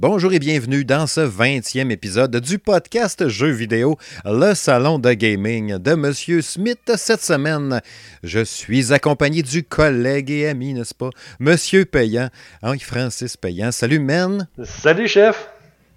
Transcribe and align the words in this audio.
bonjour 0.00 0.32
et 0.32 0.38
bienvenue 0.38 0.84
dans 0.84 1.08
ce 1.08 1.20
20e 1.20 1.90
épisode 1.90 2.36
du 2.36 2.60
podcast 2.60 3.28
Jeux 3.28 3.50
vidéo, 3.50 3.98
le 4.24 4.54
salon 4.54 5.00
de 5.00 5.12
gaming 5.12 5.76
de 5.78 5.94
Monsieur 5.94 6.40
Smith. 6.40 6.92
Cette 6.94 7.20
semaine, 7.20 7.80
je 8.22 8.44
suis 8.44 8.92
accompagné 8.92 9.42
du 9.42 9.64
collègue 9.64 10.30
et 10.30 10.46
ami, 10.46 10.72
n'est-ce 10.72 10.94
pas, 10.94 11.10
Monsieur 11.40 11.84
Payant, 11.84 12.28
Henri-Francis 12.62 13.36
Payant. 13.36 13.72
Salut, 13.72 13.98
men. 13.98 14.46
Salut, 14.62 15.08
chef. 15.08 15.50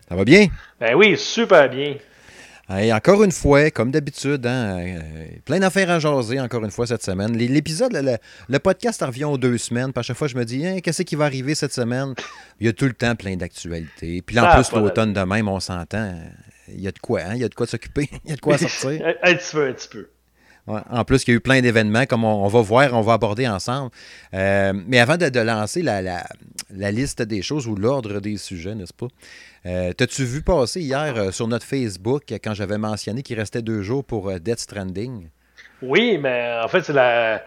Ça 0.10 0.16
va 0.16 0.26
bien? 0.26 0.48
Ben 0.80 0.96
oui, 0.96 1.16
super 1.16 1.70
bien 1.70 1.98
encore 2.94 3.24
une 3.24 3.32
fois, 3.32 3.70
comme 3.72 3.92
d'habitude, 3.92 4.46
hein, 4.46 4.80
euh, 4.80 5.00
plein 5.46 5.60
d'affaires 5.60 5.90
à 5.90 6.00
jaser 6.00 6.40
encore 6.40 6.64
une 6.64 6.72
fois 6.72 6.88
cette 6.88 7.04
semaine. 7.04 7.36
L'épisode, 7.36 7.92
le, 8.48 8.60
podcast 8.60 9.02
revient 9.02 9.26
aux 9.26 9.38
deux 9.38 9.58
semaines. 9.58 9.92
Puis 9.92 10.00
à 10.00 10.04
chaque 10.04 10.18
fois, 10.18 10.28
je 10.28 10.38
me 10.38 10.46
dis, 10.46 10.66
hein, 10.66 10.80
qu'est-ce 10.82 11.04
qui 11.04 11.16
va 11.16 11.26
arriver 11.26 11.56
cette 11.56 11.74
semaine? 11.74 12.14
Il 12.60 12.66
y 12.68 12.70
a 12.70 12.74
tout 12.74 12.86
le 12.86 12.94
temps 12.94 13.16
plein 13.16 13.36
d'actualités. 13.36 14.22
Puis 14.22 14.36
là, 14.36 14.44
en 14.44 14.48
ah, 14.50 14.62
plus, 14.62 14.72
l'automne 14.78 15.14
de 15.14 15.22
même, 15.22 15.48
on 15.48 15.60
s'entend. 15.60 16.14
Il 16.70 16.82
y 16.82 16.88
a 16.88 16.92
de 16.92 17.00
quoi, 17.00 17.22
hein? 17.22 17.36
Il 17.36 17.42
y 17.42 17.44
a 17.44 17.50
de 17.50 17.56
quoi 17.56 17.68
s'occuper. 17.68 18.10
Il 18.26 18.30
y 18.30 18.34
a 18.34 18.36
de 18.36 18.42
quoi 18.42 18.58
sortir. 18.58 19.06
un 19.24 19.34
petit 19.34 19.52
peu, 19.52 19.68
un 19.68 19.74
petit 19.74 19.90
peu. 19.90 20.08
en 20.68 21.04
plus, 21.04 21.24
il 21.24 21.32
y 21.32 21.34
a 21.34 21.36
eu 21.36 21.42
plein 21.42 21.62
d'événements, 21.62 22.06
comme 22.06 22.24
on, 22.24 22.48
va 22.48 22.62
voir, 22.62 22.94
on 22.94 23.02
va 23.02 23.14
aborder 23.14 23.48
ensemble. 23.48 23.92
Euh, 24.34 24.72
mais 24.88 25.00
avant 25.00 25.18
de, 25.18 25.40
lancer 25.40 25.82
la, 25.82 26.02
la, 26.02 26.92
liste 26.92 27.22
des 27.24 27.42
choses 27.42 27.68
ou 27.68 27.76
l'ordre 27.76 28.22
des 28.22 28.38
sujets, 28.38 28.76
n'est-ce 28.76 28.94
pas? 28.94 29.08
Euh, 29.66 29.94
T'as-tu 29.94 30.24
vu 30.24 30.42
passer 30.42 30.82
hier 30.82 31.14
euh, 31.16 31.32
sur 31.32 31.48
notre 31.48 31.66
Facebook 31.66 32.24
quand 32.44 32.54
j'avais 32.54 32.78
mentionné 32.78 33.22
qu'il 33.22 33.38
restait 33.38 33.62
deux 33.62 33.84
jours 33.84 34.04
pour 34.04 34.30
euh, 34.30 34.40
Death 34.40 34.60
Stranding? 34.60 35.30
Oui, 35.82 36.18
mais 36.20 36.60
en 36.64 36.68
fait, 36.68 36.82
c'est 36.82 36.94
la, 36.94 37.44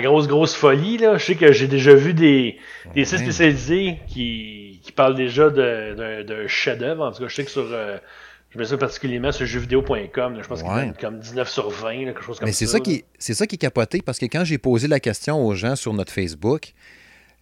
grosse, 0.00 0.26
grosse 0.26 0.54
folie. 0.54 0.98
Là. 0.98 1.18
Je 1.18 1.24
sais 1.24 1.34
que 1.36 1.52
j'ai 1.52 1.68
déjà 1.68 1.94
vu 1.94 2.14
des, 2.14 2.58
des 2.94 3.04
sites 3.04 3.18
spécialisés 3.18 3.98
qui, 4.08 4.80
qui 4.82 4.92
parlent 4.92 5.14
déjà 5.14 5.50
d'un 5.50 6.46
chef-d'œuvre. 6.46 7.04
En 7.04 7.12
tout 7.12 7.22
cas, 7.22 7.28
je 7.28 7.34
sais 7.34 7.44
que 7.44 7.50
sur. 7.50 7.66
Euh, 7.70 7.98
je 8.50 8.58
mets 8.58 8.64
ça 8.64 8.78
particulièrement 8.78 9.32
sur 9.32 9.44
jeuxvideo.com. 9.44 10.38
Je 10.40 10.48
pense 10.48 10.62
qu'il 10.62 10.70
y 10.70 10.74
a 10.74 10.92
comme 10.92 11.18
19 11.18 11.48
sur 11.48 11.68
20, 11.68 12.04
quelque 12.04 12.22
chose 12.22 12.38
comme 12.38 12.46
Mais 12.46 12.52
c'est 12.52 12.66
ça. 12.66 12.80
qui, 12.80 13.04
c'est 13.18 13.34
ça 13.34 13.46
qui 13.46 13.56
est 13.56 13.58
capoté 13.58 14.00
parce 14.00 14.18
que 14.18 14.26
quand 14.26 14.44
j'ai 14.44 14.58
posé 14.58 14.88
la 14.88 15.00
question 15.00 15.44
aux 15.44 15.54
gens 15.54 15.76
sur 15.76 15.92
notre 15.92 16.12
Facebook, 16.12 16.72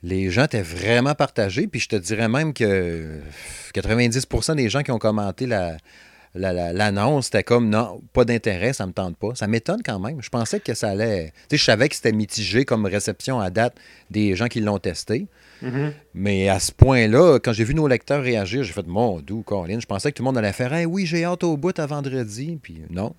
les 0.04 0.30
gens 0.30 0.44
étaient 0.44 0.62
vraiment 0.62 1.14
partagés. 1.14 1.66
Puis 1.66 1.80
je 1.80 1.88
te 1.88 1.96
dirais 1.96 2.28
même 2.28 2.52
que 2.52 3.20
90% 3.74 4.54
des 4.54 4.68
gens 4.68 4.82
qui 4.82 4.90
ont 4.90 4.98
commenté 4.98 5.46
la, 5.46 5.78
l'annonce, 6.34 7.26
c'était 7.26 7.42
comme 7.42 7.70
non, 7.70 8.02
pas 8.12 8.24
d'intérêt, 8.24 8.74
ça 8.74 8.86
me 8.86 8.92
tente 8.92 9.16
pas. 9.16 9.34
Ça 9.34 9.46
m'étonne 9.46 9.82
quand 9.84 9.98
même. 9.98 10.22
Je 10.22 10.28
pensais 10.28 10.60
que 10.60 10.74
ça 10.74 10.90
allait. 10.90 11.32
Tu 11.48 11.50
sais, 11.50 11.56
je 11.56 11.64
savais 11.64 11.88
que 11.88 11.94
c'était 11.94 12.12
mitigé 12.12 12.64
comme 12.64 12.84
réception 12.84 13.40
à 13.40 13.50
date 13.50 13.74
des 14.10 14.36
gens 14.36 14.48
qui 14.48 14.60
l'ont 14.60 14.78
testé. 14.78 15.26
Mm-hmm. 15.62 15.92
Mais 16.14 16.48
à 16.50 16.58
ce 16.58 16.70
point-là, 16.70 17.38
quand 17.38 17.54
j'ai 17.54 17.64
vu 17.64 17.74
nos 17.74 17.88
lecteurs 17.88 18.22
réagir, 18.22 18.62
j'ai 18.62 18.72
fait 18.72 18.86
mon 18.86 19.20
doux, 19.20 19.42
Colin. 19.42 19.80
Je 19.80 19.86
pensais 19.86 20.12
que 20.12 20.16
tout 20.16 20.22
le 20.22 20.26
monde 20.26 20.38
allait 20.38 20.52
faire 20.52 20.72
oui, 20.86 21.06
j'ai 21.06 21.24
hâte 21.24 21.44
au 21.44 21.56
bout 21.56 21.78
à 21.78 21.86
vendredi. 21.86 22.58
Puis 22.62 22.82
non. 22.90 23.14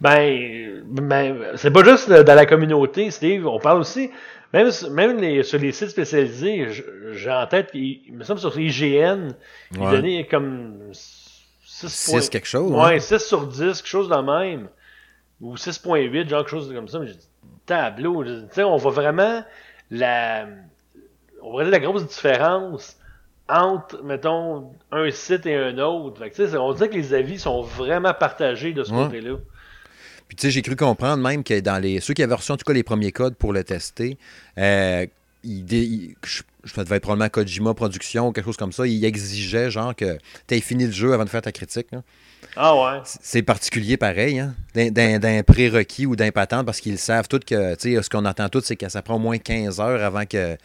Ben, 0.00 0.82
ben 0.86 1.36
c'est 1.56 1.70
pas 1.70 1.84
juste 1.84 2.10
dans 2.10 2.34
la 2.34 2.46
communauté, 2.46 3.10
Steve. 3.10 3.46
On 3.46 3.58
parle 3.58 3.80
aussi 3.80 4.10
même, 4.52 4.70
même 4.90 5.42
sur 5.42 5.58
les 5.58 5.72
sites 5.72 5.90
spécialisés, 5.90 6.68
j'ai 7.12 7.30
en 7.30 7.46
tête, 7.46 7.70
il, 7.74 8.12
me 8.12 8.24
semble 8.24 8.40
sur 8.40 8.58
IGN, 8.58 9.30
il 9.72 9.78
donnait 9.78 10.26
comme 10.26 10.92
6, 10.92 12.28
quelque 12.30 12.46
chose. 12.46 12.72
Ouais, 12.72 13.00
6 13.00 13.18
sur 13.18 13.46
10, 13.46 13.58
quelque 13.58 13.86
chose 13.86 14.08
de 14.08 14.16
même. 14.16 14.68
Ou 15.40 15.54
6.8, 15.54 16.28
genre 16.28 16.40
quelque 16.40 16.50
chose 16.50 16.72
comme 16.74 16.88
ça. 16.88 16.98
Mais 16.98 17.06
j'ai 17.06 17.14
dit, 17.14 17.28
tableau. 17.66 18.24
Tu 18.24 18.30
sais, 18.50 18.64
on 18.64 18.76
voit 18.76 18.92
vraiment 18.92 19.42
la. 19.90 20.46
On 21.42 21.52
voit 21.52 21.64
la 21.64 21.78
grosse 21.78 22.06
différence 22.06 22.96
entre, 23.48 24.02
mettons, 24.02 24.72
un 24.92 25.10
site 25.10 25.46
et 25.46 25.56
un 25.56 25.78
autre. 25.78 26.18
Fait 26.18 26.30
que, 26.30 26.56
on 26.56 26.72
dirait 26.72 26.90
que 26.90 26.94
les 26.94 27.14
avis 27.14 27.38
sont 27.38 27.62
vraiment 27.62 28.12
partagés 28.12 28.72
de 28.72 28.84
ce 28.84 28.92
côté-là. 28.92 29.36
Puis 30.30 30.36
tu 30.36 30.42
sais, 30.42 30.52
j'ai 30.52 30.62
cru 30.62 30.76
comprendre 30.76 31.20
même 31.20 31.42
que 31.42 31.58
dans 31.58 31.82
les 31.82 31.98
ceux 31.98 32.14
qui 32.14 32.22
avaient 32.22 32.36
reçu 32.36 32.52
en 32.52 32.56
tout 32.56 32.62
cas 32.64 32.72
les 32.72 32.84
premiers 32.84 33.10
codes 33.10 33.34
pour 33.34 33.52
le 33.52 33.64
tester, 33.64 34.16
euh, 34.58 35.04
il, 35.42 36.14
je, 36.24 36.42
je 36.62 36.80
devais 36.80 36.94
être 36.96 37.02
probablement 37.02 37.28
Kojima 37.28 37.74
Production 37.74 38.28
ou 38.28 38.32
quelque 38.32 38.44
chose 38.44 38.56
comme 38.56 38.70
ça, 38.70 38.86
il 38.86 39.04
exigeait 39.04 39.72
genre 39.72 39.92
que 39.92 40.18
tu 40.46 40.54
aies 40.54 40.60
fini 40.60 40.86
le 40.86 40.92
jeu 40.92 41.14
avant 41.14 41.24
de 41.24 41.28
faire 41.28 41.42
ta 41.42 41.50
critique. 41.50 41.88
Ah 42.54 42.76
ouais. 42.76 43.00
C'est 43.04 43.42
particulier 43.42 43.96
pareil, 43.96 44.38
hein? 44.38 44.54
d'un 44.72 45.42
prérequis 45.42 46.06
ou 46.06 46.14
d'un 46.14 46.30
patente 46.30 46.64
parce 46.64 46.80
qu'ils 46.80 46.98
savent 46.98 47.26
tout 47.26 47.40
que, 47.44 47.74
tu 47.74 47.96
sais, 47.96 48.00
ce 48.00 48.08
qu'on 48.08 48.24
entend 48.24 48.48
tout, 48.48 48.60
c'est 48.62 48.76
que 48.76 48.88
ça 48.88 49.02
prend 49.02 49.16
au 49.16 49.18
moins 49.18 49.38
15 49.38 49.80
heures 49.80 50.04
avant 50.04 50.26
que 50.26 50.56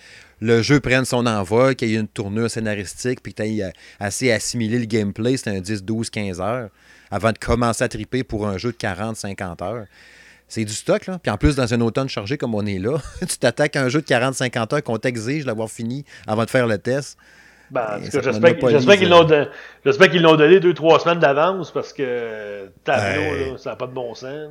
le 0.42 0.62
jeu 0.62 0.80
prenne 0.80 1.06
son 1.06 1.26
envol, 1.26 1.76
qu'il 1.76 1.90
y 1.90 1.96
ait 1.96 2.00
une 2.00 2.08
tournure 2.08 2.52
scénaristique, 2.52 3.24
puis 3.24 3.34
que 3.34 3.42
tu 3.42 3.50
aies 3.50 3.64
euh, 3.64 3.72
assez 4.00 4.32
assimilé 4.32 4.78
le 4.78 4.86
gameplay, 4.86 5.38
c'est 5.38 5.50
un 5.50 5.59
10, 5.59 5.84
12, 5.84 6.12
15 6.12 6.40
heures 6.40 6.70
avant 7.11 7.31
de 7.31 7.38
commencer 7.38 7.83
à 7.83 7.88
triper 7.88 8.23
pour 8.23 8.47
un 8.47 8.57
jeu 8.57 8.71
de 8.71 8.77
40-50 8.77 9.63
heures. 9.63 9.85
C'est 10.47 10.63
du 10.63 10.73
stock, 10.73 11.07
là. 11.07 11.19
Puis 11.21 11.31
en 11.31 11.38
plus, 11.38 11.55
dans 11.55 11.73
un 11.73 11.81
automne 11.81 12.07
chargé 12.07 12.38
comme 12.38 12.53
on 12.53 12.66
est 12.66 12.77
là, 12.77 12.97
tu 13.27 13.38
t'attaques 13.38 13.75
à 13.75 13.83
un 13.83 13.89
jeu 13.89 14.01
de 14.01 14.05
40-50 14.05 14.75
heures 14.75 14.83
qu'on 14.83 14.97
t'exige 14.97 15.45
d'avoir 15.45 15.69
fini 15.69 16.05
avant 16.27 16.45
de 16.45 16.49
faire 16.49 16.67
le 16.67 16.77
test. 16.77 17.17
Ben, 17.71 17.99
j'espère 17.99 18.99
qu'ils 18.99 19.09
l'ont 20.21 20.35
donné 20.35 20.59
deux, 20.59 20.75
trois 20.75 20.99
semaines 20.99 21.17
d'avance 21.17 21.71
parce 21.71 21.93
que 21.93 22.69
tableau, 22.83 23.57
ça 23.57 23.72
n'a 23.72 23.75
pas 23.75 23.87
de 23.87 23.93
bon 23.93 24.13
sens. 24.13 24.49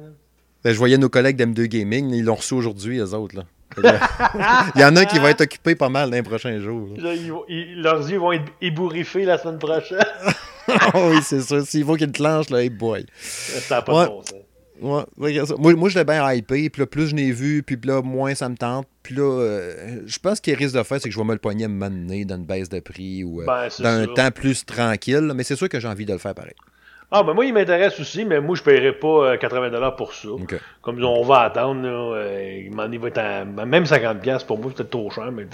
Ben, 0.65 0.73
je 0.73 0.79
voyais 0.79 0.99
nos 0.99 1.09
collègues 1.09 1.37
d'M2 1.37 1.67
Gaming, 1.67 2.11
ils 2.13 2.25
l'ont 2.25 2.35
reçu 2.35 2.55
aujourd'hui, 2.55 2.99
eux 2.99 3.15
autres. 3.15 3.37
Là. 3.37 3.45
Il 4.75 4.81
y 4.81 4.85
en 4.85 4.97
a 4.97 5.05
qui 5.05 5.19
vont 5.19 5.29
être 5.29 5.43
occupés 5.43 5.75
pas 5.75 5.89
mal 5.89 6.11
dans 6.11 6.17
les 6.17 6.23
prochains 6.23 6.59
jours. 6.61 6.89
leurs 6.99 8.11
yeux 8.11 8.19
vont 8.19 8.33
être 8.33 8.51
ébouriffés 8.61 9.25
la 9.25 9.39
semaine 9.39 9.59
prochaine. 9.59 9.99
oui, 10.95 11.19
c'est 11.23 11.41
ça. 11.41 11.65
S'il 11.65 11.85
faut 11.85 11.97
qu'il 11.97 12.13
clenche, 12.13 12.51
là, 12.51 12.63
hey 12.63 12.71
boy. 12.71 13.07
Ça 13.21 13.77
n'a 13.77 13.83
pas 13.83 14.05
de 14.05 14.11
bon 14.11 14.23
sens. 14.23 14.35
Ouais, 14.81 15.05
moi, 15.59 15.75
moi 15.75 15.89
je 15.89 15.99
l'ai 15.99 16.05
bien 16.05 16.33
hypé, 16.33 16.69
puis 16.69 16.81
là, 16.81 16.87
plus 16.87 17.09
je 17.09 17.15
n'ai 17.15 17.31
vu, 17.31 17.63
puis 17.63 17.79
là, 17.85 18.03
moins 18.03 18.35
ça 18.35 18.49
me 18.49 18.57
tente. 18.57 18.89
Puis 19.03 19.15
là, 19.15 19.23
euh, 19.23 20.01
je 20.05 20.19
pense 20.19 20.41
qu'il 20.41 20.55
risque 20.55 20.75
de 20.75 20.83
faire, 20.83 21.01
c'est 21.01 21.09
que 21.09 21.15
je 21.15 21.19
vais 21.19 21.25
me 21.25 21.33
le 21.33 21.39
poigner 21.39 21.69
me 21.69 21.89
mener 21.89 22.25
dans 22.25 22.37
une 22.37 22.45
baisse 22.45 22.69
de 22.69 22.81
prix 22.81 23.23
ou 23.23 23.41
euh, 23.41 23.47
ben, 23.47 23.69
dans 23.79 23.87
un 23.87 24.07
temps 24.07 24.31
plus 24.31 24.65
tranquille. 24.67 25.33
Mais 25.35 25.45
c'est 25.45 25.57
sûr 25.57 25.69
que 25.69 25.79
j'ai 25.79 25.89
envie 25.89 26.07
de 26.07 26.13
le 26.13 26.19
faire 26.19 26.35
pareil. 26.35 26.55
Ah, 27.17 27.23
ben 27.23 27.33
moi, 27.33 27.45
il 27.45 27.55
m'intéresse 27.55 28.01
aussi, 28.01 28.25
mais 28.25 28.41
moi, 28.41 28.57
je 28.57 28.63
ne 28.63 28.65
paierai 28.65 28.93
pas 28.93 29.37
80$ 29.37 29.73
euh, 29.73 29.91
pour 29.93 30.13
ça. 30.13 30.31
Comme 30.83 31.01
on 31.05 31.23
va 31.23 31.43
attendre, 31.43 31.81
là, 31.83 32.17
euh, 32.17 32.69
il 32.69 32.99
va 32.99 33.07
être 33.07 33.19
à, 33.19 33.45
même 33.45 33.85
50$ 33.85 34.45
pour 34.45 34.59
moi, 34.59 34.73
c'est 34.77 34.91
trop 34.91 35.09
cher, 35.13 35.31
mais 35.31 35.47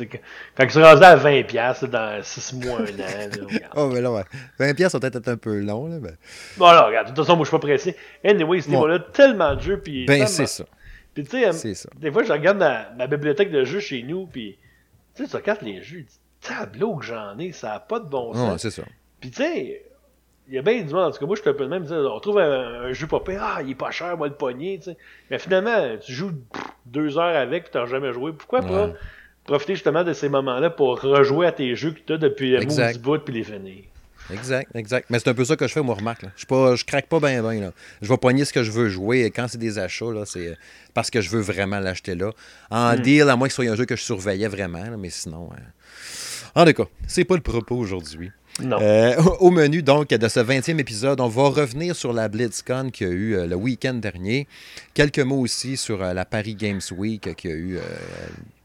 quand 0.56 0.64
il 0.64 0.70
sera 0.70 0.94
rendu 0.94 1.04
à 1.04 1.16
20$ 1.18 1.84
dans 1.90 2.22
6 2.22 2.54
mois, 2.54 2.78
un 2.78 2.84
an. 2.84 3.58
oh, 3.76 3.88
mais 3.88 4.00
là, 4.00 4.10
ouais. 4.10 4.22
20$ 4.58 4.88
ça 4.88 4.98
va 4.98 5.10
peut-être 5.10 5.28
un 5.28 5.36
peu 5.36 5.60
long. 5.60 5.86
Là, 5.86 5.98
mais... 6.00 6.14
Bon, 6.56 6.64
alors, 6.64 6.86
regarde, 6.86 7.08
de 7.08 7.10
toute 7.10 7.26
façon, 7.26 7.36
moi, 7.36 7.44
je 7.44 7.50
suis 7.50 7.58
pas 7.58 7.66
pressé. 7.66 7.94
Anyway, 8.24 8.62
ce 8.62 8.70
niveau-là, 8.70 8.98
tellement 8.98 9.54
de 9.54 9.60
jeux. 9.60 9.80
Puis, 9.80 10.06
ben, 10.06 10.26
c'est 10.26 10.46
ça. 10.46 10.64
Puis, 11.12 11.24
tu 11.24 11.42
sais, 11.52 11.88
des 11.98 12.10
fois, 12.10 12.22
je 12.22 12.32
regarde 12.32 12.56
ma, 12.56 13.06
bibliothèque 13.06 13.50
de 13.50 13.64
jeux 13.64 13.80
chez 13.80 14.02
nous, 14.02 14.24
puis, 14.24 14.56
tu 15.14 15.24
sais, 15.24 15.28
tu 15.28 15.36
regardes 15.36 15.60
les 15.60 15.82
jeux, 15.82 16.06
tableau 16.40 16.96
que 16.96 17.04
j'en 17.04 17.38
ai, 17.38 17.52
ça 17.52 17.68
n'a 17.68 17.80
pas 17.80 18.00
de 18.00 18.08
bon 18.08 18.32
sens. 18.32 18.50
Ouais, 18.50 18.58
c'est 18.58 18.70
ça. 18.70 18.84
Puis, 19.20 19.30
tu 19.30 19.42
sais, 19.42 19.89
il 20.50 20.56
y 20.56 20.58
a 20.58 20.62
bien 20.62 20.82
du 20.82 20.92
monde. 20.92 21.04
En 21.04 21.10
tout 21.12 21.18
cas, 21.18 21.26
moi, 21.26 21.36
je 21.36 21.42
suis 21.42 21.50
un 21.50 21.54
peu 21.54 21.64
de 21.64 21.70
même. 21.70 21.86
On 21.88 22.18
trouve 22.18 22.38
un, 22.38 22.92
jeu 22.92 23.06
pas 23.06 23.20
pire. 23.20 23.40
Ah, 23.40 23.62
il 23.62 23.70
est 23.70 23.74
pas 23.76 23.92
cher, 23.92 24.16
moi, 24.16 24.26
le 24.26 24.34
poignet. 24.34 24.80
Mais 25.30 25.38
finalement, 25.38 25.96
tu 25.98 26.12
joues 26.12 26.32
deux 26.86 27.18
heures 27.18 27.36
avec 27.36 27.66
et 27.68 27.70
tu 27.70 27.78
n'as 27.78 27.86
jamais 27.86 28.12
joué. 28.12 28.32
Pourquoi 28.32 28.60
pas 28.60 28.92
profiter 29.44 29.74
justement 29.74 30.04
de 30.04 30.12
ces 30.12 30.28
moments-là 30.28 30.70
pour 30.70 31.00
rejouer 31.00 31.46
à 31.46 31.52
tes 31.52 31.74
jeux 31.74 31.92
que 31.92 32.00
tu 32.00 32.12
as 32.12 32.18
depuis 32.18 32.56
petit 32.58 32.98
bout 32.98 33.18
puis 33.18 33.34
les 33.34 33.44
finir? 33.44 33.84
Exact, 34.32 34.70
exact. 34.74 35.06
Mais 35.10 35.18
c'est 35.18 35.28
un 35.28 35.34
peu 35.34 35.44
ça 35.44 35.56
que 35.56 35.66
je 35.66 35.72
fais, 35.72 35.82
moi, 35.82 35.94
remarque. 35.94 36.24
Je, 36.36 36.46
pas, 36.46 36.74
je 36.76 36.84
craque 36.84 37.06
pas 37.06 37.20
bien, 37.20 37.42
bien. 37.42 37.72
Je 38.02 38.08
vais 38.08 38.16
poigner 38.16 38.44
ce 38.44 38.52
que 38.52 38.62
je 38.62 38.70
veux 38.70 38.88
jouer. 38.88 39.22
Et 39.22 39.30
quand 39.30 39.46
c'est 39.48 39.58
des 39.58 39.78
achats, 39.78 40.24
c'est 40.26 40.56
parce 40.94 41.10
que 41.10 41.20
je 41.20 41.30
veux 41.30 41.40
vraiment 41.40 41.78
l'acheter 41.80 42.14
là. 42.14 42.32
En 42.70 42.94
hmm. 42.94 43.00
deal, 43.00 43.28
à 43.28 43.36
moins 43.36 43.48
que 43.48 43.54
ce 43.54 43.62
soit 43.62 43.72
un 43.72 43.76
jeu 43.76 43.86
que 43.86 43.96
je 43.96 44.02
surveillais 44.02 44.48
vraiment. 44.48 44.84
mais 44.98 45.10
sinon. 45.10 45.50
Hein. 45.52 45.62
En 46.54 46.64
tout 46.64 46.72
cas, 46.72 46.88
c'est 47.06 47.24
pas 47.24 47.36
le 47.36 47.42
propos 47.42 47.76
aujourd'hui. 47.76 48.32
Euh, 48.64 49.16
au 49.40 49.50
menu 49.50 49.82
donc 49.82 50.08
de 50.08 50.28
ce 50.28 50.40
20e 50.40 50.78
épisode, 50.78 51.20
on 51.20 51.28
va 51.28 51.48
revenir 51.48 51.94
sur 51.94 52.12
la 52.12 52.28
BlitzCon 52.28 52.90
qu'il 52.90 53.08
y 53.08 53.10
a 53.10 53.12
eu 53.12 53.34
euh, 53.34 53.46
le 53.46 53.56
week-end 53.56 53.94
dernier. 53.94 54.46
Quelques 54.94 55.20
mots 55.20 55.40
aussi 55.40 55.76
sur 55.76 56.02
euh, 56.02 56.12
la 56.12 56.24
Paris 56.24 56.54
Games 56.54 56.80
Week 56.96 57.34
qu'il 57.36 57.50
y 57.50 57.52
a 57.52 57.56
eu 57.56 57.78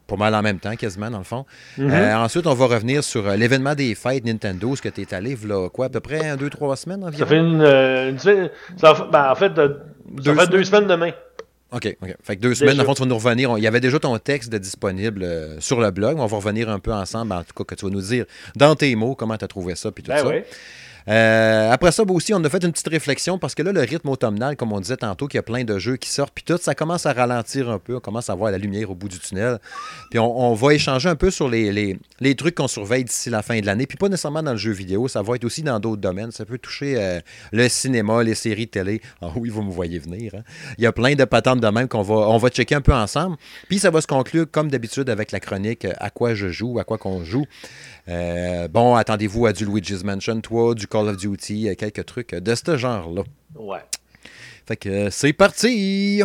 pour 0.07 0.19
mal 0.19 0.35
en 0.35 0.41
même 0.43 0.59
temps, 0.59 0.75
quasiment, 0.75 1.09
dans 1.09 1.17
le 1.17 1.23
fond. 1.23 1.45
Mm-hmm. 1.79 2.15
ensuite, 2.17 2.45
on 2.45 2.53
va 2.53 2.65
revenir 2.67 3.03
sur 3.03 3.27
l'événement 3.31 3.73
des 3.73 3.95
fêtes 3.95 4.23
Nintendo, 4.23 4.75
ce 4.75 4.81
que 4.81 4.89
tu 4.89 5.01
es 5.01 5.13
allé, 5.13 5.35
là, 5.45 5.67
quoi, 5.69 5.87
à 5.87 5.89
peu 5.89 5.99
près 5.99 6.37
deux, 6.37 6.49
trois 6.49 6.75
semaines 6.75 7.03
environ? 7.03 7.19
Ça 7.19 7.25
fait 7.25 7.37
une. 7.37 8.19
semaine. 8.19 8.49
Ben, 9.11 9.31
en 9.31 9.35
fait, 9.35 9.51
ça 9.55 10.35
fait 10.35 10.51
deux 10.51 10.63
semaines 10.63 10.87
demain. 10.87 11.11
OK, 11.71 11.97
OK. 12.01 12.15
Fait 12.23 12.35
que 12.35 12.41
deux 12.41 12.55
semaines, 12.55 12.79
en 12.79 12.85
fond, 12.85 12.93
tu 12.93 13.01
vas 13.01 13.07
nous 13.07 13.17
revenir. 13.17 13.57
Il 13.57 13.63
y 13.63 13.67
avait 13.67 13.79
déjà 13.79 13.99
ton 13.99 14.17
texte 14.17 14.51
de 14.51 14.57
disponible 14.57 15.23
euh, 15.23 15.59
sur 15.59 15.81
le 15.81 15.91
blog. 15.91 16.19
On 16.19 16.25
va 16.25 16.37
revenir 16.37 16.69
un 16.69 16.79
peu 16.79 16.93
ensemble, 16.93 17.33
en 17.33 17.43
tout 17.43 17.53
cas, 17.55 17.63
que 17.63 17.75
tu 17.75 17.85
vas 17.85 17.91
nous 17.91 18.01
dire 18.01 18.25
dans 18.55 18.75
tes 18.75 18.95
mots 18.95 19.15
comment 19.15 19.37
tu 19.37 19.45
as 19.45 19.47
trouvé 19.47 19.75
ça, 19.75 19.91
puis 19.91 20.03
tout 20.03 20.11
ben 20.11 20.23
ça. 20.23 20.31
Euh, 21.07 21.71
après 21.71 21.91
ça, 21.91 22.03
aussi, 22.03 22.33
on 22.33 22.43
a 22.43 22.49
fait 22.49 22.63
une 22.63 22.71
petite 22.71 22.87
réflexion 22.87 23.37
parce 23.37 23.53
que 23.53 23.61
là, 23.61 23.71
le 23.71 23.81
rythme 23.81 24.09
automnal, 24.09 24.55
comme 24.55 24.73
on 24.73 24.79
disait 24.79 24.97
tantôt, 24.97 25.27
qu'il 25.27 25.37
y 25.37 25.39
a 25.39 25.43
plein 25.43 25.63
de 25.63 25.77
jeux 25.77 25.97
qui 25.97 26.09
sortent, 26.09 26.33
puis 26.33 26.43
tout, 26.43 26.57
ça 26.59 26.73
commence 26.73 27.05
à 27.05 27.13
ralentir 27.13 27.69
un 27.69 27.79
peu. 27.79 27.97
On 27.97 27.99
commence 27.99 28.29
à 28.29 28.35
voir 28.35 28.51
la 28.51 28.57
lumière 28.57 28.89
au 28.89 28.95
bout 28.95 29.07
du 29.07 29.19
tunnel. 29.19 29.59
Puis 30.09 30.19
on, 30.19 30.53
va 30.53 30.73
échanger 30.73 31.09
un 31.09 31.15
peu 31.15 31.31
sur 31.31 31.49
les, 31.49 31.97
les, 32.19 32.35
trucs 32.35 32.55
qu'on 32.55 32.67
surveille 32.67 33.03
d'ici 33.03 33.29
la 33.29 33.41
fin 33.41 33.59
de 33.59 33.65
l'année. 33.65 33.85
Puis 33.85 33.97
pas 33.97 34.09
nécessairement 34.09 34.43
dans 34.43 34.51
le 34.51 34.57
jeu 34.57 34.71
vidéo, 34.71 35.07
ça 35.07 35.21
va 35.21 35.35
être 35.35 35.45
aussi 35.45 35.61
dans 35.61 35.79
d'autres 35.79 36.01
domaines. 36.01 36.31
Ça 36.31 36.45
peut 36.45 36.57
toucher 36.57 36.95
euh, 36.97 37.19
le 37.51 37.67
cinéma, 37.69 38.23
les 38.23 38.35
séries 38.35 38.67
télé. 38.67 39.01
Ah 39.21 39.29
oui, 39.35 39.49
vous 39.49 39.61
me 39.61 39.71
voyez 39.71 39.99
venir. 39.99 40.33
Hein. 40.35 40.43
Il 40.77 40.83
y 40.83 40.87
a 40.87 40.91
plein 40.91 41.15
de 41.15 41.25
patentes 41.25 41.59
de 41.59 41.67
même 41.67 41.87
qu'on 41.87 42.01
va, 42.01 42.15
on 42.15 42.37
va 42.37 42.49
checker 42.49 42.75
un 42.75 42.81
peu 42.81 42.93
ensemble. 42.93 43.37
Puis 43.67 43.79
ça 43.79 43.91
va 43.91 44.01
se 44.01 44.07
conclure, 44.07 44.45
comme 44.49 44.69
d'habitude, 44.71 45.09
avec 45.09 45.31
la 45.31 45.39
chronique 45.39 45.85
À 45.99 46.09
quoi 46.09 46.33
je 46.33 46.49
joue, 46.49 46.79
à 46.79 46.83
quoi 46.83 46.97
qu'on 46.97 47.23
joue. 47.23 47.45
Euh, 48.07 48.67
bon, 48.67 48.95
attendez-vous 48.95 49.47
à 49.47 49.53
du 49.53 49.65
Luigi's 49.65 50.03
Mansion 50.03 50.39
3, 50.39 50.75
du 50.75 50.87
Call 50.87 51.07
of 51.07 51.17
Duty, 51.17 51.69
euh, 51.69 51.75
quelques 51.75 52.05
trucs 52.05 52.35
de 52.35 52.55
ce 52.55 52.77
genre-là. 52.77 53.23
Ouais. 53.55 53.83
Fait 54.67 54.77
que 54.77 55.09
c'est 55.09 55.33
parti! 55.33 56.21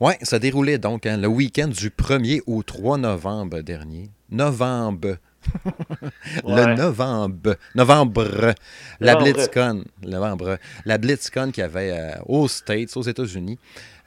Ouais, 0.00 0.16
ça 0.22 0.38
déroulait 0.38 0.78
donc 0.78 1.06
hein, 1.06 1.16
le 1.16 1.26
week-end 1.26 1.68
du 1.68 1.90
1er 1.90 2.40
au 2.46 2.62
3 2.62 2.98
novembre 2.98 3.60
dernier. 3.60 4.10
Novembre. 4.30 5.16
le 6.44 6.76
novembre. 6.76 7.56
Novembre. 7.74 8.54
La 9.00 9.16
BlitzCon. 9.16 9.84
Novembre. 10.02 10.58
La 10.84 10.98
BlitzCon 10.98 11.50
qu'il 11.50 11.62
y 11.62 11.64
avait 11.64 11.92
euh, 11.92 12.12
aux 12.26 12.46
States, 12.46 12.96
aux 12.96 13.02
États-Unis. 13.02 13.58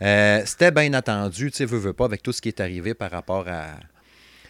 Euh, 0.01 0.41
c'était 0.45 0.71
bien 0.71 0.93
attendu, 0.93 1.51
tu 1.51 1.57
sais, 1.57 1.65
veux, 1.65 1.77
veux 1.77 1.93
pas, 1.93 2.05
avec 2.05 2.23
tout 2.23 2.31
ce 2.31 2.41
qui 2.41 2.49
est 2.49 2.59
arrivé 2.59 2.93
par 2.93 3.11
rapport 3.11 3.47
à, 3.47 3.75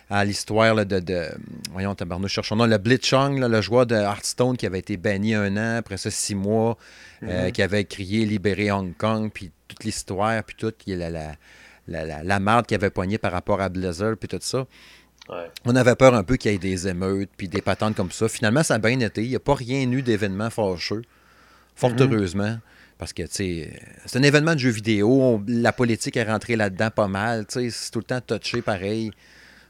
à 0.10 0.24
l'histoire 0.24 0.86
de, 0.86 1.00
de, 1.00 1.28
Voyons, 1.72 1.96
nous 2.20 2.28
cherchons. 2.28 2.56
Non, 2.56 2.66
le 2.66 2.78
Blitzchung, 2.78 3.40
le 3.40 3.62
joueur 3.62 3.86
de 3.86 3.96
Hearthstone 3.96 4.56
qui 4.56 4.66
avait 4.66 4.80
été 4.80 4.96
banni 4.98 5.34
un 5.34 5.58
an, 5.58 5.78
après 5.78 5.98
ça, 5.98 6.10
six 6.10 6.36
mois, 6.36 6.78
euh, 7.24 7.46
mhm. 7.46 7.52
qui 7.52 7.62
avait 7.62 7.84
crié 7.84 8.26
libérer 8.26 8.72
Hong 8.72 8.96
Kong, 8.96 9.30
puis 9.34 9.52
toute 9.68 9.84
l'histoire, 9.84 10.42
puis 10.44 10.56
tout, 10.58 10.74
la, 10.88 11.10
la, 11.10 11.36
la, 11.88 12.24
la, 12.24 12.40
marde 12.40 12.66
qu'il 12.66 12.76
avait 12.76 12.90
poignée 12.90 13.18
par 13.18 13.34
rapport 13.34 13.60
à 13.60 13.68
Blizzard, 13.68 14.16
puis 14.18 14.30
tout 14.30 14.40
ça. 14.42 14.66
On 15.66 15.76
avait 15.76 15.96
peur 15.96 16.14
un 16.14 16.24
peu 16.24 16.36
qu'il 16.36 16.52
y 16.52 16.56
ait 16.56 16.58
des 16.58 16.88
émeutes, 16.88 17.30
puis 17.38 17.48
des 17.48 17.62
patentes 17.62 17.96
comme 17.96 18.12
ça. 18.12 18.28
Finalement, 18.28 18.64
ça 18.64 18.76
a 18.76 18.80
bien 18.80 19.00
été. 19.00 19.24
Il 19.24 19.30
n'y 19.30 19.36
a 19.36 19.40
pas 19.40 19.56
rien 19.56 19.90
eu 19.90 20.02
d'événement 20.02 20.50
fâcheux, 20.50 21.04
fort 21.76 21.92
mhm. 21.92 22.02
heureusement. 22.02 22.58
Parce 23.02 23.14
que, 23.14 23.24
tu 23.24 23.30
sais, 23.32 23.80
c'est 24.06 24.20
un 24.20 24.22
événement 24.22 24.54
de 24.54 24.60
jeu 24.60 24.70
vidéo. 24.70 25.42
la 25.48 25.74
politique 25.74 26.18
est 26.18 26.24
rentrée 26.24 26.56
là-dedans 26.56 26.92
pas 26.92 27.08
mal. 27.08 27.48
Tu 27.48 27.60
sais, 27.60 27.70
c'est 27.72 27.90
tout 27.90 27.98
le 27.98 28.06
temps 28.06 28.22
touché 28.22 28.62
pareil. 28.62 29.12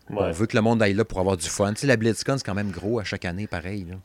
On 0.10 0.32
veut 0.32 0.48
que 0.48 0.58
le 0.58 0.62
monde 0.62 0.84
aille 0.84 0.94
là 0.94 1.06
pour 1.06 1.18
avoir 1.18 1.38
du 1.38 1.48
fun. 1.48 1.72
Tu 1.74 1.80
sais, 1.80 1.88
la 1.88 1.96
BlizzCon, 1.96 2.38
c'est 2.38 2.46
quand 2.46 2.54
même 2.54 2.72
gros 2.72 3.00
à 3.00 3.06
chaque 3.06 3.24
année, 3.24 3.48
pareil. 3.48 3.86
Là. 3.90 3.96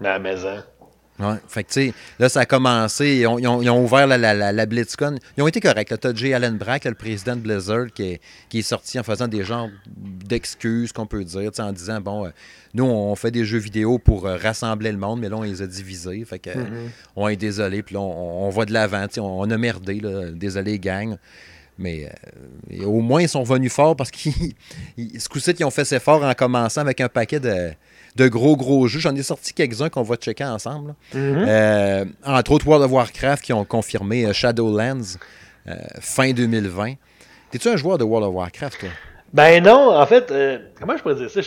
La 0.00 0.18
maison. 0.18 0.64
Ouais. 1.22 1.36
Fait 1.46 1.62
que, 1.62 1.68
tu 1.72 1.88
sais, 1.88 1.94
là, 2.18 2.28
ça 2.28 2.40
a 2.40 2.46
commencé. 2.46 3.16
Ils 3.16 3.26
ont, 3.26 3.38
ils 3.38 3.70
ont, 3.70 3.82
ouvert 3.82 4.06
la, 4.06 4.18
la, 4.18 4.52
la, 4.52 4.66
BlitzCon. 4.66 5.16
Ils 5.36 5.42
ont 5.42 5.46
été 5.46 5.60
corrects. 5.60 5.92
Tu 6.00 6.06
as 6.06 6.14
Jay 6.14 6.34
Allen 6.34 6.56
Brack, 6.56 6.84
le 6.84 6.94
président 6.94 7.36
de 7.36 7.40
Blizzard, 7.40 7.86
qui 7.94 8.02
est, 8.02 8.20
qui 8.48 8.58
est, 8.58 8.62
sorti 8.62 8.98
en 8.98 9.02
faisant 9.02 9.28
des 9.28 9.44
genres 9.44 9.68
d'excuses, 9.86 10.92
qu'on 10.92 11.06
peut 11.06 11.24
dire, 11.24 11.50
en 11.58 11.72
disant 11.72 12.00
bon, 12.00 12.26
euh, 12.26 12.30
nous, 12.74 12.84
on 12.84 13.14
fait 13.14 13.30
des 13.30 13.44
jeux 13.44 13.58
vidéo 13.58 13.98
pour 13.98 14.26
euh, 14.26 14.36
rassembler 14.36 14.90
le 14.90 14.98
monde, 14.98 15.20
mais 15.20 15.28
là, 15.28 15.36
on 15.36 15.42
les 15.42 15.62
a 15.62 15.66
divisés. 15.66 16.24
Fait 16.24 16.38
que, 16.38 16.50
mm-hmm. 16.50 16.90
on 17.16 17.28
est 17.28 17.36
désolé. 17.36 17.82
Puis 17.82 17.94
là, 17.94 18.00
on, 18.00 18.46
on, 18.46 18.50
va 18.50 18.64
de 18.64 18.72
l'avant. 18.72 19.06
On, 19.18 19.22
on 19.22 19.50
a 19.50 19.58
merdé. 19.58 20.00
Là. 20.00 20.30
Désolé, 20.32 20.78
gang. 20.78 21.16
Mais 21.78 22.10
euh, 22.72 22.84
au 22.84 23.00
moins, 23.00 23.22
ils 23.22 23.28
sont 23.28 23.42
venus 23.42 23.72
forts 23.72 23.96
parce 23.96 24.10
que 24.10 24.18
ce 25.18 25.28
coup-ci, 25.28 25.52
ils 25.58 25.64
ont 25.64 25.70
fait 25.70 25.84
ses 25.84 26.00
forts 26.00 26.22
en 26.22 26.34
commençant 26.34 26.80
avec 26.80 27.00
un 27.00 27.08
paquet 27.08 27.40
de 27.40 27.72
de 28.16 28.28
gros, 28.28 28.56
gros 28.56 28.86
jeux. 28.86 29.00
J'en 29.00 29.14
ai 29.14 29.22
sorti 29.22 29.52
quelques-uns 29.54 29.88
qu'on 29.88 30.02
va 30.02 30.16
checker 30.16 30.44
ensemble. 30.44 30.94
Mm-hmm. 31.14 31.44
Euh, 31.48 32.04
entre 32.24 32.52
autres, 32.52 32.66
World 32.66 32.84
of 32.84 32.92
Warcraft 32.92 33.42
qui 33.42 33.52
ont 33.52 33.64
confirmé 33.64 34.26
euh, 34.26 34.32
Shadowlands 34.32 35.18
euh, 35.68 35.74
fin 36.00 36.32
2020. 36.32 36.94
T'es-tu 37.50 37.68
un 37.68 37.76
joueur 37.76 37.98
de 37.98 38.04
World 38.04 38.28
of 38.28 38.34
Warcraft, 38.34 38.80
toi? 38.80 38.88
Ben 39.32 39.62
non, 39.62 39.96
en 39.96 40.06
fait, 40.06 40.32
comment 40.78 40.96
je 40.96 41.02
pourrais 41.02 41.14
dire 41.14 41.30
ça? 41.30 41.40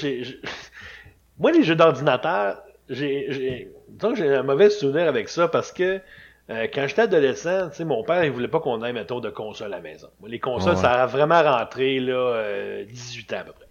Moi, 1.37 1.51
les 1.51 1.63
jeux 1.63 1.75
d'ordinateur, 1.75 2.63
j'ai 2.89 3.69
un 3.99 4.43
mauvais 4.43 4.71
souvenir 4.71 5.07
avec 5.07 5.29
ça 5.29 5.47
parce 5.47 5.71
que 5.71 5.99
quand 6.47 6.87
j'étais 6.87 7.03
adolescent, 7.03 7.69
mon 7.81 8.03
père, 8.03 8.23
il 8.23 8.31
voulait 8.31 8.47
pas 8.47 8.59
qu'on 8.59 8.81
aille, 8.81 8.93
mettons, 8.93 9.19
de 9.19 9.29
console 9.29 9.67
à 9.67 9.77
la 9.77 9.81
maison. 9.81 10.07
Les 10.25 10.39
consoles, 10.39 10.77
ça 10.77 11.03
a 11.03 11.05
vraiment 11.05 11.43
rentré, 11.43 11.99
là, 11.99 12.83
18 12.87 13.33
ans 13.33 13.37
à 13.37 13.43
peu 13.43 13.51
près. 13.51 13.64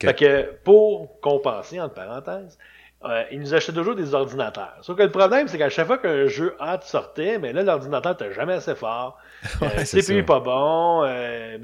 Fait 0.00 0.14
que 0.14 0.52
pour 0.64 1.20
compenser, 1.20 1.80
entre 1.80 1.94
parenthèses, 1.94 2.58
euh, 3.04 3.22
ils 3.30 3.38
nous 3.38 3.52
achetaient 3.52 3.72
toujours 3.72 3.94
des 3.94 4.14
ordinateurs. 4.14 4.78
Sauf 4.80 4.96
que 4.96 5.02
le 5.02 5.10
problème, 5.10 5.46
c'est 5.46 5.58
qu'à 5.58 5.68
chaque 5.68 5.86
fois 5.86 5.98
qu'un 5.98 6.26
jeu 6.26 6.56
hâte 6.58 6.84
sortait, 6.84 7.38
mais 7.38 7.52
là, 7.52 7.62
l'ordinateur 7.62 8.12
n'était 8.12 8.32
jamais 8.32 8.54
assez 8.54 8.74
fort. 8.74 9.18
Euh, 9.60 9.66
ouais, 9.66 9.84
CPU 9.84 10.24
pas 10.24 10.40
bon, 10.40 11.04
euh, 11.04 11.58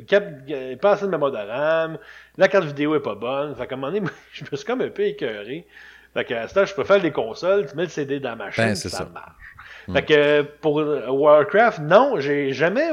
pas 0.82 0.92
assez 0.92 1.06
de 1.06 1.10
mémoire 1.10 1.30
de 1.30 1.38
RAM, 1.38 1.96
la 2.36 2.46
carte 2.46 2.66
vidéo 2.66 2.94
est 2.94 3.00
pas 3.00 3.14
bonne. 3.14 3.54
Fait 3.56 3.66
qu'à 3.66 3.74
un 3.74 3.78
moment 3.78 3.90
donné, 3.90 4.06
je 4.32 4.44
me 4.52 4.54
suis 4.54 4.66
comme 4.66 4.82
un 4.82 4.90
peu 4.90 5.04
écœuré. 5.04 5.66
Fait 6.12 6.26
qu'à 6.26 6.46
ce 6.46 6.52
temps, 6.52 6.66
je 6.66 6.74
préfère 6.74 6.98
les 6.98 7.10
consoles, 7.10 7.70
tu 7.70 7.76
mets 7.76 7.84
le 7.84 7.88
CD 7.88 8.20
dans 8.20 8.36
ma 8.36 8.46
machine, 8.46 8.64
ben, 8.64 8.74
ça, 8.74 9.06
marche. 9.06 9.56
Hmm. 9.88 9.94
Fait 9.94 10.04
que 10.04 10.42
pour 10.60 10.74
Warcraft, 10.74 11.78
non, 11.78 12.20
j'ai 12.20 12.52
jamais 12.52 12.90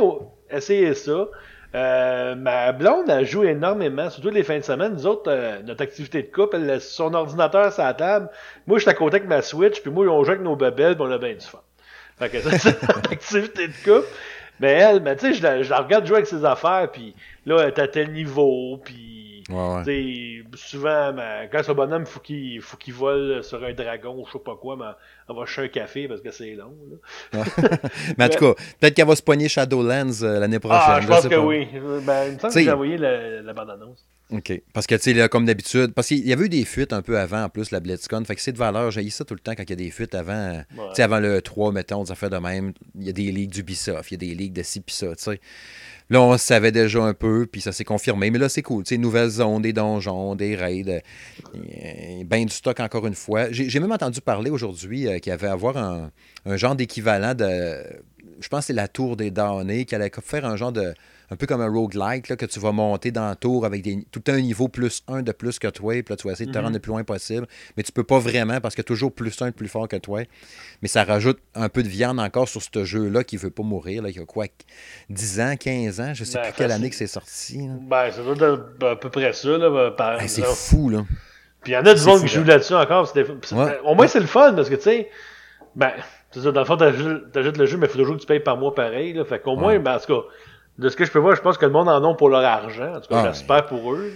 essayé 0.49 0.93
ça. 0.93 1.27
Euh, 1.77 2.33
ma 2.33 2.71
blonde, 2.71 3.07
elle 3.07 3.25
joue 3.25 3.43
énormément, 3.43 4.09
surtout 4.09 4.29
les 4.29 4.43
fins 4.43 4.57
de 4.57 4.63
semaine. 4.63 4.93
Nous 4.93 5.05
autres, 5.05 5.29
euh, 5.29 5.61
notre 5.61 5.83
activité 5.83 6.23
de 6.23 6.27
couple, 6.27 6.55
elle 6.55 6.65
laisse 6.65 6.89
son 6.91 7.13
ordinateur 7.13 7.71
sur 7.71 7.83
la 7.83 7.93
table. 7.93 8.29
Moi, 8.65 8.79
je 8.79 8.83
suis 8.83 8.89
à 8.89 8.95
côté 8.95 9.17
avec 9.17 9.27
ma 9.27 9.43
Switch, 9.43 9.81
puis 9.81 9.91
moi, 9.91 10.07
on 10.07 10.23
joue 10.23 10.31
avec 10.31 10.41
nos 10.41 10.55
bebelles, 10.55 10.95
puis 10.95 11.05
on 11.07 11.11
a 11.11 11.19
bien 11.19 11.35
du 11.35 11.45
fun. 11.45 11.61
Fait 12.17 12.29
que 12.29 12.39
ça, 12.39 12.57
c'est 12.57 12.81
notre 12.95 13.11
activité 13.11 13.67
de 13.67 13.73
couple. 13.83 14.07
Mais 14.59 14.71
elle, 14.71 15.01
mais 15.01 15.15
tu 15.15 15.27
sais, 15.27 15.33
je 15.35 15.43
la, 15.43 15.61
je 15.61 15.69
la 15.69 15.81
regarde 15.81 16.07
jouer 16.07 16.17
avec 16.17 16.27
ses 16.27 16.43
affaires, 16.43 16.89
puis 16.91 17.13
là, 17.45 17.57
elle 17.61 17.67
est 17.67 17.79
à 17.79 17.87
tel 17.87 18.11
niveau, 18.11 18.81
puis 18.83 19.26
Ouais, 19.49 20.43
Souvent, 20.55 21.13
ben, 21.13 21.47
quand 21.51 21.63
ce 21.63 21.71
bonhomme, 21.71 22.05
faut 22.05 22.19
qu'il 22.19 22.61
faut 22.61 22.75
qu'il 22.75 22.93
vole 22.93 23.43
sur 23.43 23.63
un 23.63 23.73
dragon 23.73 24.15
ou 24.19 24.25
je 24.25 24.33
sais 24.33 24.39
pas 24.39 24.55
quoi, 24.55 24.75
mais 24.75 24.85
on 25.29 25.39
va 25.39 25.45
chercher 25.45 25.63
un 25.63 25.67
café 25.69 26.07
parce 26.07 26.21
que 26.21 26.31
c'est 26.31 26.53
long. 26.53 26.75
Là. 27.33 27.43
mais 28.17 28.25
en 28.25 28.29
tout 28.29 28.39
cas, 28.39 28.61
peut-être 28.79 28.93
qu'elle 28.93 29.07
va 29.07 29.15
se 29.15 29.23
poigner 29.23 29.47
Shadowlands 29.47 30.23
euh, 30.23 30.39
l'année 30.39 30.59
prochaine. 30.59 30.81
Ah, 30.83 30.99
je 31.01 31.07
pense 31.07 31.27
que 31.27 31.35
oui. 31.35 31.67
Ben, 32.05 32.25
il 32.27 32.33
me 32.33 32.39
semble 32.39 32.53
que 32.53 32.61
j'ai 32.61 32.71
envoyé 32.71 32.97
la, 32.97 33.41
la 33.41 33.53
bande-annonce. 33.53 34.05
OK. 34.29 34.61
Parce 34.73 34.85
que, 34.87 34.95
tu 34.95 35.13
sais, 35.13 35.29
comme 35.29 35.45
d'habitude, 35.45 35.93
parce 35.93 36.09
qu'il 36.09 36.27
y 36.27 36.33
avait 36.33 36.45
eu 36.45 36.49
des 36.49 36.65
fuites 36.65 36.91
un 36.91 37.01
peu 37.01 37.17
avant, 37.17 37.43
en 37.43 37.49
plus, 37.49 37.71
la 37.71 37.79
BlitzCon. 37.79 38.25
Fait 38.25 38.35
que 38.35 38.41
c'est 38.41 38.51
de 38.51 38.57
valeur. 38.57 38.91
J'ai 38.91 39.09
ça 39.09 39.23
tout 39.23 39.33
le 39.33 39.39
temps 39.39 39.53
quand 39.55 39.63
il 39.63 39.69
y 39.69 39.73
a 39.73 39.77
des 39.77 39.91
fuites 39.91 40.15
avant. 40.15 40.61
Tu 40.69 40.77
sais, 40.95 41.03
avant 41.03 41.19
le 41.19 41.41
3, 41.41 41.71
mettons, 41.71 42.03
des 42.03 42.11
affaires 42.11 42.29
de 42.29 42.37
même. 42.37 42.73
Il 42.95 43.05
y 43.05 43.09
a 43.09 43.13
des 43.13 43.31
ligues 43.31 43.51
d'Ubisoft, 43.51 44.11
il 44.11 44.13
y 44.13 44.15
a 44.15 44.29
des 44.29 44.35
ligues 44.35 44.53
de 44.53 44.63
ci 44.63 44.81
pis 44.81 44.93
ça, 44.93 45.07
tu 45.15 45.23
sais. 45.23 45.39
Là, 46.09 46.21
on 46.21 46.37
savait 46.37 46.71
déjà 46.71 47.03
un 47.03 47.13
peu, 47.13 47.47
puis 47.51 47.59
ça 47.59 47.71
s'est 47.71 47.83
confirmé. 47.83 48.31
Mais 48.31 48.39
là, 48.39 48.47
c'est 48.47 48.61
cool. 48.61 48.85
sais, 48.85 48.97
nouvelles 48.97 49.29
zones, 49.29 49.61
des 49.61 49.73
donjons, 49.73 50.35
des 50.35 50.55
raids. 50.55 50.83
Euh, 50.87 52.23
ben 52.25 52.45
du 52.45 52.53
stock, 52.53 52.79
encore 52.79 53.07
une 53.07 53.15
fois. 53.15 53.51
J'ai 53.51 53.79
même 53.79 53.91
entendu 53.91 54.21
parler 54.21 54.49
aujourd'hui 54.49 55.07
euh, 55.07 55.19
qu'il 55.19 55.31
y 55.31 55.33
avait 55.33 55.47
à 55.47 55.51
avoir 55.51 55.77
un, 55.77 56.11
un 56.45 56.57
genre 56.57 56.75
d'équivalent 56.75 57.33
de. 57.33 57.83
Je 58.39 58.47
pense 58.49 58.61
que 58.61 58.65
c'est 58.67 58.73
la 58.73 58.87
tour 58.87 59.17
des 59.17 59.31
damnés, 59.31 59.85
qui 59.85 59.95
allait 59.95 60.11
faire 60.21 60.45
un 60.45 60.55
genre 60.55 60.71
de 60.71 60.93
un 61.29 61.35
peu 61.35 61.45
comme 61.45 61.61
un 61.61 61.69
roguelike, 61.69 62.29
là, 62.29 62.35
que 62.35 62.45
tu 62.45 62.59
vas 62.59 62.71
monter 62.71 63.11
dans 63.11 63.29
le 63.29 63.35
tour 63.35 63.65
avec 63.65 63.81
des, 63.81 64.05
tout 64.11 64.23
un 64.27 64.39
niveau 64.39 64.67
plus 64.67 65.03
un 65.07 65.21
de 65.21 65.31
plus 65.31 65.59
que 65.59 65.67
toi, 65.67 66.01
puis 66.01 66.13
là, 66.13 66.15
tu 66.15 66.27
vas 66.27 66.33
essayer 66.33 66.45
de 66.45 66.51
te 66.51 66.57
rendre 66.57 66.69
mhm. 66.69 66.75
le 66.75 66.79
plus 66.79 66.89
loin 66.89 67.03
possible. 67.03 67.47
Mais 67.75 67.83
tu 67.83 67.91
peux 67.91 68.03
pas 68.03 68.19
vraiment 68.19 68.61
parce 68.61 68.75
que 68.75 68.81
toujours 68.81 69.11
plus 69.11 69.41
un 69.41 69.47
de 69.47 69.55
plus 69.55 69.67
fort 69.67 69.87
que 69.87 69.97
toi. 69.97 70.21
Mais 70.81 70.87
ça 70.87 71.03
rajoute 71.03 71.39
un 71.55 71.69
peu 71.69 71.83
de 71.83 71.87
viande 71.87 72.19
encore 72.19 72.47
sur 72.47 72.61
ce 72.61 72.83
jeu-là 72.85 73.23
qui 73.23 73.37
veut 73.37 73.49
pas 73.49 73.63
mourir. 73.63 74.03
Là. 74.03 74.09
Il 74.09 74.15
y 74.15 74.19
a 74.19 74.25
quoi 74.25 74.45
10 75.09 75.39
ans, 75.41 75.55
15 75.59 75.99
ans 75.99 76.13
Je 76.13 76.23
sais 76.23 76.37
ben, 76.37 76.43
plus 76.45 76.53
quelle 76.53 76.71
année 76.71 76.89
que 76.89 76.95
c'est 76.95 77.07
sorti. 77.07 77.67
Ben, 77.81 78.11
ça 78.11 78.21
doit 78.21 78.35
être 78.35 78.85
à 78.85 78.95
peu 78.95 79.09
près 79.09 79.33
ça. 79.33 79.49
Là, 79.49 79.93
c'est 80.27 80.45
fou, 80.45 80.89
là. 80.89 81.05
Puis 81.63 81.73
il 81.73 81.75
y 81.75 81.77
en 81.77 81.85
a 81.85 81.93
du 81.93 82.05
monde 82.05 82.21
qui 82.21 82.27
joue 82.27 82.43
là-dessus 82.43 82.75
encore. 82.75 83.11
Au 83.83 83.95
moins, 83.95 84.07
c'est 84.07 84.19
le 84.19 84.27
fun 84.27 84.53
parce 84.53 84.69
que, 84.69 84.75
tu 84.75 84.83
sais, 84.83 85.09
ben, 85.75 85.91
c'est 86.31 86.41
ça, 86.41 86.51
dans 86.51 86.61
le 86.61 86.65
fond, 86.65 86.77
t'ajoutes 86.77 87.57
le 87.57 87.65
jeu, 87.65 87.77
mais 87.77 87.87
il 87.87 87.89
faut 87.89 87.97
toujours 87.97 88.15
que 88.15 88.21
tu 88.21 88.27
payes 88.27 88.39
par 88.39 88.57
mois 88.57 88.73
pareil. 88.73 89.13
Là. 89.13 89.25
Fait 89.25 89.39
qu'au 89.39 89.55
moins, 89.55 89.77
ben, 89.79 89.95
en 89.95 89.99
tout 89.99 90.13
cas, 90.13 90.27
de 90.77 90.89
ce 90.89 90.95
que 90.95 91.05
je 91.05 91.11
peux 91.11 91.19
voir, 91.19 91.35
je 91.35 91.41
pense 91.41 91.57
que 91.57 91.65
le 91.65 91.71
monde 91.71 91.89
en 91.89 92.03
a 92.03 92.15
pour 92.15 92.29
leur 92.29 92.43
argent. 92.43 92.95
En 92.95 93.01
tout 93.01 93.09
cas, 93.09 93.23
ah, 93.25 93.31
j'espère 93.33 93.65
pour 93.65 93.93
eux. 93.93 94.11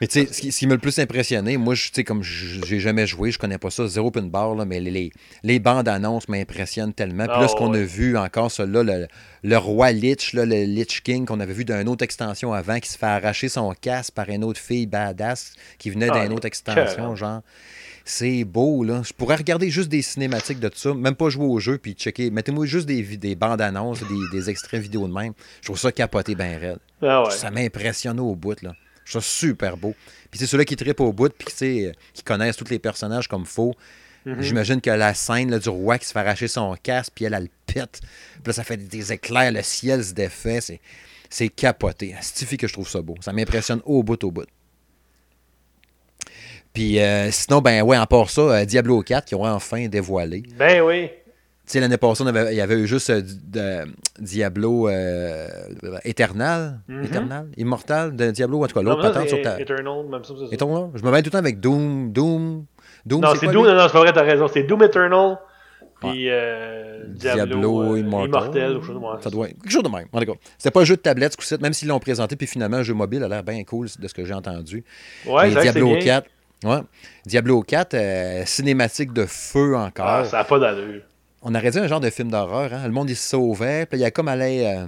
Mais 0.00 0.08
tu 0.08 0.26
sais, 0.26 0.50
ce 0.50 0.58
qui, 0.58 0.66
m'a 0.66 0.74
le 0.74 0.80
plus 0.80 0.98
impressionné, 0.98 1.56
moi, 1.56 1.74
tu 1.74 1.90
sais, 1.92 2.02
comme 2.02 2.22
j'ai 2.22 2.80
jamais 2.80 3.06
joué, 3.06 3.30
je 3.30 3.38
connais 3.38 3.58
pas 3.58 3.70
ça, 3.70 3.86
zéro 3.86 4.10
pin 4.10 4.22
bar, 4.22 4.54
là, 4.56 4.64
mais 4.64 4.80
les, 4.80 5.12
les 5.44 5.58
bandes 5.60 5.88
annonces 5.88 6.28
m'impressionnent 6.28 6.92
tellement. 6.92 7.26
Puis 7.26 7.40
là, 7.40 7.46
ce 7.46 7.54
ah, 7.54 7.58
qu'on 7.58 7.72
a 7.74 7.78
vu 7.78 8.18
encore, 8.18 8.50
celui-là, 8.50 8.82
le, 8.82 9.06
le, 9.44 9.56
roi 9.56 9.92
Lich, 9.92 10.32
là, 10.32 10.44
le 10.44 10.64
Lich 10.64 11.02
King, 11.02 11.26
qu'on 11.26 11.38
avait 11.38 11.52
vu 11.52 11.64
d'une 11.64 11.88
autre 11.88 12.02
extension 12.02 12.52
avant, 12.52 12.80
qui 12.80 12.90
se 12.90 12.98
fait 12.98 13.06
arracher 13.06 13.48
son 13.48 13.72
casque 13.80 14.14
par 14.14 14.28
une 14.28 14.42
autre 14.42 14.60
fille 14.60 14.86
badass 14.86 15.52
qui 15.78 15.90
venait 15.90 16.10
d'une 16.10 16.32
ah, 16.32 16.34
autre 16.34 16.46
extension, 16.46 17.14
genre. 17.14 17.42
C'est 18.04 18.44
beau, 18.44 18.84
là. 18.84 19.02
Je 19.02 19.14
pourrais 19.14 19.36
regarder 19.36 19.70
juste 19.70 19.88
des 19.88 20.02
cinématiques 20.02 20.60
de 20.60 20.68
tout 20.68 20.78
ça, 20.78 20.92
même 20.92 21.14
pas 21.14 21.30
jouer 21.30 21.46
au 21.46 21.58
jeu, 21.58 21.78
puis 21.78 21.92
checker. 21.92 22.30
Mettez-moi 22.30 22.66
juste 22.66 22.86
des, 22.86 23.02
des 23.02 23.34
bandes 23.34 23.62
annonces, 23.62 24.00
des, 24.00 24.38
des, 24.38 24.50
extraits 24.50 24.82
vidéo 24.82 25.08
de 25.08 25.12
même. 25.12 25.32
Je 25.62 25.66
trouve 25.66 25.78
ça 25.78 25.90
capoté 25.90 26.34
bien 26.34 26.58
raide. 26.58 26.78
Ah 27.00 27.24
Ça 27.30 27.50
m'impressionne 27.50 28.20
au 28.20 28.34
bout, 28.34 28.60
là. 28.62 28.74
Je 29.04 29.12
trouve 29.12 29.22
ça 29.22 29.28
super 29.28 29.76
beau. 29.76 29.94
Puis 30.30 30.38
c'est 30.38 30.46
ceux-là 30.46 30.64
qui 30.64 30.76
trippent 30.76 31.00
au 31.00 31.12
bout, 31.12 31.32
puis 31.32 31.92
qui 32.12 32.22
connaissent 32.22 32.56
tous 32.56 32.68
les 32.70 32.78
personnages 32.78 33.26
comme 33.26 33.46
faut. 33.46 33.74
Mhm. 34.26 34.42
J'imagine 34.42 34.80
que 34.80 34.90
la 34.90 35.14
scène 35.14 35.50
là, 35.50 35.58
du 35.58 35.68
roi 35.68 35.98
qui 35.98 36.06
se 36.06 36.12
fait 36.12 36.18
arracher 36.18 36.48
son 36.48 36.74
casque, 36.82 37.12
puis 37.14 37.24
elle, 37.24 37.34
elle, 37.34 37.44
le 37.44 37.50
pète. 37.72 38.00
Puis 38.34 38.42
là, 38.46 38.52
ça 38.52 38.64
fait 38.64 38.76
des 38.76 39.12
éclairs, 39.12 39.52
le 39.52 39.62
ciel 39.62 40.04
se 40.04 40.12
défait. 40.12 40.60
C'est, 40.60 40.80
c'est 41.30 41.48
capoté. 41.48 42.14
C'est 42.20 42.56
que 42.56 42.66
je 42.66 42.72
trouve 42.72 42.88
ça 42.88 43.02
beau. 43.02 43.16
Ça 43.20 43.32
m'impressionne 43.32 43.80
au 43.84 44.02
bout, 44.02 44.22
au 44.24 44.30
bout. 44.30 44.46
Puis 46.74 46.98
euh, 46.98 47.30
sinon, 47.30 47.60
ben 47.60 47.82
ouais, 47.82 47.96
en 47.96 48.04
part 48.04 48.28
ça, 48.28 48.40
euh, 48.40 48.64
Diablo 48.64 49.00
4 49.00 49.24
qui 49.24 49.36
ont 49.36 49.44
enfin 49.44 49.86
dévoilé. 49.86 50.42
Ben 50.58 50.82
oui. 50.82 51.08
Tu 51.66 51.70
sais, 51.70 51.80
l'année 51.80 51.96
passée, 51.96 52.24
il 52.26 52.56
y 52.56 52.60
avait 52.60 52.74
eu 52.74 52.86
juste 52.86 53.10
euh, 53.10 53.86
Diablo 54.18 54.90
Eternal, 56.04 56.80
mhm. 56.88 57.04
Eternal, 57.04 57.46
Immortal 57.56 58.16
de 58.16 58.32
Diablo, 58.32 58.64
en 58.64 58.66
tout 58.66 58.74
cas, 58.74 58.82
l'autre 58.82 59.00
patente 59.00 59.28
sur 59.28 59.40
ta. 59.40 59.58
Eternal, 59.58 60.04
même 60.10 60.24
ça, 60.24 60.34
c'est 60.36 60.58
ça. 60.58 60.66
Je 60.94 61.02
me 61.02 61.10
mets 61.10 61.22
tout 61.22 61.28
le 61.28 61.30
temps 61.30 61.38
avec 61.38 61.60
Doom, 61.60 62.12
Doom. 62.12 62.66
Doom 63.06 63.20
non, 63.20 63.28
c'est 63.38 63.46
Doom, 63.46 63.66
non, 63.66 63.74
non, 63.74 63.86
c'est 63.86 63.92
pas 63.92 64.00
vrai, 64.00 64.12
t'as 64.12 64.22
raison. 64.22 64.48
C'est 64.48 64.64
Doom 64.64 64.82
Eternal, 64.82 65.38
puis 66.00 66.28
Diablo, 67.14 67.14
Diablo 67.14 67.96
Immortal. 67.96 68.80
ça 69.20 69.30
doit 69.30 69.46
quelque 69.46 69.70
chose 69.70 69.84
de 69.84 69.88
même. 69.88 70.08
En 70.12 70.18
tout 70.18 70.26
cas, 70.26 70.38
c'était 70.58 70.72
pas 70.72 70.80
un 70.80 70.84
jeu 70.84 70.96
de 70.96 71.00
tablette, 71.00 71.32
ce 71.32 71.36
coup-ci, 71.36 71.54
même 71.62 71.72
s'ils 71.72 71.88
l'ont 71.88 72.00
présenté, 72.00 72.34
puis 72.34 72.48
finalement, 72.48 72.78
un 72.78 72.82
jeu 72.82 72.94
mobile 72.94 73.22
a 73.22 73.28
l'air 73.28 73.44
bien 73.44 73.62
cool 73.62 73.86
de 73.98 74.08
ce 74.08 74.12
que 74.12 74.24
j'ai 74.24 74.34
entendu. 74.34 74.84
Ouais, 75.24 75.50
c'est 75.52 75.62
Diablo 75.62 75.96
4. 75.98 76.28
Ouais. 76.62 76.80
Diablo 77.26 77.62
4, 77.62 77.94
euh, 77.94 78.42
cinématique 78.46 79.12
de 79.12 79.26
feu 79.26 79.76
encore. 79.76 80.06
Ah, 80.06 80.24
ça 80.24 80.38
n'a 80.38 80.44
pas 80.44 80.58
d'allure. 80.58 81.02
On 81.42 81.54
aurait 81.54 81.70
dit 81.70 81.78
un 81.78 81.86
genre 81.86 82.00
de 82.00 82.10
film 82.10 82.30
d'horreur. 82.30 82.72
Hein? 82.72 82.86
Le 82.86 82.92
monde, 82.92 83.10
il 83.10 83.16
se 83.16 83.28
sauvait. 83.30 83.86
Puis 83.86 83.98
il 83.98 84.02
y 84.02 84.04
a 84.06 84.10
comme 84.10 84.28
allait 84.28 84.66
euh, 84.66 84.86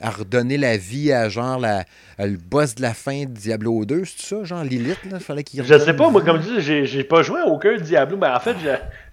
à 0.00 0.10
redonner 0.10 0.56
la 0.56 0.78
vie 0.78 1.12
à 1.12 1.28
genre 1.28 1.58
la, 1.58 1.84
le 2.18 2.38
boss 2.38 2.74
de 2.74 2.82
la 2.82 2.94
fin 2.94 3.24
de 3.24 3.30
Diablo 3.30 3.84
2. 3.84 4.04
C'est 4.04 4.26
ça, 4.26 4.44
genre 4.44 4.64
Lilith? 4.64 4.98
Là? 5.10 5.20
Fallait 5.20 5.44
qu'il 5.44 5.62
Je 5.62 5.78
sais 5.78 5.94
pas. 5.94 6.08
Moi, 6.08 6.22
comme 6.22 6.40
tu 6.40 6.58
dis, 6.58 6.86
j'ai 6.86 7.04
pas 7.04 7.22
joué 7.22 7.40
à 7.40 7.46
aucun 7.46 7.76
Diablo. 7.76 8.16
Mais 8.16 8.28
en 8.28 8.40
fait, 8.40 8.56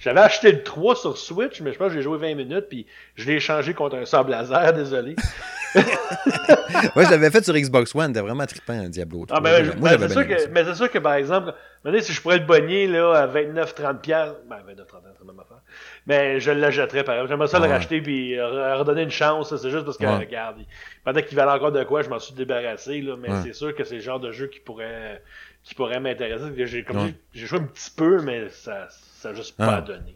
j'avais 0.02 0.20
acheté 0.20 0.52
le 0.52 0.64
3 0.64 0.96
sur 0.96 1.18
Switch, 1.18 1.62
mais 1.62 1.74
je 1.74 1.78
pense 1.78 1.90
que 1.90 1.94
j'ai 1.94 2.02
joué 2.02 2.18
20 2.18 2.36
minutes. 2.36 2.66
Puis 2.70 2.88
je 3.16 3.28
l'ai 3.28 3.36
échangé 3.36 3.74
contre 3.74 3.98
un 3.98 4.06
sable 4.06 4.32
laser. 4.32 4.74
Désolé. 4.74 5.16
ouais, 5.76 7.06
je 7.06 7.12
l'avais 7.12 7.30
fait 7.30 7.46
sur 7.46 7.54
Xbox 7.54 7.94
One, 7.96 8.08
c'était 8.08 8.20
vraiment 8.20 8.46
trippant, 8.46 8.74
un 8.74 8.90
Diablo. 8.90 9.26
Ah, 9.30 9.40
ben, 9.40 9.72
ben, 9.78 9.98
c'est 10.00 10.10
sûr 10.10 10.28
que, 10.28 10.50
mais 10.50 10.66
c'est 10.66 10.76
sûr 10.76 10.92
que, 10.92 10.98
par 10.98 11.14
exemple, 11.14 11.54
si 12.02 12.14
je 12.14 12.22
pourrais 12.22 12.40
le 12.40 12.46
bonnier 12.46 12.88
là, 12.88 13.14
à 13.14 13.28
29-30$, 13.28 14.02
ben 14.50 14.58
29-30$, 14.58 15.02
c'est 15.18 15.26
même 15.26 15.40
affaire. 15.40 15.62
Mais 16.08 16.40
je 16.40 16.52
l'achèterais 16.52 17.04
par 17.04 17.16
exemple. 17.16 17.30
J'aimerais 17.30 17.48
ça 17.48 17.60
le 17.60 17.68
racheter 17.68 18.02
puis 18.02 18.42
redonner 18.42 19.04
une 19.04 19.12
chance. 19.12 19.56
C'est 19.56 19.70
juste 19.70 19.86
parce 19.86 19.98
que, 19.98 20.06
regarde, 20.06 20.58
pendant 21.06 21.22
qu'il 21.22 21.38
valait 21.38 21.52
encore 21.52 21.72
de 21.72 21.84
quoi, 21.84 22.02
je 22.02 22.10
m'en 22.10 22.20
suis 22.20 22.34
débarrassé. 22.34 23.02
Là, 23.02 23.16
mais 23.18 23.30
c'est 23.44 23.54
sûr 23.54 23.76
que 23.76 23.84
c'est 23.84 23.96
le 23.96 24.02
genre 24.02 24.20
de 24.20 24.32
jeu 24.32 24.48
qui 24.48 24.60
pourrait, 24.60 25.22
qui 25.64 25.76
pourrait 25.76 26.00
m'intéresser. 26.00 26.46
J'ai, 26.58 26.86
j'ai 27.34 27.46
joué 27.46 27.60
un 27.60 27.64
petit 27.64 27.92
peu, 27.96 28.22
mais 28.22 28.50
ça 28.50 28.88
n'a 29.30 29.36
juste 29.36 29.56
pas 29.56 29.78
ah. 29.78 29.82
donné. 29.82 30.16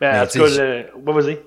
Mais, 0.00 0.20
en 0.20 0.26
tout 0.26 0.38
cas, 0.38 1.12
vas-y. 1.12 1.38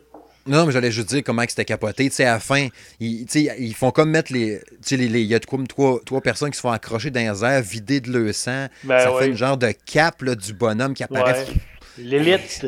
Non, 0.48 0.66
mais 0.66 0.72
j'allais 0.72 0.92
juste 0.92 1.10
dire 1.10 1.22
comment 1.24 1.44
c'était 1.48 1.66
capoté. 1.66 2.10
Tu 2.10 2.16
sais, 2.16 2.26
à 2.26 2.34
la 2.34 2.40
fin, 2.40 2.68
ils, 3.00 3.28
ils 3.36 3.76
font 3.76 3.92
comme 3.92 4.10
mettre 4.10 4.34
les. 4.34 4.60
Tu 4.84 4.96
sais, 4.98 5.04
il 5.04 5.18
y 5.18 5.36
a 5.36 5.40
comme 5.40 5.68
trois, 5.68 6.00
trois 6.04 6.22
personnes 6.22 6.50
qui 6.50 6.58
se 6.58 6.62
font 6.62 6.72
accrocher 6.72 7.12
dans 7.12 7.20
les 7.20 7.44
airs, 7.46 7.62
vider 7.62 8.02
de 8.02 8.12
leur 8.12 8.34
sang. 8.34 8.68
Ben 8.84 9.00
ça 9.00 9.12
fait 9.20 9.28
une 9.28 9.38
genre 9.38 9.58
de 9.58 9.72
cap 9.86 10.22
là, 10.24 10.34
du 10.36 10.54
bonhomme 10.54 10.94
qui 10.94 11.04
apparaît. 11.04 11.46
L'élite. 11.98 12.66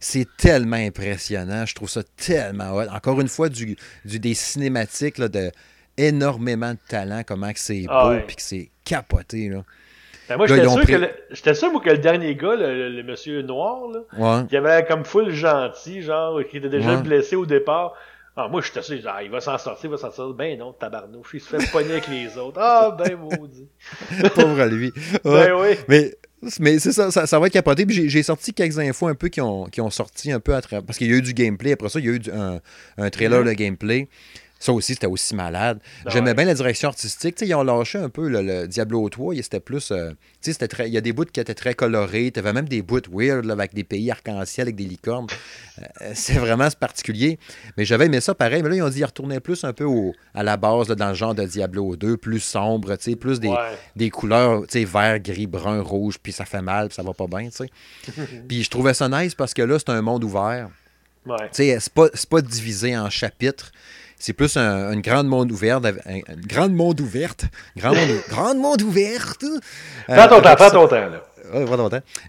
C'est 0.00 0.26
tellement 0.36 0.76
impressionnant. 0.76 1.64
Je 1.64 1.74
trouve 1.74 1.88
ça 1.88 2.02
tellement 2.16 2.74
hot. 2.74 2.88
Encore 2.90 3.20
une 3.20 3.28
fois, 3.28 3.48
du, 3.48 3.76
du 4.04 4.18
des 4.18 4.34
cinématiques 4.34 5.18
là, 5.18 5.28
de 5.28 5.50
énormément 5.96 6.72
de 6.72 6.78
talent, 6.88 7.22
comment 7.26 7.50
c'est 7.54 7.84
ah 7.88 8.10
beau, 8.10 8.20
puis 8.26 8.36
que 8.36 8.42
c'est 8.42 8.70
capoté. 8.84 9.48
Là. 9.48 9.64
Ben 10.28 10.36
moi, 10.36 10.46
j'étais 10.46 10.68
sûr, 10.68 10.84
que 10.84 10.92
le... 11.48 11.54
sûr 11.54 11.72
moi, 11.72 11.80
que 11.80 11.90
le 11.90 11.98
dernier 11.98 12.34
gars, 12.34 12.56
le, 12.56 13.02
monsieur 13.02 13.42
noir, 13.42 13.82
là, 13.88 14.44
qui 14.48 14.56
avait 14.56 14.84
comme 14.84 15.04
full 15.04 15.30
gentil, 15.30 16.02
genre, 16.02 16.40
qui 16.48 16.58
était 16.58 16.68
déjà 16.68 16.96
blessé 16.96 17.36
au 17.36 17.46
départ. 17.46 17.94
Ah, 18.38 18.48
moi, 18.48 18.60
j'étais 18.60 18.82
sûr, 18.82 19.00
genre, 19.00 19.22
il 19.22 19.30
va 19.30 19.40
s'en 19.40 19.56
sortir, 19.56 19.86
il 19.86 19.90
va 19.92 19.96
s'en 19.96 20.10
sortir. 20.10 20.34
Ben 20.34 20.58
non, 20.58 20.74
tabarnouche, 20.74 21.30
il 21.32 21.40
se 21.40 21.48
fait 21.48 21.72
pogner 21.72 21.92
avec 21.92 22.08
les 22.08 22.36
autres. 22.36 22.58
Ah, 22.60 22.94
ben 22.96 23.16
maudit. 23.16 23.66
Pauvre 24.34 24.66
lui. 24.66 24.92
Ben 25.24 25.54
oui. 25.54 25.76
Mais, 25.88 26.14
mais 26.60 26.78
c'est 26.78 26.92
ça, 26.92 27.10
ça, 27.10 27.38
va 27.38 27.46
être 27.46 27.52
capoté. 27.54 27.86
Puis 27.86 28.10
j'ai 28.10 28.22
sorti 28.22 28.52
quelques 28.52 28.78
infos 28.78 29.06
un 29.06 29.14
peu 29.14 29.28
qui 29.28 29.40
ont, 29.40 29.64
qui 29.64 29.80
ont 29.80 29.88
sorti 29.88 30.32
un 30.32 30.40
peu 30.40 30.54
à 30.54 30.60
travers. 30.60 30.84
Parce 30.84 30.98
qu'il 30.98 31.10
y 31.10 31.14
a 31.14 31.16
eu 31.16 31.22
du 31.22 31.32
gameplay. 31.32 31.72
Après 31.72 31.88
ça, 31.88 31.98
il 31.98 32.04
y 32.04 32.08
a 32.10 32.12
eu 32.12 32.20
un, 32.30 32.60
un, 32.98 33.08
trailer 33.08 33.40
mm-hmm. 33.40 33.48
de 33.48 33.52
gameplay. 33.54 34.08
Ça 34.66 34.72
aussi, 34.72 34.94
c'était 34.94 35.06
aussi 35.06 35.36
malade. 35.36 35.78
Ah 36.04 36.10
J'aimais 36.10 36.34
bien 36.34 36.44
la 36.44 36.54
direction 36.54 36.88
artistique. 36.88 37.36
ils 37.40 37.54
ont 37.54 37.62
lâché 37.62 37.98
un 37.98 38.08
peu 38.08 38.28
le 38.28 38.66
Diablo 38.66 39.08
3. 39.08 39.36
C'était 39.36 39.60
plus. 39.60 39.92
Euh, 39.92 40.10
très... 40.68 40.88
Il 40.88 40.92
y 40.92 40.98
a 40.98 41.00
des 41.00 41.12
bouts 41.12 41.24
qui 41.26 41.38
étaient 41.38 41.54
très 41.54 41.74
colorés. 41.74 42.32
Tu 42.32 42.40
avais 42.40 42.52
même 42.52 42.68
des 42.68 42.82
bouts 42.82 42.98
weird 43.08 43.48
avec 43.48 43.74
des 43.74 43.84
pays 43.84 44.10
arc-en-ciel 44.10 44.64
avec 44.64 44.74
des 44.74 44.86
licornes. 44.86 45.28
Euh, 45.78 46.10
c'est 46.14 46.34
vraiment 46.34 46.66
particulier. 46.80 47.38
Mais 47.76 47.84
j'avais 47.84 48.06
aimé 48.06 48.20
ça 48.20 48.34
pareil. 48.34 48.60
Mais 48.64 48.70
là, 48.70 48.74
ils 48.74 48.82
ont 48.82 48.88
dit 48.88 48.96
qu'ils 48.96 49.04
retournaient 49.04 49.38
plus 49.38 49.62
un 49.62 49.72
peu 49.72 49.84
au... 49.84 50.16
à 50.34 50.42
la 50.42 50.56
base 50.56 50.88
dans 50.88 51.10
le 51.10 51.14
genre 51.14 51.36
de 51.36 51.44
Diablo 51.44 51.94
2, 51.94 52.16
plus 52.16 52.40
sombre, 52.40 52.96
plus 53.20 53.38
des, 53.38 53.54
des 53.94 54.10
couleurs 54.10 54.64
vert, 54.74 55.20
gris, 55.20 55.46
brun, 55.46 55.80
rouge. 55.80 56.16
Puis 56.20 56.32
ça 56.32 56.44
fait 56.44 56.62
mal, 56.62 56.88
puis 56.88 56.96
ça 56.96 57.04
va 57.04 57.12
pas 57.12 57.28
bien. 57.28 57.50
puis 58.48 58.64
je 58.64 58.70
trouvais 58.70 58.94
ça 58.94 59.08
nice 59.08 59.36
parce 59.36 59.54
que 59.54 59.62
là, 59.62 59.78
c'est 59.78 59.90
un 59.90 60.02
monde 60.02 60.24
ouvert. 60.24 60.70
Ouais. 61.24 61.36
C'est 61.52 61.88
pas, 61.90 62.08
pas 62.28 62.40
divisé 62.40 62.98
en 62.98 63.08
chapitres. 63.10 63.70
C'est 64.18 64.32
plus 64.32 64.56
une 64.56 65.00
grande 65.00 65.28
monde 65.28 65.52
ouverte. 65.52 65.84
Une 66.06 66.22
grande 66.46 66.72
monde 66.72 67.00
ouverte. 67.00 67.44
Grande 67.76 67.96
monde, 67.96 68.08
grande 68.28 68.58
monde 68.58 68.82
ouverte. 68.82 69.44
Prends 70.06 70.28
ton 70.28 70.40
temps, 70.40 70.56
prends 70.56 70.70
ton 70.70 70.88
temps, 70.88 71.08
là. 71.08 71.22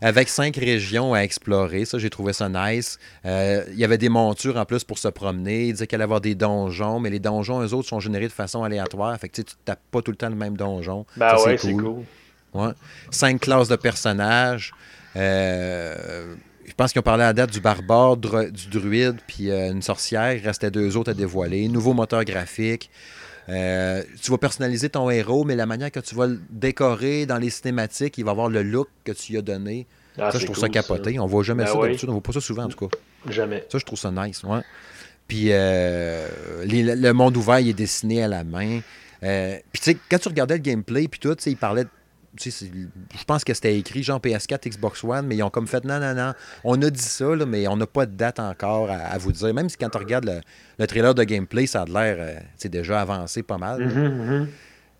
Avec 0.01 0.29
cinq 0.29 0.57
régions 0.57 1.13
à 1.13 1.19
explorer. 1.19 1.85
Ça, 1.85 1.97
j'ai 1.97 2.09
trouvé 2.09 2.33
ça 2.33 2.49
nice. 2.49 2.99
Euh, 3.25 3.63
il 3.71 3.79
y 3.79 3.83
avait 3.83 3.97
des 3.97 4.09
montures 4.09 4.57
en 4.57 4.65
plus 4.65 4.83
pour 4.83 4.97
se 4.97 5.07
promener. 5.07 5.67
Il 5.67 5.73
disait 5.73 5.87
qu'il 5.87 5.95
allait 5.95 6.03
avoir 6.03 6.21
des 6.21 6.35
donjons, 6.35 6.99
mais 6.99 7.09
les 7.09 7.19
donjons, 7.19 7.61
eux 7.61 7.73
autres, 7.73 7.87
sont 7.87 7.99
générés 7.99 8.27
de 8.27 8.33
façon 8.33 8.63
aléatoire. 8.63 9.17
Fait 9.17 9.29
que 9.29 9.35
tu 9.35 9.41
ne 9.41 9.65
tapes 9.65 9.81
pas 9.91 10.01
tout 10.01 10.11
le 10.11 10.17
temps 10.17 10.29
le 10.29 10.35
même 10.35 10.57
donjon. 10.57 11.05
Ben 11.15 11.35
ouais, 11.45 11.57
c'est 11.57 11.73
cool. 11.73 12.03
Ouais. 12.53 12.71
Cinq 13.11 13.41
classes 13.41 13.67
de 13.69 13.75
personnages. 13.75 14.73
Euh, 15.15 16.35
pense 16.77 16.93
qu'ils 16.93 16.99
ont 16.99 17.03
parlé 17.03 17.23
à 17.23 17.27
la 17.27 17.33
date 17.33 17.51
du 17.51 17.59
barbare, 17.59 18.17
du 18.17 18.67
druide, 18.69 19.17
puis 19.25 19.49
euh, 19.49 19.71
une 19.71 19.81
sorcière. 19.81 20.33
Il 20.33 20.45
restait 20.45 20.71
deux 20.71 20.95
autres 20.95 21.11
à 21.11 21.13
dévoiler. 21.13 21.67
Nouveau 21.67 21.93
moteur 21.93 22.23
graphique. 22.23 22.89
Euh, 23.49 24.03
tu 24.21 24.29
vas 24.29 24.37
personnaliser 24.37 24.89
ton 24.89 25.09
héros, 25.09 25.43
mais 25.43 25.55
la 25.55 25.65
manière 25.65 25.91
que 25.91 25.99
tu 25.99 26.13
vas 26.13 26.27
le 26.27 26.39
décorer 26.49 27.25
dans 27.25 27.37
les 27.37 27.49
cinématiques, 27.49 28.17
il 28.17 28.25
va 28.25 28.31
avoir 28.31 28.49
le 28.49 28.61
look 28.61 28.89
que 29.03 29.11
tu 29.11 29.31
lui 29.31 29.39
as 29.39 29.41
donné. 29.41 29.87
Ah, 30.19 30.31
ça, 30.31 30.39
je 30.39 30.45
trouve 30.45 30.57
ça 30.57 30.69
capoté. 30.69 31.19
On 31.19 31.23
On 31.23 31.27
voit 31.27 31.43
jamais 31.43 31.63
ben 31.63 31.73
ça 31.73 31.81
d'habitude. 31.81 32.09
On 32.09 32.13
voit 32.13 32.23
pas 32.23 32.33
ça 32.33 32.41
souvent, 32.41 32.63
en 32.63 32.69
tout 32.69 32.87
cas. 32.87 32.97
Jamais. 33.29 33.65
Ça, 33.69 33.77
je 33.77 33.85
trouve 33.85 33.99
ça 33.99 34.11
nice. 34.11 34.43
Ouais. 34.43 34.61
Puis 35.27 35.47
euh, 35.51 36.27
le 36.63 37.11
monde 37.11 37.35
ouvert, 37.37 37.59
il 37.59 37.69
est 37.69 37.73
dessiné 37.73 38.23
à 38.23 38.27
la 38.27 38.43
main. 38.43 38.81
puis 39.21 39.81
tu 39.81 39.91
sais, 39.91 39.97
quand 40.09 40.19
tu 40.19 40.27
regardais 40.27 40.55
le 40.55 40.61
gameplay, 40.61 41.07
puis 41.07 41.19
tout, 41.19 41.35
il 41.45 41.57
parlait 41.57 41.85
de 41.85 41.89
je 42.39 43.23
pense 43.25 43.43
que 43.43 43.53
c'était 43.53 43.77
écrit 43.77 44.03
genre 44.03 44.19
PS4, 44.19 44.69
Xbox 44.69 45.03
One, 45.03 45.27
mais 45.27 45.37
ils 45.37 45.43
ont 45.43 45.49
comme 45.49 45.67
fait 45.67 45.83
non, 45.83 45.99
non, 45.99 46.13
non. 46.13 46.33
On 46.63 46.81
a 46.81 46.89
dit 46.89 47.01
ça, 47.01 47.25
mais 47.47 47.67
on 47.67 47.77
n'a 47.77 47.87
pas 47.87 48.05
de 48.05 48.15
date 48.15 48.39
encore 48.39 48.89
à, 48.91 49.17
vous 49.17 49.31
dire. 49.31 49.53
Même 49.53 49.69
si 49.69 49.77
quand 49.77 49.95
on 49.95 49.99
regarde 49.99 50.41
le, 50.77 50.87
trailer 50.87 51.13
de 51.13 51.23
gameplay, 51.23 51.65
ça 51.65 51.83
a 51.83 51.85
l'air 51.85 52.17
euh, 52.19 52.69
déjà 52.69 53.01
avancé 53.01 53.43
pas 53.43 53.57
mal. 53.57 53.81
Mm-hmm, 53.81 54.29
mm-hmm. 54.29 54.47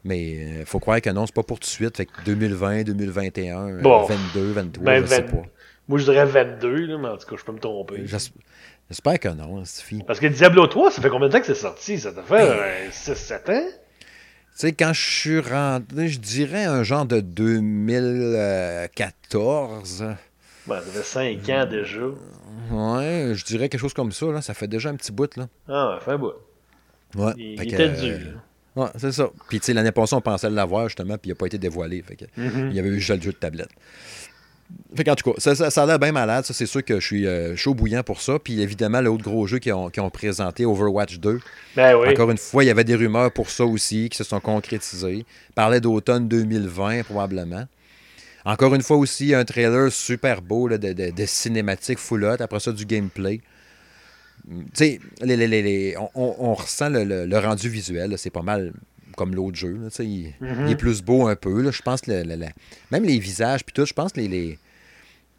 Mais 0.03 0.21
il 0.21 0.61
euh, 0.61 0.65
faut 0.65 0.79
croire 0.79 1.01
que 1.01 1.09
non, 1.09 1.25
c'est 1.25 1.35
pas 1.35 1.43
pour 1.43 1.59
tout 1.59 1.65
de 1.65 1.71
suite. 1.71 1.97
Fait 1.97 2.05
que 2.05 2.11
2020, 2.25 2.83
2021, 2.83 3.81
22, 3.81 4.51
23, 4.51 4.95
je 5.01 5.05
sais 5.05 5.21
pas. 5.23 5.43
Moi, 5.87 5.99
je 5.99 6.03
dirais 6.03 6.25
22, 6.25 6.97
mais 6.97 7.07
en 7.07 7.17
tout 7.17 7.27
cas, 7.27 7.35
je 7.37 7.45
peux 7.45 7.53
me 7.53 7.59
tromper. 7.59 8.03
J'espère 8.05 9.19
que 9.19 9.29
non, 9.29 9.63
Sophie. 9.65 10.03
Parce 10.05 10.19
que 10.19 10.27
Diablo 10.27 10.67
3, 10.67 10.91
ça 10.91 11.01
fait 11.01 11.09
combien 11.09 11.27
de 11.27 11.33
temps 11.33 11.39
que 11.39 11.45
c'est 11.45 11.55
sorti? 11.55 11.99
Ça 11.99 12.11
fait 12.11 12.89
6-7 12.89 13.51
ans? 13.51 13.67
Tu 14.57 14.65
sais, 14.65 14.73
quand 14.73 14.91
je 14.91 15.01
suis 15.01 15.39
rentré, 15.39 16.07
je 16.07 16.19
dirais 16.19 16.63
un 16.63 16.81
genre 16.81 17.05
de 17.05 17.19
2014. 17.19 20.15
Ben, 20.65 20.81
ça 20.81 20.81
fait 20.81 21.03
5 21.03 21.47
ans 21.49 21.67
déjà. 21.69 22.01
Ouais, 22.71 23.33
je 23.35 23.45
dirais 23.45 23.69
quelque 23.69 23.79
chose 23.79 23.93
comme 23.93 24.11
ça. 24.11 24.25
Là. 24.25 24.41
Ça 24.41 24.55
fait 24.55 24.67
déjà 24.67 24.89
un 24.89 24.95
petit 24.95 25.11
bout. 25.11 25.37
Là. 25.37 25.47
Ah, 25.67 25.93
ouais, 25.93 25.99
fait 26.03 26.13
un 26.13 26.17
bout. 26.17 26.33
Ouais. 27.15 27.33
Il, 27.37 27.61
était 27.61 27.89
dur. 27.89 28.41
ouais, 28.75 28.87
c'est 28.95 29.11
ça. 29.11 29.29
Puis, 29.47 29.59
tu 29.59 29.67
sais, 29.67 29.75
l'année 29.75 29.91
passée, 29.91 30.15
on 30.15 30.21
pensait 30.21 30.49
l'avoir, 30.49 30.87
justement, 30.87 31.19
puis 31.19 31.29
il 31.29 31.33
n'a 31.33 31.35
pas 31.35 31.45
été 31.45 31.59
dévoilé. 31.59 32.01
Fait 32.01 32.15
que, 32.15 32.25
mm-hmm. 32.25 32.69
Il 32.69 32.75
y 32.75 32.79
avait 32.79 32.89
eu 32.89 32.99
juste 32.99 33.15
le 33.15 33.21
jeu 33.21 33.33
de 33.33 33.37
tablette. 33.37 33.69
Fait 34.95 35.03
qu'en 35.03 35.15
tout 35.15 35.31
cas, 35.31 35.53
ça, 35.53 35.83
a 35.83 35.85
l'air 35.85 35.99
bien 35.99 36.11
malade. 36.11 36.45
Ça, 36.45 36.53
c'est 36.53 36.65
sûr 36.65 36.83
que 36.83 36.99
je 36.99 37.05
suis 37.05 37.27
euh, 37.27 37.55
chaud 37.55 37.73
bouillant 37.73 38.03
pour 38.03 38.21
ça. 38.21 38.39
Puis 38.39 38.61
évidemment, 38.61 38.99
l'autre 38.99 39.23
gros 39.23 39.47
jeu 39.47 39.59
qu'ils 39.59 39.73
ont, 39.73 40.09
présenté, 40.11 40.65
Overwatch 40.65 41.19
2. 41.19 41.39
Ben 41.75 41.95
oui. 41.95 42.09
Encore 42.09 42.31
une 42.31 42.37
fois, 42.37 42.63
il 42.63 42.67
y 42.67 42.69
avait 42.69 42.83
des 42.83 42.95
rumeurs 42.95 43.31
pour 43.31 43.49
ça 43.49 43.65
aussi 43.65 44.09
qui 44.09 44.17
se 44.17 44.23
sont 44.23 44.39
concrétisées. 44.39 45.25
Parlait 45.55 45.81
d'automne 45.81 46.27
2020, 46.27 47.03
probablement. 47.03 47.65
Encore 48.45 48.75
une 48.75 48.81
fois 48.81 48.97
aussi, 48.97 49.35
un 49.35 49.45
trailer 49.45 49.91
super 49.91 50.41
beau 50.41 50.69
de, 50.69 50.77
de, 50.77 51.25
cinématique 51.25 51.99
full 51.99 52.23
hot. 52.23 52.37
Après 52.39 52.59
ça, 52.59 52.71
du 52.71 52.85
gameplay. 52.85 53.41
Tu 54.47 54.65
sais, 54.73 54.99
les, 55.21 55.95
on, 56.15 56.53
ressent 56.53 56.89
le, 56.89 57.37
rendu 57.37 57.69
visuel. 57.69 58.13
C'est 58.17 58.29
pas 58.29 58.41
mal 58.41 58.73
comme 59.17 59.35
l'autre 59.35 59.57
jeu. 59.57 59.77
Là, 59.83 59.89
il, 59.99 60.33
Mhm. 60.39 60.67
il 60.67 60.71
est 60.71 60.75
plus 60.77 61.01
beau 61.01 61.27
un 61.27 61.35
peu. 61.35 61.61
Là. 61.61 61.71
Je 61.71 61.81
pense 61.81 61.99
que 62.01 62.11
le- 62.11 62.23
le- 62.23 62.35
le- 62.37 62.51
même 62.91 63.03
les 63.03 63.19
visages, 63.19 63.65
puis 63.65 63.73
tout, 63.73 63.85
je 63.85 63.93
pense 63.93 64.13
que 64.13 64.21
les, 64.21 64.29
les, 64.29 64.57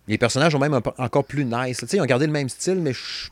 les 0.07 0.19
personnages 0.19 0.55
ont 0.55 0.59
même 0.59 0.75
un 0.75 0.83
encore 0.99 1.25
plus 1.25 1.45
nice. 1.47 1.83
Ils 1.93 2.01
ont 2.01 2.05
gardé 2.05 2.27
le 2.27 2.33
même 2.33 2.49
style, 2.51 2.77
mais 2.83 2.93
je, 2.93 3.31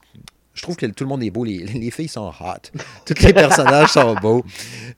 je 0.54 0.62
trouve 0.62 0.76
que 0.76 0.86
tout 0.86 1.04
le 1.04 1.08
monde 1.08 1.22
est 1.22 1.30
beau. 1.30 1.44
Les, 1.44 1.58
les 1.58 1.90
filles 1.90 2.08
sont 2.08 2.28
hot. 2.40 2.70
Tous 3.06 3.22
les 3.22 3.32
personnages 3.34 3.90
sont 3.90 4.14
beaux. 4.14 4.42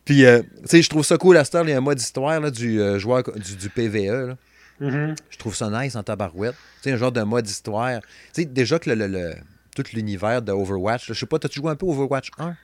Puis, 0.04 0.24
euh, 0.24 0.42
je 0.72 0.88
trouve 0.88 1.04
ça 1.04 1.16
cool 1.18 1.36
à 1.36 1.44
cette 1.44 1.54
heure. 1.56 1.64
Il 1.64 1.70
y 1.70 1.72
a 1.72 1.78
un 1.78 1.80
mode 1.80 1.98
histoire 2.00 2.38
là, 2.40 2.50
du 2.50 2.80
euh, 2.80 2.98
joueur 3.00 3.22
du, 3.24 3.56
du 3.56 3.68
PVE. 3.70 4.28
là. 4.28 4.36
Mhm. 4.80 5.16
Je 5.30 5.38
trouve 5.38 5.56
ça 5.56 5.68
nice 5.70 5.96
en 5.96 6.02
tabarouette. 6.04 6.54
Sais, 6.82 6.92
un 6.92 6.96
genre 6.96 7.10
de 7.10 7.22
mode 7.22 7.48
histoire. 7.48 8.00
Déjà 8.36 8.78
que 8.78 8.90
le, 8.90 8.94
le- 8.94 9.08
le- 9.08 9.34
tout 9.74 9.82
l'univers 9.92 10.42
de 10.42 10.52
Overwatch, 10.52 11.06
je 11.08 11.14
sais 11.14 11.26
pas, 11.26 11.38
t'as-tu 11.38 11.60
joué 11.60 11.70
un 11.70 11.76
peu 11.76 11.86
Overwatch 11.86 12.30
1? 12.38 12.56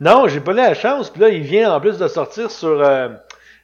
Non, 0.00 0.26
j'ai 0.28 0.40
pas 0.40 0.52
eu 0.52 0.56
la 0.56 0.74
chance. 0.74 1.10
Puis 1.10 1.20
là, 1.20 1.28
il 1.28 1.42
vient 1.42 1.74
en 1.74 1.80
plus 1.80 1.98
de 1.98 2.08
sortir 2.08 2.50
sur, 2.50 2.80
euh, 2.80 3.08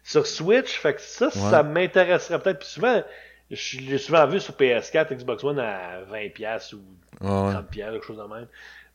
sur 0.05 0.26
Switch. 0.26 0.78
Fait 0.78 0.95
que 0.95 1.00
ça, 1.00 1.31
ça 1.31 1.62
m'intéresserait 1.62 2.38
peut-être. 2.38 2.59
Puis 2.59 2.69
souvent, 2.69 3.02
je 3.50 3.78
l'ai 3.81 3.99
souvent 3.99 4.26
vu 4.26 4.40
sur 4.40 4.55
PS4, 4.55 5.14
Xbox 5.14 5.43
One 5.45 5.59
à 5.59 6.02
20$ 6.11 6.75
ou 6.75 6.81
Ouais. 7.21 7.52
30$, 7.55 7.93
quelque 7.93 8.05
chose 8.05 8.19
de 8.19 8.23
même. 8.35 8.47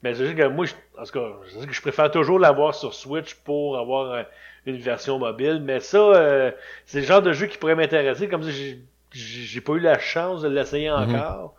Mais 0.03 0.13
c'est 0.13 0.25
juste 0.25 0.37
que 0.37 0.47
moi, 0.47 0.65
je, 0.65 0.73
en 0.99 1.03
tout 1.05 1.11
cas, 1.13 1.27
je, 1.59 1.65
que 1.65 1.73
je 1.73 1.81
préfère 1.81 2.11
toujours 2.11 2.37
l'avoir 2.39 2.75
sur 2.75 2.93
Switch 2.93 3.33
pour 3.35 3.77
avoir 3.77 4.11
euh, 4.11 4.23
une 4.67 4.77
version 4.77 5.17
mobile. 5.19 5.61
Mais 5.63 5.79
ça, 5.79 5.97
euh, 5.97 6.51
c'est 6.85 6.99
le 7.01 7.05
genre 7.05 7.21
de 7.21 7.33
jeu 7.33 7.47
qui 7.47 7.57
pourrait 7.57 7.75
m'intéresser. 7.75 8.27
Comme 8.29 8.43
ça, 8.43 8.51
j'ai 8.51 8.79
j'ai 9.11 9.41
j'ai 9.41 9.61
pas 9.61 9.73
eu 9.73 9.79
la 9.79 9.99
chance 9.99 10.41
de 10.41 10.47
l'essayer 10.49 10.89
encore. 10.91 11.55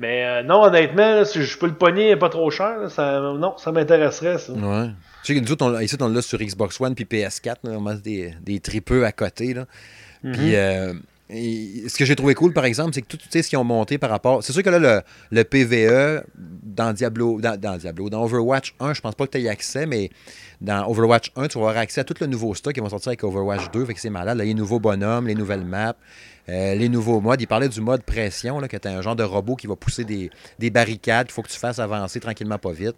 Mais 0.00 0.24
euh, 0.24 0.42
non, 0.42 0.62
honnêtement, 0.62 1.14
là, 1.14 1.24
si 1.26 1.42
je 1.44 1.58
peux 1.58 1.66
le 1.66 1.74
pogner 1.74 2.16
pas 2.16 2.30
trop 2.30 2.50
cher, 2.50 2.78
là, 2.78 2.88
ça, 2.88 3.20
non, 3.20 3.56
ça 3.58 3.70
m'intéresserait, 3.70 4.38
ça. 4.38 4.52
Ouais. 4.52 4.86
Tu 5.22 5.34
sais 5.34 5.38
que 5.38 5.44
nous 5.44 5.52
autres, 5.52 5.66
on, 5.66 5.68
l'a- 5.68 5.82
ici, 5.82 5.96
on 6.00 6.08
l'a 6.08 6.22
sur 6.22 6.38
Xbox 6.38 6.80
One 6.80 6.94
puis 6.94 7.04
PS4. 7.04 7.56
Là, 7.64 7.72
on 7.78 7.86
a 7.86 7.94
des, 7.94 8.34
des 8.40 8.58
tripeux 8.60 9.04
à 9.04 9.12
côté. 9.12 9.52
Là. 9.52 9.66
Puis, 10.22 10.56
euh, 10.56 10.94
ce 11.32 11.96
que 11.96 12.04
j'ai 12.04 12.16
trouvé 12.16 12.34
cool, 12.34 12.52
par 12.52 12.64
exemple, 12.64 12.92
c'est 12.94 13.02
que 13.02 13.06
tout 13.06 13.18
ce 13.30 13.38
qu'ils 13.48 13.58
ont 13.58 13.64
monté 13.64 13.98
par 13.98 14.10
rapport. 14.10 14.42
C'est 14.42 14.52
sûr 14.52 14.62
que 14.62 14.70
là, 14.70 14.78
le, 14.78 15.00
le 15.30 15.44
PVE 15.44 16.24
dans 16.36 16.92
Diablo, 16.92 17.40
dans, 17.40 17.76
Diablo, 17.78 18.10
dans 18.10 18.22
Overwatch 18.24 18.74
1, 18.80 18.94
je 18.94 19.00
pense 19.00 19.14
pas 19.14 19.26
que 19.26 19.32
tu 19.38 19.44
aies 19.44 19.48
accès, 19.48 19.86
mais 19.86 20.10
dans 20.60 20.86
Overwatch 20.88 21.30
1, 21.36 21.48
tu 21.48 21.58
vas 21.58 21.68
avoir 21.68 21.76
accès 21.82 22.00
à 22.00 22.04
tout 22.04 22.14
le 22.20 22.26
nouveau 22.26 22.54
stock 22.54 22.72
qui 22.74 22.80
va 22.80 22.88
sortir 22.88 23.08
avec 23.10 23.22
Overwatch 23.24 23.70
2. 23.70 23.84
Fait 23.84 23.94
que 23.94 24.00
c'est 24.00 24.10
malade. 24.10 24.38
Les 24.38 24.54
nouveaux 24.54 24.80
bonhommes, 24.80 25.26
les 25.28 25.34
nouvelles 25.34 25.64
maps. 25.64 25.94
euh, 26.48 26.74
les 26.74 26.88
nouveaux 26.88 27.20
modes, 27.20 27.40
il 27.40 27.46
parlait 27.46 27.68
du 27.68 27.80
mode 27.80 28.02
pression, 28.02 28.58
là, 28.58 28.66
que 28.66 28.76
tu 28.76 28.88
un 28.88 29.02
genre 29.02 29.14
de 29.16 29.22
robot 29.22 29.54
qui 29.56 29.66
va 29.68 29.76
pousser 29.76 30.04
des, 30.04 30.30
des 30.58 30.70
barricades 30.70 31.26
qu'il 31.26 31.34
faut 31.34 31.42
que 31.42 31.48
tu 31.50 31.58
fasses 31.58 31.78
avancer 31.78 32.18
tranquillement, 32.18 32.58
pas 32.58 32.72
vite. 32.72 32.96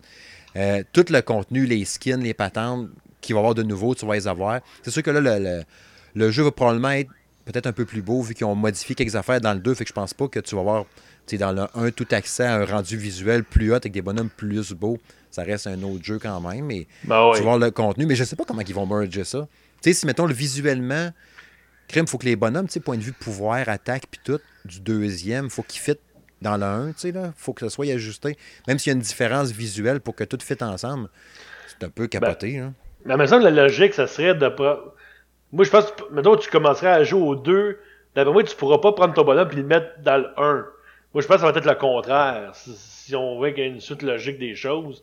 Euh, 0.57 0.83
tout 0.93 1.05
le 1.11 1.21
contenu, 1.23 1.67
les 1.67 1.85
skins, 1.85 2.21
les 2.23 2.35
patentes 2.35 2.89
qu'il 3.21 3.35
va 3.35 3.41
y 3.41 3.43
avoir 3.43 3.55
de 3.55 3.63
nouveau, 3.63 3.95
tu 3.95 4.07
vas 4.07 4.15
les 4.15 4.27
avoir. 4.27 4.61
C'est 4.83 4.91
sûr 4.91 5.03
que 5.03 5.11
là, 5.11 5.21
le, 5.21 5.39
le- 5.45 5.63
le 6.15 6.31
jeu 6.31 6.43
va 6.43 6.51
probablement 6.51 6.91
être 6.91 7.11
peut-être 7.45 7.67
un 7.67 7.73
peu 7.73 7.85
plus 7.85 8.03
beau 8.03 8.23
vu 8.23 8.35
qu'ils 8.35 8.47
ont 8.47 8.55
modifié 8.55 8.95
quelques 8.95 9.17
affaires 9.17 9.41
dans 9.41 9.53
le 9.55 9.61
2. 9.61 9.75
Fait 9.75 9.85
que 9.85 9.89
je 9.89 9.95
pense 9.95 10.15
pas 10.15 10.29
que 10.29 10.41
tu 10.41 10.55
vas 10.55 10.61
avoir 10.61 10.85
dans 11.33 11.53
le 11.53 11.63
1 11.75 11.91
tout 11.93 12.07
accès 12.11 12.45
à 12.45 12.57
un 12.57 12.65
rendu 12.65 12.97
visuel 12.97 13.45
plus 13.45 13.71
haut 13.71 13.75
avec 13.77 13.93
des 13.93 14.03
bonhommes 14.03 14.31
plus 14.31 14.73
beaux. 14.73 14.99
Ça 15.31 15.43
reste 15.43 15.67
un 15.67 15.83
autre 15.83 16.05
jeu 16.05 16.19
quand 16.19 16.41
même, 16.41 16.67
mais 16.67 16.87
Ben 17.05 17.25
oui. 17.29 17.33
tu 17.33 17.39
vas 17.39 17.45
voir 17.45 17.59
le 17.59 17.71
contenu. 17.71 18.07
Mais 18.07 18.15
je 18.17 18.25
sais 18.25 18.37
pas 18.37 18.45
comment 18.45 18.61
ils 18.63 18.75
vont 18.75 18.87
merger 18.87 19.25
ça. 19.25 19.49
Tu 19.83 19.91
sais, 19.91 20.01
si 20.01 20.07
mettons 20.07 20.27
le 20.27 20.35
visuellement, 20.35 21.11
crime, 21.89 22.07
faut 22.07 22.19
que 22.19 22.27
les 22.27 22.37
bonhommes, 22.37 22.67
tu 22.67 22.75
sais, 22.75 22.81
point 22.81 22.97
de 22.97 23.03
vue 23.03 23.13
pouvoir, 23.13 23.69
attaque, 23.69 24.05
puis 24.11 24.21
tout, 24.25 24.39
du 24.65 24.81
deuxième, 24.81 25.49
faut 25.51 25.63
qu'ils 25.63 25.81
fit 25.81 25.97
dans 26.43 26.57
le 26.57 26.65
1, 26.65 26.87
tu 26.93 26.99
sais, 26.99 27.13
là. 27.13 27.33
Faut 27.37 27.53
que 27.53 27.61
ça 27.67 27.71
soit 27.71 27.87
ajusté. 27.93 28.37
Même 28.69 28.79
s'il 28.79 28.91
y 28.91 28.95
a 28.95 28.97
une 28.97 29.03
différence 29.03 29.51
visuelle 29.53 30.01
pour 30.01 30.15
que 30.15 30.25
tout 30.25 30.39
fit 30.43 30.63
ensemble, 30.63 31.09
c'est 31.67 31.85
un 31.87 31.91
peu 31.91 32.07
capoté, 32.09 32.59
hein. 32.59 32.75
Mais 33.05 33.15
en 33.15 33.39
la 33.41 33.51
logique, 33.51 33.95
ça 33.95 34.07
serait 34.07 34.35
de. 34.35 34.49
pas- 34.49 34.95
Moi, 35.53 35.65
je 35.65 35.71
pense 35.71 35.87
que, 35.87 36.03
mettons, 36.13 36.37
tu 36.37 36.51
commencerais 36.51 36.89
à 36.91 37.05
jouer 37.05 37.21
au 37.21 37.35
2. 37.37 37.79
D'après 38.15 38.33
moi, 38.33 38.43
tu 38.43 38.57
pourras 38.57 38.79
pas 38.79 38.93
prendre 38.93 39.15
ton 39.15 39.25
bonhomme 39.25 39.49
et 39.53 39.57
le 39.57 39.63
mettre 39.65 39.87
dans 40.03 40.17
le 40.19 40.27
1. 40.37 40.65
Moi, 41.15 41.23
je 41.23 41.27
pense 41.27 41.37
que 41.37 41.41
ça 41.43 41.51
va 41.53 41.59
être 41.59 41.65
le 41.67 41.75
contraire. 41.75 42.51
Si, 42.55 42.73
si 42.77 43.17
on 43.17 43.39
veut 43.41 43.51
qu'il 43.51 43.59
y 43.65 43.67
ait 43.67 43.71
une 43.71 43.81
suite 43.81 44.03
logique 44.03 44.39
des 44.39 44.55
choses. 44.55 45.03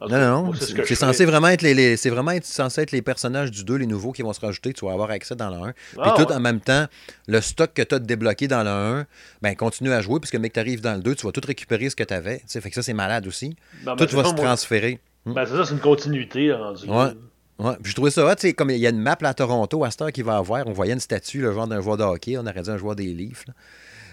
Non, 0.00 0.08
non, 0.08 0.42
non. 0.44 0.52
c'est 0.54 0.86
ce 0.86 0.94
censé 0.94 1.26
vraiment 1.26 1.48
être 1.48 1.60
les, 1.60 1.74
les- 1.74 1.96
c'est 1.98 2.08
vraiment 2.08 2.30
être, 2.30 2.46
censé 2.46 2.80
être 2.80 2.90
les 2.92 3.02
personnages 3.02 3.50
du 3.50 3.64
2, 3.64 3.74
les 3.76 3.86
nouveaux 3.86 4.12
qui 4.12 4.22
vont 4.22 4.32
se 4.32 4.40
rajouter, 4.40 4.72
tu 4.72 4.86
vas 4.86 4.92
avoir 4.92 5.10
accès 5.10 5.34
dans 5.36 5.50
le 5.50 5.56
1. 5.56 5.72
Puis 5.72 5.98
Ah, 5.98 6.14
tout 6.16 6.22
ouais. 6.24 6.32
en 6.32 6.40
même 6.40 6.60
temps, 6.60 6.86
le 7.28 7.40
stock 7.42 7.74
que 7.74 7.82
tu 7.82 7.94
as 7.96 7.98
débloqué 7.98 8.48
dans 8.48 8.62
le 8.62 8.70
1, 8.70 9.06
ben 9.42 9.54
continue 9.56 9.92
à 9.92 10.00
jouer, 10.00 10.18
parce 10.18 10.30
que 10.30 10.38
mec, 10.38 10.54
tu 10.54 10.60
arrives 10.60 10.80
dans 10.80 10.94
le 10.94 11.00
2, 11.02 11.16
tu 11.16 11.26
vas 11.26 11.32
tout 11.32 11.42
récupérer 11.46 11.90
ce 11.90 11.96
que 11.96 12.04
tu 12.04 12.14
avais. 12.14 12.40
Fait 12.48 12.70
que 12.70 12.74
ça, 12.74 12.82
c'est 12.82 12.94
malade 12.94 13.26
aussi. 13.26 13.54
Non, 13.84 13.94
tout 13.94 14.04
va 14.04 14.22
ça, 14.24 14.30
se 14.30 14.34
moi. 14.36 14.44
transférer. 14.46 15.00
Ben, 15.26 15.44
c'est 15.44 15.54
ça, 15.54 15.66
c'est 15.66 15.74
une 15.74 15.80
continuité, 15.80 16.50
rendu. 16.50 16.88
Ouais. 16.88 17.10
Ouais. 17.60 17.74
Puis 17.82 17.90
je 17.90 17.94
trouvais 17.96 18.10
ça 18.10 18.24
hot, 18.26 18.34
tu 18.34 18.48
sais, 18.48 18.52
comme 18.54 18.70
il 18.70 18.78
y 18.78 18.86
a 18.86 18.90
une 18.90 19.00
map 19.00 19.16
là, 19.20 19.28
à 19.30 19.34
Toronto 19.34 19.84
à 19.84 19.90
cette 19.90 20.02
heure 20.02 20.12
qu'il 20.12 20.24
va 20.24 20.36
avoir, 20.38 20.66
on 20.66 20.72
voyait 20.72 20.92
une 20.94 21.00
statue, 21.00 21.40
le 21.42 21.52
genre 21.52 21.68
d'un 21.68 21.80
joueur 21.80 21.96
de 21.96 22.02
hockey, 22.04 22.36
on 22.38 22.46
aurait 22.46 22.62
dit 22.62 22.70
un 22.70 22.78
joueur 22.78 22.96
des. 22.96 23.30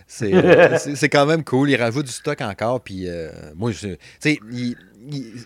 C'est 0.08 0.34
euh, 0.34 0.78
c'est- 0.96 1.10
quand 1.10 1.26
même 1.26 1.44
cool. 1.44 1.70
Il 1.70 1.76
rajoute 1.76 2.06
du 2.06 2.12
stock 2.12 2.40
encore. 2.42 2.82
Puis 2.82 3.10
euh, 3.10 3.30
moi, 3.56 3.72
tu 3.72 3.98
sais, 4.20 4.40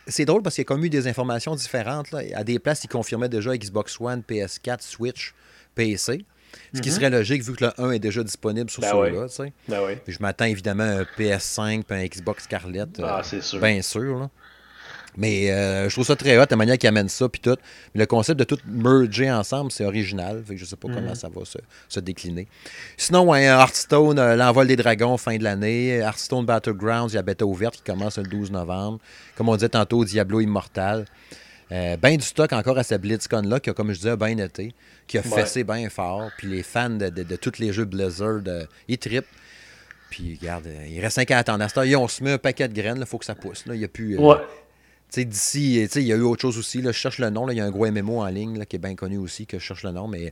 c'est 0.07 0.25
drôle 0.25 0.41
parce 0.43 0.55
qu'il 0.55 0.61
y 0.63 0.65
a 0.65 0.67
comme 0.67 0.83
eu 0.83 0.89
des 0.89 1.07
informations 1.07 1.55
différentes. 1.55 2.11
Là. 2.11 2.21
À 2.35 2.43
des 2.43 2.59
places, 2.59 2.83
il 2.83 2.87
confirmait 2.87 3.29
déjà 3.29 3.55
Xbox 3.57 3.99
One, 3.99 4.21
PS4, 4.27 4.81
Switch, 4.81 5.33
PC. 5.75 6.25
Ce 6.73 6.81
qui 6.81 6.91
serait 6.91 7.09
logique 7.09 7.43
vu 7.43 7.53
que 7.53 7.63
le 7.65 7.71
1 7.81 7.91
est 7.91 7.99
déjà 7.99 8.23
disponible 8.23 8.69
sur 8.69 8.81
Ben. 8.81 8.89
Ben 9.69 9.79
oui. 9.85 9.93
Puis 10.03 10.13
je 10.13 10.21
m'attends 10.21 10.45
évidemment 10.45 10.83
à 10.83 10.99
un 11.01 11.05
PS5 11.17 11.83
puis 11.83 11.97
un 11.97 12.05
Xbox 12.05 12.43
Scarlett. 12.43 12.99
euh, 12.99 13.03
Ah, 13.07 13.21
c'est 13.23 13.41
sûr. 13.41 13.59
Bien 13.61 13.81
sûr. 13.81 14.19
Là. 14.19 14.29
Mais 15.17 15.52
euh, 15.52 15.89
je 15.89 15.93
trouve 15.95 16.06
ça 16.06 16.15
très 16.15 16.38
hot, 16.38 16.45
la 16.50 16.56
manière 16.56 16.78
qu'ils 16.78 16.88
amènent 16.88 17.10
ça, 17.10 17.28
puis 17.28 17.41
tout. 17.41 17.58
Mais 17.93 18.00
le 18.00 18.06
concept 18.06 18.39
de 18.39 18.45
tout 18.45 18.58
merger 18.65 19.30
ensemble, 19.30 19.71
c'est 19.71 19.84
original. 19.86 20.41
Fait 20.47 20.54
que 20.56 20.60
je 20.60 20.65
sais 20.65 20.76
pas 20.78 20.88
Mhm. 20.88 20.95
comment 20.95 21.15
ça 21.15 21.28
va 21.28 21.43
se, 21.43 21.58
se 21.89 22.00
décliner. 22.00 22.47
Sinon, 22.97 23.34
Hearthstone, 23.36 24.19
euh, 24.19 24.36
l'envol 24.36 24.67
des 24.67 24.76
dragons, 24.78 25.17
fin 25.17 25.38
de 25.38 25.43
l'année. 25.43 25.97
Hearthstone 25.97 26.45
Battlegrounds, 26.45 27.10
il 27.12 27.15
y 27.15 27.17
a 27.17 27.21
bêta 27.21 27.45
ouverte 27.45 27.76
qui 27.76 27.84
commence 27.84 28.17
le 28.17 28.24
12 28.24 28.52
novembre. 28.52 29.00
Comme 29.36 29.50
on 29.50 29.56
disait 29.56 29.69
tantôt, 29.69 30.06
Diablo 30.06 30.39
Immortal. 30.39 31.06
Euh, 31.74 31.95
ben 31.95 32.17
du 32.17 32.26
stock 32.26 32.52
encore 32.54 32.78
à 32.78 32.84
cette 32.84 33.02
BlizzCon-là, 33.02 33.60
qui 33.62 33.69
a, 33.69 33.74
comme 33.74 33.91
je 33.93 33.97
disais, 34.00 34.17
bien 34.17 34.38
été, 34.38 34.74
qui 35.08 35.17
a 35.17 35.21
Ouais. 35.21 35.28
fessé 35.41 35.63
bien 35.63 35.89
fort. 35.89 36.30
Puis 36.38 36.47
les 36.47 36.63
fans 36.63 36.89
de, 36.89 37.08
de- 37.10 37.24
de 37.24 37.36
tous 37.38 37.60
les 37.60 37.71
jeux 37.71 37.86
Blizzard, 37.86 38.41
ils 38.89 38.97
trippent. 38.97 39.26
Puis, 40.10 40.38
regarde, 40.41 40.67
il 40.89 41.00
reste 41.00 41.15
5 41.15 41.32
à 41.32 41.38
attendre. 41.38 41.63
À 41.63 41.69
ce 41.69 41.76
temps, 41.76 41.84
on 42.02 42.08
se 42.10 42.21
met 42.21 42.34
un 42.34 42.38
paquet 42.38 42.67
de 42.67 42.74
graines, 42.74 42.97
il 43.00 43.06
faut 43.06 43.17
que 43.17 43.24
ça 43.24 43.36
pousse. 43.36 43.65
là. 43.65 43.74
Il 43.76 43.80
n'y 43.80 43.86
a 43.86 43.88
plus. 43.88 44.17
Ouais. 44.17 44.36
Tu 45.13 45.19
sais, 45.21 45.26
d'ici, 45.26 45.80
tu 45.84 45.89
sais, 45.93 46.02
il 46.02 46.08
y 46.08 46.13
a 46.13 46.15
eu 46.15 46.21
autre 46.21 46.41
chose 46.41 46.58
aussi. 46.58 46.82
Là, 46.82 46.91
je 46.91 46.97
cherche 46.97 47.19
le 47.19 47.30
nom. 47.30 47.45
là, 47.45 47.54
Il 47.54 47.58
y 47.58 47.62
a 47.62 47.65
un 47.65 47.71
gros 47.71 47.86
MMO 47.89 48.21
en 48.21 48.28
ligne 48.28 48.58
là, 48.60 48.65
qui 48.65 48.78
est 48.78 48.80
bien 48.80 48.95
connu 48.95 49.17
aussi, 49.17 49.45
que 49.45 49.60
je 49.60 49.63
cherche 49.63 49.84
le 49.84 49.91
nom, 49.91 50.08
mais 50.08 50.32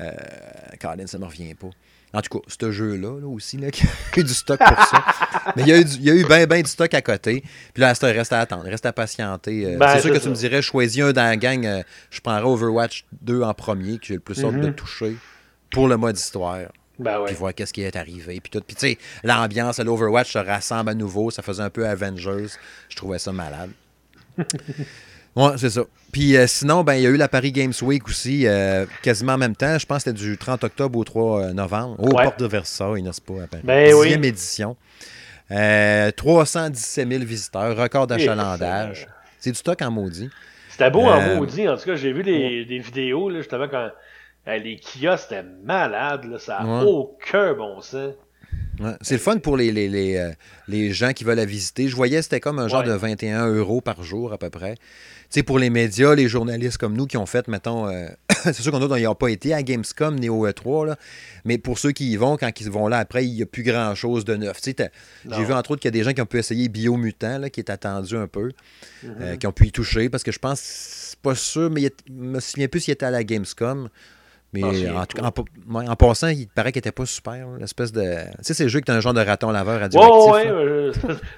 euh, 0.00 0.10
Colin, 0.80 1.06
ça 1.06 1.18
ne 1.18 1.22
me 1.24 1.28
revient 1.28 1.54
pas. 1.54 1.70
En 2.12 2.20
tout 2.22 2.38
cas, 2.38 2.44
ce 2.46 2.70
jeu-là 2.70 3.18
là, 3.20 3.26
aussi, 3.26 3.56
là, 3.56 3.70
qui 3.72 3.82
a 3.84 4.20
eu 4.20 4.22
du 4.24 4.32
stock 4.34 4.58
pour 4.58 4.84
ça. 4.86 5.04
mais 5.56 5.62
il 5.62 5.68
y 5.68 5.72
a 5.72 5.78
eu, 5.78 5.84
du- 5.84 5.96
il 5.96 6.04
y 6.04 6.10
a 6.10 6.14
eu 6.14 6.24
bien, 6.24 6.46
bien 6.46 6.62
du 6.62 6.70
stock 6.70 6.94
à 6.94 7.02
côté. 7.02 7.42
Puis 7.72 7.80
là, 7.80 7.92
il 8.00 8.06
reste 8.06 8.32
à 8.32 8.40
attendre, 8.40 8.64
reste 8.64 8.86
à 8.86 8.92
patienter. 8.92 9.66
Euh, 9.74 9.78
Ben, 9.78 9.88
c'est 9.94 10.02
sûr 10.02 10.12
que 10.12 10.18
tu 10.18 10.28
me 10.28 10.34
dirais, 10.34 10.62
choisis 10.62 11.02
un 11.02 11.12
dans 11.12 11.24
la 11.24 11.36
gang. 11.36 11.66
euh, 11.66 11.82
je 12.10 12.20
prendrais 12.20 12.44
Overwatch 12.48 13.04
2 13.22 13.42
en 13.42 13.52
premier, 13.52 13.98
que 13.98 14.06
j'ai 14.06 14.14
le 14.14 14.20
plus 14.20 14.44
hâte 14.44 14.54
de 14.54 14.66
Mhm. 14.68 14.74
toucher 14.74 15.16
pour 15.72 15.88
le 15.88 15.96
mode 15.96 16.16
histoire 16.16 16.68
Ben 17.00 17.18
oui. 17.18 17.24
puis 17.26 17.34
voir 17.34 17.52
qu'est-ce 17.52 17.72
qui 17.72 17.82
est 17.82 17.96
arrivé, 17.96 18.38
puis 18.40 18.50
tout. 18.50 18.60
Puis 18.64 18.76
tu 18.76 18.86
sais, 18.90 18.98
l'ambiance 19.24 19.80
à 19.80 19.84
l'Overwatch 19.84 20.32
se 20.32 20.38
rassemble 20.38 20.90
à 20.90 20.94
nouveau, 20.94 21.32
ça 21.32 21.42
faisait 21.42 21.64
un 21.64 21.70
peu 21.70 21.84
Avengers. 21.84 22.46
Je 22.88 22.94
trouvais 22.94 23.18
ça 23.18 23.32
malade. 23.32 23.70
Ouais, 25.36 25.50
c'est 25.56 25.70
ça. 25.70 25.82
Puis 26.12 26.36
euh, 26.36 26.46
sinon, 26.46 26.84
ben 26.84 26.94
il 26.94 27.02
y 27.02 27.06
a 27.06 27.10
eu 27.10 27.16
la 27.16 27.28
Paris 27.28 27.52
Games 27.52 27.72
Week 27.82 28.06
aussi, 28.06 28.46
euh, 28.46 28.86
quasiment 29.02 29.32
en 29.34 29.38
même 29.38 29.56
temps. 29.56 29.78
Je 29.78 29.86
pense 29.86 30.04
que 30.04 30.10
c'était 30.10 30.18
du 30.24 30.36
30 30.38 30.64
octobre 30.64 30.98
au 30.98 31.04
3 31.04 31.40
euh, 31.40 31.52
novembre, 31.52 31.96
au 31.98 32.14
Ouais. 32.14 32.24
Porte 32.24 32.38
de 32.40 32.46
Versailles, 32.46 33.02
n'est-ce 33.02 33.20
pas, 33.20 33.42
à 33.42 33.46
Paris? 33.46 33.62
Ben 33.64 33.92
oui. 33.94 34.10
10e 34.14 34.24
édition. 34.24 34.76
Euh, 35.50 36.10
317 36.12 37.08
000 37.08 37.24
visiteurs, 37.24 37.76
record 37.76 38.06
d'achalandage. 38.06 39.06
C'est 39.38 39.50
du 39.50 39.56
stock 39.58 39.80
en 39.82 39.90
maudit. 39.90 40.30
C'était 40.70 40.90
beau 40.90 41.02
en 41.02 41.20
maudit. 41.36 41.68
En 41.68 41.76
tout 41.76 41.84
cas, 41.84 41.96
j'ai 41.96 42.12
vu 42.12 42.22
des, 42.22 42.64
des 42.64 42.78
vidéos, 42.78 43.28
là, 43.28 43.38
justement, 43.38 43.68
quand 43.68 43.90
euh, 44.48 44.56
les 44.58 44.76
kiosques 44.80 45.30
étaient 45.32 45.44
malades. 45.64 46.24
Là, 46.24 46.38
ça 46.38 46.62
n'a 46.62 46.78
Ouais. 46.80 46.84
aucun 46.90 47.52
bon 47.54 47.80
sens. 47.80 48.14
Ouais. 48.80 48.92
C'est 49.02 49.14
le 49.14 49.20
fun 49.20 49.38
pour 49.38 49.56
les, 49.56 49.70
les, 49.72 49.88
les, 49.88 50.16
euh, 50.16 50.30
les 50.68 50.92
gens 50.92 51.12
qui 51.12 51.24
veulent 51.24 51.36
la 51.36 51.44
visiter. 51.44 51.88
Je 51.88 51.94
voyais 51.96 52.22
c'était 52.22 52.40
comme 52.40 52.58
un 52.58 52.68
genre 52.68 52.80
Ouais. 52.80 52.86
de 52.88 52.92
21 52.92 53.46
euros 53.48 53.80
par 53.80 54.02
jour 54.02 54.32
à 54.32 54.38
peu 54.38 54.50
près. 54.50 54.74
Tu 54.74 55.40
sais, 55.40 55.42
pour 55.42 55.58
les 55.58 55.70
médias, 55.70 56.14
les 56.14 56.28
journalistes 56.28 56.78
comme 56.78 56.94
nous 56.96 57.06
qui 57.06 57.16
ont 57.16 57.26
fait, 57.26 57.48
mettons, 57.48 57.88
euh, 57.88 58.06
c'est 58.44 58.52
sûr 58.54 58.70
qu'on 58.72 58.96
n'y 58.96 59.06
a 59.06 59.14
pas 59.14 59.28
été 59.28 59.54
à 59.54 59.62
Gamescom 59.62 60.16
ni 60.16 60.28
au 60.28 60.46
E3, 60.46 60.86
là, 60.86 60.96
mais 61.44 61.56
pour 61.58 61.78
ceux 61.78 61.92
qui 61.92 62.10
y 62.12 62.16
vont, 62.16 62.36
quand 62.36 62.50
ils 62.60 62.70
vont 62.70 62.88
là 62.88 62.98
après, 62.98 63.24
il 63.24 63.34
n'y 63.34 63.42
a 63.42 63.46
plus 63.46 63.62
grand-chose 63.62 64.24
de 64.24 64.36
neuf. 64.36 64.60
Tu 64.60 64.74
sais. 64.76 64.90
J'ai 65.28 65.44
vu 65.44 65.52
entre 65.52 65.72
autres 65.72 65.80
qu'il 65.80 65.88
y 65.88 65.94
a 65.94 65.98
des 65.98 66.04
gens 66.04 66.12
qui 66.12 66.20
ont 66.20 66.26
pu 66.26 66.38
essayer 66.38 66.68
Biomutant, 66.68 67.38
là, 67.38 67.50
qui 67.50 67.60
est 67.60 67.70
attendu 67.70 68.16
un 68.16 68.26
peu, 68.28 68.50
Mhm. 69.02 69.14
euh, 69.20 69.36
qui 69.36 69.46
ont 69.46 69.52
pu 69.52 69.66
y 69.66 69.72
toucher, 69.72 70.08
parce 70.08 70.22
que 70.22 70.32
je 70.32 70.38
pense, 70.38 70.60
c'est 70.60 71.18
pas 71.20 71.34
sûr, 71.34 71.70
mais 71.70 71.82
il 71.82 71.90
je 72.08 72.12
me 72.12 72.40
souviens 72.40 72.68
plus 72.68 72.80
s'il 72.80 72.92
était 72.92 73.06
à 73.06 73.10
la 73.10 73.24
Gamescom. 73.24 73.88
Mais 74.54 74.62
en, 74.90 75.04
tout 75.06 75.16
cas, 75.18 75.30
cool. 75.30 75.44
en, 75.70 75.78
ouais, 75.80 75.88
en 75.88 75.96
passant, 75.96 76.28
il 76.28 76.46
paraît 76.48 76.72
qu'il 76.72 76.78
était 76.80 76.92
pas 76.92 77.04
super. 77.06 77.46
L'espèce 77.58 77.92
de. 77.92 78.02
Tu 78.02 78.42
sais, 78.42 78.54
c'est 78.54 78.62
le 78.64 78.68
jeu 78.68 78.80
que 78.80 78.84
t'as 78.86 78.94
un 78.94 79.00
genre 79.00 79.14
de 79.14 79.20
raton 79.20 79.50
laveur 79.50 79.74
Ouais, 79.76 79.80
radioactif. 79.82 80.32
ouais, 80.32 80.46
euh, 80.48 80.92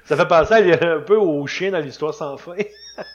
ça 0.05 0.15
fait 0.15 0.27
penser 0.27 0.53
à- 0.53 0.93
un 0.95 0.99
peu 1.01 1.15
au 1.17 1.45
chien 1.47 1.71
dans 1.71 1.79
l'histoire 1.79 2.13
sans 2.13 2.37
fin. 2.37 2.53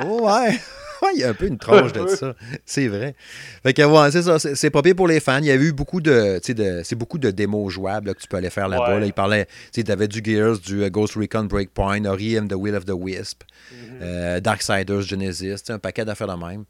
Oh, 0.00 0.20
ouais. 0.26 0.50
ouais, 1.02 1.10
il 1.14 1.20
y 1.20 1.24
a 1.24 1.30
un 1.30 1.34
peu 1.34 1.46
une 1.46 1.58
tronche 1.58 1.92
de 1.92 2.06
ça. 2.06 2.34
C'est 2.64 2.86
vrai. 2.86 3.16
Fait 3.64 3.72
que, 3.74 3.82
ouais, 3.82 4.10
c'est 4.12 4.22
ça. 4.22 4.38
C'est 4.38 4.70
pas 4.70 4.80
pire 4.80 4.94
pour 4.94 5.08
les 5.08 5.18
fans. 5.18 5.38
Il 5.38 5.46
y 5.46 5.50
a 5.50 5.56
eu 5.56 5.72
beaucoup 5.72 6.00
de. 6.00 6.38
de 6.52 6.80
c'est 6.84 6.94
beaucoup 6.94 7.18
de 7.18 7.32
démos 7.32 7.72
jouables 7.72 8.14
que 8.14 8.20
tu 8.20 8.28
peux 8.28 8.36
aller 8.36 8.50
faire 8.50 8.68
là-bas. 8.68 8.94
Ouais. 8.94 9.00
Là, 9.00 9.06
il 9.06 9.12
parlait. 9.12 9.46
Tu 9.72 9.80
sais, 9.82 9.90
avais 9.90 10.06
du 10.06 10.20
Gears, 10.24 10.58
du 10.60 10.84
euh, 10.84 10.88
Ghost 10.88 11.14
Recon 11.16 11.44
Breakpoint, 11.44 12.04
Ori 12.04 12.38
and 12.38 12.46
the 12.46 12.54
Will 12.54 12.76
of 12.76 12.84
the 12.84 12.92
Wisp, 12.94 13.42
Mhm. 13.72 13.98
euh, 14.02 14.40
Darksiders 14.40 15.02
Genesis, 15.02 15.56
tu 15.66 15.72
un 15.72 15.80
paquet 15.80 16.04
d'affaires 16.04 16.28
de 16.28 16.44
même. 16.46 16.64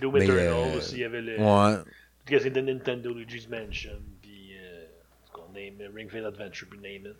Doom 0.00 0.14
Mais, 0.14 0.24
Eternal 0.24 0.46
euh, 0.48 0.78
aussi, 0.78 0.94
il 0.96 1.00
y 1.02 1.04
avait 1.04 1.20
le. 1.22 1.38
Ouais. 1.38 1.76
C'est 2.40 2.50
de 2.50 2.60
Nintendo, 2.60 3.12
Luigi's 3.14 3.48
Mansion, 3.48 3.98
puis. 4.20 4.52
Euh, 4.60 4.84
ce 5.26 5.32
qu'on 5.32 5.52
name, 5.52 5.94
Ring 5.94 6.10
Fit 6.10 6.18
Adventure, 6.18 6.68
puis 6.70 6.78
name 6.78 7.10
it. 7.12 7.16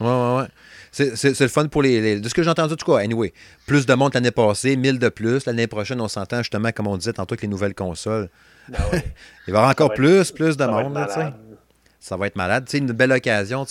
Ouais, 0.00 0.06
ouais, 0.08 0.36
ouais. 0.42 0.48
C'est, 0.90 1.16
c'est- 1.16 1.34
c'est 1.34 1.44
le 1.44 1.50
fun 1.50 1.68
pour 1.68 1.82
les, 1.82 2.00
les- 2.00 2.20
De 2.20 2.28
ce 2.28 2.34
que 2.34 2.42
j'ai 2.42 2.50
entendu, 2.50 2.72
en 2.72 2.76
tout 2.76 2.90
cas, 2.90 2.98
anyway, 2.98 3.32
plus 3.66 3.86
de 3.86 3.94
monde 3.94 4.12
l'année 4.14 4.30
passée, 4.32 4.74
1000 4.76 4.98
de 4.98 5.08
plus. 5.10 5.44
L'année 5.46 5.66
prochaine, 5.66 6.00
on 6.00 6.08
s'entend 6.08 6.38
justement, 6.38 6.72
comme 6.72 6.86
on 6.88 6.96
disait 6.96 7.12
tantôt, 7.12 7.34
avec 7.34 7.42
les 7.42 7.48
nouvelles 7.48 7.74
consoles. 7.74 8.28
Ben 8.68 8.78
ouais. 8.92 9.04
Il 9.46 9.52
va 9.52 9.58
y 9.58 9.60
avoir 9.60 9.70
encore 9.70 9.90
être- 9.92 9.96
plus, 9.96 10.32
plus 10.32 10.56
de 10.56 10.64
monde, 10.64 10.94
là. 10.94 11.34
Ça 12.00 12.16
va 12.16 12.26
être 12.26 12.34
malade. 12.34 12.68
Sais, 12.68 12.78
une 12.78 12.90
belle 12.90 13.12
occasion, 13.12 13.64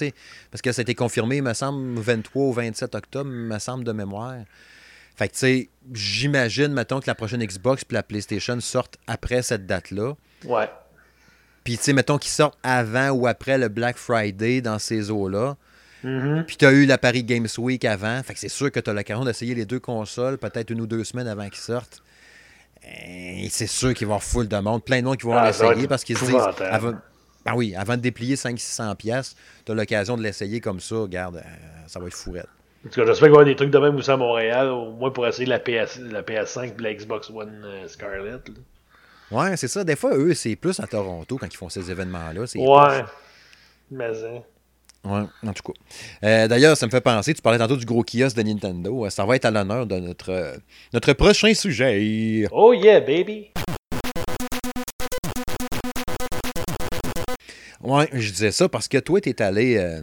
parce 0.51 0.61
que 0.61 0.71
ça 0.71 0.79
a 0.79 0.83
été 0.83 0.95
confirmé, 0.95 1.37
il 1.37 1.43
me 1.43 1.53
semble, 1.53 1.99
23 1.99 2.43
ou 2.45 2.53
27 2.53 2.95
octobre, 2.95 3.29
il 3.29 3.35
me 3.35 3.59
semble, 3.59 3.83
de 3.83 3.91
mémoire. 3.91 4.35
Fait 5.17 5.27
que, 5.27 5.33
tu 5.33 5.39
sais, 5.39 5.69
j'imagine, 5.91 6.69
mettons, 6.71 7.01
que 7.01 7.07
la 7.07 7.15
prochaine 7.15 7.43
Xbox 7.43 7.83
puis 7.83 7.95
la 7.95 8.03
PlayStation 8.03 8.57
sortent 8.61 8.97
après 9.05 9.41
cette 9.41 9.65
date-là. 9.65 10.13
Ouais. 10.45 10.69
Puis, 11.63 11.77
tu 11.77 11.83
sais, 11.83 11.93
mettons 11.93 12.17
qu'ils 12.17 12.31
sortent 12.31 12.57
avant 12.63 13.09
ou 13.09 13.27
après 13.27 13.57
le 13.57 13.67
Black 13.67 13.97
Friday 13.97 14.61
dans 14.61 14.79
ces 14.79 15.11
eaux-là. 15.11 15.55
Mhm. 16.03 16.45
Puis, 16.47 16.57
tu 16.57 16.65
as 16.65 16.71
eu 16.71 16.85
la 16.85 16.97
Paris 16.97 17.23
Games 17.23 17.47
Week 17.59 17.85
avant. 17.85 18.21
Fait 18.23 18.33
que 18.33 18.39
c'est 18.39 18.49
sûr 18.49 18.71
que 18.71 18.79
tu 18.79 18.89
as 18.89 18.93
l'occasion 18.93 19.23
d'essayer 19.25 19.53
les 19.53 19.65
deux 19.65 19.79
consoles, 19.79 20.37
peut-être 20.37 20.71
une 20.71 20.81
ou 20.81 20.87
deux 20.87 21.03
semaines 21.03 21.27
avant 21.27 21.47
qu'ils 21.47 21.61
sortent. 21.61 22.01
Et 22.83 23.47
c'est 23.51 23.67
sûr 23.67 23.93
qu'il 23.93 24.07
va 24.07 24.13
y 24.13 24.15
avoir 24.15 24.23
full 24.23 24.47
de 24.47 24.57
monde. 24.57 24.83
Plein 24.83 24.99
de 25.01 25.05
monde 25.05 25.17
qui 25.17 25.25
vont 25.27 25.33
Ah, 25.33 25.51
va 25.51 25.71
l'essayer 25.71 25.87
parce 25.87 26.03
qu'ils 26.03 26.17
se 26.17 26.25
disent. 26.25 26.35
Avant, 26.61 26.93
ben 27.45 27.53
oui, 27.55 27.75
avant 27.75 27.95
de 27.95 28.01
déplier 28.01 28.35
500-600$, 28.35 28.95
piastres, 28.95 29.35
tu 29.65 29.71
as 29.71 29.75
l'occasion 29.75 30.17
de 30.17 30.23
l'essayer 30.23 30.59
comme 30.61 30.79
ça. 30.79 30.95
Regarde, 30.95 31.37
euh, 31.37 31.41
ça 31.87 31.99
va 31.99 32.07
être 32.07 32.13
fourrette. 32.15 32.47
En 32.83 32.89
tout 32.89 32.99
cas, 32.99 33.05
j'espère 33.05 33.13
qu'il 33.13 33.19
va 33.19 33.27
y 33.27 33.29
avoir 33.29 33.45
des 33.45 33.55
trucs 33.55 33.69
de 33.69 33.77
même 33.77 33.95
aussi 33.95 34.09
à 34.09 34.17
Montréal, 34.17 34.69
au 34.69 34.91
moins 34.93 35.11
pour 35.11 35.27
essayer 35.27 35.45
la, 35.45 35.59
PS, 35.59 35.99
la 35.99 36.23
PS5 36.23 36.73
et 36.79 36.81
la 36.81 36.93
Xbox 36.95 37.29
One 37.29 37.61
euh, 37.63 37.87
Scarlett. 37.87 38.47
là. 38.49 38.55
Ouais, 39.31 39.55
c'est 39.57 39.67
ça. 39.67 39.83
Des 39.83 39.95
fois, 39.95 40.15
eux, 40.15 40.33
c'est 40.33 40.55
plus 40.55 40.79
à 40.79 40.87
Toronto 40.87 41.37
quand 41.37 41.47
ils 41.51 41.57
font 41.57 41.69
ces 41.69 41.89
événements-là. 41.89 42.41
Ouais. 42.55 43.03
Mais, 43.89 44.05
hein. 44.05 44.41
Ouais, 45.03 45.23
en 45.49 45.53
tout 45.53 45.63
cas. 45.63 45.73
Euh, 46.23 46.47
D'ailleurs, 46.47 46.77
ça 46.77 46.85
me 46.85 46.91
fait 46.91 47.01
penser, 47.01 47.33
tu 47.33 47.41
parlais 47.41 47.57
tantôt 47.57 47.75
du 47.77 47.85
gros 47.85 48.03
kiosque 48.03 48.35
de 48.37 48.43
Nintendo. 48.43 49.05
Euh, 49.05 49.09
Ça 49.09 49.25
va 49.25 49.35
être 49.35 49.45
à 49.45 49.51
l'honneur 49.51 49.87
de 49.87 49.95
notre, 49.99 50.29
euh, 50.31 50.55
notre 50.93 51.13
prochain 51.13 51.53
sujet. 51.53 52.45
Oh 52.51 52.73
yeah, 52.73 52.99
baby! 52.99 53.51
Ouais, 57.81 58.07
je 58.13 58.29
disais 58.31 58.51
ça 58.51 58.69
parce 58.69 58.87
que 58.87 58.97
toi, 58.99 59.19
tu 59.21 59.29
es 59.29 59.41
allé 59.41 59.77
euh, 59.77 60.01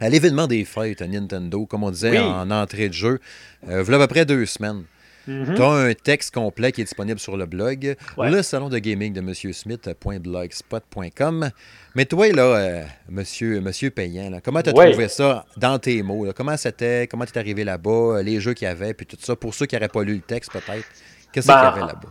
à 0.00 0.08
l'événement 0.08 0.46
des 0.46 0.64
fêtes 0.64 1.02
à 1.02 1.06
Nintendo, 1.06 1.66
comme 1.66 1.84
on 1.84 1.90
disait 1.90 2.12
Oui. 2.12 2.18
en 2.18 2.50
entrée 2.50 2.88
de 2.88 2.94
jeu, 2.94 3.20
euh, 3.68 3.82
voilà 3.82 4.02
à 4.02 4.06
peu 4.06 4.14
près 4.14 4.24
deux 4.24 4.46
semaines. 4.46 4.84
Mhm. 5.26 5.54
Tu 5.54 5.62
as 5.62 5.68
un 5.68 5.92
texte 5.94 6.34
complet 6.34 6.72
qui 6.72 6.80
est 6.82 6.84
disponible 6.84 7.18
sur 7.18 7.36
le 7.36 7.46
blog, 7.46 7.96
Ouais. 8.16 8.30
le 8.30 8.42
salon 8.42 8.68
de 8.68 8.78
gaming 8.78 9.12
de 9.12 9.20
monsieursmith.blogspot.com. 9.20 11.50
Mais 11.94 12.04
toi, 12.06 12.28
là, 12.32 12.42
euh, 12.42 12.82
monsieur, 13.08 13.60
monsieur 13.60 13.90
Payant, 13.90 14.30
là, 14.30 14.40
comment 14.42 14.62
tu 14.62 14.70
as 14.70 14.74
Ouais. 14.74 14.90
trouvé 14.90 15.08
ça 15.08 15.44
dans 15.56 15.78
tes 15.78 16.02
mots? 16.02 16.24
là? 16.24 16.32
Comment 16.32 16.56
c'était? 16.56 17.06
Comment 17.10 17.24
tu 17.24 17.32
es 17.32 17.38
arrivé 17.38 17.64
là-bas? 17.64 17.90
euh, 18.18 18.22
Les 18.22 18.40
jeux 18.40 18.54
qu'il 18.54 18.66
y 18.66 18.70
avait, 18.70 18.94
puis 18.94 19.06
tout 19.06 19.16
ça, 19.20 19.36
pour 19.36 19.54
ceux 19.54 19.66
qui 19.66 19.74
n'auraient 19.74 19.88
pas 19.88 20.02
lu 20.02 20.14
le 20.14 20.20
texte, 20.20 20.52
peut-être. 20.52 20.84
Qu'est-ce 21.32 21.46
Ben, 21.48 21.54
qu'il 21.54 21.64
y 21.64 21.66
avait 21.68 21.80
là-bas? 21.80 22.10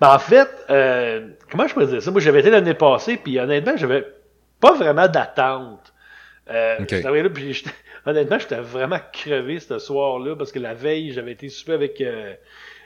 Ben, 0.00 0.14
en 0.14 0.18
fait, 0.18 0.48
euh, 0.70 1.28
comment 1.50 1.66
je 1.68 1.72
pourrais 1.74 1.86
dire 1.86 2.02
ça? 2.02 2.10
Moi, 2.10 2.20
j'avais 2.20 2.40
été 2.40 2.50
l'année 2.50 2.74
passée, 2.74 3.16
puis 3.16 3.38
honnêtement, 3.38 3.76
j'avais 3.76 4.04
pas 4.60 4.74
vraiment 4.74 5.06
d'attente. 5.08 5.92
Euh, 6.50 6.76
Ok. 6.80 6.86
j'étais 6.90 7.06
arrivé 7.06 7.22
là, 7.22 7.30
puis 7.30 7.52
j'étais- 7.54 7.70
honnêtement, 8.06 8.38
j'étais 8.38 8.60
vraiment 8.60 9.00
crevé 9.12 9.60
ce 9.60 9.78
soir-là, 9.78 10.36
parce 10.36 10.52
que 10.52 10.58
la 10.58 10.74
veille, 10.74 11.12
j'avais 11.12 11.32
été 11.32 11.48
souper 11.48 11.72
avec, 11.72 12.00
euh, 12.00 12.34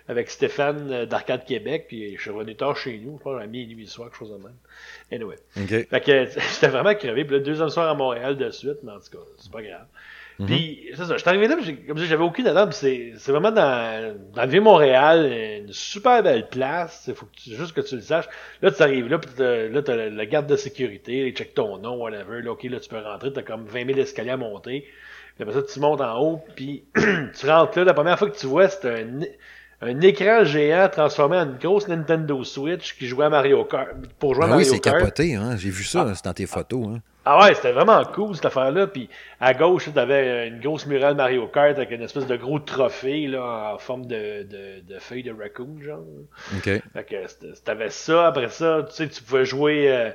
avec 0.09 0.31
Stéphane 0.31 0.93
euh, 0.93 1.07
d'Arcade 1.07 1.45
Québec, 1.45 1.87
puis 1.89 2.17
je 2.17 2.21
suis 2.21 2.31
revenu 2.31 2.55
tard 2.55 2.77
chez 2.77 2.99
nous, 2.99 3.19
je 3.19 3.23
pense 3.23 3.41
à 3.41 3.47
minuit 3.47 3.87
soir, 3.87 4.09
quelque 4.09 4.19
chose 4.19 4.31
de 4.31 4.37
même. 4.37 4.57
Anyway. 5.13 5.37
OK. 5.57 5.89
Fait 5.89 6.01
que 6.01 6.41
j'étais 6.55 6.69
vraiment 6.69 6.95
crevé. 6.95 7.25
Puis 7.25 7.37
le 7.37 7.41
deuxième 7.41 7.71
soir 7.71 7.89
à 7.89 7.95
Montréal 7.95 8.37
de 8.37 8.51
suite, 8.51 8.79
mais 8.83 8.93
en 8.93 9.01
tout 9.01 9.11
cas, 9.13 9.25
c'est 9.39 9.53
pas 9.53 9.63
grave. 9.63 9.87
Mhm. 10.39 10.47
Puis 10.47 10.89
c'est 10.95 11.05
ça, 11.07 11.17
j'étais 11.17 11.29
arrivé 11.29 11.49
là, 11.49 11.57
puis 11.61 11.77
comme 11.87 11.97
ça, 11.99 12.05
j'avais 12.05 12.23
aucune 12.25 12.47
attente. 12.47 12.69
puis 12.71 12.79
C'est 12.79 13.13
c'est 13.19 13.33
vraiment 13.33 13.51
dans, 13.53 14.15
dans 14.35 14.43
le 14.43 14.49
Vieux-Montréal, 14.49 15.33
une 15.65 15.73
super 15.73 16.23
belle 16.23 16.49
place. 16.49 17.05
Il 17.09 17.15
faut 17.15 17.27
que 17.27 17.37
tu, 17.37 17.55
juste 17.57 17.73
que 17.73 17.81
tu 17.81 17.97
le 17.97 18.03
saches. 18.03 18.29
Là, 18.61 18.71
tu 18.71 18.83
arrives 18.83 19.09
là, 19.09 19.19
puis 19.19 19.31
t'as- 19.35 19.69
là, 19.69 19.83
t'as 19.83 19.97
le, 20.11 20.25
garde 20.27 20.47
de 20.47 20.57
sécurité, 20.57 21.29
il 21.29 21.33
check 21.35 21.55
ton 21.55 21.79
nom, 21.79 21.97
whatever. 21.97 22.43
Là, 22.43 22.53
ok, 22.53 22.65
là, 22.65 22.81
tu 22.81 22.89
peux 22.89 22.99
rentrer, 22.99 23.33
t'as 23.33 23.43
comme 23.43 23.65
20 23.65 23.87
000 23.87 23.99
escaliers 23.99 24.31
à 24.33 24.37
monter. 24.37 24.85
Puis 25.37 25.43
après 25.43 25.55
ça, 25.55 25.63
tu 25.63 25.81
montes 25.81 26.01
en 26.03 26.19
haut, 26.21 26.41
puis 26.55 26.85
tu 26.95 27.49
rentres 27.51 27.79
là. 27.79 27.85
La 27.85 27.95
première 27.95 28.19
fois 28.19 28.29
que 28.31 28.37
tu 28.37 28.47
vois, 28.47 28.69
c'est 28.69 28.87
un, 28.91 29.21
un 29.83 30.01
écran 30.03 30.45
géant 30.45 30.89
transformé 30.91 31.37
en 31.39 31.45
une 31.47 31.57
grosse 31.59 31.89
Nintendo 31.89 32.43
Switch 32.45 32.95
qui 32.99 33.07
jouait 33.07 33.27
à 33.27 33.31
Mario 33.31 33.65
Kart. 33.65 33.89
Pour 34.19 34.35
jouer 34.35 34.45
à 34.45 34.47
Ah 34.49 34.51
oui, 34.51 34.57
Mario 34.65 34.73
c'est 34.75 34.81
Kart. 34.81 34.99
capoté, 34.99 35.35
hein? 35.35 35.57
J'ai 35.57 35.71
vu 35.71 35.85
ça, 35.85 36.11
c'est 36.15 36.25
dans 36.25 36.33
tes 36.35 36.47
photos. 36.47 36.87
Hein? 36.89 37.01
Ah 37.29 37.41
ouais, 37.41 37.55
c'était 37.57 37.73
vraiment 37.73 38.05
cool 38.05 38.37
cette 38.37 38.45
affaire-là. 38.45 38.87
Puis 38.87 39.11
à 39.41 39.53
gauche, 39.53 39.93
tu 39.93 39.99
avais 39.99 40.47
une 40.47 40.61
grosse 40.61 40.87
murale 40.87 41.17
Mario 41.17 41.49
Kart 41.49 41.77
avec 41.77 41.91
une 41.91 42.03
espèce 42.03 42.29
de 42.29 42.37
gros 42.37 42.61
trophée 42.61 43.27
là, 43.27 43.73
en 43.75 43.79
forme 43.79 44.07
de, 44.07 44.45
de, 44.45 44.81
de 44.81 44.99
feuille 45.01 45.25
de 45.25 45.33
raccoon, 45.33 45.81
genre. 45.81 46.05
OK. 46.57 46.63
Fait 46.63 47.05
que 47.05 47.55
t'avais 47.65 47.91
ça. 47.91 48.29
Après 48.29 48.49
ça, 48.49 48.85
tu 48.89 48.95
sais, 48.95 49.09
tu 49.09 49.25
pouvais 49.25 49.45
jouer 49.45 49.91
euh, 49.91 50.11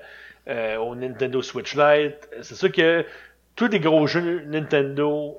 euh, 0.48 0.78
au 0.78 0.96
Nintendo 0.96 1.42
Switch 1.42 1.76
Lite. 1.76 2.30
C'est 2.44 2.56
sûr 2.56 2.72
que 2.72 3.06
tous 3.58 3.68
les 3.68 3.82
gros 3.82 4.08
jeux 4.08 4.46
Nintendo, 4.46 5.38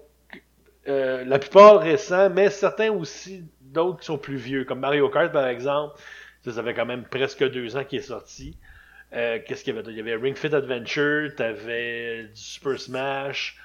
euh, 0.89 1.25
la 1.25 1.39
plupart 1.39 1.81
récents, 1.81 2.29
mais 2.29 2.51
certains 2.51 2.91
aussi, 2.91 3.47
d'autres 3.63 4.01
qui 4.01 4.07
sont 4.07 4.19
plus 4.19 4.37
vieux, 4.37 4.65
comme 4.67 4.81
Mario 4.81 5.09
Kart 5.09 5.33
par 5.33 5.47
exemple. 5.47 5.99
Ça, 6.45 6.53
ça 6.53 6.63
fait 6.63 6.75
quand 6.75 6.87
même 6.87 7.05
presque 7.05 7.51
deux 7.51 7.79
ans 7.79 7.85
qu'il 7.85 8.01
est 8.01 8.03
sorti. 8.03 8.59
Euh, 9.15 9.39
Qu'est-ce 9.47 9.63
qu'il 9.65 9.75
y 9.75 9.77
avait 9.77 9.83
d'autre? 9.83 9.95
Il 9.95 9.99
y 9.99 10.01
avait 10.01 10.17
Ring 10.23 10.37
Fit 10.37 10.55
Adventure, 10.55 11.35
t'avais 11.37 12.25
du 12.25 12.31
Super 12.41 12.79
Smash. 12.81 13.57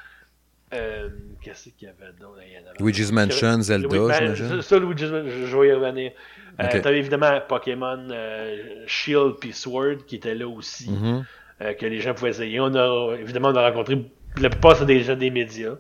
Euh, 0.74 1.08
Qu'est-ce 1.42 1.70
qu'il 1.70 1.88
y 1.88 1.92
avait 1.92 2.12
d'autre? 2.20 2.40
Avait- 2.40 2.84
Luigi's 2.84 3.12
Mansion, 3.12 3.62
Zelda, 3.62 3.88
oui, 3.88 4.08
ben, 4.10 4.36
j'imagine? 4.36 4.62
ça, 4.62 4.80
Luigi's 4.80 5.10
Mansion, 5.10 5.30
je, 5.46 5.58
vais 5.58 5.68
y 5.70 5.72
revenir. 5.72 6.12
Euh, 6.60 6.66
Ok. 6.66 6.82
T'avais 6.82 6.98
évidemment 7.00 7.40
Pokémon 7.48 8.08
euh, 8.12 8.84
Shield 8.88 9.36
puis 9.40 9.54
Sword 9.54 10.06
qui 10.08 10.18
était 10.18 10.36
là 10.36 10.48
aussi, 10.50 10.90
Mhm. 10.92 11.24
euh, 11.62 11.74
que 11.76 11.86
les 11.86 12.02
gens 12.02 12.14
pouvaient 12.14 12.32
essayer. 12.32 12.60
On 12.60 12.74
a, 12.76 13.16
évidemment, 13.16 13.50
on 13.50 13.56
a 13.56 13.70
rencontré, 13.70 14.04
la 14.42 14.50
plupart 14.50 14.76
c'est 14.76 14.86
des 14.86 15.02
gens 15.02 15.16
des 15.16 15.30
médias, 15.30 15.76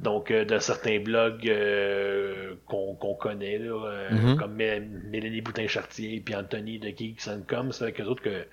donc 0.00 0.30
euh, 0.30 0.44
de 0.44 0.58
certains 0.58 1.00
blogs 1.00 1.48
euh, 1.48 2.54
qu'on 2.66 3.14
connaît, 3.14 3.58
là, 3.58 3.74
euh, 3.86 4.08
Mhm. 4.10 4.36
comme 4.36 4.56
Mé- 4.56 4.82
Mélanie 5.10 5.40
Boutin-Chartier 5.40 6.20
puis 6.24 6.34
Anthony 6.36 6.78
de 6.78 6.88
Geeks 6.88 7.26
and 7.28 7.40
Com, 7.48 7.72
c'est 7.72 7.84
avec 7.84 8.00
eux 8.00 8.04
autres 8.04 8.22
que, 8.22 8.44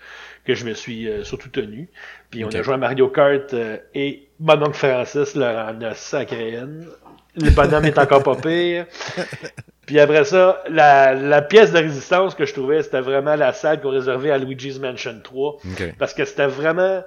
que 0.45 0.55
je 0.55 0.65
me 0.65 0.73
suis 0.73 1.07
euh, 1.09 1.23
surtout 1.23 1.49
tenu. 1.49 1.89
Puis 2.31 2.43
on 2.45 2.49
a 2.49 2.61
joué 2.63 2.73
à 2.73 2.77
Mario 2.77 3.07
Kart 3.09 3.53
euh, 3.53 3.77
et 3.93 4.27
mon 4.39 4.61
oncle 4.63 4.73
Francis 4.73 5.35
leur 5.35 5.69
en 5.75 5.81
a 5.81 5.93
sacré 5.93 6.55
une. 6.55 6.87
Le 7.35 7.49
bonhomme 7.51 7.85
est 7.85 7.97
encore 7.99 8.23
pas 8.23 8.35
pire. 8.35 8.85
Puis 9.85 9.99
après 9.99 10.23
ça, 10.23 10.63
la, 10.69 11.13
la 11.13 11.41
pièce 11.43 11.71
de 11.71 11.77
résistance 11.77 12.33
que 12.33 12.45
je 12.45 12.53
trouvais, 12.53 12.81
c'était 12.81 13.01
vraiment 13.01 13.35
la 13.35 13.53
salle 13.53 13.81
qu'on 13.81 13.91
réservait 13.91 14.31
à 14.31 14.37
Luigi's 14.39 14.79
Mansion 14.79 15.19
3. 15.23 15.57
OK. 15.63 15.93
Parce 15.99 16.13
que 16.15 16.25
c'était 16.25 16.47
vraiment 16.47 17.03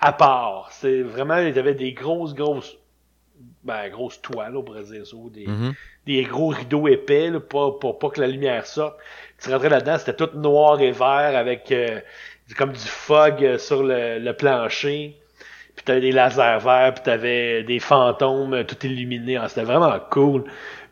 à 0.00 0.12
part. 0.12 0.68
C'est 0.72 1.00
vraiment, 1.00 1.38
il 1.38 1.54
y 1.56 1.58
avait 1.58 1.74
des 1.74 1.92
grosses, 1.92 2.34
grosses, 2.34 2.76
ben, 3.64 3.90
pourrait 4.62 4.82
dire 4.82 5.06
ça, 5.06 5.16
ou 5.16 5.30
des, 5.30 5.46
Mhm. 5.46 5.74
des 6.06 6.22
gros 6.22 6.48
rideaux 6.48 6.88
épais, 6.88 7.30
là, 7.30 7.40
pour, 7.40 7.78
pour 7.78 7.98
pas 7.98 8.10
que 8.10 8.20
la 8.20 8.26
lumière 8.26 8.66
sorte. 8.66 8.96
Tu 9.42 9.52
rentrais 9.52 9.68
là-dedans, 9.68 9.98
c'était 9.98 10.14
tout 10.14 10.36
noir 10.36 10.80
et 10.80 10.90
vert 10.90 11.36
avec 11.36 11.70
euh, 11.70 12.00
comme 12.56 12.72
du 12.72 12.78
fog 12.78 13.44
euh, 13.44 13.58
sur 13.58 13.82
le, 13.82 14.18
le 14.18 14.32
plancher. 14.32 15.16
Puis 15.76 15.84
t'avais 15.84 16.00
des 16.00 16.12
lasers 16.12 16.58
verts, 16.60 16.94
puis 16.94 17.04
t'avais 17.04 17.62
des 17.62 17.78
fantômes 17.78 18.54
euh, 18.54 18.64
tout 18.64 18.84
illuminés. 18.84 19.36
Ah, 19.36 19.48
c'était 19.48 19.62
vraiment 19.62 19.96
cool. 20.10 20.44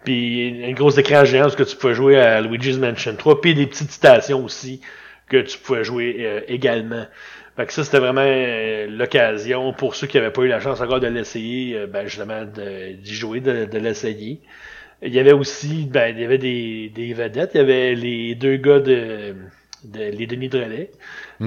Puis 0.04 0.64
un 0.64 0.72
gros 0.72 0.90
écran 0.90 1.24
géant 1.24 1.50
que 1.50 1.64
tu 1.64 1.74
pouvais 1.76 1.94
jouer 1.94 2.20
à 2.20 2.40
Luigi's 2.40 2.78
Mansion 2.78 3.16
3, 3.16 3.40
puis 3.40 3.54
des 3.54 3.66
petites 3.66 3.90
stations 3.90 4.44
aussi 4.44 4.80
que 5.28 5.38
tu 5.38 5.58
pouvais 5.58 5.82
jouer 5.82 6.16
euh, 6.20 6.40
également. 6.46 7.04
Fait 7.56 7.66
que 7.66 7.72
ça, 7.72 7.84
c'était 7.84 7.98
vraiment 8.00 8.24
euh, 8.24 8.86
l'occasion 8.88 9.72
pour 9.72 9.94
ceux 9.94 10.06
qui 10.06 10.18
n'avaient 10.18 10.30
pas 10.30 10.42
eu 10.42 10.48
la 10.48 10.60
chance 10.60 10.80
encore 10.80 11.00
de 11.00 11.06
l'essayer, 11.06 11.76
euh, 11.76 11.86
ben 11.86 12.06
justement 12.06 12.44
d'y 12.44 13.14
jouer, 13.14 13.40
de, 13.40 13.64
de 13.64 13.78
l'essayer. 13.78 14.40
Il 15.02 15.14
y 15.14 15.18
avait 15.18 15.32
aussi, 15.32 15.86
ben, 15.90 16.14
il 16.14 16.20
y 16.20 16.24
avait 16.24 16.38
des, 16.38 16.90
des 16.94 17.12
vedettes. 17.14 17.50
Il 17.54 17.58
y 17.58 17.60
avait 17.60 17.94
les 17.94 18.34
deux 18.34 18.56
gars 18.56 18.80
de, 18.80 19.34
de 19.84 20.00
les 20.10 20.26
Denis 20.26 20.48
de 20.48 20.58
relais. 20.58 20.90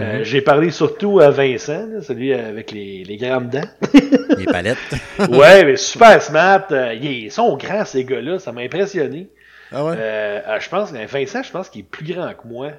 Euh, 0.02 0.24
J'ai 0.24 0.42
parlé 0.42 0.70
surtout 0.72 1.20
à 1.20 1.30
Vincent, 1.32 1.88
là, 1.88 2.02
celui 2.02 2.34
avec 2.34 2.72
les, 2.72 3.04
les 3.04 3.18
grandes 3.18 3.50
dents. 3.50 3.70
Les 4.38 4.46
palettes. 4.46 4.78
ouais, 5.30 5.66
mais 5.66 5.76
super 5.76 6.22
smart. 6.22 6.68
Ils 7.02 7.32
sont 7.32 7.58
grands, 7.58 7.86
ces 7.86 8.06
gars-là. 8.06 8.40
Ça 8.40 8.52
m'a 8.52 8.62
impressionné. 8.62 9.30
Ah 9.72 9.84
ouais? 9.86 9.96
Ah, 10.46 10.60
je 10.60 10.70
pense, 10.70 10.92
Vincent, 10.94 11.44
je 11.44 11.52
pense 11.52 11.70
qu'il 11.70 11.82
est 11.82 11.90
plus 11.90 12.06
grand 12.14 12.32
que 12.34 12.48
moi. 12.48 12.72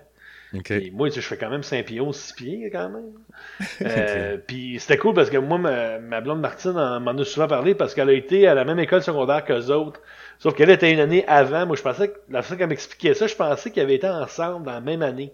Et 0.86 0.90
moi, 0.90 1.08
je 1.10 1.20
fais 1.20 1.36
quand 1.36 1.48
même 1.50 1.62
5 1.62 1.84
pieds 1.86 2.00
6 2.12 2.32
pieds 2.32 2.70
quand 2.72 2.88
même. 2.90 3.12
Euh, 3.82 4.36
Puis 4.46 4.78
c'était 4.80 4.98
cool 4.98 5.14
parce 5.14 5.30
que 5.30 5.36
moi, 5.38 5.58
ma, 5.58 5.98
ma 5.98 6.20
blonde 6.20 6.40
Martine 6.40 6.76
en- 6.76 7.00
m'en 7.00 7.12
a 7.12 7.24
souvent 7.24 7.46
parlé 7.46 7.74
parce 7.74 7.94
qu'elle 7.94 8.08
a 8.08 8.12
été 8.12 8.46
à 8.46 8.54
la 8.54 8.64
même 8.64 8.78
école 8.78 9.02
secondaire 9.02 9.44
qu'eux 9.44 9.66
autres. 9.70 10.00
Sauf 10.38 10.54
qu'elle 10.54 10.70
était 10.70 10.90
une 10.92 11.00
année 11.00 11.24
avant. 11.28 11.66
Moi, 11.66 11.76
je 11.76 11.82
pensais 11.82 12.08
que 12.08 12.18
la 12.30 12.42
façon 12.42 12.56
qu'elle 12.56 12.68
m'expliquait 12.68 13.14
ça, 13.14 13.26
je 13.26 13.34
pensais 13.34 13.70
qu'ils 13.70 13.82
avaient 13.82 13.94
été 13.94 14.08
ensemble 14.08 14.66
dans 14.66 14.72
la 14.72 14.80
même 14.80 15.02
année. 15.02 15.32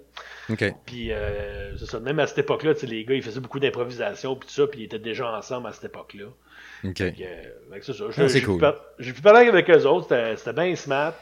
OK. 0.51 0.65
Puis 0.85 1.13
euh, 1.13 1.77
c'est 1.77 1.87
ça, 1.87 1.99
même 2.01 2.19
à 2.21 2.27
cette 2.27 2.39
époque-là, 2.39 2.73
les 2.83 3.05
gars, 3.05 3.15
ils 3.15 3.23
faisaient 3.23 3.41
beaucoup 3.41 3.59
d'improvisation 3.61 4.37
puis 4.37 4.49
tout 4.49 4.55
ça, 4.55 4.67
puis 4.67 4.81
ils 4.81 4.85
étaient 4.85 4.99
déjà 4.99 5.27
ensemble 5.37 5.69
à 5.69 5.73
cette 5.73 5.85
époque-là. 5.87 6.27
OK. 6.85 7.01
Euh, 7.01 7.13
c'est 7.81 7.93
ça. 7.95 8.05
Ah, 8.17 8.27
J'ai 8.29 8.43
cool. 8.43 8.55
pu 8.57 8.61
par- 8.61 8.81
pu 8.99 9.13
parler 9.23 9.49
avec 9.49 9.69
eux 9.71 9.87
autres, 9.87 10.09
c'était 10.37 10.53
bien 10.53 10.75
smart. 10.77 11.15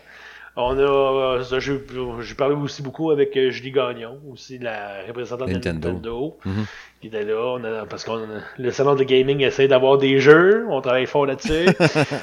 On 0.57 0.79
a, 0.79 0.83
euh, 0.83 1.43
j'ai 1.59 1.81
j'ai 2.21 2.35
parlé 2.37 2.55
aussi 2.55 2.81
beaucoup 2.81 3.11
avec 3.11 3.37
euh, 3.37 3.51
Julie 3.51 3.73
Gagnon, 3.73 4.21
aussi 4.31 4.59
la 4.59 5.03
représentante 5.07 5.49
Nintendo. 5.49 5.89
de 5.89 5.95
Nintendo, 5.95 6.39
Mhm. 6.45 6.65
qui 7.01 7.07
était 7.09 7.25
là. 7.25 7.35
On 7.57 7.65
a, 7.65 7.87
parce 7.87 8.05
qu'on 8.05 8.21
le 8.59 8.71
salon 8.71 8.95
de 8.95 9.03
gaming 9.03 9.41
essaie 9.41 9.67
d'avoir 9.67 9.99
des 9.99 10.21
jeux, 10.21 10.65
on 10.71 10.81
travaille 10.81 11.07
fort 11.07 11.27
là-dessus. 11.27 11.67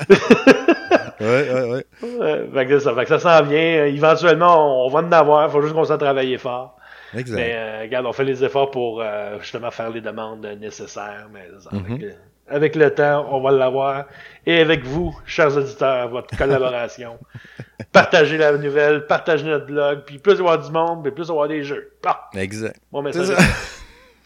Ouais, 1.19 1.47
ouais, 1.53 1.71
ouais. 1.71 1.85
Euh, 2.03 2.51
fait 2.51 2.65
que 2.65 2.79
ça, 2.79 2.95
fait 2.95 3.03
que 3.03 3.09
ça 3.09 3.19
s'en 3.19 3.43
vient. 3.47 3.85
Éventuellement, 3.85 4.83
on, 4.83 4.87
on 4.87 4.89
va 4.89 5.01
en 5.01 5.11
avoir. 5.11 5.51
faut 5.51 5.61
juste 5.61 5.75
qu'on 5.75 5.85
s'en 5.85 5.99
travaille 5.99 6.35
fort. 6.39 6.77
Exact. 7.15 7.35
Mais 7.37 7.51
euh, 7.53 7.81
regarde, 7.83 8.07
on 8.07 8.11
fait 8.11 8.23
les 8.23 8.43
efforts 8.43 8.71
pour 8.71 9.01
euh, 9.01 9.37
justement 9.39 9.69
faire 9.69 9.91
les 9.91 10.01
demandes 10.01 10.47
nécessaires. 10.59 11.27
Mais 11.31 11.47
ça, 11.59 11.69
avec, 11.71 11.89
Mhm. 12.01 12.11
Avec 12.51 12.75
le 12.75 12.93
temps, 12.93 13.27
on 13.31 13.41
va 13.41 13.51
l'avoir. 13.51 14.05
Et 14.45 14.59
avec 14.59 14.83
vous, 14.83 15.17
chers 15.25 15.55
auditeurs, 15.55 16.09
votre 16.09 16.35
collaboration. 16.37 17.17
partagez 17.91 18.37
la 18.37 18.57
nouvelle, 18.57 19.05
partagez 19.07 19.45
notre 19.45 19.65
blog, 19.67 20.03
puis 20.05 20.17
plus 20.19 20.33
il 20.33 20.37
y 20.37 20.39
avoir 20.41 20.59
du 20.63 20.71
monde, 20.71 21.03
puis 21.03 21.11
plus 21.11 21.23
il 21.25 21.27
y 21.27 21.31
avoir 21.31 21.47
des 21.47 21.63
jeux. 21.63 21.91
Exact. 22.35 22.79
mon 22.91 23.01
message. 23.01 23.35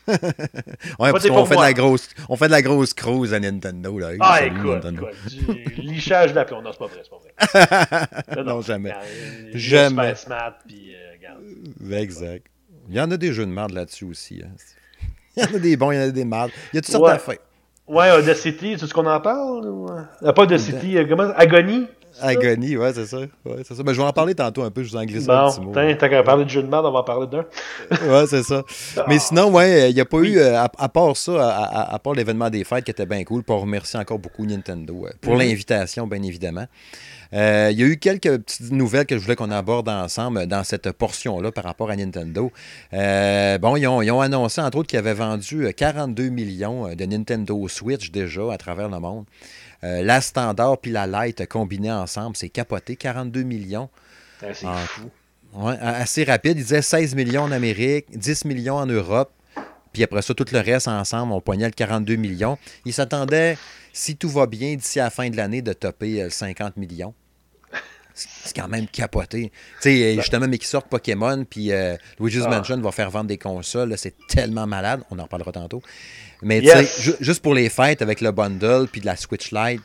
Ouais, 0.07 1.11
parce 1.11 1.27
qu'on 1.27 1.45
fait 1.45 1.55
de 1.55 1.59
moi. 1.59 1.65
la 1.65 1.73
grosse, 1.73 2.09
on 2.29 2.35
fait 2.35 2.45
de 2.45 2.51
la 2.51 2.61
grosse 2.61 2.93
cruise 2.93 3.33
à 3.33 3.39
Nintendo, 3.39 3.97
là. 3.97 4.09
Ah, 4.19 4.38
Salut, 4.38 4.59
écoute, 4.59 4.73
Nintendo. 4.83 5.07
écoute, 5.09 5.73
du 5.75 5.81
lichage 5.81 6.29
de 6.29 6.35
la 6.35 6.45
plomb. 6.45 6.61
Non, 6.61 6.71
c'est 6.71 6.77
pas 6.77 6.85
vrai, 6.85 7.01
c'est 7.03 7.09
pas 7.09 8.05
vrai. 8.35 8.43
Non, 8.43 8.61
jamais. 8.61 8.91
regarde, 8.91 9.07
Jamais. 9.55 10.13
Smart, 10.15 10.53
puis 10.67 10.93
euh, 10.93 11.11
regarde. 11.13 11.93
Exact. 12.03 12.45
Il 12.88 12.95
y 12.95 13.01
en 13.01 13.09
a 13.09 13.17
des 13.17 13.33
jeux 13.33 13.47
de 13.47 13.51
merde 13.51 13.71
là-dessus 13.71 14.05
aussi. 14.05 14.43
hein. 14.45 14.51
Il 15.38 15.43
y 15.43 15.47
en 15.47 15.55
a 15.55 15.59
des 15.59 15.75
bons, 15.75 15.91
il 15.91 15.95
y 15.95 15.99
en 15.99 16.03
a 16.03 16.11
des 16.11 16.23
mardes. 16.23 16.51
Il 16.71 16.75
y 16.75 16.77
a 16.77 16.81
toutes 16.81 16.91
sortes 16.91 17.03
Ouais. 17.05 17.13
d'affaires. 17.13 17.38
Ouais, 17.88 18.12
Audacity, 18.12 18.80
sais 18.80 18.88
ce 18.88 18.93
qu'on 18.93 19.06
en 19.06 19.19
parle? 19.19 19.67
ou, 19.67 19.88
euh? 19.89 20.02
Ah, 20.24 20.34
pas 20.34 20.43
Audacity, 20.43 20.98
euh, 20.98 21.06
comment? 21.08 21.30
Agonie? 21.36 21.86
c'est 22.13 22.21
ça? 22.21 22.28
Agonie, 22.30 22.78
ouais, 22.78 22.93
c'est 22.93 23.06
ça. 23.06 23.17
Ouais, 23.19 23.62
c'est 23.63 23.76
ça. 23.76 23.84
Mais 23.86 23.93
je 23.93 24.02
vais 24.02 24.08
en 24.08 24.12
parler 24.13 24.34
tantôt 24.34 24.63
un 24.63 24.71
peu, 24.71 24.82
je 24.84 24.89
vous 24.89 24.95
en 24.98 25.04
glisser 25.06 25.30
un 25.30 25.50
petit 25.52 25.60
Bon, 25.60 25.65
mot. 25.67 25.71
t'as 25.74 26.10
qu'à 26.10 26.24
parler 26.24 26.45
de 26.45 26.50
jeu 26.50 26.63
de 26.63 26.67
merde, 26.67 26.86
on 26.88 26.91
va 26.91 27.00
en 27.00 27.04
parler 27.04 27.28
d'un. 27.28 27.45
Ouais, 28.10 28.26
c'est 28.28 28.41
ça. 28.41 28.63
Mais 29.08 29.19
sinon, 29.19 29.52
ouais, 29.54 29.91
il 29.91 29.95
n'y 29.95 30.02
a 30.02 30.06
pas 30.06 30.17
eu, 30.17 30.38
euh, 30.39 30.58
à, 30.58 30.71
à 30.80 30.89
part 30.89 31.15
ça, 31.15 31.56
à, 31.93 32.00
part 32.00 32.13
l'événement 32.13 32.50
des 32.50 32.63
fêtes 32.63 32.86
qui 32.86 32.91
était 32.91 33.06
bien 33.06 33.24
cool, 33.24 33.43
pour 33.43 33.62
remercier 33.62 34.00
encore 34.00 34.17
beaucoup 34.17 34.45
Nintendo 34.45 35.06
euh, 35.06 35.12
pour 35.21 35.34
Mhm. 35.34 35.39
l'invitation, 35.39 36.08
bien 36.08 36.24
évidemment. 36.24 36.65
Euh, 37.36 37.69
Il 37.71 37.80
y 37.80 37.84
a 37.84 37.86
eu 37.88 37.98
quelques 37.98 38.38
petites 38.43 38.71
nouvelles 38.71 39.06
que 39.06 39.17
je 39.17 39.21
voulais 39.21 39.36
qu'on 39.36 39.52
aborde 39.52 39.89
ensemble 39.89 40.48
dans 40.48 40.63
cette 40.63 40.91
portion-là 40.93 41.52
par 41.52 41.65
rapport 41.65 41.89
à 41.89 41.95
Nintendo. 41.95 42.52
Euh, 42.93 43.58
bon, 43.58 43.76
ils 43.76 43.86
ont, 43.88 44.02
ils 44.02 44.10
ont 44.12 44.21
annoncé, 44.21 44.62
entre 44.62 44.78
autres, 44.78 44.88
qu'ils 44.88 45.00
avaient 45.00 45.13
vendu 45.13 45.65
euh, 45.65 45.71
42 45.71 46.30
millions 46.30 46.88
euh, 46.88 46.95
de 46.95 47.06
Nintendo 47.06 47.67
Switch 47.67 48.10
déjà 48.12 48.52
à 48.54 48.58
travers 48.58 48.88
le 48.89 49.00
monde. 49.00 49.26
Euh, 49.84 50.02
la 50.02 50.21
standard 50.21 50.78
puis 50.80 50.91
la 50.91 51.06
light 51.08 51.45
combinées 51.48 51.91
ensemble, 51.91 52.36
c'est 52.38 52.50
capoté, 52.50 52.95
42 52.95 53.43
millions. 53.43 53.89
Ah, 54.41 54.45
C'est 54.54 54.65
Ah, 54.67 54.78
fou. 54.88 55.10
Ouais, 55.54 55.76
assez 55.80 56.24
rapide. 56.24 56.58
Il 56.58 56.63
disait 56.63 56.82
16 56.82 57.15
millions 57.15 57.43
en 57.43 57.52
Amérique, 57.52 58.08
10 58.17 58.45
millions 58.45 58.76
en 58.76 58.86
Europe. 58.86 59.32
Puis 59.93 60.04
après 60.04 60.21
ça, 60.21 60.34
tout 60.34 60.45
le 60.52 60.60
reste 60.60 60.88
ensemble, 60.89 61.32
on 61.32 61.39
poignait 61.39 61.67
le 61.67 61.71
42 61.71 62.15
millions. 62.17 62.58
Il 62.86 62.91
s'attendait, 62.93 63.58
si 63.93 64.17
tout 64.17 64.30
va 64.30 64.45
bien, 64.45 64.76
d'ici 64.76 65.00
à 65.00 65.06
la 65.06 65.10
fin 65.10 65.30
de 65.30 65.38
l'année, 65.38 65.62
de 65.62 65.71
topper 65.71 66.21
euh, 66.21 66.24
le 66.26 66.30
50 66.30 66.76
millions. 66.76 67.13
Quand 68.55 68.67
même 68.67 68.87
capoté. 68.87 69.51
Tu 69.81 69.89
sais, 69.89 70.15
justement, 70.15 70.47
mais 70.47 70.57
qui 70.57 70.67
sortent 70.67 70.87
Pokémon, 70.87 71.43
puis 71.49 71.71
euh, 71.71 71.97
Luigi's 72.19 72.43
Ah. 72.45 72.49
Mansion 72.49 72.79
va 72.79 72.91
faire 72.91 73.09
vendre 73.11 73.27
des 73.27 73.37
consoles. 73.37 73.93
C'est 73.97 74.15
tellement 74.27 74.65
malade. 74.67 75.01
On 75.11 75.19
en 75.19 75.23
reparlera 75.23 75.51
tantôt. 75.51 75.81
Mais 76.41 76.61
tu 76.61 76.67
sais, 76.67 77.01
ju- 77.01 77.15
juste 77.19 77.41
pour 77.41 77.53
les 77.53 77.69
fêtes 77.69 78.01
avec 78.01 78.21
le 78.21 78.31
bundle, 78.31 78.87
puis 78.91 79.01
de 79.01 79.05
la 79.05 79.15
Switch 79.15 79.51
Lite, 79.51 79.81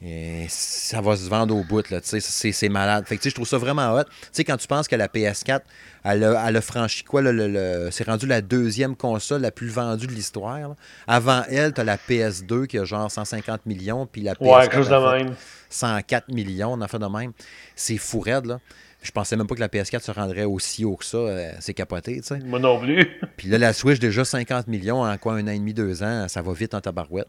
et 0.00 0.46
ça 0.48 1.00
va 1.00 1.16
se 1.16 1.28
vendre 1.28 1.56
au 1.56 1.64
bout, 1.64 1.90
là, 1.90 2.00
tu 2.00 2.20
sais, 2.20 2.52
c'est, 2.52 2.68
malade. 2.68 3.04
Fait 3.08 3.16
que, 3.16 3.22
tu 3.22 3.24
sais, 3.24 3.30
je 3.30 3.34
trouve 3.34 3.48
ça 3.48 3.58
vraiment 3.58 3.92
hot. 3.94 4.04
Tu 4.04 4.10
sais, 4.32 4.44
quand 4.44 4.56
tu 4.56 4.68
penses 4.68 4.86
que 4.86 4.94
la 4.94 5.08
PS4, 5.08 5.60
elle 6.04 6.22
a, 6.22 6.44
elle 6.48 6.56
a 6.56 6.60
franchi 6.60 7.02
quoi, 7.02 7.20
là, 7.20 7.32
le, 7.32 7.48
le- 7.48 7.90
c'est 7.90 8.04
rendu 8.06 8.26
la 8.26 8.40
deuxième 8.40 8.94
console 8.94 9.40
la 9.40 9.50
plus 9.50 9.68
vendue 9.68 10.06
de 10.06 10.12
l'histoire. 10.12 10.76
Avant 11.08 11.42
elle, 11.50 11.72
tu 11.74 11.80
as 11.80 11.84
la 11.84 11.96
PS2 11.96 12.66
qui 12.66 12.78
a 12.78 12.84
genre 12.84 13.10
150 13.10 13.66
millions, 13.66 14.06
puis 14.06 14.20
la 14.22 14.34
PS4 14.34 14.40
Ouais, 14.40 14.62
quelque 14.62 14.76
chose 14.76 14.88
de 14.88 14.94
a 14.94 15.12
fait 15.18 15.24
même. 15.24 15.34
104 15.70 16.28
millions, 16.28 16.72
on 16.74 16.80
en 16.80 16.86
fait 16.88 16.98
de 17.00 17.06
même. 17.06 17.32
C'est 17.74 17.98
fou 17.98 18.20
raide, 18.20 18.46
là. 18.46 18.60
Je 19.02 19.10
pensais 19.12 19.36
même 19.36 19.46
pas 19.46 19.54
que 19.54 19.60
la 19.60 19.68
PS4 19.68 20.00
se 20.02 20.10
rendrait 20.10 20.44
aussi 20.44 20.84
haut 20.84 20.96
que 20.96 21.04
ça. 21.04 21.18
euh, 21.18 21.52
c'est 21.60 21.74
capoté, 21.74 22.20
tu 22.20 22.26
sais. 22.26 22.38
Moi 22.40 22.58
non 22.58 22.80
plus. 22.80 23.04
Puis 23.36 23.48
là, 23.48 23.58
la 23.58 23.72
Switch, 23.72 23.98
déjà 23.98 24.24
50 24.24 24.66
millions 24.68 25.02
en 25.04 25.16
quoi, 25.18 25.34
un 25.34 25.44
an 25.46 25.50
et 25.50 25.58
demi, 25.58 25.72
deux 25.74 26.02
ans, 26.02 26.26
ça 26.28 26.40
va 26.42 26.52
vite 26.52 26.74
en 26.74 26.80
tabarouette. 26.80 27.28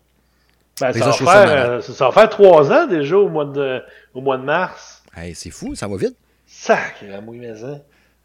Ben, 0.87 0.93
ça, 0.93 1.11
ça, 1.13 1.23
va 1.23 1.31
faire, 1.33 1.69
euh, 1.69 1.81
ça, 1.81 2.05
va 2.05 2.11
faire 2.11 2.29
trois 2.29 2.71
ans 2.71 2.87
déjà 2.87 3.17
au 3.17 3.29
mois 3.29 3.45
de, 3.45 3.81
au 4.13 4.21
mois 4.21 4.37
de 4.37 4.43
mars. 4.43 5.03
Hey, 5.15 5.35
c'est 5.35 5.49
fou, 5.51 5.75
ça 5.75 5.87
va 5.87 5.97
vite. 5.97 6.15
Sac, 6.45 7.03
la 7.07 7.21
mouille 7.21 7.39
maison. 7.39 7.81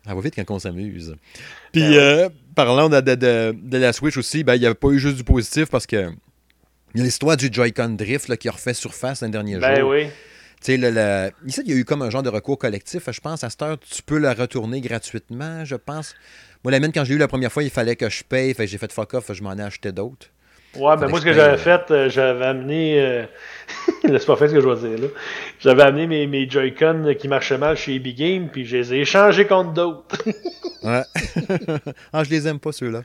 Ça 0.06 0.14
va 0.14 0.20
vite 0.20 0.34
quand 0.36 0.50
on 0.54 0.58
s'amuse. 0.58 1.16
Puis, 1.72 1.96
euh, 1.98 2.28
parlant 2.54 2.88
de, 2.88 3.00
de- 3.00 3.14
de- 3.14 3.54
de 3.56 3.78
la 3.78 3.92
Switch 3.92 4.16
aussi, 4.16 4.44
ben, 4.44 4.54
il 4.54 4.60
n'y 4.60 4.66
avait 4.66 4.74
pas 4.74 4.88
eu 4.88 4.98
juste 4.98 5.16
du 5.16 5.24
positif 5.24 5.66
parce 5.70 5.86
que 5.86 6.10
il 6.94 6.98
y 6.98 7.00
a 7.00 7.04
l'histoire 7.04 7.36
du 7.36 7.48
Joy-Con 7.50 7.90
Drift 7.90 8.28
là, 8.28 8.36
qui 8.36 8.48
a 8.48 8.52
refait 8.52 8.74
surface 8.74 9.22
l'an 9.22 9.28
dernier 9.28 9.58
Ben 9.58 9.80
jour. 9.80 9.90
oui. 9.90 10.06
Tu 10.60 10.72
sais, 10.72 10.76
le, 10.76 10.90
le- 10.90 11.30
Ici, 11.46 11.62
il 11.66 11.70
y 11.72 11.74
a 11.74 11.76
eu 11.76 11.84
comme 11.84 12.02
un 12.02 12.08
genre 12.10 12.22
de 12.22 12.28
recours 12.30 12.56
collectif. 12.58 13.10
Je 13.10 13.20
pense, 13.20 13.42
à 13.44 13.50
cette 13.50 13.60
heure, 13.62 13.78
tu 13.80 14.02
peux 14.02 14.18
le 14.18 14.30
retourner 14.30 14.80
gratuitement, 14.80 15.64
je 15.64 15.74
pense. 15.76 16.14
Moi, 16.62 16.70
la 16.70 16.80
mienne, 16.80 16.92
quand 16.92 17.04
j'ai 17.04 17.14
eu 17.14 17.18
la 17.18 17.28
première 17.28 17.50
fois, 17.52 17.62
il 17.64 17.70
fallait 17.70 17.96
que 17.96 18.08
je 18.08 18.22
paye. 18.24 18.54
Fait 18.54 18.66
j'ai 18.66 18.78
fait 18.78 18.92
fuck 18.92 19.12
off, 19.14 19.32
je 19.32 19.42
m'en 19.42 19.54
ai 19.58 19.62
acheté 19.62 19.90
d'autres. 19.92 20.28
Ouais, 20.76 20.96
ben 20.96 21.08
moi, 21.08 21.20
ce 21.20 21.24
que 21.24 21.32
je 21.32 21.38
j'avais 21.38 21.56
fait, 21.56 21.90
euh, 21.90 22.08
j'avais 22.08 22.44
amené. 22.44 23.00
Euh... 23.00 23.24
c'est 24.02 24.26
pas 24.26 24.36
fait 24.36 24.48
ce 24.48 24.54
que 24.54 24.60
je 24.60 24.68
vais 24.68 24.88
dire, 24.88 24.98
là. 24.98 25.08
J'avais 25.60 25.82
amené 25.82 26.06
mes, 26.06 26.26
mes 26.26 26.48
Joy-Con 26.48 27.14
qui 27.18 27.28
marchaient 27.28 27.58
mal 27.58 27.76
chez 27.76 27.98
Big 27.98 28.16
Game, 28.18 28.48
puis 28.48 28.64
je 28.66 28.76
les 28.76 28.94
ai 28.94 29.00
échangés 29.00 29.46
contre 29.46 29.72
d'autres. 29.72 30.16
Ouais. 30.82 31.00
ah, 32.12 32.24
je 32.24 32.28
les 32.28 32.46
aime 32.46 32.60
pas, 32.60 32.70
ceux-là. 32.70 33.04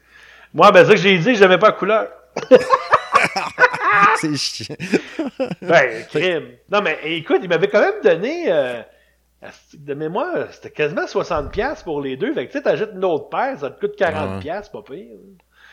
moi, 0.54 0.70
ben, 0.74 0.82
c'est 0.82 0.88
ça 0.88 0.96
que 0.96 1.00
j'ai 1.00 1.18
dit, 1.18 1.36
j'aimais 1.36 1.58
pas 1.58 1.68
la 1.68 1.72
couleur. 1.72 2.10
C'est 4.18 4.36
chiant. 4.36 4.76
Ben, 5.62 6.06
crime. 6.10 6.48
Non, 6.70 6.82
mais 6.82 7.00
écoute, 7.06 7.40
il 7.42 7.48
m'avait 7.48 7.70
quand 7.70 7.80
même 7.80 8.02
donné. 8.04 8.52
Euh... 8.52 8.82
De 9.74 9.94
mémoire, 9.94 10.48
c'était 10.52 10.72
quasiment 10.72 11.06
60$ 11.06 11.84
pour 11.86 12.02
les 12.02 12.18
deux. 12.18 12.34
Fait 12.34 12.48
que 12.48 12.52
tu 12.52 12.58
sais, 12.58 12.64
t'achètes 12.64 12.92
une 12.94 13.06
autre 13.06 13.30
paire, 13.30 13.58
ça 13.58 13.70
te 13.70 13.80
coûte 13.80 13.98
40$, 13.98 14.44
Ouais. 14.44 14.62
pas 14.74 14.82
pire. 14.82 15.16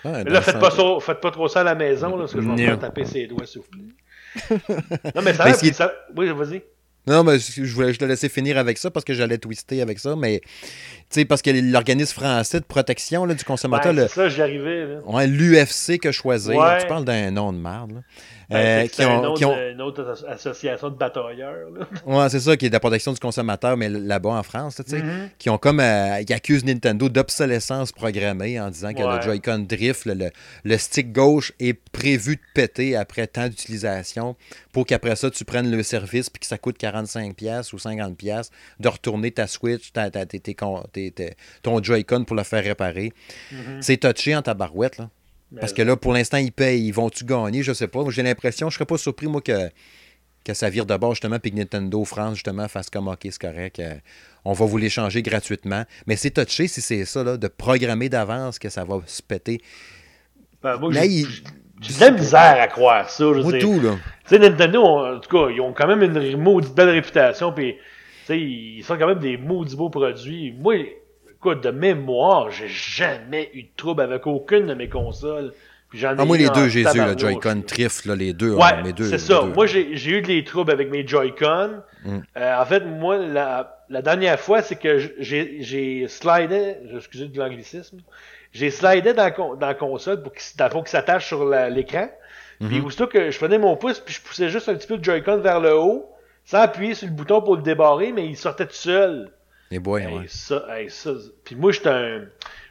Là, 0.04 0.40
faites 0.40 0.58
pas, 0.58 0.70
ça, 0.70 0.82
faites 1.00 1.20
pas 1.20 1.30
trop 1.30 1.48
ça 1.48 1.60
à 1.60 1.64
la 1.64 1.74
maison, 1.74 2.10
là, 2.10 2.18
parce 2.18 2.34
que 2.34 2.40
je 2.40 2.48
vais 2.48 2.70
me 2.70 2.76
taper 2.76 3.04
ses 3.04 3.26
doigts, 3.26 3.46
s'il 3.46 3.62
vous 3.62 3.68
plaît. 3.68 4.58
non, 5.14 5.22
mais 5.22 5.32
ça, 5.32 5.44
Mais 5.46 5.54
puis 5.54 5.72
ça... 5.72 5.92
Oui, 6.14 6.30
vas-y. 6.30 6.62
Non, 7.06 7.22
mais 7.22 7.38
je 7.38 7.72
voulais 7.72 7.92
je 7.92 7.98
te 8.00 8.04
laisser 8.04 8.28
finir 8.28 8.58
avec 8.58 8.78
ça 8.78 8.90
parce 8.90 9.04
que 9.04 9.14
j'allais 9.14 9.38
twister 9.38 9.80
avec 9.80 10.00
ça, 10.00 10.16
mais 10.16 10.40
sais, 11.10 11.24
parce 11.24 11.42
que 11.42 11.50
l'organisme 11.50 12.14
français 12.14 12.60
de 12.60 12.64
protection 12.64 13.24
là, 13.24 13.34
du 13.34 13.44
consommateur, 13.44 13.94
Ben, 13.94 14.02
le, 14.02 14.08
ça, 14.08 14.28
j'y 14.28 14.42
arrivais. 14.42 14.98
Ouais, 15.04 15.26
l'UFC 15.26 15.98
que 15.98 16.10
choisir, 16.12 16.56
Ouais. 16.56 16.78
tu 16.80 16.86
parles 16.86 17.04
d'un 17.04 17.30
nom 17.30 17.52
de 17.52 17.58
merde. 17.58 18.02
Ben, 18.48 18.84
Euh, 18.84 18.86
qui 18.86 19.02
ont- 19.04 19.18
une, 19.18 19.26
autre, 19.26 19.38
qui 19.38 19.44
ont- 19.44 19.56
une 19.72 19.82
autre 19.82 20.02
asso- 20.08 20.24
association 20.28 20.90
de 20.90 20.94
batailleurs. 20.94 21.66
Ouais, 22.06 22.28
c'est 22.28 22.38
ça, 22.38 22.56
qui 22.56 22.66
est 22.66 22.68
de 22.68 22.74
la 22.74 22.78
protection 22.80 23.12
du 23.12 23.18
consommateur, 23.18 23.76
mais 23.76 23.88
là-bas 23.88 24.30
en 24.30 24.42
France, 24.44 24.78
là, 24.78 24.84
tu 24.84 24.90
sais, 24.92 25.02
Mhm. 25.02 25.30
qui 25.36 25.50
ont 25.50 25.58
comme, 25.58 25.80
euh, 25.80 26.22
qui 26.22 26.32
accusent 26.32 26.64
Nintendo 26.64 27.08
d'obsolescence 27.08 27.90
programmée 27.90 28.60
en 28.60 28.70
disant 28.70 28.92
que 28.94 29.02
Ouais. 29.02 29.16
le 29.16 29.22
Joy-Con 29.22 29.66
drift, 29.68 30.04
le, 30.06 30.14
le- 30.14 30.30
le 30.62 30.78
stick 30.78 31.12
gauche 31.12 31.52
est 31.58 31.74
prévu 31.90 32.36
de 32.36 32.40
péter 32.54 32.94
après 32.94 33.26
tant 33.26 33.48
d'utilisation 33.48 34.36
pour 34.72 34.86
qu'après 34.86 35.16
ça, 35.16 35.28
tu 35.28 35.44
prennes 35.44 35.68
le 35.70 35.82
service 35.82 36.30
puis 36.30 36.38
que 36.38 36.46
ça 36.46 36.56
coûte 36.56 36.78
45$ 36.78 37.72
ou 37.72 37.78
50$ 37.78 38.52
de 38.78 38.88
retourner 38.88 39.32
ta 39.32 39.48
Switch, 39.48 39.90
ta, 39.92 40.08
ta- 40.10 40.24
tes- 40.24 40.38
tes 40.38 40.54
tes- 40.96 41.10
tes- 41.10 41.34
ton 41.62 41.82
Joy-Con 41.82 42.24
pour 42.24 42.36
le 42.36 42.42
faire 42.42 42.64
réparer. 42.64 43.12
Mhm. 43.52 43.82
C'est 43.82 43.96
touché 43.98 44.34
en 44.34 44.42
tabarouette, 44.42 44.98
là. 44.98 45.10
Mais- 45.52 45.60
Parce 45.60 45.72
que 45.72 45.82
là, 45.82 45.96
pour 45.96 46.12
l'instant, 46.12 46.38
ils 46.38 46.50
payent. 46.52 46.86
Ils 46.86 46.92
vont-tu 46.92 47.24
gagner? 47.24 47.62
Je 47.62 47.72
sais 47.72 47.86
pas. 47.88 48.02
Moi, 48.02 48.10
J'ai 48.12 48.22
l'impression, 48.22 48.68
je 48.70 48.74
serais 48.74 48.86
pas 48.86 48.98
surpris, 48.98 49.26
moi, 49.28 49.40
que, 49.40 49.70
que 50.44 50.54
ça 50.54 50.68
vire 50.70 50.86
de 50.86 50.96
bord, 50.96 51.12
justement, 51.14 51.38
puis 51.38 51.50
que 51.52 51.56
Nintendo 51.56 52.04
France, 52.04 52.34
justement, 52.34 52.66
fasse 52.68 52.90
comme 52.90 53.08
OK, 53.08 53.18
c'est 53.22 53.38
correct. 53.38 53.78
euh, 53.80 53.94
on 54.44 54.52
va 54.52 54.64
vous 54.64 54.76
l'échanger 54.78 55.22
gratuitement. 55.22 55.84
Mais 56.06 56.16
c'est 56.16 56.30
touché 56.30 56.66
si 56.68 56.80
c'est 56.80 57.04
ça, 57.04 57.22
là, 57.24 57.36
de 57.36 57.48
programmer 57.48 58.08
d'avance 58.08 58.58
que 58.58 58.68
ça 58.68 58.84
va 58.84 59.00
se 59.06 59.22
péter. 59.22 59.60
Ben, 60.62 60.76
moi, 60.78 60.92
Là, 60.92 61.02
j'ai 61.02 61.08
il- 61.08 61.28
j'ai 61.80 61.94
de 61.94 62.00
la 62.00 62.10
misère 62.10 62.56
à 62.60 62.66
croire 62.68 63.08
ça. 63.10 63.24
Je 63.24 63.58
tout, 63.60 63.80
là. 63.80 63.96
Tu 64.28 64.30
sais, 64.30 64.38
Nintendo, 64.38 64.82
on- 64.82 65.16
en 65.16 65.20
tout 65.20 65.30
cas, 65.30 65.50
ils 65.52 65.60
ont 65.60 65.72
quand 65.72 65.86
même 65.86 66.02
une 66.02 66.40
maudite 66.40 66.74
belle 66.74 66.90
réputation. 66.90 67.52
Puis, 67.52 67.76
sais, 68.26 68.40
ils 68.40 68.82
sont 68.84 68.96
quand 68.98 69.06
même 69.06 69.18
des 69.18 69.36
maudits 69.36 69.76
beaux 69.76 69.90
produits. 69.90 70.54
Moi, 70.58 70.76
écoute, 71.30 71.62
de 71.62 71.70
mémoire, 71.70 72.50
j'ai 72.50 72.68
jamais 72.68 73.50
eu 73.54 73.62
de 73.64 73.68
trouble 73.76 74.02
avec 74.02 74.26
aucune 74.26 74.66
de 74.66 74.74
mes 74.74 74.88
consoles. 74.88 75.52
Puis 75.90 76.00
j'en 76.00 76.12
ai 76.12 76.16
Ah, 76.18 76.24
moi, 76.24 76.36
eu 76.36 76.40
les 76.40 76.48
deux, 76.50 76.68
j'ai 76.68 76.80
eu 76.80 76.84
le 76.84 77.16
Joy-Con. 77.16 77.62
Trift, 77.66 78.06
là, 78.06 78.16
les 78.16 78.32
deux. 78.32 78.52
Ouais, 78.54 78.82
mes 78.82 78.92
deux, 78.92 79.04
c'est 79.08 79.18
ça. 79.18 79.42
deux. 79.42 79.52
Moi, 79.52 79.66
j'ai 79.66 80.10
eu 80.10 80.20
des 80.22 80.42
troubles 80.42 80.72
avec 80.72 80.90
mes 80.90 81.06
Joy-Con. 81.06 81.82
Mm. 82.04 82.18
Euh, 82.36 82.60
en 82.60 82.64
fait, 82.66 82.80
moi, 82.84 83.16
la, 83.18 83.84
la 83.88 84.02
dernière 84.02 84.40
fois, 84.40 84.62
c'est 84.62 84.76
que 84.76 84.98
j'ai 85.18 85.58
j'ai 85.60 86.08
slidé, 86.08 86.74
excusez 86.96 87.28
de 87.28 87.38
l'anglicisme, 87.38 87.98
j'ai 88.52 88.70
slidé 88.70 89.12
dans, 89.14 89.22
la 89.24 89.30
con- 89.30 89.54
dans 89.54 89.66
la 89.68 89.74
console 89.74 90.22
pour 90.22 90.32
qu'il 90.32 90.88
s'attache 90.90 91.26
sur 91.26 91.44
l'écran. 91.48 92.08
Puis 92.58 92.78
Mhm. 92.80 92.84
aussitôt 92.86 93.06
que 93.06 93.30
je 93.30 93.38
prenais 93.38 93.58
mon 93.58 93.76
pouce, 93.76 94.00
puis 94.00 94.14
je 94.14 94.20
poussais 94.22 94.48
juste 94.48 94.68
un 94.68 94.74
petit 94.74 94.86
peu 94.88 94.96
le 94.96 95.04
Joy-Con 95.04 95.36
vers 95.38 95.60
le 95.60 95.76
haut, 95.76 96.06
sans 96.46 96.60
appuyer 96.62 96.94
sur 96.94 97.08
le 97.08 97.12
bouton 97.12 97.42
pour 97.42 97.56
le 97.56 97.62
débarrer, 97.62 98.12
mais 98.12 98.24
il 98.26 98.36
sortait 98.36 98.66
tout 98.66 98.72
seul. 98.72 99.30
Les 99.70 99.78
boys, 99.80 100.00
Hey, 100.00 100.14
ouais. 100.16 100.24
ça, 100.28 100.64
hey, 100.70 100.88
ça, 100.88 101.10
puis 101.44 101.56
moi, 101.56 101.72
j'étais 101.72 101.88
un, 101.88 102.22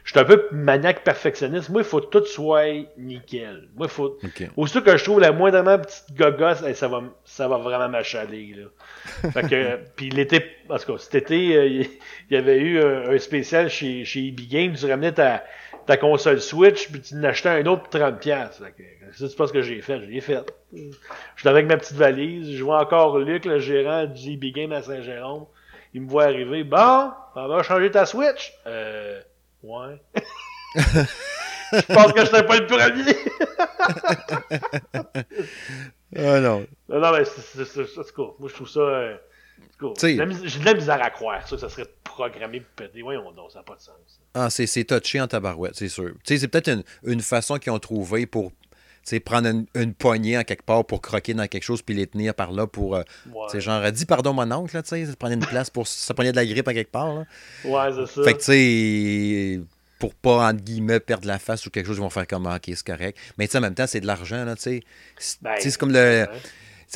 j'étais 0.02 0.20
un 0.20 0.24
peu 0.24 0.48
maniaque 0.50 1.04
perfectionniste. 1.04 1.68
Moi, 1.68 1.82
il 1.82 1.84
faut 1.86 2.00
que 2.00 2.06
tout 2.06 2.24
soit 2.24 2.64
nickel. 2.96 3.68
Moi, 3.76 3.86
il 3.86 3.90
faut, 3.92 4.16
OK. 4.24 4.48
Aussitôt 4.56 4.80
que 4.80 4.96
je 4.96 5.04
trouve 5.04 5.20
la 5.20 5.30
moindrement 5.30 5.78
petite 5.78 6.16
gogosse, 6.16 6.62
hey, 6.62 6.74
ça 6.74 6.88
va, 6.88 7.02
ça 7.24 7.48
va 7.48 7.58
vraiment 7.58 7.90
m'achaler, 7.90 8.54
là. 8.56 9.30
Fait 9.30 9.42
que, 9.46 9.78
puis 9.94 10.08
l'été, 10.08 10.42
en 10.70 10.78
tout 10.78 10.92
cas, 10.94 10.98
cet 10.98 11.14
été, 11.16 11.54
euh, 11.56 11.66
il 11.68 11.88
y 12.30 12.36
avait 12.36 12.58
eu 12.58 12.80
un, 12.82 13.10
un 13.10 13.18
spécial 13.18 13.68
chez, 13.68 14.06
chez 14.06 14.28
EB 14.28 14.40
Games, 14.48 14.74
tu 14.74 14.86
ramenais 14.90 15.12
ta, 15.12 15.44
ta 15.86 15.96
console 15.96 16.40
Switch, 16.40 16.90
puis 16.90 17.00
tu 17.00 17.14
en 17.14 17.24
achetais 17.24 17.48
un 17.48 17.66
autre 17.66 17.82
pour 17.84 18.00
30$. 18.00 18.18
piastres. 18.18 18.64
Fait 18.64 18.72
que, 18.72 19.16
ça, 19.16 19.28
c'est 19.28 19.36
pas 19.36 19.46
ce 19.46 19.52
que 19.52 19.62
j'ai 19.62 19.80
fait, 19.80 20.00
je 20.00 20.06
l'ai 20.06 20.20
fait. 20.20 20.52
J'étais 21.36 21.48
avec 21.48 21.66
ma 21.66 21.76
petite 21.76 21.96
valise, 21.96 22.56
je 22.56 22.64
vois 22.64 22.80
encore 22.82 23.18
Luc, 23.18 23.44
le 23.44 23.58
gérant 23.58 24.06
du 24.06 24.32
EB 24.32 24.52
Games 24.54 24.72
à 24.72 24.82
Saint-Jérôme. 24.82 25.46
Il 25.94 26.02
me 26.02 26.08
voit 26.08 26.24
arriver, 26.24 26.64
bon, 26.64 27.10
on 27.34 27.48
va 27.48 27.62
changer 27.62 27.90
ta 27.90 28.04
Switch? 28.04 28.52
Euh, 28.66 29.20
ouais. 29.62 30.00
je 30.76 31.94
pense 31.94 32.12
que 32.12 32.20
je 32.24 32.32
n'étais 32.32 32.42
pas 32.44 32.58
le 32.58 32.66
premier. 32.66 33.16
Ah 36.16 36.40
non. 36.40 36.66
Non, 36.88 37.12
mais 37.12 37.24
c'est 37.24 38.12
cool. 38.14 38.30
Moi, 38.38 38.48
je 38.48 38.54
trouve 38.54 38.68
ça. 38.68 38.80
euh, 38.80 39.16
J'ai 39.98 40.58
de 40.60 40.64
la 40.64 40.74
misère 40.74 41.02
à 41.02 41.10
croire 41.10 41.46
ça, 41.46 41.58
ça 41.58 41.68
serait 41.68 41.86
programmé 42.04 42.60
pour 42.60 42.86
péter. 42.86 43.02
Voyons 43.02 43.30
donc, 43.32 43.50
ça 43.52 43.58
n'a 43.58 43.62
pas 43.62 43.74
de 43.76 43.80
sens. 43.80 43.94
Ah, 44.34 44.48
c'est, 44.50 44.84
touché 44.84 45.20
en 45.20 45.26
tabarouette, 45.28 45.76
c'est 45.76 45.88
sûr. 45.88 46.12
C'est 46.24 46.48
peut-être 46.48 46.68
une, 46.68 46.82
une 47.04 47.20
façon 47.20 47.58
qu'ils 47.58 47.72
ont 47.72 47.78
trouvé 47.78 48.26
pour 48.26 48.52
prendre 49.24 49.48
une, 49.48 49.66
une 49.74 49.94
poignée 49.94 50.36
en 50.36 50.42
quelque 50.42 50.64
part 50.64 50.84
pour 50.84 51.00
croquer 51.00 51.32
dans 51.34 51.46
quelque 51.46 51.62
chose 51.62 51.80
puis 51.82 51.94
les 51.94 52.06
tenir 52.06 52.34
par 52.34 52.52
là 52.52 52.66
pour. 52.66 52.96
euh, 52.96 53.02
Ouais, 53.32 53.60
genre, 53.60 53.90
dis 53.92 54.06
pardon, 54.06 54.32
mon 54.32 54.50
oncle, 54.50 54.74
là, 54.76 54.82
ça 54.84 54.96
prenait 55.18 55.34
une 55.36 55.46
place 55.46 55.70
pour. 55.70 55.86
Ça 55.86 56.12
prenait 56.14 56.32
de 56.32 56.36
la 56.36 56.46
grippe 56.46 56.66
à 56.68 56.74
quelque 56.74 56.90
part, 56.90 57.14
là. 57.14 57.24
ouais 57.64 57.92
c'est 57.94 58.14
ça. 58.14 58.24
Fait 58.24 58.32
que, 58.34 58.38
tu 58.38 58.44
sais, 58.44 59.60
pour 59.98 60.14
pas, 60.14 60.48
entre 60.48 60.62
guillemets, 60.62 61.00
perdre 61.00 61.26
la 61.26 61.38
face 61.38 61.64
ou 61.66 61.70
quelque 61.70 61.86
chose, 61.86 61.96
ils 61.96 62.00
vont 62.00 62.10
faire 62.10 62.26
comme, 62.26 62.46
ah, 62.46 62.56
ok, 62.56 62.64
c'est 62.74 62.86
correct. 62.86 63.18
Mais, 63.38 63.46
tu 63.46 63.52
sais, 63.52 63.58
en 63.58 63.62
même 63.62 63.74
temps, 63.74 63.86
c'est 63.86 64.00
de 64.00 64.06
l'argent, 64.06 64.44
là, 64.44 64.56
tu 64.56 64.62
sais. 64.62 64.82
C'est 65.18 65.42
Ben, 65.42 65.54
c'est 65.60 65.76
comme 65.76 65.92
le. 65.92 66.26
ouais. 66.28 66.28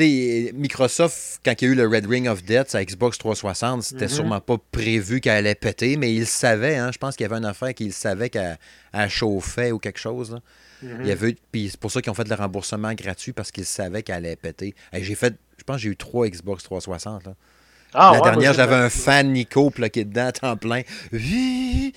Sais, 0.04 0.52
Microsoft, 0.54 1.40
quand 1.44 1.52
il 1.60 1.64
y 1.66 1.68
a 1.68 1.72
eu 1.72 1.74
le 1.74 1.86
Red 1.86 2.06
Ring 2.06 2.26
of 2.26 2.42
Death 2.42 2.74
à 2.74 2.82
Xbox 2.82 3.18
360, 3.18 3.82
c'était 3.82 4.06
Mhm. 4.06 4.10
sûrement 4.10 4.40
pas 4.40 4.56
prévu 4.72 5.20
qu'elle 5.20 5.36
allait 5.36 5.54
péter, 5.54 5.96
mais 5.98 6.14
ils 6.14 6.26
savaient. 6.26 6.76
Hein? 6.76 6.90
Je 6.90 6.96
pense 6.98 7.16
qu'il 7.16 7.24
y 7.24 7.26
avait 7.26 7.36
une 7.36 7.44
affaire 7.44 7.74
qu'ils 7.74 7.92
savaient 7.92 8.30
qu'elle 8.30 8.58
elle 8.94 9.08
chauffait 9.10 9.72
ou 9.72 9.78
quelque 9.78 9.98
chose. 10.00 10.30
là. 10.32 10.38
Mhm. 10.82 10.98
Il 11.02 11.06
y 11.08 11.12
avait, 11.12 11.36
puis 11.52 11.68
c'est 11.70 11.78
pour 11.78 11.90
ça 11.90 12.00
qu'ils 12.00 12.10
ont 12.10 12.14
fait 12.14 12.26
le 12.26 12.34
remboursement 12.34 12.94
gratuit 12.94 13.32
parce 13.34 13.50
qu'ils 13.50 13.66
savaient 13.66 14.02
qu'elle 14.02 14.16
allait 14.16 14.36
péter. 14.36 14.74
J'ai 14.94 15.14
fait, 15.14 15.34
je 15.58 15.64
pense 15.64 15.76
que 15.76 15.82
j'ai 15.82 15.90
eu 15.90 15.96
trois 15.96 16.26
Xbox 16.28 16.64
360. 16.64 17.24
là. 17.26 17.34
Ah, 17.92 18.12
la 18.14 18.18
ouais, 18.20 18.24
dernière, 18.24 18.54
j'avais 18.54 18.76
un 18.76 18.88
fan 18.88 19.32
Nico 19.32 19.68
bloqué 19.68 20.04
dedans 20.04 20.26
à 20.28 20.32
temps 20.32 20.56
plein, 20.56 20.82
qui 21.10 21.92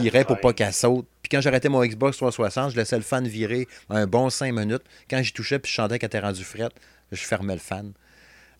virait 0.00 0.24
pour 0.24 0.40
pas 0.40 0.52
qu'elle 0.52 0.72
saute. 0.72 1.06
Puis 1.22 1.28
quand 1.30 1.40
j'arrêtais 1.40 1.68
mon 1.68 1.84
Xbox 1.84 2.16
360, 2.16 2.72
je 2.72 2.76
laissais 2.76 2.96
le 2.96 3.02
fan 3.02 3.26
virer 3.28 3.68
un 3.90 4.06
bon 4.06 4.30
5 4.30 4.52
minutes. 4.52 4.82
Quand 5.10 5.22
j'y 5.22 5.32
touchais 5.32 5.58
puis 5.58 5.70
je 5.70 5.76
chantais 5.76 5.98
qu'elle 5.98 6.06
était 6.08 6.20
rendue 6.20 6.42
frette, 6.44 6.72
je 7.12 7.22
fermais 7.22 7.54
le 7.54 7.60
fan. 7.60 7.92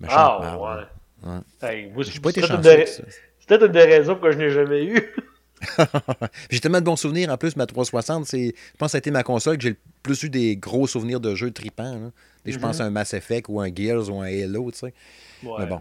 Ah, 0.08 0.58
ouais. 0.58 1.28
Ouais. 1.30 1.38
Hey, 1.62 1.92
J'ai 1.98 2.20
pas 2.20 2.30
été 2.30 2.40
c'est 2.42 2.48
peut-être 2.48 2.56
chanceux. 2.62 2.70
une 2.72 2.76
des- 2.80 2.86
ça. 2.86 3.02
C'est 3.38 3.48
peut-être 3.48 3.66
une 3.66 3.72
des 3.72 3.84
raisons 3.84 4.14
pour 4.16 4.24
que 4.24 4.32
je 4.32 4.38
n'ai 4.38 4.50
jamais 4.50 4.84
eu. 4.84 5.14
J'ai 6.50 6.60
tellement 6.60 6.80
de 6.80 6.84
bons 6.84 6.96
souvenirs. 6.96 7.30
En 7.30 7.38
plus, 7.38 7.56
ma 7.56 7.64
360, 7.66 8.26
c'est, 8.26 8.48
je 8.48 8.76
pense 8.76 8.88
que 8.88 8.90
ça 8.92 8.96
a 8.96 8.98
été 8.98 9.10
ma 9.10 9.22
console 9.22 9.56
que 9.56 9.62
j'ai 9.62 9.70
le 9.70 9.76
plus 10.02 10.22
eu 10.24 10.28
des 10.28 10.56
gros 10.56 10.86
souvenirs 10.86 11.18
de 11.18 11.34
jeux 11.34 11.50
tripants. 11.50 11.94
là. 11.98 12.10
Et 12.44 12.52
Je 12.52 12.58
pense 12.58 12.80
à 12.80 12.84
un 12.84 12.90
Mass 12.90 13.14
Effect 13.14 13.46
ou 13.48 13.60
un 13.60 13.74
Gears 13.74 14.10
ou 14.10 14.20
un 14.20 14.26
Halo, 14.26 14.70
tu 14.70 14.78
sais. 14.78 14.94
Ouais. 15.42 15.54
Mais 15.60 15.66
bon. 15.66 15.80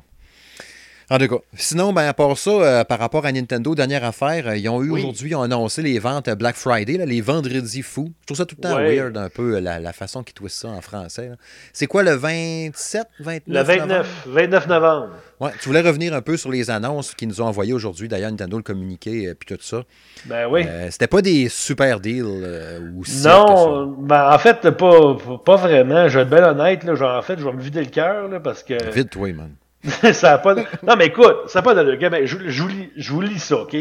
En 1.12 1.20
tout 1.20 1.28
cas, 1.28 1.36
sinon, 1.54 1.94
ben, 1.94 2.08
à 2.08 2.14
part 2.16 2.36
ça, 2.36 2.50
euh, 2.50 2.84
par 2.84 2.98
rapport 2.98 3.26
à 3.28 3.32
Nintendo, 3.32 3.76
dernière 3.76 4.04
affaire, 4.04 4.48
euh, 4.48 4.58
ils 4.58 4.68
ont 4.70 4.82
eu 4.82 4.90
Oui. 4.90 5.00
aujourd'hui, 5.02 5.30
ils 5.32 5.36
ont 5.36 5.44
annoncé 5.44 5.84
les 5.84 6.00
ventes 6.00 6.28
euh, 6.28 6.34
Black 6.36 6.56
Friday, 6.56 6.98
là, 6.98 7.06
les 7.06 7.22
vendredis 7.22 7.84
fous. 7.84 8.12
Je 8.22 8.26
trouve 8.26 8.38
ça 8.38 8.46
tout 8.46 8.56
le 8.58 8.68
temps 8.68 8.76
Ouais. 8.76 8.96
weird 8.98 9.16
un 9.16 9.30
peu, 9.30 9.56
euh, 9.58 9.62
la, 9.62 9.80
la 9.80 9.94
façon 9.94 10.24
qu'ils 10.24 10.34
twistent 10.34 10.62
ça 10.62 10.70
en 10.70 10.82
français. 10.82 11.30
C'est 11.74 11.86
quoi 11.86 12.02
le 12.02 12.14
27, 12.16 13.06
29 13.20 13.44
Le 13.48 13.62
29, 13.64 14.24
29 14.26 14.68
novembre. 14.68 15.10
Ouais, 15.40 15.52
tu 15.62 15.68
voulais 15.70 15.82
revenir 15.82 16.14
un 16.16 16.22
peu 16.22 16.38
sur 16.38 16.50
les 16.50 16.72
annonces 16.72 17.14
qu'ils 17.14 17.28
nous 17.28 17.40
ont 17.40 17.46
envoyées 17.46 17.74
aujourd'hui. 17.74 18.08
D'ailleurs, 18.08 18.32
Nintendo 18.32 18.58
le 18.58 18.64
communiqué 18.64 19.24
et 19.24 19.36
puis 19.36 19.56
tout 19.56 19.62
ça. 19.62 19.84
Ben 20.26 20.48
oui. 20.50 20.64
Euh, 20.68 20.88
C'était 20.90 21.08
pas 21.08 21.22
des 21.22 21.50
super 21.50 22.00
deals 22.00 22.24
euh, 22.26 22.80
ou 22.96 23.06
si 23.06 23.22
non, 23.28 23.96
ben, 24.00 24.32
en 24.34 24.38
fait, 24.40 24.72
pas, 24.72 25.18
pas 25.46 25.56
vraiment. 25.58 26.08
Je 26.08 26.18
vais 26.18 26.24
être 26.24 26.30
bien 26.32 26.50
honnête. 26.50 26.84
Là, 26.84 26.96
genre, 26.96 27.16
en 27.18 27.22
fait, 27.22 27.38
je 27.38 27.44
vais 27.46 27.54
me 27.54 27.62
vider 27.62 27.82
le 27.82 27.90
cœur 27.92 28.28
parce 28.42 28.64
que. 28.64 28.92
Vite, 28.92 29.12
toi, 29.12 29.32
man. 29.34 29.52
ça 30.14 30.34
a 30.34 30.38
pas 30.38 30.56
de- 30.56 30.64
Non, 30.84 30.96
mais 30.96 31.08
écoute, 31.08 31.48
ça 31.48 31.60
n'a 31.60 31.64
pas 31.64 31.76
de. 31.76 31.96
Ben, 32.10 32.26
je, 32.26 32.38
je 32.50 32.62
vous 32.62 32.68
lis, 32.68 32.92
je 32.96 33.12
vous 33.12 33.22
lis 33.22 33.40
ça, 33.40 33.58
OK? 33.58 33.74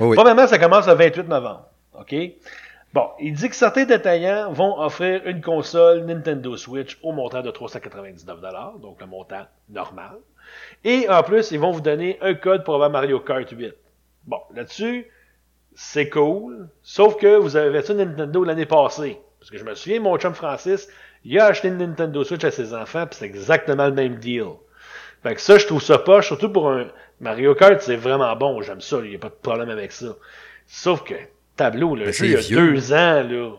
Oui. 0.00 0.16
Premièrement, 0.16 0.46
ça 0.46 0.58
commence 0.58 0.86
le 0.86 0.94
28 0.94 1.28
novembre. 1.28 1.66
OK? 1.98 2.14
Bon, 2.92 3.08
il 3.20 3.32
dit 3.32 3.48
que 3.48 3.56
certains 3.56 3.84
détaillants 3.84 4.52
vont 4.52 4.78
offrir 4.78 5.22
une 5.26 5.40
console 5.40 6.04
Nintendo 6.04 6.56
Switch 6.56 6.98
au 7.02 7.12
montant 7.12 7.40
de 7.40 7.50
399 7.50 8.38
donc 8.80 9.00
le 9.00 9.06
montant 9.06 9.46
normal. 9.70 10.16
Et 10.84 11.08
en 11.08 11.22
plus, 11.22 11.50
ils 11.52 11.58
vont 11.60 11.70
vous 11.70 11.80
donner 11.80 12.18
un 12.20 12.34
code 12.34 12.64
pour 12.64 12.74
avoir 12.74 12.90
Mario 12.90 13.20
Kart 13.20 13.48
8. 13.48 13.72
Bon, 14.26 14.38
là-dessus, 14.54 15.06
c'est 15.74 16.10
cool, 16.10 16.68
sauf 16.82 17.16
que 17.16 17.36
vous 17.36 17.56
avez 17.56 17.80
fait 17.80 17.86
ça 17.86 17.94
Nintendo 17.94 18.44
l'année 18.44 18.66
passée. 18.66 19.18
Parce 19.40 19.50
que 19.50 19.56
je 19.58 19.64
me 19.64 19.74
souviens, 19.74 20.00
mon 20.00 20.18
chum 20.18 20.34
Francis, 20.34 20.86
il 21.24 21.38
a 21.40 21.46
acheté 21.46 21.68
une 21.68 21.78
Nintendo 21.78 22.22
Switch 22.24 22.44
à 22.44 22.50
ses 22.50 22.74
enfants, 22.74 23.06
puis 23.06 23.16
c'est 23.18 23.24
exactement 23.24 23.86
le 23.86 23.92
même 23.92 24.16
deal. 24.16 24.44
Fait 25.22 25.34
que 25.34 25.40
ça, 25.40 25.58
je 25.58 25.66
trouve 25.66 25.82
ça 25.82 25.98
poche, 25.98 26.26
surtout 26.26 26.50
pour 26.50 26.70
un 26.70 26.86
Mario 27.20 27.54
Kart, 27.54 27.80
c'est 27.80 27.96
vraiment 27.96 28.34
bon, 28.36 28.60
j'aime 28.62 28.80
ça, 28.80 28.98
il 29.04 29.10
n'y 29.10 29.16
a 29.16 29.18
pas 29.18 29.28
de 29.28 29.34
problème 29.40 29.70
avec 29.70 29.92
ça. 29.92 30.16
Sauf 30.66 31.04
que, 31.04 31.14
tableau, 31.56 31.94
le 31.94 32.06
Mais 32.06 32.12
jeu, 32.12 32.26
il 32.26 32.32
y 32.32 32.36
a 32.36 32.40
vieux. 32.40 32.56
deux 32.72 32.92
ans, 32.92 33.22
là, 33.22 33.50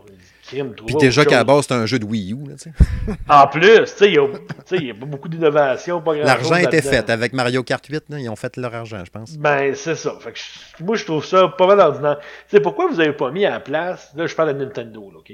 crime, 0.45 0.73
Puis 0.85 0.95
déjà 0.95 1.23
qu'à 1.23 1.37
la 1.37 1.43
base, 1.45 1.65
c'est 1.67 1.73
un 1.73 1.85
jeu 1.85 1.99
de 1.99 2.03
Wii 2.05 2.33
U. 2.33 2.49
là, 2.49 2.55
tu 2.55 2.69
sais. 2.69 2.71
En 3.29 3.47
plus, 3.47 3.61
tu 3.61 3.85
sais, 3.87 4.07
il 4.09 4.15
y 4.15 4.17
a- 4.19 4.27
tu 4.27 4.35
sais, 4.65 4.75
il 4.77 4.87
y 4.87 4.91
a 4.91 4.93
pas 4.93 5.05
beaucoup 5.05 5.29
d'innovation, 5.29 6.01
pas 6.01 6.15
grand 6.15 6.25
L'argent 6.25 6.55
était 6.57 6.81
fait. 6.81 7.09
Avec 7.09 7.31
Mario 7.31 7.63
Kart 7.63 7.85
8, 7.85 8.03
là, 8.09 8.19
ils 8.19 8.27
ont 8.29 8.35
fait 8.35 8.57
leur 8.57 8.75
argent, 8.75 9.01
je 9.05 9.11
pense. 9.11 9.37
Ben, 9.37 9.73
c'est 9.73 9.95
ça. 9.95 10.13
Fait 10.19 10.33
que 10.33 10.39
moi, 10.83 10.97
je 10.97 11.05
trouve 11.05 11.23
ça 11.23 11.47
pas 11.47 11.67
mal 11.67 11.79
ordinaire. 11.79 12.19
C'est 12.49 12.59
pourquoi 12.59 12.87
vous 12.87 12.99
avez 12.99 13.13
pas 13.13 13.31
mis 13.31 13.45
à 13.45 13.51
la 13.51 13.59
place, 13.61 14.11
là, 14.17 14.27
je 14.27 14.35
parle 14.35 14.53
de 14.57 14.65
Nintendo, 14.65 15.09
là, 15.13 15.19
OK? 15.19 15.31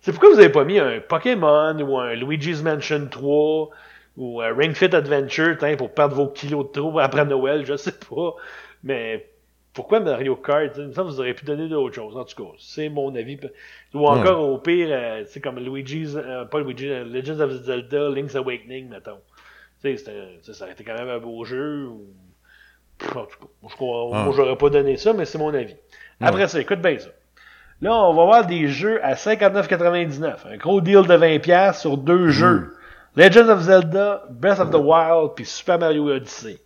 C'est 0.00 0.10
pourquoi 0.10 0.30
vous 0.30 0.40
avez 0.40 0.48
pas 0.48 0.64
mis 0.64 0.80
un 0.80 0.98
Pokémon 0.98 1.78
ou 1.80 1.96
un 2.00 2.14
Luigi's 2.14 2.60
Mansion 2.64 3.06
3 3.08 3.70
ou 4.16 4.40
un 4.40 4.54
Ring 4.54 4.74
Fit 4.74 4.94
Adventure, 4.94 5.56
pour 5.78 5.92
perdre 5.94 6.14
vos 6.14 6.28
kilos 6.28 6.66
de 6.66 6.72
trop 6.80 6.98
après 6.98 7.24
Noël, 7.24 7.64
je 7.64 7.76
sais 7.76 7.92
pas. 7.92 8.34
Mais 8.84 9.26
pourquoi 9.72 10.00
Mario 10.00 10.36
Kart? 10.36 10.72
Il 10.76 10.88
me 10.88 10.92
semble 10.92 11.08
que 11.08 11.14
vous 11.14 11.20
auriez 11.20 11.34
pu 11.34 11.44
donner 11.46 11.68
d'autres 11.68 11.94
choses. 11.94 12.16
En 12.16 12.24
tout 12.24 12.36
cas, 12.44 12.50
c'est 12.58 12.88
mon 12.90 13.14
avis. 13.14 13.38
Ou 13.94 14.06
encore, 14.06 14.48
au 14.48 14.58
pire, 14.58 14.88
euh, 14.90 15.22
c'est 15.26 15.40
comme 15.40 15.58
Luigi's, 15.58 16.14
euh, 16.16 16.44
pas 16.44 16.60
Luigi's, 16.60 16.90
euh, 16.90 17.04
Legends 17.04 17.40
of 17.40 17.52
Zelda, 17.62 18.10
Link's 18.10 18.34
Awakening, 18.36 18.88
mettons. 18.90 19.18
Tu 19.82 19.96
sais, 19.96 20.04
ça 20.52 20.64
aurait 20.64 20.72
été 20.72 20.84
quand 20.84 20.94
même 20.94 21.08
un 21.08 21.18
beau 21.18 21.42
jeu. 21.44 21.86
Ou... 21.86 22.04
Pff, 22.98 23.16
En 23.16 23.24
tout 23.24 23.38
cas, 23.40 23.46
moi, 23.62 23.70
je 23.70 23.76
crois- 23.76 24.32
j'aurais 24.36 24.56
pas 24.56 24.68
donné 24.70 24.96
ça, 24.98 25.12
mais 25.14 25.24
c'est 25.24 25.38
mon 25.38 25.54
avis. 25.54 25.74
Après 26.20 26.46
ça, 26.48 26.60
écoute 26.60 26.80
bien 26.80 26.98
ça. 26.98 27.08
Là, 27.80 27.94
on 27.96 28.14
va 28.14 28.24
voir 28.26 28.46
des 28.46 28.68
jeux 28.68 29.04
à 29.04 29.14
59,99. 29.16 30.46
Un 30.46 30.56
gros 30.56 30.80
deal 30.80 31.02
de 31.06 31.14
20$ 31.16 31.80
sur 31.80 31.96
deux 31.96 32.28
jeux. 32.28 32.76
Legends 33.16 33.48
of 33.50 33.62
Zelda, 33.62 34.24
Breath 34.30 34.58
of 34.60 34.70
the 34.70 34.76
Wild, 34.78 35.32
puis 35.36 35.44
Super 35.44 35.78
Mario 35.78 36.08
Odyssey. 36.10 36.58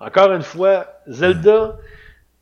Encore 0.00 0.32
une 0.32 0.42
fois, 0.42 0.86
Zelda, 1.08 1.76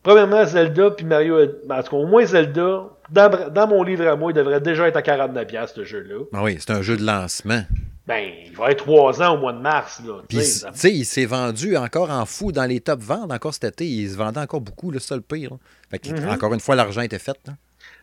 premièrement 0.03 0.45
Zelda, 0.47 0.91
puis 0.93 1.05
Mario, 1.05 1.39
en 1.43 1.83
tout 1.83 1.91
cas, 1.91 1.97
au 1.97 2.07
moins 2.07 2.25
Zelda, 2.25 2.85
dans, 3.11 3.51
dans 3.51 3.67
mon 3.67 3.83
livre 3.83 4.07
à 4.09 4.17
moi, 4.17 4.31
il 4.33 4.35
devrait 4.35 4.61
déjà 4.61 4.89
être 4.89 4.97
à 4.97 5.03
49$ 5.03 5.67
ce 5.75 5.85
jeu-là. 5.85 6.25
Ah 6.33 6.43
oui, 6.43 6.57
c'est 6.59 6.71
un 6.71 6.81
jeu 6.83 6.97
de 6.97 7.05
lancement. 7.05 7.63
Ben, 8.07 8.29
il 8.47 8.57
va 8.57 8.71
être 8.71 8.79
3 8.85 9.23
ans 9.23 9.35
au 9.35 9.39
mois 9.39 9.53
de 9.53 9.59
mars, 9.61 10.01
là. 10.07 10.15
Puis, 10.27 10.39
sais, 10.39 10.67
ça- 10.73 10.89
il 10.89 11.05
s'est 11.05 11.27
vendu 11.27 11.77
encore 11.77 12.11
en 12.11 12.25
fou 12.25 12.51
dans 12.51 12.65
les 12.65 12.81
top 12.81 13.01
ventes. 13.01 13.31
Encore 13.31 13.53
cet 13.55 13.65
été, 13.65 13.87
il 13.87 14.11
se 14.11 14.17
vendait 14.17 14.41
encore 14.41 14.61
beaucoup, 14.63 14.91
le 14.91 14.99
seul 14.99 15.21
pire. 15.21 15.51
Fait 15.91 15.99
que, 15.99 16.09
Mhm. 16.09 16.29
encore 16.31 16.55
une 16.55 16.61
fois, 16.61 16.75
l'argent 16.77 17.03
était 17.03 17.19
fait. 17.19 17.37
là. 17.47 17.53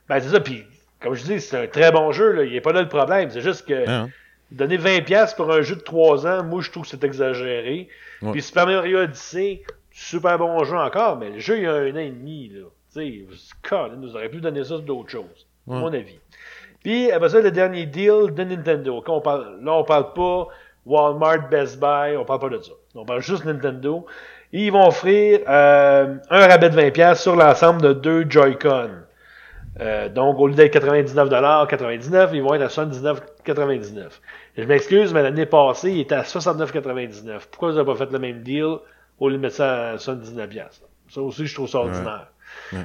Ben, 0.08 0.20
c'est 0.22 0.30
ça, 0.30 0.40
puis 0.40 0.64
comme 1.02 1.14
je 1.16 1.24
dis, 1.24 1.42
c'est 1.42 1.64
un 1.64 1.68
très 1.68 1.92
bon 1.92 2.12
jeu, 2.12 2.32
là. 2.32 2.44
Il 2.44 2.54
n'est 2.54 2.62
pas 2.62 2.72
là 2.74 2.82
le 2.84 2.88
problème. 2.88 3.30
C'est 3.32 3.42
juste 3.42 3.66
que 3.68 3.90
Hein? 3.90 4.10
Donner 4.52 4.78
20$ 4.78 5.36
pour 5.36 5.52
un 5.52 5.62
jeu 5.62 5.76
de 5.76 5.82
3 5.82 6.28
ans, 6.28 6.44
moi, 6.44 6.62
je 6.62 6.72
trouve 6.72 6.84
que 6.84 6.90
c'est 6.90 7.04
exagéré. 7.04 7.90
Ouais. 8.22 8.32
Puis 8.32 8.42
Super 8.42 8.66
Mario 8.66 9.00
Odyssey, 9.00 9.64
super 9.92 10.38
bon 10.38 10.64
jeu 10.64 10.78
encore, 10.78 11.18
mais 11.18 11.32
le 11.32 11.40
jeu, 11.40 11.58
il 11.58 11.64
y 11.64 11.68
a 11.68 11.74
un 11.74 11.92
an 11.92 12.00
et 12.00 12.10
demi, 12.10 12.50
là. 12.50 12.66
Tu 12.94 13.28
sais, 13.70 13.88
nous 13.98 14.16
aurait 14.16 14.30
pu 14.30 14.40
donner 14.40 14.64
ça 14.64 14.70
sur 14.70 14.82
d'autres 14.82 15.10
choses, 15.10 15.48
à 15.70 15.74
mon 15.74 15.94
avis. 15.94 16.20
Puis, 16.84 17.12
après 17.12 17.30
ça, 17.30 17.42
le 17.42 17.52
dernier 17.52 17.86
deal 17.86 18.34
de 18.34 18.44
Nintendo. 18.44 19.02
Quand 19.02 19.18
on 19.18 19.22
parle, 19.22 19.60
là, 19.62 19.74
on 19.74 19.84
parle 19.84 20.14
pas 20.14 20.48
Walmart, 20.86 21.50
Best 21.50 21.80
Buy, 21.80 22.16
on 22.16 22.24
parle 22.24 22.40
pas 22.40 22.50
de 22.50 22.60
ça. 22.60 22.72
On 22.96 23.06
parle 23.06 23.22
juste 23.22 23.44
Nintendo. 23.46 24.06
ils 24.54 24.72
vont 24.72 24.88
offrir 24.88 25.42
euh, 25.48 26.16
un 26.30 26.48
rabais 26.48 26.70
de 26.70 26.80
20$ 26.80 27.16
sur 27.16 27.36
l'ensemble 27.36 27.82
de 27.82 27.94
deux 27.94 28.26
Joy-Con. 28.30 28.90
Euh, 29.80 30.10
donc, 30.10 30.40
au 30.40 30.48
lieu 30.48 30.56
d'être 30.56 30.74
99$, 30.74 32.30
ils 32.34 32.42
vont 32.42 32.54
être 32.54 32.62
à 32.64 32.68
79,99$. 32.68 34.10
Je 34.58 34.64
m'excuse, 34.64 35.14
mais 35.14 35.22
l'année 35.22 35.46
passée, 35.46 35.92
il 35.92 36.00
était 36.00 36.16
à 36.16 36.24
69,99$. 36.24 37.40
Pourquoi 37.52 37.70
vous 37.70 37.76
n'avez 37.76 37.86
pas 37.86 37.96
fait 37.96 38.12
le 38.12 38.20
même 38.20 38.42
deal 38.42 38.78
au 39.20 39.30
lieu 39.30 39.36
de 39.36 39.42
mettre 39.42 39.56
ça 39.56 39.92
à 39.92 39.96
79$? 39.98 40.62
Ça 41.10 41.22
aussi, 41.22 41.46
je 41.46 41.54
trouve 41.54 41.70
ça 41.70 41.80
ordinaire. 41.80 42.28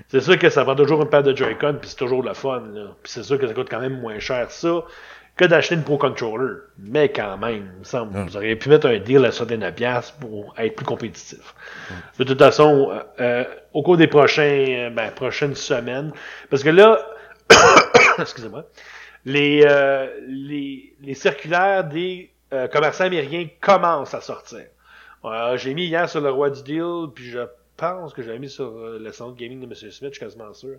C'est 0.08 0.20
sûr 0.20 0.38
que 0.38 0.48
ça 0.48 0.64
prend 0.64 0.74
toujours 0.74 1.02
une 1.02 1.08
paire 1.08 1.22
de 1.22 1.34
Joy-Con, 1.34 1.76
puis 1.80 1.88
c'est 1.88 1.96
toujours 1.96 2.22
le 2.22 2.34
fun. 2.34 2.62
Puis 3.02 3.12
c'est 3.12 3.22
sûr 3.22 3.38
que 3.38 3.46
ça 3.46 3.54
coûte 3.54 3.68
quand 3.70 3.80
même 3.80 4.00
moins 4.00 4.18
cher 4.18 4.50
ça 4.50 4.82
que 5.36 5.44
d'acheter 5.44 5.74
une 5.74 5.82
Pro 5.82 5.98
Controller. 5.98 6.60
Mais 6.78 7.10
quand 7.10 7.38
même, 7.38 7.70
il 7.74 7.78
me 7.80 7.84
semble, 7.84 8.18
vous 8.18 8.36
auriez 8.36 8.56
pu 8.56 8.68
mettre 8.68 8.86
un 8.86 8.98
deal 8.98 9.24
à 9.24 9.30
79$ 9.30 10.12
pour 10.20 10.54
être 10.58 10.76
plus 10.76 10.84
compétitif. 10.84 11.54
De 12.18 12.24
toute 12.24 12.38
façon, 12.38 12.90
euh, 12.90 13.02
euh, 13.20 13.44
au 13.72 13.82
cours 13.82 13.96
des 13.96 14.06
prochains, 14.06 14.42
euh, 14.42 14.90
ben, 14.90 15.10
prochaines 15.12 15.54
semaines, 15.54 16.12
parce 16.50 16.62
que 16.62 16.68
là, 16.68 16.98
excusez-moi, 18.18 18.66
les, 19.24 19.64
les, 20.26 20.94
les 21.00 21.14
circulaires 21.14 21.84
des 21.84 22.30
commerçants 22.72 23.04
américains 23.04 23.48
commencent 23.60 24.14
à 24.14 24.20
sortir. 24.20 24.66
j'ai 25.54 25.74
mis 25.74 25.86
hier 25.86 26.08
sur 26.08 26.20
le 26.20 26.30
roi 26.30 26.50
du 26.50 26.62
deal, 26.62 27.06
puis 27.14 27.30
je 27.30 27.38
pense 27.76 28.12
que 28.12 28.22
j'avais 28.22 28.38
mis 28.40 28.50
sur 28.50 28.72
le 28.72 29.12
centre 29.12 29.36
gaming 29.36 29.60
de 29.60 29.66
M. 29.66 29.74
Smith, 29.74 29.92
je 30.00 30.08
suis 30.08 30.20
quasiment 30.20 30.52
sûr. 30.52 30.76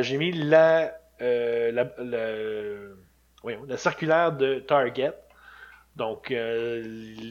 j'ai 0.00 0.16
mis 0.16 0.32
la, 0.32 0.92
la, 1.20 1.84
la 1.98 2.28
circulaire 3.76 4.32
de 4.32 4.58
Target. 4.60 5.12
Donc, 5.96 6.30
euh, 6.30 6.82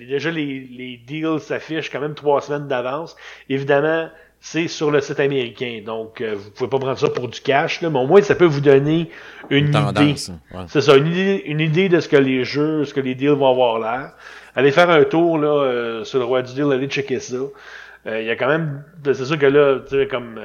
déjà, 0.08 0.32
les, 0.32 1.00
deals 1.06 1.40
s'affichent 1.40 1.92
quand 1.92 2.00
même 2.00 2.16
trois 2.16 2.42
semaines 2.42 2.68
d'avance. 2.68 3.16
Évidemment, 3.48 4.10
c'est 4.40 4.68
sur 4.68 4.90
le 4.90 5.02
site 5.02 5.20
américain. 5.20 5.82
Donc, 5.86 6.20
euh, 6.20 6.34
vous 6.36 6.50
pouvez 6.50 6.70
pas 6.70 6.80
prendre 6.80 6.98
ça 6.98 7.10
pour 7.10 7.28
du 7.28 7.40
cash, 7.42 7.82
là, 7.82 7.92
mais 7.92 8.00
au 8.00 8.08
moins, 8.08 8.22
ça 8.22 8.34
peut 8.34 8.46
vous 8.46 8.62
donner 8.62 9.12
une, 9.52 9.68
idée. 9.68 10.16
C'est 10.68 10.82
ça, 10.82 10.98
une 10.98 11.08
idée, 11.08 11.44
une 11.46 11.60
idée 11.60 11.90
de 11.90 12.00
ce 12.00 12.10
que 12.10 12.18
les 12.18 12.44
jeux, 12.44 12.86
ce 12.86 12.94
que 12.94 13.00
les 13.00 13.14
deals 13.14 13.30
vont 13.30 13.50
avoir 13.50 13.80
l'air. 13.80 14.14
Allez 14.56 14.72
faire 14.72 14.90
un 14.90 15.04
tour 15.04 15.38
là, 15.38 15.48
euh, 15.48 16.04
sur 16.04 16.18
le 16.18 16.26
roi 16.26 16.42
du 16.42 16.54
deal, 16.54 16.72
allez 16.72 16.88
checker 16.88 17.20
ça. 17.20 17.38
Il 18.08 18.24
y 18.24 18.30
a 18.30 18.36
quand 18.36 18.48
même, 18.48 18.84
c'est 19.04 19.26
sûr 19.26 19.38
que 19.38 19.48
là, 19.48 19.80
tu 19.80 19.96
sais, 19.96 20.08
comme... 20.08 20.40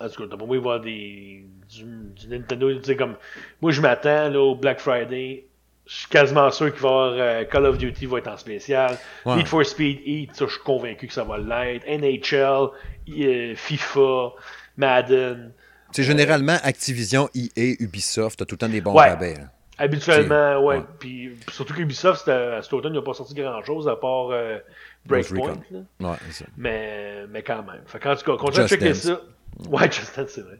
en 0.00 0.08
tout 0.08 0.22
cas, 0.22 0.28
t'as 0.36 0.44
pas 0.44 0.54
y 0.54 0.58
voir 0.58 0.80
des 0.80 1.44
du, 1.68 1.84
du 1.84 2.28
Nintendo. 2.28 2.74
Tu 2.74 2.84
sais, 2.84 2.96
comme, 2.96 3.16
moi, 3.60 3.70
je 3.70 3.80
m'attends 3.80 4.32
au 4.34 4.54
Black 4.54 4.80
Friday. 4.80 5.46
Je 5.86 5.94
suis 5.94 6.08
quasiment 6.08 6.50
sûr 6.50 6.72
qu'il 6.72 6.82
va 6.82 6.88
y 6.88 6.92
avoir 6.92 7.12
euh, 7.16 7.44
Call 7.44 7.66
of 7.66 7.78
Duty 7.78 8.06
va 8.06 8.18
être 8.18 8.28
en 8.28 8.36
spécial. 8.36 8.96
Need 9.26 9.48
for 9.48 9.64
Speed 9.64 10.00
Heat, 10.06 10.36
ça, 10.36 10.46
je 10.46 10.52
suis 10.52 10.62
convaincu 10.62 11.08
que 11.08 11.12
ça 11.12 11.24
va 11.24 11.38
l'être. 11.38 11.84
NHL, 11.86 12.70
euh, 13.08 13.54
FIFA, 13.56 14.32
Madden. 14.76 15.52
C'est 15.90 16.04
généralement 16.04 16.56
Activision, 16.62 17.28
EA, 17.34 17.74
Ubisoft, 17.80 18.38
t'as 18.38 18.44
tout 18.44 18.54
le 18.54 18.58
temps 18.58 18.68
des 18.68 18.80
bons 18.80 18.94
rabais. 18.94 19.38
Habituellement, 19.78 20.62
ouais. 20.64 20.82
Puis 21.00 21.36
surtout 21.50 21.74
qu'Ubisoft, 21.74 22.26
cet 22.26 22.72
automne, 22.72 22.92
il 22.92 22.96
n'a 22.96 23.02
pas 23.02 23.14
sorti 23.14 23.34
grand-chose 23.34 23.88
à 23.88 23.96
part 23.96 24.28
euh, 24.30 24.58
Breakpoint. 25.06 25.58
Ouais, 25.98 26.16
mais, 26.56 27.26
mais 27.30 27.42
quand 27.42 27.64
même. 27.64 27.82
Fait 27.86 28.06
en 28.06 28.14
tout 28.14 28.24
cas, 28.24 28.36
continue 28.36 28.64
à 28.64 28.68
checker 28.68 28.94
ça. 28.94 29.20
Ouais, 29.70 29.90
Justin, 29.90 30.24
c'est 30.26 30.42
vrai. 30.42 30.58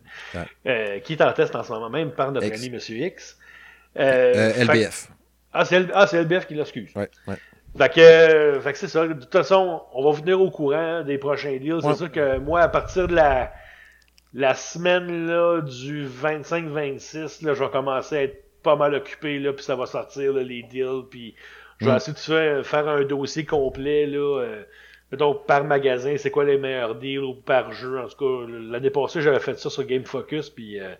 Euh, 0.67 0.99
qui 1.01 1.15
est 1.15 1.23
en 1.23 1.33
test 1.33 1.55
en 1.57 1.63
ce 1.63 1.73
moment 1.73 1.89
même 1.89 2.11
par 2.11 2.33
notre 2.33 2.53
ami 2.53 2.71
Monsieur 2.71 2.97
X. 2.97 3.39
Euh, 3.99 4.53
euh 4.59 4.65
LBF. 4.65 5.09
Ah, 5.53 5.65
c'est 5.65 5.87
ah, 5.95 6.07
LBF 6.13 6.47
qui 6.47 6.55
l'excuse. 6.55 6.91
Ouais, 6.95 7.11
ouais. 7.27 7.37
Fait 7.77 7.89
que, 7.89 8.61
fait 8.61 8.73
que 8.73 8.79
c'est 8.79 8.89
ça. 8.89 9.07
De 9.07 9.15
toute 9.15 9.33
façon, 9.33 9.83
on 9.93 10.05
va 10.05 10.11
vous 10.11 10.21
tenir 10.21 10.41
au 10.41 10.51
courant 10.51 11.03
des 11.03 11.19
prochains 11.19 11.57
deals. 11.57 11.81
C'est 11.83 11.95
sûr 11.95 12.11
que 12.11 12.39
moi, 12.39 12.61
à 12.61 12.69
partir 12.69 13.09
de 13.09 13.15
la, 13.15 13.53
la 14.35 14.55
semaine 14.55 15.27
là, 15.27 15.61
du 15.61 16.07
25-26, 16.07 17.45
là, 17.45 17.55
je 17.55 17.65
vais 17.65 17.71
commencer 17.71 18.17
à 18.17 18.23
être 18.25 18.45
pas 18.63 18.77
mal 18.77 18.95
occupé, 18.95 19.39
là, 19.39 19.53
puis 19.53 19.65
ça 19.65 19.77
va 19.77 19.87
sortir 19.87 20.33
les 20.35 20.63
deals, 20.65 21.05
puis 21.11 21.35
je 21.81 21.87
vais 21.87 21.93
mm. 21.93 21.97
essayer 21.97 22.13
de 22.13 22.19
faire, 22.19 22.67
faire 22.67 22.89
un 22.89 23.05
dossier 23.05 23.45
complet 23.45 24.07
là, 24.07 24.41
euh, 24.41 24.63
donc 25.17 25.47
par 25.47 25.65
magasin, 25.65 26.15
c'est 26.17 26.31
quoi 26.31 26.45
les 26.45 26.59
meilleurs 26.59 26.95
deals 26.95 27.25
ou 27.25 27.35
par 27.35 27.73
jeu? 27.73 27.99
En 27.99 28.09
tout 28.09 28.17
cas, 28.17 28.53
l'année 28.71 28.91
passée, 28.91 29.23
j'avais 29.23 29.41
fait 29.41 29.59
ça 29.59 29.71
sur 29.71 29.85
Game 29.85 30.05
Focus, 30.05 30.51
puis 30.51 30.81
euh, 30.81 30.95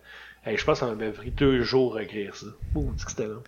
je 0.47 0.65
pense 0.65 0.81
que 0.81 0.87
ça 0.87 0.95
m'a 0.95 1.11
pris 1.11 1.31
deux 1.31 1.63
jours 1.63 1.97
à 1.97 2.03
écrire 2.03 2.35
ça. 2.35 2.47
Ouh, 2.75 2.93
c'était 2.97 3.27
long. 3.27 3.43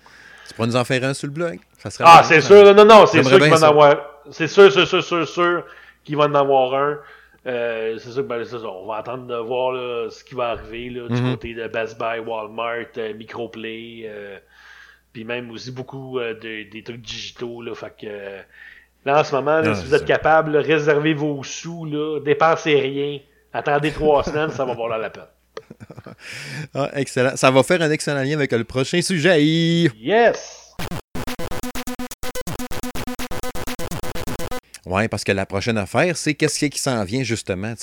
Tu 0.48 0.54
pourrais 0.54 0.68
nous 0.68 0.76
en 0.76 0.84
faire 0.84 1.04
un 1.04 1.14
sur 1.14 1.28
le 1.28 1.32
blog? 1.32 1.58
ah, 2.00 2.22
c'est 2.24 2.40
sûr, 2.40 2.74
non, 2.74 2.84
non, 2.84 3.06
c'est 3.06 3.22
sûr 3.22 3.38
qu'il 3.38 3.50
va 3.50 3.58
en 3.58 3.62
avoir. 3.62 4.22
C'est 4.30 4.48
sûr, 4.48 4.72
c'est 4.72 4.86
sûr, 4.86 5.02
sûr, 5.02 5.26
sûr 5.26 5.64
qu'il 6.04 6.16
va 6.16 6.24
en 6.24 6.34
avoir 6.34 6.74
un. 6.74 6.98
Euh, 7.46 7.98
c'est 7.98 8.10
sûr, 8.10 8.22
ben, 8.24 8.44
ça. 8.44 8.58
On 8.58 8.86
va 8.86 8.96
attendre 8.96 9.26
de 9.26 9.36
voir 9.36 9.72
là, 9.72 10.08
ce 10.10 10.22
qui 10.22 10.34
va 10.34 10.50
arriver 10.50 10.90
là, 10.90 11.08
du 11.08 11.20
mhm. 11.20 11.32
côté 11.32 11.54
de 11.54 11.66
Best 11.66 11.98
Buy, 11.98 12.20
Walmart, 12.20 12.86
euh, 12.98 13.14
Microplay, 13.14 14.04
euh, 14.04 14.38
puis 15.12 15.24
même 15.24 15.50
aussi 15.50 15.72
beaucoup 15.72 16.18
euh, 16.18 16.34
de, 16.34 16.70
des 16.70 16.82
trucs 16.84 17.00
digitaux. 17.00 17.62
Là, 17.62 17.74
fait 17.74 17.94
que 18.00 18.40
Là, 19.05 19.20
en 19.20 19.24
ce 19.24 19.34
moment, 19.34 19.62
si 19.74 19.84
vous 19.84 19.94
êtes 19.94 20.05
capable, 20.05 20.57
réservez 20.57 21.14
vos 21.14 21.42
sous, 21.42 21.84
là, 21.86 22.20
dépensez 22.20 22.78
rien, 22.78 23.18
attendez 23.53 23.90
trois 23.90 24.22
semaines, 24.24 24.50
ça 24.50 24.64
va 24.64 24.72
valoir 24.72 24.98
la 24.98 25.11
peine. 25.11 25.24
Ah, 26.74 26.90
excellent. 26.94 27.36
Ça 27.36 27.50
va 27.50 27.62
faire 27.62 27.82
un 27.82 27.90
excellent 27.90 28.22
lien 28.22 28.34
avec 28.34 28.53
le 28.53 28.64
prochain 28.64 29.03
sujet. 29.03 29.42
Yes! 29.42 30.61
Oui, 34.84 35.06
parce 35.06 35.22
que 35.22 35.30
la 35.30 35.46
prochaine 35.46 35.78
affaire, 35.78 36.16
c'est 36.16 36.34
qu'est-ce 36.34 36.66
qui 36.66 36.78
s'en 36.78 37.04
vient 37.04 37.22
justement. 37.22 37.74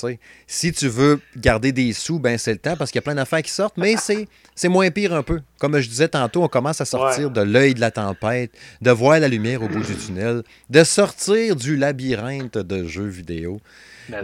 Si 0.46 0.72
tu 0.72 0.88
veux 0.88 1.20
garder 1.36 1.72
des 1.72 1.94
sous, 1.94 2.18
ben 2.18 2.36
c'est 2.36 2.52
le 2.52 2.58
temps 2.58 2.76
parce 2.76 2.90
qu'il 2.90 2.98
y 2.98 3.02
a 3.02 3.02
plein 3.02 3.14
d'affaires 3.14 3.42
qui 3.42 3.50
sortent, 3.50 3.78
mais 3.78 3.94
c'est 3.96 4.68
moins 4.68 4.90
pire 4.90 5.14
un 5.14 5.22
peu. 5.22 5.40
Comme 5.58 5.78
je 5.78 5.88
disais 5.88 6.08
tantôt, 6.08 6.42
on 6.42 6.48
commence 6.48 6.80
à 6.82 6.84
sortir 6.84 7.30
de 7.30 7.40
l'œil 7.40 7.72
de 7.72 7.80
la 7.80 7.90
tempête, 7.90 8.52
de 8.82 8.90
voir 8.90 9.18
la 9.18 9.28
lumière 9.28 9.62
au 9.62 9.68
bout 9.68 9.82
du 9.82 9.96
tunnel, 9.96 10.42
de 10.68 10.84
sortir 10.84 11.56
du 11.56 11.76
labyrinthe 11.76 12.58
de 12.58 12.86
jeux 12.86 13.08
vidéo. 13.08 13.60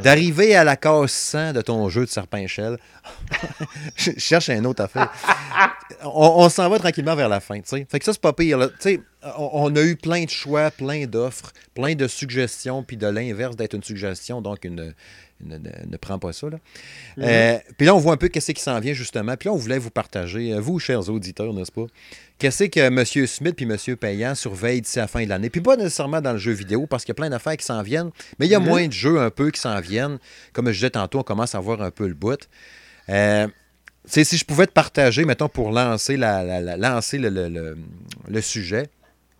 D'arriver 0.02 0.56
à 0.56 0.64
la 0.64 0.76
case 0.76 1.12
100 1.12 1.52
de 1.52 1.60
ton 1.60 1.88
jeu 1.88 2.04
de 2.04 2.10
serpent-échelle. 2.10 2.76
je 3.96 4.10
cherche 4.16 4.50
un 4.50 4.64
autre 4.64 4.82
affaire. 4.82 5.12
on, 6.02 6.48
s'en 6.48 6.68
va 6.68 6.78
tranquillement 6.78 7.14
vers 7.14 7.28
la 7.28 7.40
fin. 7.40 7.60
Fait 7.64 7.84
que 7.84 8.04
ça, 8.04 8.12
c'est 8.12 8.20
pas 8.20 8.32
pire. 8.32 8.68
On, 9.38 9.74
a 9.74 9.82
eu 9.82 9.96
plein 9.96 10.24
de 10.24 10.30
choix, 10.30 10.70
plein 10.70 11.06
d'offres, 11.06 11.52
plein 11.74 11.94
de 11.94 12.06
suggestions, 12.06 12.82
puis 12.82 12.96
de 12.96 13.06
l'inverse 13.06 13.56
d'être 13.56 13.74
une 13.74 13.82
suggestion, 13.82 14.40
donc 14.40 14.64
une, 14.64 14.94
ne, 15.44 15.96
prends 15.96 16.18
pas 16.18 16.32
ça. 16.32 16.48
Là. 16.48 16.58
Mm-hmm. 17.18 17.22
Euh, 17.22 17.58
puis 17.76 17.86
là, 17.86 17.94
on 17.94 17.98
voit 17.98 18.14
un 18.14 18.16
peu 18.16 18.28
qu'est-ce 18.28 18.52
qui 18.52 18.62
s'en 18.62 18.78
vient, 18.80 18.92
justement. 18.92 19.36
Puis 19.36 19.48
là, 19.48 19.52
on 19.52 19.56
voulait 19.56 19.78
vous 19.78 19.90
partager, 19.90 20.52
euh, 20.52 20.60
vous, 20.60 20.78
chers 20.78 21.08
auditeurs, 21.08 21.52
n'est-ce 21.52 21.72
pas? 21.72 21.86
Qu'est-ce 22.38 22.64
que 22.64 22.80
M. 22.80 23.04
Smith 23.04 23.54
puis 23.56 23.66
M. 23.66 23.96
Payant 23.96 24.34
surveillent 24.34 24.82
d'ici 24.82 24.98
la 24.98 25.08
fin 25.08 25.24
de 25.24 25.28
l'année? 25.28 25.50
Puis 25.50 25.60
pas 25.60 25.76
nécessairement 25.76 26.20
dans 26.20 26.32
le 26.32 26.38
jeu 26.38 26.52
vidéo, 26.52 26.86
parce 26.86 27.04
qu'il 27.04 27.10
y 27.10 27.16
a 27.16 27.20
plein 27.20 27.30
d'affaires 27.30 27.56
qui 27.56 27.64
s'en 27.64 27.82
viennent, 27.82 28.10
mais 28.38 28.46
il 28.46 28.50
y 28.50 28.54
a 28.54 28.60
mm-hmm. 28.60 28.64
moins 28.64 28.86
de 28.86 28.92
jeux 28.92 29.20
un 29.20 29.30
peu 29.30 29.50
qui 29.50 29.60
s'en 29.60 29.80
viennent. 29.80 30.18
Comme 30.52 30.66
je 30.66 30.72
disais 30.72 30.90
tantôt, 30.90 31.20
on 31.20 31.24
commence 31.24 31.54
à 31.54 31.60
voir 31.60 31.82
un 31.82 31.90
peu 31.90 32.06
le 32.06 32.14
bout. 32.14 32.48
Euh, 33.08 33.46
si 34.06 34.24
je 34.24 34.44
pouvais 34.44 34.66
te 34.66 34.72
partager, 34.72 35.24
mettons, 35.24 35.48
pour 35.48 35.72
lancer, 35.72 36.16
la, 36.16 36.76
lancer 36.76 37.18
le 37.18 38.40
sujet, 38.40 38.88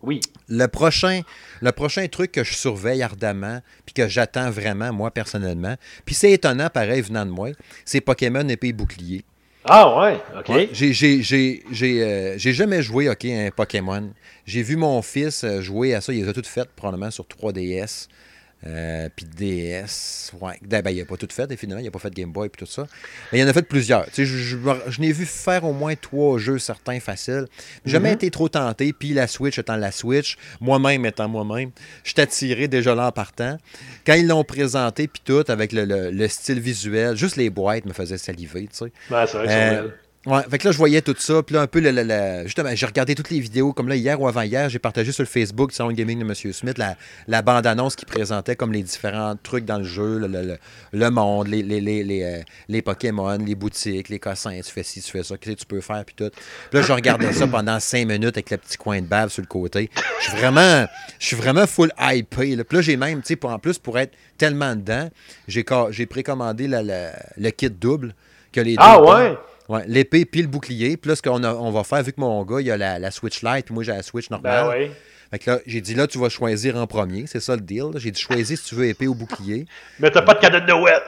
oui. 0.03 0.21
Le 0.47 0.67
prochain, 0.67 1.21
le 1.61 1.71
prochain 1.71 2.07
truc 2.07 2.31
que 2.31 2.43
je 2.43 2.53
surveille 2.53 3.01
ardemment, 3.01 3.61
puis 3.85 3.93
que 3.93 4.07
j'attends 4.07 4.51
vraiment, 4.51 4.93
moi, 4.93 5.11
personnellement, 5.11 5.75
puis 6.05 6.15
c'est 6.15 6.31
étonnant, 6.31 6.69
pareil, 6.69 7.01
venant 7.01 7.25
de 7.25 7.31
moi, 7.31 7.49
c'est 7.83 8.01
Pokémon 8.01 8.47
épée 8.47 8.73
bouclier. 8.73 9.23
Ah 9.69 9.99
ouais, 9.99 10.21
ok. 10.39 10.69
j'ai, 10.71 11.63
euh, 12.01 12.35
j'ai, 12.37 12.53
jamais 12.53 12.81
joué 12.81 13.09
ok, 13.09 13.25
à 13.25 13.47
un 13.47 13.51
Pokémon. 13.51 14.13
J'ai 14.45 14.63
vu 14.63 14.77
mon 14.77 15.01
fils 15.01 15.43
euh, 15.43 15.61
jouer 15.61 15.93
à 15.93 15.99
ça, 15.99 16.13
il 16.13 16.23
les 16.23 16.29
a 16.29 16.33
toutes 16.33 16.47
faites 16.47 16.69
probablement 16.69 17.11
sur 17.11 17.25
3DS. 17.25 18.07
Euh, 18.65 19.07
puis 19.15 19.25
DS, 19.25 20.33
ouais. 20.41 20.59
Ben, 20.63 20.83
il 20.89 20.97
n'a 20.97 21.05
pas 21.05 21.15
tout 21.15 21.27
fait, 21.31 21.55
finalement, 21.55 21.81
il 21.81 21.85
n'a 21.85 21.91
pas 21.91 21.99
fait 21.99 22.13
Game 22.13 22.31
Boy 22.31 22.47
et 22.47 22.49
tout 22.49 22.65
ça. 22.65 22.87
Mais 23.31 23.39
il 23.39 23.45
en 23.45 23.47
a 23.47 23.53
fait 23.53 23.61
plusieurs. 23.61 24.05
je, 24.15 24.23
je, 24.23 24.57
je, 24.87 25.01
n'ai 25.01 25.11
vu 25.11 25.25
faire 25.25 25.63
au 25.63 25.73
moins 25.73 25.95
trois 25.95 26.39
jeux 26.39 26.57
certains 26.57 26.99
faciles. 26.99 27.45
J'ai 27.85 27.91
jamais 27.91 28.09
mhm. 28.09 28.15
été 28.15 28.31
trop 28.31 28.49
tenté. 28.49 28.93
Puis 28.93 29.13
la 29.13 29.27
Switch 29.27 29.59
étant 29.59 29.75
la 29.75 29.91
Switch, 29.91 30.37
moi-même 30.59 31.05
étant 31.05 31.27
moi-même, 31.27 31.69
je 32.03 32.13
attiré 32.17 32.67
déjà 32.67 32.95
là 32.95 33.07
en 33.07 33.11
partant. 33.11 33.57
Quand 34.05 34.15
ils 34.15 34.27
l'ont 34.27 34.43
présenté, 34.43 35.07
puis 35.07 35.21
tout, 35.23 35.43
avec 35.47 35.71
le, 35.71 36.27
style 36.27 36.59
visuel, 36.59 37.15
juste 37.15 37.35
les 37.35 37.49
boîtes 37.51 37.85
me 37.85 37.93
faisaient 37.93 38.17
saliver. 38.17 38.67
Tu 38.67 38.85
sais. 38.85 38.91
c'est 39.07 39.37
vrai 39.37 39.47
euh, 39.49 39.87
Ouais, 40.27 40.41
fait 40.51 40.57
que 40.57 40.65
là, 40.67 40.71
je 40.73 40.77
voyais 40.77 41.01
tout 41.01 41.15
ça. 41.17 41.41
Puis 41.41 41.55
là, 41.55 41.61
un 41.61 41.67
peu, 41.67 41.79
le, 41.79 41.89
le- 41.89 42.03
le- 42.03 42.43
justement, 42.43 42.69
j'ai 42.75 42.85
regardé 42.85 43.15
toutes 43.15 43.29
les 43.29 43.39
vidéos. 43.39 43.71
Comme 43.71 43.87
là, 43.87 43.95
hier 43.95 44.19
ou 44.21 44.27
avant-hier, 44.27 44.67
j'ai 44.69 44.77
partagé 44.77 45.13
sur 45.13 45.23
le 45.23 45.27
Facebook 45.27 45.71
Salon 45.71 45.93
Gaming 45.93 46.19
de 46.19 46.25
M. 46.25 46.53
Smith 46.53 46.77
la, 46.77 46.97
la 47.27 47.41
bande-annonce 47.41 47.95
qui 47.95 48.03
présentait 48.03 48.57
comme 48.57 48.73
les 48.73 48.83
différents 48.83 49.35
trucs 49.41 49.63
dans 49.63 49.77
le 49.77 49.85
jeu, 49.85 50.17
le, 50.19 50.27
le- 50.27 50.41
le- 50.41 50.57
le 50.91 51.09
monde, 51.11 51.47
les, 51.47 51.63
les, 51.63 51.79
les, 51.79 52.03
les, 52.03 52.23
euh, 52.23 52.41
les 52.67 52.81
Pokémon, 52.81 53.37
les 53.37 53.55
boutiques, 53.55 54.09
les 54.09 54.19
cossins, 54.19 54.59
tu 54.61 54.69
fais 54.69 54.83
ci, 54.83 55.01
tu 55.01 55.09
fais 55.11 55.23
ça, 55.23 55.37
qu'est-ce 55.37 55.55
que 55.55 55.59
tu 55.61 55.65
peux 55.65 55.79
faire, 55.79 56.03
puis 56.03 56.15
tout. 56.15 56.29
Puis 56.71 56.79
là, 56.79 56.81
je 56.85 56.91
regardais 56.91 57.31
ça 57.31 57.47
pendant 57.47 57.79
cinq 57.79 58.05
minutes 58.05 58.35
avec 58.35 58.49
le 58.49 58.57
petit 58.57 58.75
coin 58.77 58.99
de 59.01 59.07
bave 59.07 59.29
sur 59.29 59.41
le 59.41 59.47
côté. 59.47 59.89
Je 60.19 60.29
suis 60.29 60.37
vraiment, 60.37 60.85
je 61.19 61.25
suis 61.25 61.37
vraiment 61.37 61.65
full 61.65 61.91
hypé. 62.01 62.57
Là. 62.57 62.65
Puis 62.65 62.75
là, 62.75 62.81
j'ai 62.81 62.97
même, 62.97 63.21
tu 63.21 63.35
sais, 63.35 63.45
en 63.45 63.59
plus, 63.59 63.77
pour 63.77 63.97
être 63.97 64.11
tellement 64.37 64.75
dedans, 64.75 65.09
j'ai 65.47 65.63
précommandé 66.05 66.67
la- 66.67 66.83
la- 66.83 67.13
le 67.37 67.49
kit 67.51 67.69
double. 67.69 68.13
Que 68.51 68.61
les 68.61 68.75
Ah 68.79 68.97
deux 68.97 69.03
ouais? 69.03 69.37
Ouais, 69.69 69.83
l'épée 69.87 70.25
puis 70.25 70.41
le 70.41 70.47
bouclier. 70.47 70.97
Puis 70.97 71.09
là, 71.09 71.15
ce 71.15 71.21
qu'on 71.21 71.43
on 71.43 71.71
va 71.71 71.83
faire, 71.83 72.03
vu 72.03 72.13
que 72.13 72.21
mon 72.21 72.43
gars, 72.45 72.61
il 72.61 72.71
a 72.71 72.77
la, 72.77 72.99
la 72.99 73.11
Switch 73.11 73.41
Lite, 73.43 73.65
puis 73.65 73.73
moi, 73.73 73.83
j'ai 73.83 73.91
la 73.91 74.03
Switch 74.03 74.29
normale. 74.29 74.67
Ben 74.67 74.75
oui. 74.79 74.91
Fait 75.29 75.39
que 75.39 75.51
là, 75.51 75.59
j'ai 75.65 75.81
dit, 75.81 75.93
là, 75.93 76.07
tu 76.07 76.17
vas 76.19 76.29
choisir 76.29 76.77
en 76.77 76.87
premier. 76.87 77.25
C'est 77.27 77.41
ça 77.41 77.55
le 77.55 77.61
deal. 77.61 77.87
J'ai 77.95 78.11
dit, 78.11 78.21
choisis 78.21 78.61
si 78.61 78.69
tu 78.69 78.75
veux 78.75 78.85
épée 78.85 79.07
ou 79.07 79.15
bouclier. 79.15 79.65
Mais 79.99 80.09
t'as 80.09 80.21
pas 80.21 80.35
de 80.35 80.39
cadeau 80.39 80.59
de 80.61 80.65
Noël. 80.67 81.01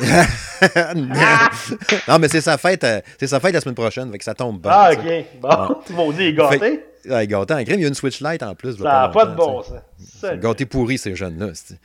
non, 2.08 2.18
mais 2.18 2.26
c'est 2.26 2.40
sa 2.40 2.58
fête, 2.58 2.82
euh, 2.82 3.00
c'est 3.20 3.28
sa 3.28 3.38
fête 3.38 3.54
la 3.54 3.60
semaine 3.60 3.76
prochaine. 3.76 4.10
Fait 4.10 4.18
que 4.18 4.24
ça 4.24 4.34
tombe 4.34 4.60
bien. 4.60 4.72
ah, 4.74 4.90
ok. 4.92 5.24
Bon, 5.40 5.76
tu 5.86 5.92
m'as 5.92 6.12
dit, 6.12 6.16
il 6.18 6.26
est 6.26 6.32
gâté. 6.32 6.80
Ouais, 7.06 7.26
gâté 7.26 7.54
en 7.54 7.64
crème, 7.64 7.78
il 7.78 7.82
y 7.82 7.84
a 7.84 7.88
une 7.88 7.94
Switch 7.94 8.20
Lite 8.20 8.42
en 8.42 8.54
plus. 8.54 8.76
Ça 8.78 8.84
n'a 8.84 9.08
pas 9.08 9.26
de 9.26 9.34
bon 9.34 9.62
sens. 9.62 9.72
Gâté 10.40 10.66
pourri, 10.66 10.96
ces 10.98 11.14
jeunes-là. 11.14 11.48
c'est- 11.54 11.78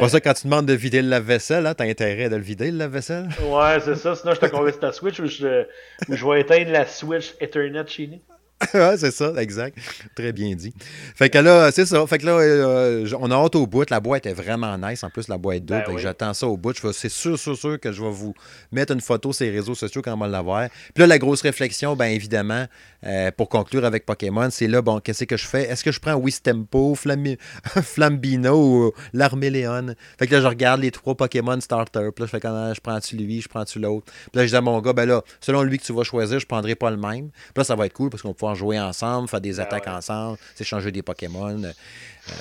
pas 0.00 0.08
ça 0.08 0.20
quand 0.20 0.34
tu 0.34 0.44
demandes 0.46 0.66
de 0.66 0.72
vider 0.74 1.02
le 1.02 1.08
lave-vaisselle, 1.08 1.66
hein, 1.66 1.74
t'as 1.74 1.84
intérêt 1.84 2.28
de 2.28 2.36
le 2.36 2.42
vider, 2.42 2.70
le 2.70 2.78
lave-vaisselle? 2.78 3.28
Ouais, 3.42 3.78
c'est 3.84 3.94
ça. 3.96 4.14
Sinon, 4.14 4.34
je 4.34 4.40
te 4.40 4.46
convainc 4.46 4.78
ta 4.80 4.92
Switch 4.92 5.18
ou 5.20 5.26
je, 5.26 5.62
ou 6.08 6.14
je 6.14 6.26
vais 6.26 6.40
éteindre 6.42 6.70
la 6.72 6.86
Switch 6.86 7.34
Ethernet 7.40 7.86
chez 7.86 8.06
nous. 8.06 8.20
ouais, 8.74 8.96
c'est 8.96 9.10
ça, 9.10 9.32
exact. 9.38 9.76
Très 10.14 10.32
bien 10.32 10.54
dit. 10.54 10.72
Fait 11.14 11.28
que 11.28 11.38
là, 11.38 11.70
c'est 11.72 11.86
ça. 11.86 12.06
Fait 12.06 12.18
que 12.18 12.26
là, 12.26 12.32
euh, 12.38 13.08
on 13.18 13.30
a 13.30 13.34
hâte 13.34 13.56
au 13.56 13.66
bout. 13.66 13.88
La 13.90 14.00
boîte 14.00 14.26
est 14.26 14.32
vraiment 14.32 14.78
nice. 14.78 15.02
En 15.02 15.10
plus, 15.10 15.28
la 15.28 15.38
boîte 15.38 15.64
double. 15.64 15.84
Ben 15.86 15.94
oui. 15.94 16.00
j'attends 16.00 16.32
ça 16.34 16.46
au 16.46 16.56
bout. 16.56 16.72
C'est 16.92 17.08
sûr, 17.08 17.38
sûr, 17.38 17.56
sûr 17.56 17.80
que 17.80 17.92
je 17.92 18.02
vais 18.02 18.10
vous 18.10 18.32
mettre 18.72 18.92
une 18.92 19.00
photo 19.00 19.32
sur 19.32 19.44
les 19.44 19.50
réseaux 19.50 19.74
sociaux 19.74 20.02
quand 20.02 20.14
on 20.14 20.18
va 20.18 20.28
l'avoir. 20.28 20.68
Puis 20.94 21.00
là, 21.02 21.06
la 21.06 21.18
grosse 21.18 21.42
réflexion, 21.42 21.96
bien 21.96 22.08
évidemment, 22.08 22.66
euh, 23.04 23.30
pour 23.36 23.48
conclure 23.48 23.84
avec 23.84 24.06
Pokémon, 24.06 24.48
c'est 24.50 24.68
là, 24.68 24.82
bon, 24.82 25.00
qu'est-ce 25.00 25.24
que 25.24 25.36
je 25.36 25.46
fais? 25.46 25.64
Est-ce 25.64 25.82
que 25.84 25.92
je 25.92 26.00
prends 26.00 26.16
Wistempo, 26.16 26.94
Flammi- 26.94 27.38
Flambino 27.82 28.56
ou 28.56 28.92
l'Arméléon? 29.12 29.94
Fait 30.18 30.26
que 30.26 30.34
là, 30.34 30.40
je 30.40 30.46
regarde 30.46 30.80
les 30.80 30.90
trois 30.90 31.16
Pokémon 31.16 31.60
starter. 31.60 32.10
Puis 32.14 32.22
là, 32.22 32.26
je 32.26 32.30
fais 32.30 32.40
quand 32.40 32.72
je 32.72 32.80
prends-tu 32.80 33.16
lui, 33.16 33.40
je 33.40 33.48
prends-tu 33.48 33.78
l'autre? 33.80 34.06
Puis 34.06 34.30
là, 34.40 34.44
je 34.44 34.50
dis 34.50 34.56
à 34.56 34.60
mon 34.60 34.80
gars, 34.80 34.92
ben 34.92 35.06
là, 35.06 35.22
selon 35.40 35.62
lui 35.62 35.78
que 35.78 35.84
tu 35.84 35.92
vas 35.92 36.04
choisir, 36.04 36.38
je 36.38 36.46
prendrai 36.46 36.74
pas 36.76 36.90
le 36.90 36.96
même. 36.96 37.30
Puis 37.30 37.52
là, 37.56 37.64
ça 37.64 37.74
va 37.74 37.86
être 37.86 37.92
cool 37.92 38.10
parce 38.10 38.22
qu'on 38.22 38.32
pouvoir 38.44 38.54
jouer 38.54 38.78
ensemble, 38.78 39.26
faire 39.28 39.40
des 39.40 39.58
attaques 39.58 39.86
ouais. 39.86 39.92
ensemble, 39.92 40.36
s'échanger 40.54 40.92
des 40.92 41.02
Pokémon. 41.02 41.62
Euh, 41.64 41.72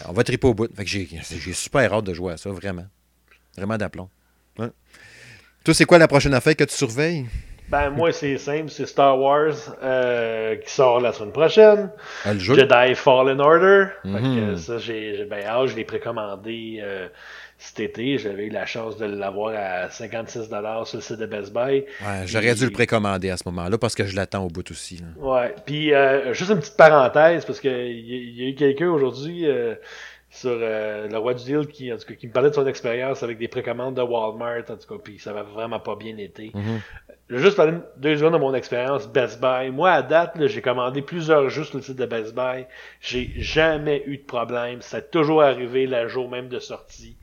on 0.10 0.12
va 0.12 0.24
triper 0.24 0.48
au 0.48 0.54
bout. 0.54 0.68
Fait 0.76 0.84
que 0.84 0.90
j'ai 0.90 1.54
super 1.54 1.94
hâte 1.94 2.04
de 2.04 2.14
jouer 2.14 2.34
à 2.34 2.38
ça, 2.38 2.50
vraiment. 2.50 2.86
Vraiment 3.56 3.78
d'aplomb. 3.78 4.10
Ouais. 4.60 4.70
Toi, 5.64 5.74
c'est 5.74 5.86
quoi 5.86 5.98
la 5.98 6.08
prochaine 6.10 6.34
affaire 6.34 6.56
que 6.58 6.66
tu 6.66 6.76
surveilles? 6.76 7.26
Ben, 7.70 7.90
moi, 7.90 8.12
c'est 8.12 8.38
simple. 8.38 8.70
C'est 8.70 8.86
Star 8.86 9.18
Wars 9.18 9.54
euh, 9.82 10.58
qui 10.58 10.70
sort 10.70 11.00
la 11.00 11.14
semaine 11.14 11.32
prochaine. 11.32 11.90
Ah, 12.26 12.34
le 12.34 12.40
jeu? 12.40 12.56
Jedi 12.56 12.96
Fallen 12.96 13.40
Order. 13.40 13.86
Fait 14.04 14.10
que, 14.10 14.18
Mhm. 14.52 14.58
ça, 14.58 14.78
j'ai 14.80 15.24
bien 15.26 15.46
hâte. 15.46 15.68
Je 15.68 15.76
l'ai 15.78 15.86
précommandé 15.86 16.80
euh, 16.84 17.08
cet 17.64 17.80
été. 17.80 18.18
J'avais 18.18 18.46
eu 18.46 18.50
la 18.50 18.66
chance 18.66 18.98
de 18.98 19.06
l'avoir 19.06 19.54
à 19.56 19.88
56$ 19.88 20.86
sur 20.86 20.98
le 20.98 21.02
site 21.02 21.18
de 21.18 21.26
Best 21.26 21.54
Buy. 21.54 21.86
Ouais, 22.02 22.26
J'aurais 22.26 22.56
dû 22.56 22.66
le 22.66 22.72
précommander 22.72 23.30
à 23.30 23.38
ce 23.38 23.44
moment-là 23.48 23.78
parce 23.78 23.96
que 23.96 24.06
je 24.06 24.16
l'attends 24.16 24.44
au 24.46 24.50
bout 24.50 24.70
aussi. 24.70 24.98
là. 24.98 25.06
Ouais. 25.18 25.56
Puis, 25.66 25.94
euh, 25.94 26.34
juste 26.34 26.52
une 26.52 26.60
petite 26.60 26.76
parenthèse, 26.78 27.46
parce 27.46 27.60
que 27.62 27.70
il 27.70 28.00
y, 28.00 28.44
y 28.44 28.46
a 28.46 28.50
eu 28.50 28.56
quelqu'un 28.56 28.90
aujourd'hui 28.90 29.48
euh, 29.48 29.76
sur 30.30 30.52
euh, 30.52 31.08
le 31.08 31.18
roi 31.18 31.34
du 31.36 31.44
deal 31.46 31.68
qui, 31.68 31.94
en 31.94 31.98
tout 31.98 32.06
cas, 32.06 32.16
qui 32.16 32.28
me 32.28 32.34
parlait 32.34 32.50
de 32.50 32.56
son 32.56 32.68
expérience 32.68 33.24
avec 33.24 33.38
des 33.38 33.48
précommandes 33.48 33.96
de 33.96 34.02
Walmart, 34.02 34.64
en 34.70 34.76
tout 34.76 34.96
cas, 34.96 35.02
puis 35.02 35.18
ça 35.20 35.32
va 35.32 35.44
vraiment 35.44 35.80
pas 35.80 35.96
bien 35.96 36.18
été. 36.18 36.52
Je 37.30 37.36
vais 37.38 37.42
juste 37.42 37.56
parler 37.56 37.76
deux 37.98 38.18
secondes 38.18 38.34
de 38.34 38.38
mon 38.40 38.54
expérience 38.54 39.08
Best 39.08 39.40
Buy. 39.40 39.72
Moi, 39.72 39.90
à 39.90 40.02
date, 40.02 40.34
j'ai 40.48 40.62
commandé 40.62 41.02
plusieurs 41.02 41.50
jeux 41.50 41.64
sur 41.64 41.78
le 41.78 41.84
site 41.84 41.96
de 41.96 42.06
Best 42.06 42.36
Buy. 42.36 42.66
J'ai 43.00 43.32
jamais 43.38 44.04
eu 44.06 44.18
de 44.18 44.24
problème. 44.24 44.82
Ça 44.82 44.98
a 44.98 45.02
toujours 45.02 45.42
arrivé 45.42 45.88
le 45.88 46.10
jour 46.10 46.30
même 46.30 46.50
de 46.50 46.60
sortie. 46.60 47.16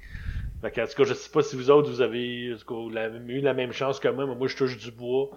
Fait 0.60 0.70
que, 0.70 0.80
en 0.82 0.86
tout 0.86 0.94
cas, 0.94 1.04
je 1.04 1.14
sais 1.14 1.30
pas 1.30 1.42
si 1.42 1.56
vous 1.56 1.70
autres, 1.70 1.90
vous 1.90 2.02
avez 2.02 2.54
vous 2.68 2.90
eu 3.28 3.40
la 3.40 3.54
même 3.54 3.72
chance 3.72 3.98
que 3.98 4.08
moi, 4.08 4.26
mais 4.26 4.34
moi, 4.34 4.46
je 4.46 4.56
touche 4.56 4.76
du 4.76 4.90
bois. 4.90 5.30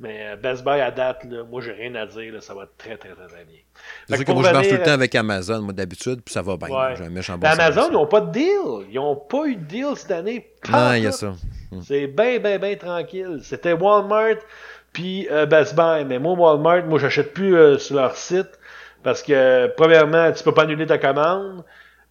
Mais 0.00 0.30
euh, 0.30 0.36
Best 0.36 0.64
Buy, 0.64 0.80
à 0.80 0.90
date, 0.90 1.24
là, 1.24 1.44
moi, 1.44 1.60
j'ai 1.60 1.72
rien 1.72 1.94
à 1.94 2.06
dire. 2.06 2.32
là, 2.32 2.40
ça 2.40 2.54
va 2.54 2.66
très, 2.76 2.96
très, 2.96 3.10
très, 3.10 3.26
très 3.26 3.44
bien. 3.44 3.60
C'est 4.08 4.16
sûr 4.16 4.24
que 4.24 4.32
moi, 4.32 4.42
je 4.42 4.52
marche 4.52 4.68
tout 4.68 4.74
le 4.74 4.82
temps 4.82 4.90
avec 4.90 5.14
Amazon, 5.14 5.62
moi, 5.62 5.72
d'habitude, 5.72 6.20
puis 6.24 6.32
ça 6.32 6.42
va 6.42 6.56
bien. 6.56 6.68
Ouais. 6.68 6.96
J'ai 6.96 7.04
un 7.04 7.10
méchant 7.10 7.38
bon 7.38 7.46
Amazon, 7.46 7.88
ils 7.90 7.92
n'ont 7.92 8.06
pas 8.06 8.20
de 8.22 8.32
deal. 8.32 8.86
Ils 8.90 8.96
n'ont 8.96 9.16
pas 9.16 9.46
eu 9.46 9.56
de 9.56 9.64
deal 9.64 9.92
cette 9.94 10.10
année. 10.10 10.50
Non, 10.68 10.94
il 10.94 11.04
y 11.04 11.06
a 11.06 11.12
ça. 11.12 11.34
C'est 11.82 12.08
bien, 12.08 12.38
bien, 12.38 12.58
bien 12.58 12.74
tranquille. 12.76 13.40
C'était 13.42 13.72
Walmart 13.72 14.38
puis 14.92 15.28
euh, 15.30 15.46
Best 15.46 15.76
Buy. 15.76 16.04
Mais 16.06 16.18
moi, 16.18 16.34
Walmart, 16.34 16.86
moi, 16.86 16.98
j'achète 16.98 17.34
plus 17.34 17.54
euh, 17.54 17.78
sur 17.78 17.96
leur 17.96 18.16
site 18.16 18.58
parce 19.02 19.22
que, 19.22 19.68
premièrement, 19.76 20.32
tu 20.32 20.42
peux 20.42 20.54
pas 20.54 20.62
annuler 20.62 20.86
ta 20.86 20.98
commande. 20.98 21.62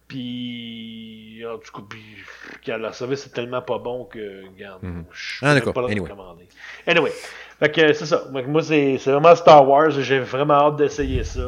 Puis, 0.08 1.42
en 1.46 1.58
tout 1.58 1.72
cas, 1.72 1.86
puis, 1.88 2.72
leur 2.78 2.94
service 2.94 3.26
est 3.26 3.30
tellement 3.30 3.62
pas 3.62 3.78
bon 3.78 4.04
que, 4.04 4.46
regarde, 4.46 4.80
je 5.12 5.38
Ah, 5.42 5.48
peux 5.50 5.54
d'accord. 5.60 5.74
pas 5.74 5.80
leur 5.82 5.90
Anyway. 5.90 6.08
commander. 6.08 6.48
Anyway, 6.86 7.12
fait 7.58 7.70
que 7.72 7.92
c'est 7.92 8.06
ça. 8.06 8.24
Moi, 8.30 8.62
c'est 8.62 8.98
c'est 8.98 9.10
vraiment 9.10 9.34
Star 9.34 9.68
Wars. 9.68 9.90
J'ai 9.90 10.20
vraiment 10.20 10.54
hâte 10.54 10.76
d'essayer 10.76 11.24
ça. 11.24 11.40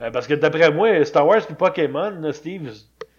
Euh, 0.00 0.10
parce 0.10 0.26
que 0.26 0.34
d'après 0.34 0.70
moi, 0.72 1.04
Star 1.04 1.26
Wars 1.26 1.44
puis 1.46 1.54
Pokémon, 1.54 2.10
là, 2.20 2.32
Steve, 2.32 2.72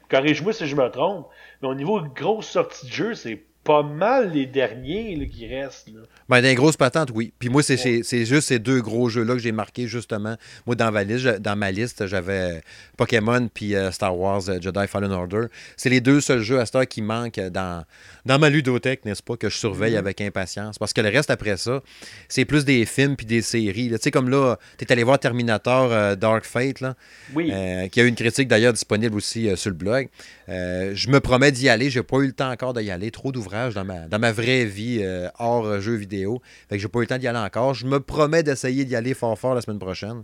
corrige-moi 0.10 0.54
si 0.54 0.68
je 0.68 0.76
me 0.76 0.90
trompe, 0.90 1.28
mais 1.62 1.68
au 1.68 1.76
niveau 1.76 2.02
grosse 2.02 2.48
sortie 2.50 2.88
de 2.88 2.92
jeu, 2.92 3.14
c'est 3.14 3.44
pas 3.64 3.82
mal 3.84 4.32
les 4.34 4.46
derniers 4.46 5.16
là, 5.16 5.26
qui 5.26 5.48
restent. 5.48 5.88
Là. 5.88 6.02
Ben, 6.28 6.42
dans 6.42 6.48
les 6.48 6.56
grosses 6.56 6.76
patentes, 6.78 7.10
oui. 7.14 7.32
Puis 7.40 7.48
moi, 7.50 7.64
c'est 7.64 7.78
juste 8.26 8.48
ces 8.50 8.60
deux 8.60 8.82
gros 8.82 9.08
jeux-là 9.10 9.34
que 9.34 9.40
j'ai 9.40 9.52
marqués, 9.54 9.88
justement. 9.88 10.36
Moi, 10.66 10.76
dans 10.76 10.92
ma 10.92 11.04
liste, 11.04 11.20
je- 11.20 11.38
dans 11.38 11.56
ma 11.56 11.72
liste 11.72 12.06
j'avais 12.08 12.62
Pokémon 12.98 13.48
puis 13.54 13.76
euh, 13.76 13.92
Star 13.92 14.18
Wars 14.18 14.42
euh, 14.50 14.60
Jedi 14.60 14.88
Fallen 14.88 15.12
Order. 15.12 15.46
C'est 15.78 15.90
les 15.90 16.02
deux 16.02 16.20
seuls 16.20 16.42
jeux 16.42 16.60
à 16.60 16.66
cette 16.66 16.76
heure 16.76 16.88
qui 16.88 17.02
manquent 17.02 17.40
dans, 17.40 17.86
dans 18.26 18.38
ma 18.38 18.50
ludothèque, 18.50 19.06
n'est-ce 19.06 19.24
pas, 19.24 19.38
que 19.38 19.50
je 19.50 19.58
surveille 19.58 19.96
avec 19.96 20.20
impatience. 20.20 20.78
Parce 20.78 20.92
que 20.92 21.00
le 21.00 21.10
reste, 21.10 21.30
après 21.32 21.56
ça, 21.56 21.82
c'est 22.28 22.44
plus 22.46 22.66
des 22.66 22.86
films 22.86 23.16
puis 23.16 23.26
des 23.26 23.42
séries. 23.42 23.90
Tu 23.92 23.98
sais, 24.02 24.12
comme 24.12 24.30
là, 24.30 24.58
tu 24.78 24.84
es 24.84 24.92
allé 24.92 25.04
voir 25.04 25.20
Terminator 25.20 25.90
euh, 25.92 26.16
Dark 26.16 26.44
Fate, 26.44 26.82
là, 26.82 26.96
Oui. 27.34 27.50
euh, 27.54 27.88
qui 27.88 28.02
a 28.02 28.04
eu 28.04 28.08
une 28.08 28.16
critique 28.16 28.50
d'ailleurs 28.50 28.74
disponible 28.74 29.16
aussi 29.16 29.48
euh, 29.50 29.56
sur 29.56 29.70
le 29.70 29.78
blog. 29.78 30.10
Euh, 30.50 30.92
je 30.96 31.10
me 31.10 31.22
promets 31.22 31.54
d'y 31.54 31.70
aller. 31.70 31.90
J'ai 31.90 32.04
pas 32.04 32.18
eu 32.18 32.28
le 32.28 32.34
temps 32.34 32.52
encore 32.52 32.74
d'y 32.74 32.92
aller. 32.92 33.10
Trop 33.10 33.32
d'ouvrages 33.32 33.53
dans 33.74 33.86
ma, 33.86 34.00
dans 34.08 34.20
ma 34.20 34.32
vraie 34.32 34.66
vie 34.66 35.00
euh, 35.02 35.30
hors 35.40 35.66
euh, 35.66 35.80
jeux 35.80 35.96
vidéo. 35.96 36.42
Fait 36.70 36.76
que 36.76 36.82
j'ai 36.82 36.88
pas 36.88 37.00
eu 37.00 37.04
le 37.04 37.08
temps 37.08 37.18
d'y 37.18 37.28
aller 37.28 37.40
encore. 37.40 37.74
Je 37.74 37.86
me 37.86 38.00
promets 38.00 38.44
d'essayer 38.44 38.86
d'y 38.86 38.96
aller 38.96 39.14
fort 39.14 39.38
fort 39.38 39.56
la 39.56 39.62
semaine 39.62 39.80
prochaine. 39.80 40.24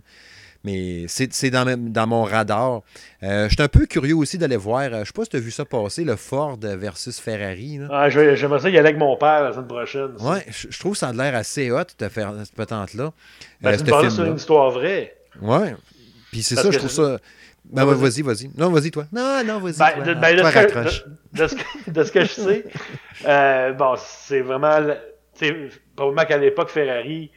Mais 0.62 1.06
c'est 1.08 1.48
dans, 1.50 2.06
mon 2.06 2.22
radar. 2.24 2.82
Euh, 3.22 3.48
je 3.48 3.54
suis 3.54 3.62
un 3.62 3.68
peu 3.68 3.86
curieux 3.86 4.14
aussi 4.14 4.36
d'aller 4.36 4.58
voir. 4.58 4.90
je 4.90 5.04
sais 5.06 5.12
pas 5.14 5.24
si 5.24 5.30
tu 5.30 5.36
as 5.38 5.40
vu 5.40 5.50
ça 5.50 5.64
passer, 5.64 6.04
le 6.04 6.16
Ford 6.16 6.58
versus 6.60 7.18
Ferrari. 7.18 7.78
là. 7.78 7.88
Ah, 7.90 8.10
J'aimerais 8.10 8.60
ça 8.60 8.68
y 8.68 8.76
aller 8.76 8.88
avec 8.88 8.98
mon 8.98 9.16
père 9.16 9.42
la 9.42 9.52
semaine 9.52 9.68
prochaine. 9.68 10.10
Ouais, 10.20 10.44
je 10.48 10.68
je 10.68 10.78
trouve 10.78 10.92
que 10.92 10.98
ça 10.98 11.08
a 11.08 11.12
l'air 11.14 11.34
assez 11.34 11.70
hot 11.70 11.84
de 11.98 12.08
faire 12.08 12.34
cette 12.44 12.54
patente-là. 12.54 13.12
Ben, 13.62 13.70
Euh, 13.70 13.78
c'est 13.78 14.10
ce 14.10 14.22
une 14.22 14.36
histoire 14.36 14.70
vraie. 14.70 15.16
Ouais. 15.40 15.74
Puis 16.30 16.42
c'est 16.42 16.56
ça, 16.56 16.70
je 16.70 16.78
trouve 16.78 16.90
ça. 16.90 17.18
Ben, 17.72 17.84
ouais, 17.86 17.94
vas-y. 17.94 18.22
vas-y. 18.22 18.50
Non, 18.56 18.70
vas-y, 18.70 18.90
toi. 18.90 19.04
Non, 19.12 19.42
non, 19.44 19.58
vas-y. 19.60 19.78
Ben, 19.78 19.92
toi. 19.94 20.04
de, 20.04 20.14
ben, 20.14 20.36
de 20.36 20.40
Toi, 20.40 20.50
ce 20.50 20.58
que, 20.58 20.78
de- 20.78 21.42
de 21.42 21.46
ce 21.46 21.54
que- 21.56 21.90
de 21.90 22.04
ce 22.04 22.12
que 22.12 22.20
je 22.22 22.26
sais, 22.26 22.64
euh, 23.26 23.72
bon, 23.72 23.94
c'est 23.96 24.40
vraiment. 24.40 24.78
le- 24.80 24.96
tu 25.38 25.46
sais, 25.46 25.68
Probablement 25.96 26.26
qu'à 26.26 26.38
l'époque, 26.38 26.70
Ferrari, 26.70 27.30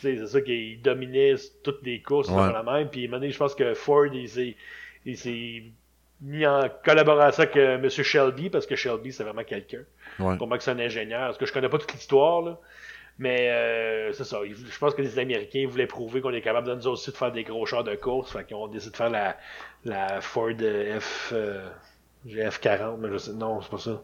tu 0.00 0.08
sais, 0.08 0.16
c'est 0.18 0.26
ça 0.26 0.40
qu'il 0.40 0.80
dominait 0.82 1.34
toutes 1.64 1.82
les 1.84 2.00
courses 2.02 2.28
Ouais. 2.28 2.34
sur 2.34 2.52
la 2.52 2.62
même. 2.62 2.88
Puis, 2.88 3.08
donné, 3.08 3.30
je 3.30 3.38
pense 3.38 3.54
que 3.54 3.74
Ford, 3.74 4.06
il 4.12 4.28
s'est, 4.28 4.56
il 5.06 5.16
s'est 5.16 5.62
mis 6.20 6.46
en 6.46 6.68
collaboration 6.84 7.42
avec 7.44 7.56
euh, 7.56 7.76
M. 7.82 7.88
Shelby, 7.88 8.50
parce 8.50 8.66
que 8.66 8.76
Shelby, 8.76 9.10
c'est 9.12 9.24
vraiment 9.24 9.42
quelqu'un. 9.44 9.82
Ouais. 10.18 10.36
Pour 10.36 10.48
moi, 10.48 10.58
que 10.58 10.64
c'est 10.64 10.70
un 10.70 10.78
ingénieur. 10.78 11.20
Parce 11.28 11.38
que 11.38 11.46
je 11.46 11.52
connais 11.52 11.68
pas 11.70 11.78
toute 11.78 11.92
l'histoire, 11.94 12.42
là. 12.42 12.58
Mais 13.22 13.50
euh, 13.50 14.12
c'est 14.14 14.24
ça. 14.24 14.38
Je 14.46 14.78
pense 14.78 14.94
que 14.94 15.02
les 15.02 15.18
Américains 15.18 15.66
voulaient 15.68 15.86
prouver 15.86 16.20
qu'on 16.22 16.32
est 16.32 16.40
capable 16.40 16.66
de 16.68 16.74
nous 16.74 16.86
aussi 16.88 17.10
de 17.12 17.16
faire 17.16 17.30
des 17.30 17.44
gros 17.44 17.66
chars 17.66 17.84
de 17.84 17.94
course. 17.94 18.32
Fait 18.32 18.44
qu'on 18.48 18.66
décide 18.66 18.92
de 18.92 18.96
faire 18.96 19.10
la, 19.10 19.36
la 19.84 20.20
Ford 20.22 20.48
F. 20.98 21.30
euh, 21.34 21.68
j'ai 22.26 22.42
F40, 22.48 22.96
mais 22.98 23.08
je 23.12 23.18
sais. 23.18 23.32
Non, 23.34 23.60
c'est 23.60 23.70
pas 23.70 23.78
ça. 23.78 24.02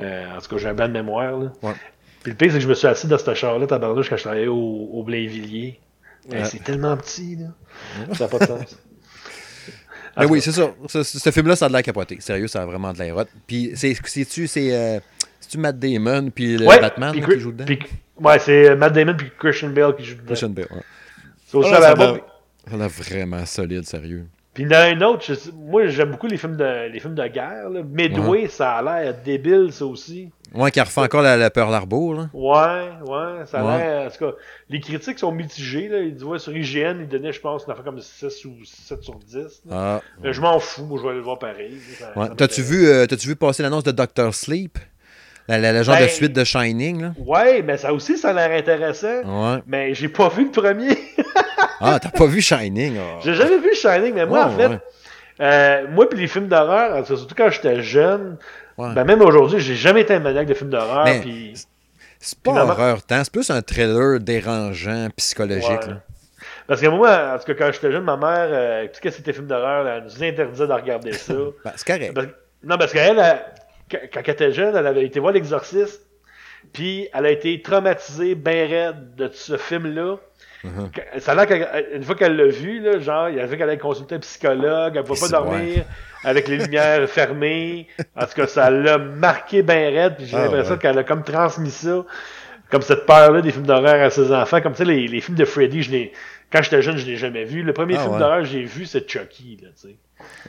Euh, 0.00 0.36
en 0.36 0.40
tout 0.40 0.48
cas, 0.48 0.56
j'ai 0.58 0.68
un 0.68 0.74
blanc 0.74 0.88
de 0.88 0.92
mémoire. 0.92 1.38
Là. 1.38 1.52
Ouais. 1.62 1.74
Puis 2.24 2.32
le 2.32 2.36
pire, 2.36 2.50
c'est 2.50 2.58
que 2.58 2.64
je 2.64 2.68
me 2.68 2.74
suis 2.74 2.88
assis 2.88 3.06
dans 3.06 3.18
ce 3.18 3.34
char-là, 3.34 3.66
tabarnouche, 3.68 4.10
quand 4.10 4.16
je 4.16 4.22
travaillais 4.22 4.48
au, 4.48 4.56
au 4.92 5.02
Blainvilliers. 5.04 5.78
Mais 6.28 6.38
Ouais. 6.40 6.44
c'est 6.44 6.62
tellement 6.64 6.96
petit, 6.96 7.36
là. 7.36 7.46
Ça 8.14 8.24
n'a 8.24 8.30
pas 8.30 8.38
de 8.40 8.46
sens. 8.46 8.78
Ben 10.16 10.26
oui, 10.26 10.40
c'est 10.40 10.50
ça. 10.52 10.72
Ce, 10.88 11.30
film-là, 11.30 11.54
ça 11.54 11.66
a 11.66 11.68
de 11.68 11.72
l'air 11.74 11.84
capoté. 11.84 12.20
Sérieux, 12.20 12.48
ça 12.48 12.62
a 12.62 12.66
vraiment 12.66 12.92
de 12.92 12.98
l'air 12.98 13.16
hot. 13.16 13.24
Puis, 13.46 13.70
c'est- 13.76 13.94
c'est-tu 14.04 14.48
c'est, 14.48 14.74
euh, 14.74 14.98
Matt 15.56 15.78
Damon 15.78 16.30
puis 16.30 16.56
le 16.58 16.66
Ouais, 16.66 16.80
Batman 16.80 17.12
puis 17.12 17.22
qui 17.22 17.40
joue 17.40 17.52
dedans? 17.52 17.64
puis- 17.64 17.78
Ouais, 18.20 18.38
c'est 18.38 18.76
Matt 18.76 18.92
Damon 18.92 19.14
puis 19.16 19.30
Christian 19.38 19.70
Bale 19.70 19.96
qui 19.96 20.04
joue 20.04 20.14
dedans. 20.16 20.26
Christian 20.26 20.50
Bale, 20.50 20.66
ouais. 20.70 20.82
C'est 21.46 21.56
aussi 21.56 21.70
Ah, 21.72 21.76
à 21.76 21.80
la 21.80 21.86
ça 21.88 21.94
bas, 21.94 22.12
va- 22.12 22.18
Ça 22.68 22.74
a 22.74 22.78
l'air 22.78 22.88
vraiment 22.88 23.46
solide, 23.46 23.84
sérieux. 23.84 24.26
Puis 24.52 24.64
il 24.64 24.70
y 24.70 24.74
en 24.76 24.78
a 24.78 24.82
un 24.84 25.00
autre, 25.02 25.24
je 25.26 25.34
sais- 25.34 25.50
moi 25.54 25.86
j'aime 25.86 26.10
beaucoup 26.10 26.26
les 26.26 26.36
films 26.36 26.56
de, 26.56 26.88
les 26.92 27.00
films 27.00 27.14
de 27.14 27.26
guerre. 27.28 27.70
Là. 27.70 27.82
Midway, 27.82 28.48
ça 28.48 28.72
a 28.76 28.82
l'air 28.82 29.14
débile, 29.24 29.72
ça 29.72 29.86
aussi. 29.86 30.30
Ouais, 30.52 30.70
qui 30.72 30.80
refait 30.80 31.00
encore 31.02 31.22
la, 31.22 31.36
la 31.36 31.48
Pearl 31.50 31.72
Harbor, 31.72 32.14
là. 32.14 32.28
Ouais, 32.34 32.90
ouais, 33.08 33.46
ça 33.46 33.60
a 33.60 33.64
Ouais. 33.64 33.78
l'air. 33.78 34.06
En 34.08 34.10
tout 34.10 34.24
cas, 34.24 34.36
les 34.68 34.80
critiques 34.80 35.20
sont 35.20 35.30
mitigées. 35.30 35.86
Là. 35.88 36.00
Ils 36.00 36.14
disent, 36.14 36.24
ouais, 36.24 36.40
sur 36.40 36.54
IGN, 36.56 36.98
ils 37.00 37.08
donnaient, 37.08 37.32
je 37.32 37.40
pense, 37.40 37.64
une 37.64 37.70
affaire 37.72 37.84
comme 37.84 38.00
6 38.00 38.44
ou 38.44 38.56
7 38.64 39.02
sur 39.04 39.14
10. 39.20 39.62
là. 39.66 39.70
Ah. 39.70 40.00
Mais 40.22 40.32
je 40.32 40.40
m'en 40.40 40.58
fous, 40.58 40.84
moi 40.84 40.98
je 40.98 41.02
vais 41.04 41.08
aller 41.10 41.18
le 41.18 41.24
voir 41.24 41.38
pareil. 41.38 41.78
T'as-tu 42.36 42.62
vu, 42.62 42.86
euh, 42.88 43.06
t'as-tu 43.06 43.28
vu 43.28 43.36
passer 43.36 43.62
l'annonce 43.62 43.84
de 43.84 43.92
Doctor 43.92 44.34
Sleep? 44.34 44.78
La, 45.50 45.58
la, 45.58 45.72
la 45.72 45.82
genre 45.82 45.96
Ben- 45.96 46.04
de 46.04 46.08
suite 46.10 46.32
de 46.32 46.44
Shining, 46.44 47.02
là? 47.02 47.12
Ouais, 47.18 47.62
mais 47.62 47.76
ça 47.76 47.92
aussi, 47.92 48.16
ça 48.16 48.30
a 48.30 48.32
l'air 48.32 48.56
intéressant. 48.58 49.22
Ouais. 49.24 49.62
Mais 49.66 49.94
j'ai 49.94 50.08
pas 50.08 50.28
vu 50.28 50.44
le 50.44 50.50
premier. 50.50 50.96
Ah, 51.80 51.98
t'as 52.00 52.10
pas 52.10 52.26
vu 52.26 52.40
Shining? 52.40 52.96
ah. 52.98 53.18
j'ai 53.24 53.34
jamais 53.34 53.58
vu 53.58 53.74
Shining, 53.74 54.14
mais 54.14 54.26
moi, 54.26 54.44
en 54.46 54.50
fait, 54.50 54.66
ouais. 54.68 54.78
euh, 55.40 55.86
moi 55.90 56.08
puis 56.08 56.18
les 56.20 56.26
films 56.28 56.46
d'horreur, 56.48 57.04
surtout 57.06 57.34
quand 57.36 57.50
j'étais 57.50 57.82
jeune, 57.82 58.36
Ouais. 58.78 58.94
ben 58.94 59.04
même 59.04 59.20
aujourd'hui, 59.20 59.60
j'ai 59.60 59.74
jamais 59.74 60.02
été 60.02 60.14
un 60.14 60.20
maniaque 60.20 60.46
de 60.46 60.54
films 60.54 60.70
d'horreur. 60.70 61.04
Puis... 61.20 61.54
C'est 62.18 62.38
pas 62.38 62.52
maman- 62.52 62.70
horreur 62.72 63.02
tant, 63.02 63.22
c'est 63.24 63.32
plus 63.32 63.50
un 63.50 63.60
thriller 63.62 64.20
dérangeant, 64.20 65.08
psychologique. 65.16 65.86
Là. 65.86 66.00
Parce 66.66 66.80
que 66.80 66.86
moi, 66.86 67.32
en 67.34 67.38
tout 67.38 67.44
cas, 67.52 67.54
quand 67.66 67.72
j'étais 67.72 67.90
jeune, 67.92 68.04
ma 68.04 68.16
mère, 68.16 68.48
euh, 68.50 68.84
tout 68.86 68.92
ce 68.94 69.00
que 69.00 69.10
c'était 69.10 69.32
films 69.32 69.46
d'horreur, 69.48 69.86
elle 69.88 70.04
nous 70.04 70.22
interdisait 70.24 70.66
de 70.66 70.72
regarder 70.72 71.12
ça. 71.12 71.32
Ben, 71.64 71.72
c'est 71.76 71.86
correct. 71.86 72.14
Parce- 72.14 72.26
non, 72.62 72.76
parce 72.78 72.92
qu'elle, 72.92 73.18
elle, 73.18 73.38
quand 73.90 74.20
elle 74.24 74.30
était 74.32 74.52
jeune, 74.52 74.74
elle 74.76 74.86
avait 74.86 75.04
été 75.04 75.20
voir 75.20 75.32
l'exorciste, 75.32 76.06
puis 76.72 77.08
elle 77.12 77.26
a 77.26 77.30
été 77.30 77.60
traumatisée, 77.62 78.34
bien 78.34 78.66
raide 78.66 79.14
de 79.16 79.28
ce 79.32 79.56
film-là. 79.56 80.16
Quand- 80.62 81.20
Ça 81.20 81.32
a 81.32 81.46
l'air 81.46 81.46
qu'une 81.92 82.02
fois 82.02 82.14
qu'elle 82.14 82.36
l'a 82.36 82.46
vu, 82.48 82.80
là, 82.80 82.98
genre, 82.98 83.30
il 83.30 83.40
a 83.40 83.46
fait 83.48 83.56
qu'elle 83.56 83.70
allait 83.70 83.78
consulter 83.78 84.16
un 84.16 84.18
psychologue, 84.18 84.92
elle 84.94 85.02
ne 85.02 85.06
pouvait 85.06 85.20
pas 85.20 85.28
dormir 85.28 85.84
avec 86.22 86.48
les 86.48 86.58
lumières 86.58 87.08
fermées. 87.08 87.86
En 88.14 88.26
tout 88.26 88.34
cas, 88.36 88.46
ça 88.46 88.70
l'a 88.70 88.98
marqué 88.98 89.62
bien 89.62 89.88
raide, 89.90 90.16
puis 90.16 90.26
j'ai 90.26 90.36
Ah, 90.36 90.44
l'impression 90.44 90.74
ouais. 90.74 90.78
qu'elle 90.78 90.98
a 90.98 91.04
comme 91.04 91.24
transmis 91.24 91.70
ça, 91.70 92.04
comme 92.70 92.82
cette 92.82 93.06
peur-là 93.06 93.40
des 93.40 93.52
films 93.52 93.64
d'horreur 93.66 94.02
à 94.02 94.10
ses 94.10 94.30
enfants. 94.32 94.60
Comme 94.60 94.72
tu 94.72 94.78
sais, 94.78 94.84
les, 94.84 95.08
les 95.08 95.20
films 95.22 95.38
de 95.38 95.46
Freddy, 95.46 95.82
je 95.82 95.90
quand 96.52 96.60
j'étais 96.62 96.82
jeune, 96.82 96.96
je 96.98 97.06
l'ai 97.06 97.16
jamais 97.16 97.44
vu. 97.44 97.62
Le 97.62 97.72
premier 97.72 97.94
Ah, 97.96 98.00
film 98.00 98.12
ouais. 98.14 98.18
d'horreur 98.18 98.40
que 98.40 98.48
j'ai 98.48 98.64
vu, 98.64 98.84
c'est 98.84 99.08
Chucky, 99.10 99.58
là, 99.62 99.68
tu 99.80 99.88
sais. 99.88 99.96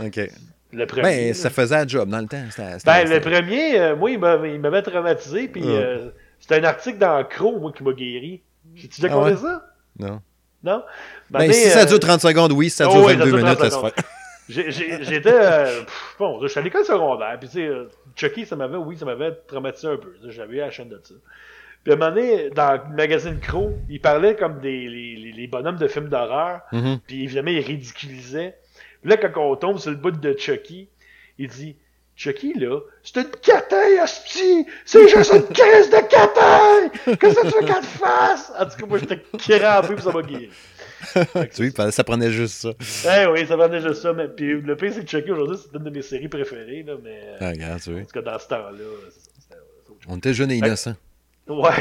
OK. 0.06 0.30
Le 0.74 0.86
premier. 0.86 1.02
Ben, 1.04 1.34
ça 1.34 1.50
faisait 1.50 1.76
un 1.76 1.88
job 1.88 2.10
dans 2.10 2.20
le 2.20 2.28
temps. 2.28 2.44
C'était- 2.50 2.78
Ben, 2.86 3.06
c'était- 3.08 3.16
le 3.16 3.20
premier, 3.22 3.80
euh, 3.80 3.96
moi, 3.96 4.12
il 4.12 4.20
m'a- 4.20 4.40
il 4.48 4.60
m'avait 4.60 4.82
traumatisé, 4.82 5.48
puis 5.48 5.64
Ouais. 5.64 5.70
euh, 5.70 6.10
c'était 6.40 6.56
un 6.56 6.64
article 6.64 6.98
dans 6.98 7.24
Crow, 7.26 7.60
moi, 7.60 7.72
qui 7.76 7.84
m'a 7.84 7.92
guéri. 7.94 8.42
J'ai-tu 8.76 9.02
déjà 9.02 9.14
Ah 9.14 9.20
ouais? 9.24 9.36
ça? 9.36 9.66
Non. 10.00 10.22
Non? 10.64 10.84
Ben, 11.30 11.40
mais, 11.48 11.54
si 11.54 11.70
ça 11.70 11.82
euh, 11.82 11.86
dure 11.86 12.00
30 12.00 12.22
secondes, 12.22 12.52
oui. 12.54 12.70
Si 12.70 12.78
ça 12.78 12.88
oh, 12.88 12.94
dure 12.94 13.02
oui, 13.06 13.14
ça 13.14 13.18
22 13.20 13.26
dure 13.32 13.38
minutes, 13.38 13.58
30 13.58 13.64
laisse 13.64 13.74
secondes. 13.74 13.92
faire. 13.94 14.04
j'ai- 14.50 14.72
j'ai- 14.72 15.04
J'étais, 15.04 15.34
euh, 15.34 15.80
pff, 15.82 16.16
bon, 16.20 16.40
j'étais 16.48 16.60
à 16.60 16.64
l'école 16.64 16.86
secondaire, 16.86 17.38
puis 17.40 17.50
tu 17.50 17.56
sais, 17.56 17.70
Chucky, 18.16 18.46
ça 18.46 18.56
m'avait, 18.56 18.78
oui, 18.78 18.96
ça 18.98 19.06
m'avait 19.06 19.32
traumatisé 19.48 19.88
un 19.88 19.98
peu. 19.98 20.14
J'avais 20.30 20.56
eu 20.56 20.60
la 20.60 20.72
chaîne 20.72 20.90
de 20.90 21.02
ça. 21.04 21.14
Puis 21.84 21.92
à 21.92 21.96
un 21.96 22.00
moment 22.00 22.12
donné, 22.12 22.50
dans 22.52 22.74
le 22.74 22.96
magazine 22.96 23.40
Crow, 23.40 23.74
il 23.90 24.00
parlait 24.00 24.36
comme 24.36 24.60
des 24.60 24.88
les, 24.88 25.34
les- 25.36 25.48
bonhommes 25.48 25.78
de 25.78 25.88
films 25.88 26.10
d'horreur, 26.10 26.62
Mhm. 26.72 27.00
puis 27.08 27.24
évidemment, 27.24 27.50
il 27.50 27.60
ridiculisait. 27.66 28.56
Là, 29.04 29.18
quand 29.18 29.32
on 29.38 29.56
tombe 29.56 29.80
sur 29.80 29.92
le 29.92 29.98
bout 29.98 30.12
de 30.12 30.38
Chucky, 30.38 30.90
il 31.38 31.48
dit 31.48 31.76
Chucky, 32.16 32.54
là, 32.54 32.80
c'est 33.04 33.22
une 33.22 33.32
cataille, 33.42 34.00
hostie! 34.00 34.66
C'est 34.86 35.08
juste 35.08 35.34
une 35.34 35.44
crise 35.44 35.90
de 35.90 36.08
cataille! 36.08 37.18
Qu'est-ce 37.18 37.36
que 37.40 37.48
tu 37.48 37.54
veux 37.56 37.66
qu'elle 37.66 37.84
fasse? 37.84 38.52
En 38.60 38.66
tout 38.66 38.78
cas, 38.78 38.86
moi, 38.86 39.00
j'étais 39.00 39.20
crampé, 39.20 39.96
puis 39.96 40.04
ça 40.04 40.12
m'a 40.12 40.22
guéri. 40.22 40.50
Tu 41.56 41.70
vois, 41.70 41.92
ça 41.92 42.04
prenait 42.04 42.32
juste 42.32 42.62
ça. 42.62 43.24
Eh 43.24 43.26
oui, 43.26 43.48
ça 43.48 43.56
va 43.56 43.68
déjà 43.68 43.92
ça. 43.96 44.14
Mais, 44.14 44.28
puis 44.28 44.62
le 44.62 44.76
pire, 44.76 44.94
c'est 44.94 45.04
que 45.04 45.10
Chucky, 45.10 45.32
aujourd'hui, 45.32 45.58
c'est 45.58 45.76
une 45.76 45.84
de 45.84 45.90
mes 45.90 46.04
séries 46.04 46.28
préférées, 46.28 46.84
là, 46.84 46.94
mais... 47.04 47.22
Ah, 47.40 47.50
regarde, 47.50 47.82
tu 47.82 47.92
vois. 47.92 48.02
en 48.02 48.06
tout 48.06 48.12
cas, 48.12 48.22
dans 48.22 48.38
ce 48.38 48.48
temps-là. 48.50 48.84
On 50.08 50.18
était 50.18 50.34
jeunes 50.36 50.52
et 50.52 50.58
innocents. 50.58 50.96
Ouais. 51.60 51.72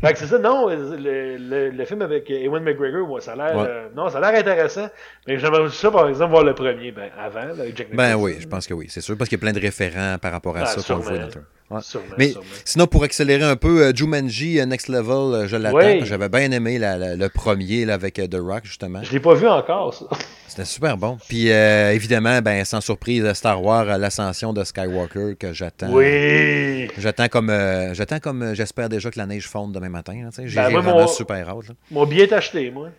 Fait 0.00 0.12
que 0.12 0.18
c'est 0.18 0.26
ça, 0.26 0.38
non, 0.38 0.68
le, 0.68 1.36
le, 1.38 1.70
le 1.70 1.84
film 1.86 2.02
avec 2.02 2.28
Ewan 2.30 2.62
McGregor, 2.62 3.22
ça 3.22 3.32
a 3.32 3.36
l'air... 3.36 3.56
Ouais. 3.56 3.66
euh, 3.66 3.88
non, 3.94 4.10
ça 4.10 4.18
a 4.18 4.30
l'air 4.30 4.40
intéressant. 4.40 4.88
Mais 5.26 5.38
j'aimerais 5.38 5.70
ça, 5.70 5.90
par 5.90 6.08
exemple, 6.08 6.32
voir 6.32 6.44
le 6.44 6.54
premier, 6.54 6.92
ben, 6.92 7.08
avant, 7.18 7.44
là, 7.44 7.52
avec 7.62 7.76
Jack 7.76 7.88
Ben 7.94 8.08
Nicholson. 8.08 8.24
oui, 8.24 8.36
je 8.40 8.46
pense 8.46 8.66
que 8.66 8.74
oui. 8.74 8.86
C'est 8.90 9.00
sûr, 9.00 9.16
parce 9.16 9.28
qu'il 9.30 9.38
y 9.38 9.40
a 9.40 9.42
plein 9.42 9.52
de 9.52 9.60
référents 9.60 10.16
par 10.20 10.32
rapport 10.32 10.56
à 10.56 10.60
Ah, 10.62 10.66
ça 10.66 10.82
qu'on 10.94 11.00
voit 11.00 11.16
dans 11.18 11.26
le. 11.26 11.32
Ouais. 11.68 11.80
Sûrement, 11.82 12.06
Mais 12.16 12.28
sûrement. 12.30 12.46
sinon, 12.64 12.86
pour 12.86 13.02
accélérer 13.02 13.42
un 13.42 13.56
peu, 13.56 13.82
euh, 13.86 13.92
Jumanji 13.94 14.60
euh, 14.60 14.66
Next 14.66 14.88
Level, 14.88 15.34
euh, 15.34 15.48
je 15.48 15.56
l'attends. 15.56 15.78
Oui. 15.78 16.04
J'avais 16.04 16.28
bien 16.28 16.50
aimé 16.52 16.78
la- 16.78 16.96
la- 16.96 17.16
le 17.16 17.28
premier 17.28 17.84
là, 17.84 17.94
avec 17.94 18.14
The 18.14 18.36
Rock, 18.38 18.60
justement. 18.64 19.00
Je 19.02 19.12
l'ai 19.12 19.18
pas 19.20 19.34
vu 19.34 19.48
encore, 19.48 19.92
ça. 19.92 20.06
C'était 20.46 20.64
super 20.64 20.96
bon. 20.96 21.18
Puis 21.28 21.50
euh, 21.50 21.92
évidemment, 21.92 22.40
ben, 22.40 22.64
sans 22.64 22.80
surprise, 22.80 23.30
Star 23.32 23.62
Wars, 23.62 23.84
l'ascension 23.98 24.52
de 24.52 24.62
Skywalker 24.64 25.34
que 25.38 25.52
j'attends. 25.52 25.92
Oui! 25.92 26.88
J'attends 26.98 27.28
comme, 27.28 27.50
euh, 27.50 27.92
j'attends 27.94 28.20
comme 28.20 28.54
j'espère 28.54 28.88
déjà 28.88 29.10
que 29.10 29.18
la 29.18 29.26
neige 29.26 29.48
fonde 29.48 29.72
demain 29.72 29.88
matin. 29.88 30.30
J'ai 30.44 30.54
Ben, 30.54 30.70
vraiment 30.70 31.06
super 31.08 31.48
hâte. 31.48 31.68
là. 31.68 31.74
Mon 31.90 32.06
billet 32.06 32.24
est 32.24 32.32
acheté, 32.32 32.70
moi. 32.70 32.90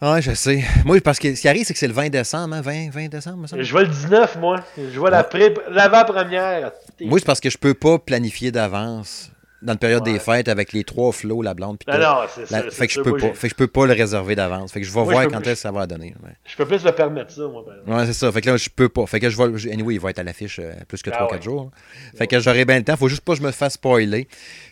Ah, 0.00 0.20
je 0.20 0.32
sais. 0.32 0.64
Moi, 0.86 0.98
parce 1.02 1.18
que 1.18 1.34
ce 1.34 1.40
qui 1.42 1.48
arrive, 1.48 1.64
c'est 1.66 1.74
que 1.74 1.78
c'est 1.78 1.86
le 1.88 1.92
20 1.92 2.08
décembre, 2.08 2.54
hein? 2.56 2.62
20, 2.62 2.90
20 2.90 3.08
décembre, 3.08 3.46
semble. 3.46 3.62
Je 3.62 3.70
vois 3.70 3.82
le 3.82 3.88
19, 3.88 4.36
moi. 4.38 4.56
Je 4.78 4.98
vois 4.98 5.10
la 5.10 5.24
pré- 5.24 5.54
l'avant-première. 5.70 6.72
Moi, 7.02 7.18
c'est 7.18 7.24
parce 7.26 7.40
que 7.40 7.50
je 7.50 7.58
peux 7.58 7.74
pas 7.74 7.98
planifier 7.98 8.50
d'avance 8.50 9.30
dans 9.60 9.74
la 9.74 9.78
période 9.78 10.06
Ouais. 10.06 10.14
des 10.14 10.18
fêtes 10.18 10.48
avec 10.48 10.72
les 10.72 10.84
trois 10.84 11.12
flots, 11.12 11.42
la 11.42 11.52
blonde, 11.52 11.76
puis 11.78 11.92
Non, 11.94 12.00
non, 12.02 12.16
c'est 12.34 12.50
La- 12.50 12.62
ça. 12.62 12.70
fait 12.70 12.86
que 12.86 12.92
je 12.94 13.00
peux 13.02 13.20
ça. 13.20 13.28
Pas. 13.28 13.34
Fait 13.34 13.48
que 13.48 13.52
je 13.52 13.56
peux 13.56 13.66
pas 13.66 13.86
le 13.86 13.92
réserver 13.92 14.34
d'avance. 14.34 14.72
Fait 14.72 14.80
que 14.80 14.86
je 14.86 14.90
vais 14.90 15.00
Moi, 15.02 15.12
voir 15.12 15.24
je 15.24 15.28
quand 15.28 15.40
plus- 15.42 15.50
que 15.50 15.54
ça 15.54 15.70
va 15.70 15.86
donner. 15.86 16.14
Ouais, 16.24 16.30
Je 16.46 16.56
peux 16.56 16.64
plus 16.64 16.82
me 16.82 16.90
permettre 16.92 17.30
ça, 17.30 17.42
moi. 17.42 17.62
Ouais, 17.86 18.06
c'est 18.06 18.14
ça. 18.14 18.32
Fait 18.32 18.40
que 18.40 18.48
là, 18.48 18.56
je 18.56 18.70
peux 18.74 18.88
pas. 18.88 19.04
Fait 19.04 19.20
que 19.20 19.28
je 19.28 19.36
vais. 19.36 19.70
Anyway, 19.70 19.96
il 19.96 20.00
va 20.00 20.08
être 20.08 20.18
à 20.18 20.22
l'affiche 20.22 20.60
euh, 20.60 20.72
plus 20.88 21.02
que 21.02 21.10
Ah 21.12 21.26
3-4 21.26 21.32
ouais. 21.34 21.42
jours. 21.42 21.70
Fait 22.16 22.26
que 22.26 22.40
j'aurai 22.40 22.64
bien 22.64 22.78
le 22.78 22.84
temps. 22.84 22.96
Faut 22.96 23.08
juste 23.08 23.20
pas 23.22 23.32
que 23.34 23.38
je 23.40 23.44
me 23.44 23.50
fasse 23.50 23.74
spoiler. 23.74 24.26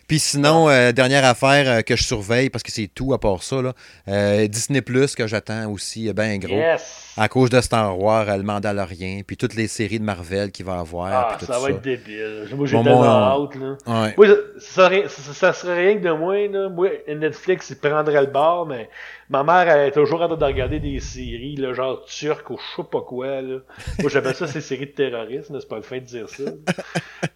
Puis 0.09 0.17
sinon, 0.17 0.67
euh, 0.67 0.91
dernière 0.91 1.23
affaire 1.23 1.69
euh, 1.69 1.81
que 1.81 1.95
je 1.95 2.03
surveille, 2.03 2.49
parce 2.49 2.63
que 2.63 2.71
c'est 2.71 2.87
tout 2.87 3.13
à 3.13 3.19
part 3.19 3.43
ça, 3.43 3.61
là, 3.61 3.73
euh, 4.07 4.47
Disney 4.47 4.81
Plus 4.81 5.13
que 5.13 5.27
j'attends 5.27 5.71
aussi 5.71 6.11
ben 6.13 6.39
gros. 6.39 6.55
Yes! 6.55 7.13
À 7.15 7.27
cause 7.27 7.51
de 7.51 7.61
Star 7.61 7.99
Wars, 7.99 8.25
le 8.25 8.41
Mandalorian, 8.41 9.21
puis 9.27 9.37
toutes 9.37 9.53
les 9.53 9.67
séries 9.67 9.99
de 9.99 10.03
Marvel 10.03 10.51
qu'il 10.51 10.65
va 10.65 10.79
avoir. 10.79 11.13
Ah, 11.13 11.27
puis 11.29 11.45
tout 11.45 11.53
ça 11.53 11.59
va 11.59 11.67
ça. 11.67 11.69
être 11.69 11.81
débile. 11.81 12.47
Moi, 12.55 12.65
j'ai 12.65 12.81
tellement 12.81 13.03
hâte, 13.03 13.55
là. 13.55 13.77
Ouais. 13.85 14.13
Moi, 14.17 14.27
ça, 14.27 14.33
serait, 14.81 15.03
ça, 15.07 15.33
ça 15.33 15.53
serait 15.53 15.79
rien 15.79 15.99
que 15.99 16.03
de 16.03 16.11
moi, 16.11 16.47
là. 16.47 16.69
Moi, 16.69 16.89
Netflix, 17.07 17.69
il 17.69 17.75
prendrait 17.75 18.21
le 18.21 18.31
bord, 18.31 18.65
mais 18.65 18.89
ma 19.29 19.43
mère, 19.43 19.69
elle 19.69 19.89
est 19.89 19.91
toujours 19.91 20.21
en 20.21 20.27
train 20.27 20.37
de 20.37 20.43
regarder 20.43 20.79
des 20.79 20.99
séries, 20.99 21.55
là, 21.55 21.73
genre 21.73 22.03
turques 22.05 22.49
ou 22.49 22.57
je 22.57 22.81
sais 22.81 22.87
pas 22.89 23.01
quoi, 23.01 23.41
là. 23.41 23.59
Moi, 23.99 24.09
j'appelle 24.09 24.33
ça 24.35 24.47
ces 24.47 24.61
séries 24.61 24.87
de 24.87 24.91
terrorisme, 24.91 25.53
là, 25.53 25.59
c'est 25.61 25.69
pas 25.69 25.75
le 25.75 25.83
fin 25.83 25.97
de 25.97 26.03
dire 26.03 26.27
ça. 26.27 26.43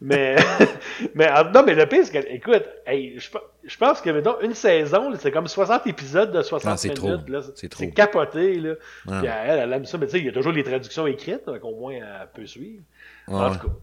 mais, 0.02 0.36
mais, 1.16 1.28
ah, 1.30 1.50
non, 1.54 1.64
mais 1.64 1.76
le 1.76 1.86
pire, 1.86 2.04
c'est 2.04 2.24
que, 2.24 2.28
écoute, 2.30 2.64
hey, 2.88 3.20
je, 3.20 3.30
je 3.64 3.78
pense 3.78 4.02
que, 4.02 4.10
mettons, 4.10 4.40
une 4.42 4.56
saison, 4.56 5.12
c'est 5.18 5.32
comme 5.32 5.48
60 5.48 5.86
épisodes 5.86 6.32
de 6.32 6.42
60 6.42 6.72
Ah, 6.72 6.78
c'est 6.78 6.88
minutes. 7.00 7.52
C'est 7.56 7.70
trop. 7.70 7.84
C'est 7.84 7.92
capoté, 7.92 8.56
là. 8.56 8.74
Ah. 9.08 9.20
Puis 9.20 9.28
elle, 9.28 9.60
elle 9.60 9.74
aime 9.74 9.86
ça, 9.86 9.98
mais 10.00 10.08
tu 10.08 10.14
sais, 10.14 10.20
il 10.20 10.26
y 10.26 10.30
a 10.30 10.34
toujours 10.34 10.54
les 10.54 10.64
traductions 10.64 11.06
écrites, 11.06 11.46
donc 11.46 11.64
au 11.64 11.76
moins, 11.76 11.94
elle 11.94 12.30
peut 12.34 12.46
suivre. 12.48 12.82
En 13.28 13.52
tout 13.52 13.68
cas, 13.68 13.74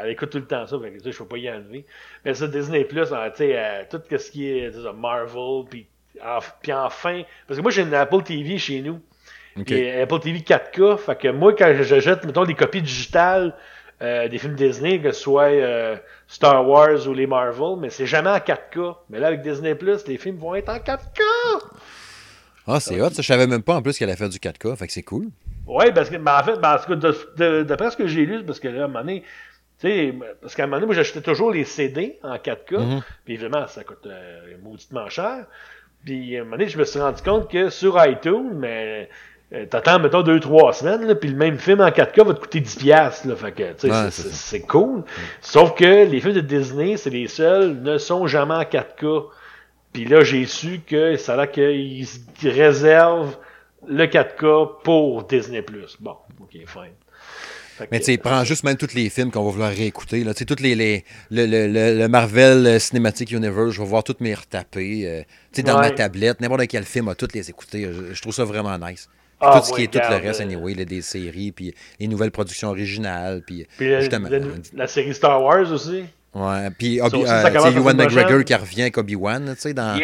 elle 0.00 0.10
écoute 0.10 0.30
tout 0.30 0.38
le 0.38 0.46
temps 0.46 0.66
ça, 0.66 0.78
fait 0.78 0.90
que, 0.92 0.98
tu 0.98 1.04
sais, 1.04 1.12
je 1.12 1.18
peux 1.18 1.26
pas 1.28 1.36
y 1.36 1.50
enlever. 1.50 1.84
Mais 2.24 2.34
ça, 2.34 2.46
Disney 2.46 2.84
Plus, 2.84 3.12
hein, 3.12 3.30
tu 3.30 3.38
sais, 3.38 3.58
euh, 3.58 3.82
tout 3.90 4.00
ce 4.08 4.30
qui 4.30 4.48
est 4.48 4.70
tu 4.70 4.80
sais, 4.80 4.92
Marvel, 4.94 5.64
puis 5.68 5.86
en- 6.24 6.38
puis 6.60 6.72
enfin, 6.72 7.22
parce 7.46 7.58
que 7.58 7.62
moi 7.62 7.70
j'ai 7.70 7.82
une 7.82 7.94
Apple 7.94 8.22
TV 8.22 8.58
chez 8.58 8.80
nous, 8.82 9.00
euh, 9.58 10.02
Apple 10.02 10.18
TV 10.20 10.40
4K, 10.40 10.96
fait 10.98 11.18
que 11.18 11.28
moi 11.28 11.52
quand 11.54 11.72
je 11.80 12.00
jette, 12.00 12.24
mettons, 12.24 12.44
des 12.44 12.54
copies 12.54 12.82
digitales 12.82 13.54
euh, 14.02 14.26
des 14.28 14.38
films 14.38 14.54
Disney, 14.56 15.00
que 15.00 15.12
ce 15.12 15.20
soit 15.20 15.44
euh, 15.44 15.96
Star 16.26 16.68
Wars 16.68 17.06
ou 17.06 17.14
les 17.14 17.28
Marvel, 17.28 17.76
mais 17.78 17.88
c'est 17.88 18.06
jamais 18.06 18.30
en 18.30 18.38
4K. 18.38 18.96
Mais 19.10 19.20
là, 19.20 19.28
avec 19.28 19.42
Disney 19.42 19.76
Plus, 19.76 20.04
les 20.08 20.18
films 20.18 20.38
vont 20.38 20.56
être 20.56 20.70
en 20.70 20.78
4K! 20.78 21.20
Ah, 22.66 22.80
c'est 22.80 23.00
hot. 23.00 23.10
Ça, 23.10 23.22
je 23.22 23.26
savais 23.28 23.46
même 23.46 23.62
pas 23.62 23.74
en 23.76 23.82
plus 23.82 23.96
qu'elle 23.98 24.08
allait 24.08 24.16
faire 24.18 24.28
du 24.28 24.38
4K. 24.38 24.76
Fait 24.76 24.86
que 24.88 24.92
c'est 24.92 25.02
cool. 25.04 25.28
Oui, 25.66 25.92
parce 25.94 26.10
que, 26.10 26.16
ben, 26.16 26.36
en 26.36 26.42
fait, 26.42 27.64
d'après 27.64 27.90
ce 27.90 27.96
que 27.96 28.06
j'ai 28.06 28.26
lu, 28.26 28.44
parce 28.44 28.58
que 28.60 28.66
là, 28.68 28.82
à 28.82 28.84
un 28.84 28.88
moment 28.88 29.00
donné, 29.00 29.22
tu 29.80 29.88
sais, 29.88 30.14
parce 30.40 30.54
qu'à 30.56 30.64
un 30.64 30.66
moment 30.66 30.76
donné, 30.78 30.86
moi, 30.86 30.94
j'achetais 30.96 31.20
toujours 31.20 31.52
les 31.52 31.64
CD 31.64 32.18
en 32.24 32.36
4K, 32.38 32.78
Mhm. 32.78 33.02
puis 33.24 33.34
évidemment, 33.34 33.66
ça 33.68 33.84
coûte 33.84 34.06
euh, 34.06 34.56
mauditement 34.62 35.08
cher. 35.08 35.46
Puis, 36.04 36.36
à 36.36 36.40
un 36.40 36.44
moment 36.44 36.56
donné, 36.56 36.68
je 36.68 36.78
me 36.78 36.84
suis 36.84 36.98
rendu 37.00 37.22
compte 37.22 37.50
que 37.50 37.68
sur 37.70 38.02
iTunes, 38.04 38.50
mais 38.54 39.08
euh, 39.52 39.66
t'attends, 39.66 40.00
mettons, 40.00 40.22
deux, 40.22 40.40
trois 40.40 40.72
semaines, 40.72 41.06
là, 41.06 41.14
puis 41.14 41.28
le 41.28 41.36
même 41.36 41.58
film 41.58 41.80
en 41.80 41.88
4K 41.90 42.24
va 42.24 42.34
te 42.34 42.40
coûter 42.40 42.60
10$, 42.60 42.78
piastres, 42.78 43.28
là, 43.28 43.36
fait 43.36 43.52
que, 43.52 43.72
tu 43.74 43.80
sais, 43.80 43.90
Ouais, 43.90 44.10
c'est- 44.10 44.60
cool. 44.66 45.04
Sauf 45.40 45.74
que 45.74 45.84
les 46.06 46.20
films 46.20 46.34
de 46.34 46.40
Disney, 46.40 46.96
c'est 46.96 47.10
les 47.10 47.28
seuls, 47.28 47.74
ne 47.82 47.98
sont 47.98 48.26
jamais 48.26 48.54
en 48.54 48.64
4K. 48.64 49.24
Puis 49.92 50.06
là, 50.06 50.24
j'ai 50.24 50.46
su 50.46 50.80
que 50.86 51.16
ça 51.16 51.34
a 51.34 51.36
l'air 51.36 51.50
qu'ils 51.52 52.06
réservent 52.42 53.36
le 53.86 54.06
4K 54.06 54.82
pour 54.82 55.24
Disney+. 55.24 55.62
Bon, 56.00 56.16
ok, 56.40 56.50
fine. 56.66 56.92
Mais 57.90 57.98
tu 57.98 58.06
sais, 58.06 58.18
prends 58.18 58.44
juste 58.44 58.64
même 58.64 58.76
tous 58.76 58.94
les 58.94 59.08
films 59.10 59.30
qu'on 59.30 59.44
va 59.44 59.50
vouloir 59.50 59.70
réécouter. 59.70 60.22
Tu 60.22 60.32
sais, 60.34 60.44
tous 60.44 60.62
les, 60.62 60.74
les 60.74 61.04
le, 61.30 61.46
le, 61.46 61.98
le, 61.98 62.08
Marvel 62.08 62.66
euh, 62.66 62.78
Cinematic 62.78 63.30
Universe, 63.30 63.70
je 63.70 63.80
vais 63.80 63.86
voir 63.86 64.04
toutes 64.04 64.20
mes 64.20 64.34
retaper. 64.34 65.06
Euh, 65.06 65.22
tu 65.52 65.56
sais, 65.56 65.62
dans 65.62 65.78
ma 65.78 65.90
tablette, 65.90 66.40
n'importe 66.40 66.66
quel 66.68 66.84
film, 66.84 67.08
à 67.08 67.14
toutes 67.14 67.34
les 67.34 67.50
écouter. 67.50 67.90
Je, 68.12 68.20
trouve 68.20 68.34
ça 68.34 68.44
vraiment 68.44 68.76
nice. 68.78 69.08
Ah, 69.40 69.58
tout 69.58 69.66
ce 69.66 69.72
qui 69.74 69.82
est 69.82 69.92
tout 69.92 69.98
le 69.98 70.16
reste, 70.16 70.40
anyway, 70.40 70.74
là, 70.74 70.84
des 70.84 71.02
séries, 71.02 71.50
puis 71.50 71.74
les 71.98 72.06
nouvelles 72.06 72.30
productions 72.30 72.68
originales, 72.68 73.42
puis, 73.44 73.66
justement. 73.78 74.28
la, 74.74 74.86
série 74.86 75.14
Star 75.14 75.42
Wars 75.42 75.70
aussi. 75.72 76.04
Ouais, 76.34 76.70
puis 76.70 76.98
Obi, 76.98 77.24
euh, 77.26 77.72
Ewan 77.76 77.94
McGregor 77.94 78.42
qui 78.42 78.54
revient 78.54 78.82
avec 78.82 78.96
Obi-Wan, 78.96 79.52
tu 79.54 79.60
sais, 79.60 79.74
dans, 79.74 80.00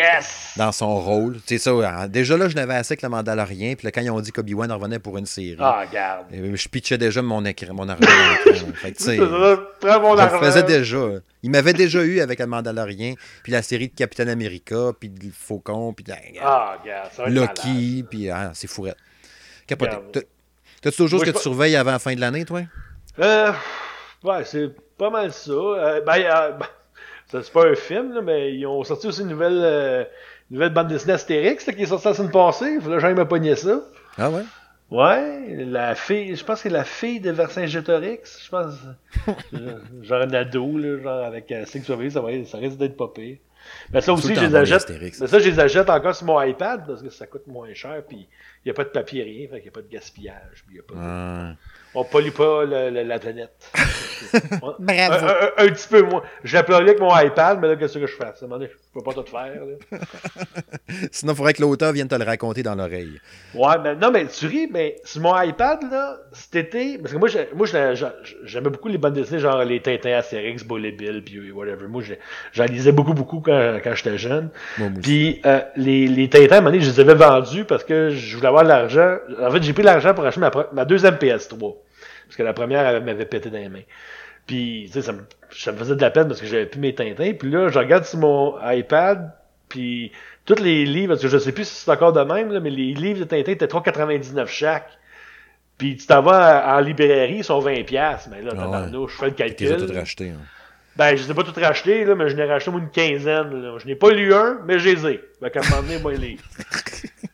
dans 0.56 0.72
son 0.72 1.00
rôle. 1.00 1.36
Tu 1.46 1.56
sais, 1.56 1.58
ça, 1.58 1.70
hein, 1.70 2.06
déjà 2.06 2.36
là, 2.36 2.50
je 2.50 2.54
n'avais 2.54 2.74
assez 2.74 2.92
avec 2.92 3.02
le 3.02 3.08
Mandalorian, 3.08 3.74
puis 3.78 3.90
quand 3.90 4.02
ils 4.02 4.10
ont 4.10 4.20
dit 4.20 4.30
qu'Obi-Wan 4.30 4.70
revenait 4.70 4.98
pour 4.98 5.16
une 5.16 5.24
série, 5.24 5.56
ah, 5.58 5.84
regarde. 5.88 6.26
je 6.30 6.68
pitchais 6.68 6.98
déjà 6.98 7.22
mon, 7.22 7.42
écran, 7.46 7.72
mon 7.72 7.88
argent. 7.88 8.06
fait 8.74 8.92
tu 8.92 9.04
sais, 9.04 9.16
je 9.82 10.38
faisais 10.40 10.62
déjà. 10.64 10.98
Il 11.42 11.50
m'avait 11.50 11.72
déjà 11.72 12.02
eu 12.02 12.20
avec 12.20 12.40
le 12.40 12.46
Mandalorian, 12.46 13.14
puis 13.42 13.52
la 13.52 13.62
série 13.62 13.88
de 13.88 13.94
Captain 13.94 14.28
America, 14.28 14.92
puis 15.00 15.08
le 15.08 15.30
Faucon, 15.32 15.94
puis 15.94 16.04
ah, 16.42 16.76
regarde, 16.82 17.10
ça 17.10 17.26
Loki, 17.26 18.04
puis 18.10 18.28
ah, 18.28 18.50
c'est 18.52 18.68
fourrette. 18.68 18.98
Capoté. 19.66 20.26
T'as-tu 20.82 20.96
toujours 20.96 21.20
ce 21.20 21.24
que 21.24 21.30
tu 21.30 21.40
surveilles 21.40 21.76
avant 21.76 21.92
la 21.92 21.98
fin 21.98 22.14
de 22.14 22.20
l'année, 22.20 22.44
toi? 22.44 22.60
Euh, 23.18 23.52
ouais, 24.24 24.44
c'est 24.44 24.70
pas 24.96 25.10
mal 25.10 25.32
ça. 25.32 25.52
Euh, 25.52 26.00
ben, 26.00 26.14
euh, 26.16 26.52
ben 26.52 26.66
c'est 27.42 27.52
pas 27.52 27.66
un 27.66 27.74
film, 27.74 28.14
là, 28.14 28.22
mais 28.22 28.54
ils 28.54 28.66
ont 28.66 28.82
sorti 28.84 29.06
aussi 29.06 29.22
une 29.22 29.28
nouvelle, 29.28 29.60
euh, 29.62 30.04
nouvelle 30.50 30.72
bande 30.72 30.88
dessinée 30.88 31.14
Astérix 31.14 31.66
là, 31.66 31.72
qui 31.72 31.82
est 31.82 31.86
sortie 31.86 32.08
la 32.08 32.14
semaine 32.14 32.30
passée. 32.30 32.80
Faut 32.80 32.90
que 32.90 33.12
me 33.14 33.28
pogné 33.28 33.54
ça. 33.56 33.80
Ah 34.16 34.30
ouais? 34.30 34.42
Ouais, 34.90 35.64
la 35.66 35.94
fille, 35.94 36.34
je 36.34 36.42
pense 36.42 36.56
que 36.56 36.62
c'est 36.62 36.74
la 36.74 36.84
fille 36.84 37.20
de 37.20 37.30
Vercingétorix, 37.30 38.42
je 38.42 38.48
pense. 38.48 38.74
genre 40.02 40.22
un 40.22 40.32
ado, 40.32 40.78
là, 40.78 41.02
genre 41.02 41.24
avec 41.24 41.52
euh, 41.52 41.66
Six 41.66 41.82
ça, 41.82 41.94
va, 41.94 42.10
ça 42.10 42.58
risque 42.58 42.78
d'être 42.78 42.96
pas 42.96 43.08
pire. 43.08 43.36
Mais 43.92 44.00
ça 44.00 44.14
aussi, 44.14 44.34
je 44.34 44.40
les 44.40 44.54
achète. 44.54 44.90
Mais 45.20 45.26
ça, 45.26 45.38
je 45.38 45.50
les 45.50 45.60
achète 45.60 45.90
encore 45.90 46.14
sur 46.14 46.26
mon 46.26 46.40
iPad 46.40 46.86
parce 46.86 47.02
que 47.02 47.10
ça 47.10 47.26
coûte 47.26 47.46
moins 47.46 47.72
cher, 47.74 48.02
puis 48.08 48.26
il 48.57 48.57
n'y 48.68 48.72
a 48.72 48.74
pas 48.74 48.84
de 48.84 48.90
papier, 48.90 49.22
rien, 49.22 49.48
fait 49.48 49.56
qu'il 49.56 49.62
n'y 49.62 49.68
a 49.68 49.72
pas 49.72 49.82
de 49.82 49.88
gaspillage. 49.88 50.64
Puis 50.66 50.76
y 50.76 50.80
a 50.80 50.82
pas 50.82 50.94
de... 50.94 51.00
Ah 51.00 51.54
on 51.94 52.04
pollue 52.04 52.30
pas 52.30 52.64
la 52.64 53.18
planète. 53.18 53.72
Bravo. 54.78 55.26
Un, 55.26 55.64
un, 55.64 55.68
petit 55.68 55.88
peu 55.88 56.02
moins. 56.02 56.22
J'appellerais 56.44 56.82
avec 56.82 57.00
mon 57.00 57.16
iPad, 57.18 57.58
mais 57.60 57.68
là, 57.68 57.76
qu'est-ce 57.76 57.98
que 57.98 58.06
je 58.06 58.14
fais? 58.14 58.24
À 58.24 58.28
un 58.28 58.32
moment 58.42 58.56
donné, 58.56 58.70
je 58.70 58.76
peux 58.92 59.02
pas 59.02 59.14
tout 59.14 59.24
faire. 59.24 59.62
Sinon, 61.12 61.32
il 61.32 61.36
faudrait 61.36 61.54
que 61.54 61.62
l'auteur 61.62 61.92
vienne 61.92 62.08
te 62.08 62.14
le 62.14 62.24
raconter 62.24 62.62
dans 62.62 62.74
l'oreille. 62.74 63.20
Ouais, 63.54 63.76
mais 63.82 63.96
non, 63.96 64.10
mais 64.10 64.26
tu 64.26 64.46
ris, 64.46 64.68
mais 64.70 64.96
sur 65.04 65.22
mon 65.22 65.40
iPad, 65.40 65.80
là, 65.90 66.18
cet 66.32 66.56
été, 66.56 66.98
parce 66.98 67.12
que 67.12 67.18
moi, 67.18 67.28
moi 67.54 67.66
j'aimais 68.44 68.70
beaucoup 68.70 68.88
les 68.88 68.98
bandes 68.98 69.14
dessinées, 69.14 69.40
genre 69.40 69.64
les 69.64 69.80
Tintins 69.80 70.18
Astérix, 70.18 70.64
Bully 70.64 70.92
Bill, 70.92 71.22
puis 71.24 71.50
whatever. 71.50 71.86
Moi, 71.88 72.02
j'en 72.52 72.64
lisais 72.64 72.92
beaucoup, 72.92 73.14
beaucoup 73.14 73.40
quand, 73.40 73.78
quand 73.82 73.94
j'étais 73.94 74.18
jeune. 74.18 74.50
Puis 75.02 75.40
euh, 75.46 75.60
les, 75.76 76.06
les 76.06 76.28
Tintins, 76.28 76.56
à 76.56 76.58
un 76.58 76.60
moment 76.60 76.72
donné, 76.72 76.84
je 76.84 76.90
les 76.90 77.00
avais 77.00 77.14
vendus 77.14 77.64
parce 77.64 77.84
que 77.84 78.10
je 78.10 78.36
voulais 78.36 78.48
avoir 78.48 78.57
de 78.62 78.68
l'argent. 78.68 79.16
En 79.40 79.50
fait, 79.50 79.62
j'ai 79.62 79.72
pris 79.72 79.82
l'argent 79.82 80.14
pour 80.14 80.24
acheter 80.24 80.40
ma, 80.40 80.50
ma 80.72 80.84
deuxième 80.84 81.14
PS3. 81.14 81.76
Parce 82.26 82.36
que 82.36 82.42
la 82.42 82.52
première, 82.52 82.86
elle 82.86 83.04
m'avait 83.04 83.24
pété 83.24 83.50
dans 83.50 83.58
les 83.58 83.68
mains. 83.68 83.82
Puis, 84.46 84.84
tu 84.86 84.92
sais, 84.92 85.02
ça 85.02 85.12
me, 85.12 85.20
ça 85.50 85.72
me 85.72 85.78
faisait 85.78 85.96
de 85.96 86.00
la 86.00 86.10
peine 86.10 86.28
parce 86.28 86.40
que 86.40 86.46
j'avais 86.46 86.66
plus 86.66 86.80
mes 86.80 86.94
Tintins. 86.94 87.32
Puis 87.38 87.50
là, 87.50 87.68
je 87.68 87.78
regarde 87.78 88.04
sur 88.04 88.18
mon 88.18 88.56
iPad, 88.70 89.32
puis 89.68 90.12
tous 90.46 90.62
les 90.62 90.84
livres, 90.86 91.14
parce 91.14 91.22
que 91.22 91.28
je 91.28 91.38
sais 91.38 91.52
plus 91.52 91.66
si 91.66 91.74
c'est 91.74 91.90
encore 91.90 92.12
de 92.12 92.22
même, 92.22 92.52
là, 92.52 92.60
mais 92.60 92.70
les 92.70 92.94
livres 92.94 93.20
de 93.20 93.24
Tintin 93.24 93.52
étaient 93.52 93.66
3,99 93.66 94.46
chaque. 94.46 94.88
Puis 95.76 95.96
tu 95.96 96.06
t'en 96.06 96.22
vas 96.22 96.76
en 96.76 96.80
librairie, 96.80 97.36
ils 97.36 97.44
sont 97.44 97.60
20$. 97.60 97.86
Mais 98.30 98.42
là, 98.42 98.52
ah 98.58 98.88
je 98.90 99.14
fais 99.14 99.26
le 99.26 99.32
calcul. 99.32 99.76
Tu 99.76 99.86
les 99.86 99.98
racheté. 99.98 100.30
Hein. 100.30 100.40
Ben, 100.96 101.14
je 101.14 101.22
les 101.22 101.30
ai 101.30 101.34
pas 101.34 101.44
tout 101.44 101.52
rachetés, 101.60 102.04
là, 102.04 102.16
mais 102.16 102.28
je 102.28 102.34
n'ai 102.34 102.44
racheté 102.44 102.72
une 102.72 102.90
quinzaine. 102.90 103.62
Là. 103.62 103.78
Je 103.78 103.86
n'ai 103.86 103.94
pas 103.94 104.10
lu 104.10 104.34
un, 104.34 104.58
mais 104.66 104.80
je 104.80 104.88
les 104.88 105.06
ai. 105.06 105.20
Ben, 105.40 105.50
quand 105.50 105.60
m'emmener, 105.70 106.00
moi, 106.00 106.12
les 106.14 106.38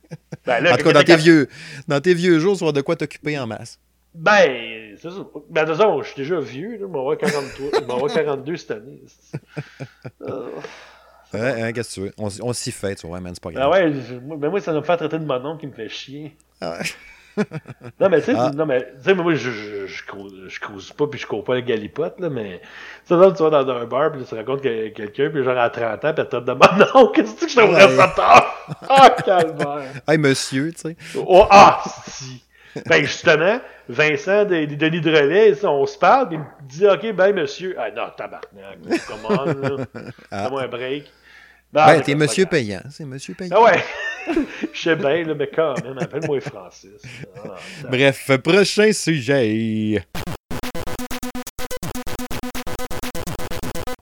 Ben, 0.46 0.60
là, 0.60 0.74
en 0.74 0.76
tout 0.76 0.84
cas, 0.84 0.92
dans 0.92 1.02
tes, 1.02 1.16
vieux, 1.16 1.48
dans 1.88 2.00
tes 2.00 2.14
vieux 2.14 2.38
jours, 2.38 2.56
tu 2.56 2.64
vas 2.64 2.72
de 2.72 2.80
quoi 2.80 2.96
t'occuper 2.96 3.38
en 3.38 3.46
masse. 3.46 3.78
Ben, 4.14 4.96
c'est 5.00 5.10
ça. 5.10 5.26
Ben, 5.50 5.64
de 5.64 5.74
je 5.74 6.06
suis 6.06 6.16
déjà 6.16 6.38
vieux, 6.40 6.78
là. 6.78 6.86
M'en 6.86 7.14
43. 7.14 7.80
Je 7.80 7.84
m'en 7.86 8.06
42 8.06 8.56
cette 8.56 8.70
année. 8.70 9.02
Euh... 10.22 10.48
Ouais, 11.32 11.62
hein, 11.62 11.72
qu'est-ce 11.72 11.88
que 11.88 11.94
tu 11.94 12.00
veux? 12.02 12.12
On, 12.16 12.28
on 12.42 12.52
s'y 12.52 12.70
fait, 12.70 12.94
tu 12.94 13.08
vois, 13.08 13.18
man, 13.18 13.34
c'est 13.34 13.42
pas 13.42 13.50
grave. 13.50 13.64
Ah 13.64 13.70
ouais, 13.70 13.92
mais 14.38 14.48
moi, 14.48 14.60
ça 14.60 14.72
me 14.72 14.82
faire 14.82 14.96
traiter 14.96 15.18
de 15.18 15.24
mon 15.24 15.40
nom 15.40 15.56
qui 15.56 15.66
me 15.66 15.72
fait 15.72 15.88
chier. 15.88 16.36
Ah 16.60 16.78
ouais. 16.78 16.84
non, 18.00 18.08
mais 18.08 18.20
tu 18.20 18.26
sais, 18.26 18.34
ah. 18.36 18.50
non, 18.54 18.66
mais, 18.66 18.80
tu 18.82 19.04
sais, 19.04 19.14
moi, 19.14 19.34
je, 19.34 19.50
je, 19.50 19.86
je, 19.86 20.48
je, 20.48 20.60
cause 20.60 20.92
pas, 20.92 21.06
puis 21.06 21.18
je 21.18 21.26
cours 21.26 21.44
pas 21.44 21.54
le 21.54 21.60
galipote, 21.60 22.20
là, 22.20 22.30
mais, 22.30 22.60
tu 23.06 23.14
sais, 23.14 23.32
tu 23.34 23.42
vas 23.42 23.50
dans 23.50 23.68
un 23.68 23.84
bar, 23.84 24.12
puis 24.12 24.24
tu 24.24 24.34
racontes 24.34 24.62
que 24.62 24.88
quelqu'un, 24.88 25.30
puis 25.30 25.42
genre 25.42 25.58
à 25.58 25.70
30 25.70 26.04
ans, 26.04 26.14
puis 26.14 26.24
tu 26.24 26.30
te 26.30 26.36
demandes, 26.36 26.88
non, 26.94 27.08
qu'est-ce 27.08 27.34
que 27.34 27.48
je 27.48 27.56
te 27.56 27.60
ouais. 27.60 27.96
ça 27.96 28.08
tard? 28.08 28.76
Ah, 28.88 29.10
calvaire! 29.10 29.92
Hey, 30.08 30.18
monsieur, 30.18 30.72
tu 30.72 30.80
sais. 30.80 30.96
Oh, 31.16 31.46
ah, 31.50 31.82
si! 32.06 32.42
Ben, 32.86 33.04
justement, 33.04 33.60
Vincent 33.88 34.44
des, 34.44 34.66
Denis 34.66 35.00
de 35.00 35.10
Relais, 35.10 35.64
on 35.64 35.86
se 35.86 35.96
parle, 35.96 36.28
il 36.32 36.38
me 36.38 36.44
dit 36.62 36.86
OK, 36.86 37.14
ben, 37.14 37.32
monsieur. 37.32 37.76
Ah 37.78 37.90
non, 37.90 38.10
tabarnak, 38.16 38.78
comment, 39.06 39.44
là? 39.44 39.84
Ah. 40.30 40.44
Fais-moi 40.44 40.62
un 40.62 40.68
break. 40.68 41.12
Ben, 41.74 41.86
ben 41.86 42.02
t'es 42.02 42.14
monsieur 42.14 42.46
payant, 42.46 42.82
c'est 42.88 43.04
monsieur 43.04 43.34
payant. 43.34 43.56
Ah 43.58 43.62
ouais, 43.64 43.84
je 44.72 44.80
sais 44.80 44.94
bien, 44.94 45.24
là, 45.24 45.34
mais 45.34 45.50
quand 45.52 45.74
même, 45.82 45.98
appelle-moi 45.98 46.40
Francis. 46.40 47.02
Ah, 47.36 47.56
Bref, 47.90 48.30
prochain 48.44 48.92
sujet. 48.92 50.00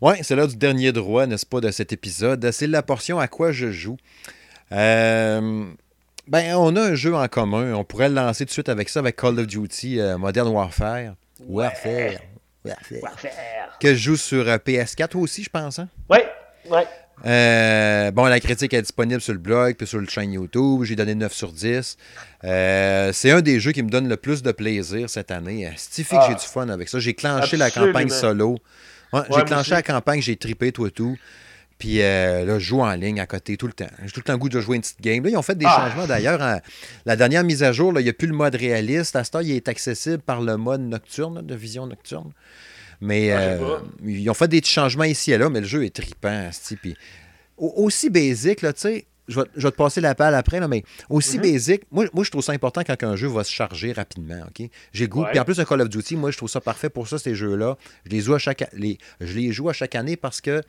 Ouais, 0.02 0.22
c'est 0.22 0.36
là 0.36 0.46
du 0.46 0.56
dernier 0.56 0.92
droit, 0.92 1.26
n'est-ce 1.26 1.46
pas, 1.46 1.62
de 1.62 1.70
cet 1.70 1.94
épisode? 1.94 2.50
C'est 2.50 2.66
la 2.66 2.82
portion 2.82 3.18
à 3.18 3.26
quoi 3.26 3.52
je 3.52 3.70
joue. 3.70 3.96
Euh, 4.70 5.64
ben, 6.28 6.54
on 6.56 6.76
a 6.76 6.82
un 6.82 6.94
jeu 6.94 7.14
en 7.14 7.26
commun. 7.26 7.72
On 7.72 7.84
pourrait 7.84 8.10
le 8.10 8.16
lancer 8.16 8.44
tout 8.44 8.48
de 8.48 8.52
suite 8.52 8.68
avec 8.68 8.90
ça, 8.90 9.00
avec 9.00 9.16
Call 9.16 9.40
of 9.40 9.46
Duty 9.46 9.98
euh, 9.98 10.18
Modern 10.18 10.48
Warfare. 10.48 11.14
Warfare. 11.48 12.20
Warfare. 12.66 13.78
Que 13.80 13.94
je 13.94 13.98
joue 13.98 14.16
sur 14.16 14.46
euh, 14.46 14.58
PS4 14.58 15.16
aussi, 15.16 15.42
je 15.42 15.48
pense. 15.48 15.78
Hein? 15.78 15.88
Oui, 16.10 16.18
oui. 16.68 16.80
Euh, 17.24 18.10
bon, 18.10 18.24
la 18.24 18.40
critique 18.40 18.74
est 18.74 18.82
disponible 18.82 19.20
sur 19.20 19.32
le 19.32 19.38
blog 19.38 19.76
puis 19.76 19.86
sur 19.86 19.98
le 19.98 20.06
chaîne 20.06 20.32
YouTube. 20.32 20.82
J'ai 20.84 20.96
donné 20.96 21.14
9 21.14 21.32
sur 21.32 21.52
10. 21.52 21.96
c'est 22.42 23.30
un 23.30 23.40
des 23.40 23.60
jeux 23.60 23.72
qui 23.72 23.82
me 23.82 23.90
donne 23.90 24.08
le 24.08 24.16
plus 24.16 24.42
de 24.42 24.52
plaisir 24.52 25.08
cette 25.08 25.30
année. 25.30 25.70
C'est 25.76 26.02
que 26.02 26.10
j'ai 26.10 26.16
ah. 26.18 26.34
du 26.34 26.46
fun 26.46 26.68
avec 26.68 26.88
ça. 26.88 26.98
J'ai 26.98 27.14
clenché 27.14 27.56
la 27.56 27.70
campagne 27.70 28.08
solo. 28.08 28.58
j'ai 29.12 29.44
clenché 29.44 29.72
la 29.72 29.82
campagne, 29.82 30.20
j'ai 30.20 30.36
tripé 30.36 30.72
tout 30.72 30.86
et 30.86 30.90
tout. 30.90 31.16
Puis 31.82 32.00
euh, 32.00 32.44
là, 32.44 32.60
je 32.60 32.64
joue 32.64 32.80
en 32.80 32.94
ligne 32.94 33.18
à 33.18 33.26
côté 33.26 33.56
tout 33.56 33.66
le 33.66 33.72
temps. 33.72 33.90
J'ai 34.04 34.12
tout 34.12 34.20
le 34.20 34.22
temps 34.22 34.34
le 34.34 34.38
goût 34.38 34.48
de 34.48 34.60
jouer 34.60 34.76
une 34.76 34.82
petite 34.82 35.00
game. 35.00 35.24
Là, 35.24 35.30
ils 35.30 35.36
ont 35.36 35.42
fait 35.42 35.56
des 35.56 35.66
ah. 35.66 35.88
changements 35.88 36.06
d'ailleurs. 36.06 36.60
La 37.06 37.16
dernière 37.16 37.42
mise 37.42 37.64
à 37.64 37.72
jour, 37.72 37.92
il 37.98 38.04
n'y 38.04 38.08
a 38.08 38.12
plus 38.12 38.28
le 38.28 38.34
mode 38.34 38.54
réaliste. 38.54 39.16
À 39.16 39.24
ce 39.24 39.32
temps, 39.32 39.40
il 39.40 39.50
est 39.50 39.66
accessible 39.66 40.20
par 40.20 40.40
le 40.40 40.56
mode 40.56 40.82
nocturne, 40.82 41.44
de 41.44 41.54
vision 41.56 41.88
nocturne. 41.88 42.30
Mais 43.02 43.32
euh, 43.32 43.78
ils 44.04 44.30
ont 44.30 44.34
fait 44.34 44.46
des 44.46 44.62
changements 44.62 45.02
ici 45.02 45.32
et 45.32 45.38
là, 45.38 45.50
mais 45.50 45.60
le 45.60 45.66
jeu 45.66 45.84
est 45.84 45.92
trippant. 45.94 46.50
Puis, 46.80 46.96
aussi 47.56 48.10
basique, 48.10 48.60
tu 48.60 48.66
sais, 48.76 49.06
je 49.26 49.40
vais, 49.40 49.70
te 49.70 49.76
passer 49.76 50.00
la 50.00 50.14
palle 50.14 50.36
après, 50.36 50.60
là, 50.60 50.68
mais 50.68 50.84
aussi 51.10 51.38
mm-hmm. 51.38 51.52
basique, 51.52 51.82
moi, 51.90 52.04
moi, 52.12 52.22
je 52.22 52.30
trouve 52.30 52.44
ça 52.44 52.52
important 52.52 52.82
quand 52.86 53.02
un 53.02 53.16
jeu 53.16 53.26
va 53.26 53.42
se 53.42 53.50
charger 53.50 53.90
rapidement. 53.92 54.44
ok? 54.46 54.68
J'ai 54.92 55.08
goût. 55.08 55.24
Puis 55.28 55.40
en 55.40 55.44
plus, 55.44 55.58
un 55.58 55.64
Call 55.64 55.80
of 55.80 55.88
Duty, 55.88 56.14
moi, 56.14 56.30
je 56.30 56.36
trouve 56.36 56.48
ça 56.48 56.60
parfait 56.60 56.90
pour 56.90 57.08
ça, 57.08 57.18
ces 57.18 57.34
jeux-là. 57.34 57.76
Je 58.04 58.10
les 58.10 58.20
joue 58.20 58.34
à 58.34 58.38
chaque, 58.38 58.68
les, 58.72 58.98
je 59.20 59.34
les 59.34 59.50
joue 59.50 59.68
à 59.68 59.72
chaque 59.72 59.96
année 59.96 60.16
parce 60.16 60.40
que 60.40 60.62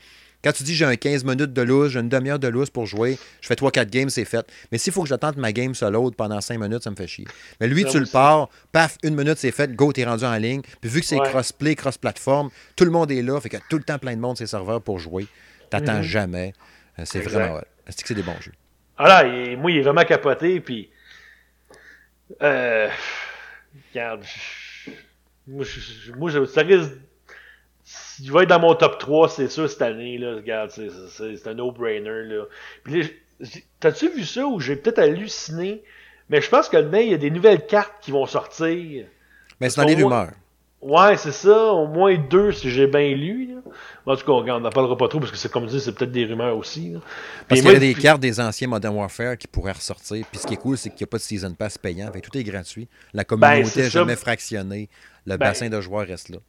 quand 0.43 0.51
tu 0.51 0.63
dis 0.63 0.75
j'ai 0.75 0.85
un 0.85 0.95
15 0.95 1.23
minutes 1.23 1.53
de 1.53 1.61
loose, 1.61 1.91
j'ai 1.91 1.99
une 1.99 2.09
demi-heure 2.09 2.39
de 2.39 2.47
loose 2.47 2.69
pour 2.69 2.85
jouer, 2.85 3.17
je 3.41 3.47
fais 3.47 3.55
3-4 3.55 3.89
games, 3.89 4.09
c'est 4.09 4.25
fait. 4.25 4.45
Mais 4.71 4.77
s'il 4.77 4.91
faut 4.91 5.03
que 5.03 5.09
j'attende 5.09 5.37
ma 5.37 5.51
game 5.51 5.73
solo 5.73 6.11
pendant 6.11 6.41
5 6.41 6.59
minutes, 6.59 6.83
ça 6.83 6.91
me 6.91 6.95
fait 6.95 7.07
chier. 7.07 7.25
Mais 7.59 7.67
lui, 7.67 7.85
tu 7.85 7.99
le 7.99 8.05
pars, 8.05 8.49
paf, 8.71 8.97
une 9.03 9.15
minute, 9.15 9.37
c'est 9.37 9.51
fait, 9.51 9.73
go, 9.75 9.93
t'es 9.93 10.03
rendu 10.03 10.25
en 10.25 10.35
ligne. 10.35 10.61
Puis 10.81 10.89
vu 10.89 10.99
que 10.99 11.05
c'est 11.05 11.17
cross-play, 11.17 11.75
cross-platform, 11.75 12.49
tout 12.75 12.85
le 12.85 12.91
monde 12.91 13.11
est 13.11 13.21
là, 13.21 13.39
fait 13.39 13.49
qu'il 13.49 13.59
y 13.59 13.61
a 13.61 13.65
tout 13.69 13.77
le 13.77 13.83
temps 13.83 13.99
plein 13.99 14.15
de 14.15 14.21
monde, 14.21 14.37
ces 14.37 14.47
serveurs 14.47 14.81
pour 14.81 14.99
jouer. 14.99 15.27
T'attends 15.69 15.97
mhm. 15.97 16.03
jamais. 16.03 16.53
Euh, 16.99 17.03
c'est 17.05 17.21
vraiment. 17.21 17.59
Est-ce 17.87 18.01
que 18.01 18.07
c'est 18.07 18.13
des 18.13 18.23
bons 18.23 18.39
jeux? 18.39 18.53
Ah 18.97 19.07
là, 19.23 19.55
moi, 19.57 19.71
il 19.71 19.77
est 19.77 19.81
vraiment 19.81 20.03
capoté, 20.03 20.59
puis. 20.59 20.89
Euh. 22.41 22.89
Regarde. 23.91 24.23
Moi, 25.47 25.65
moi 26.15 26.31
ça 26.47 26.61
risque 26.61 26.91
il 28.19 28.31
va 28.31 28.43
être 28.43 28.49
dans 28.49 28.59
mon 28.59 28.75
top 28.75 28.97
3, 28.99 29.29
c'est 29.29 29.49
sûr, 29.49 29.69
cette 29.69 29.81
année. 29.81 30.17
Là. 30.17 30.35
Regarde, 30.35 30.71
c'est 30.71 31.47
un 31.47 31.53
no-brainer. 31.53 32.23
Là. 32.23 32.45
t'as-tu 33.79 34.09
vu 34.09 34.25
ça 34.25 34.45
où 34.45 34.59
j'ai 34.59 34.75
peut-être 34.75 34.99
halluciné? 34.99 35.83
Mais 36.29 36.41
je 36.41 36.49
pense 36.49 36.69
que 36.69 36.77
demain, 36.77 36.99
il 36.99 37.11
y 37.11 37.13
a 37.13 37.17
des 37.17 37.31
nouvelles 37.31 37.65
cartes 37.65 37.93
qui 38.01 38.11
vont 38.11 38.25
sortir. 38.25 39.05
Mais 39.59 39.69
c'est 39.69 39.81
dans 39.81 39.87
les 39.87 39.95
rumeurs. 39.95 40.31
Ouais, 40.81 41.15
c'est 41.15 41.31
ça. 41.31 41.71
Au 41.73 41.87
moins 41.87 42.17
deux, 42.17 42.51
si 42.51 42.69
j'ai 42.69 42.87
bien 42.87 43.15
lu. 43.15 43.53
Là. 43.53 43.61
En 44.05 44.17
tout 44.17 44.25
cas, 44.25 44.31
on 44.33 44.59
n'en 44.59 44.69
parlera 44.69 44.97
pas 44.97 45.07
trop 45.07 45.19
parce 45.19 45.31
que 45.31 45.37
c'est 45.37 45.51
comme 45.51 45.65
dit, 45.65 45.79
c'est 45.79 45.93
peut-être 45.93 46.11
des 46.11 46.25
rumeurs 46.25 46.57
aussi. 46.57 46.89
Là. 46.91 46.99
Parce 47.47 47.61
qu'il 47.61 47.71
y 47.71 47.75
a 47.75 47.79
des 47.79 47.93
cartes 47.93 48.19
des 48.19 48.39
anciens 48.41 48.67
Modern 48.67 48.93
Warfare 48.95 49.37
qui 49.37 49.47
pourraient 49.47 49.71
ressortir. 49.71 50.25
Puis 50.29 50.41
ce 50.41 50.47
qui 50.47 50.55
est 50.55 50.57
cool, 50.57 50.77
c'est 50.77 50.89
qu'il 50.89 50.99
n'y 50.99 51.05
a 51.05 51.07
pas 51.07 51.17
de 51.17 51.23
Season 51.23 51.53
Pass 51.53 51.77
payant. 51.77 52.11
Fait, 52.11 52.19
tout 52.19 52.37
est 52.37 52.43
gratuit. 52.43 52.89
La 53.13 53.23
communauté 53.23 53.77
n'est 53.77 53.83
ben, 53.83 53.89
jamais 53.89 54.15
fractionnée. 54.17 54.89
Le 55.25 55.37
ben, 55.37 55.47
bassin 55.47 55.69
de 55.69 55.79
joueurs 55.79 56.05
reste 56.05 56.29
là. 56.29 56.39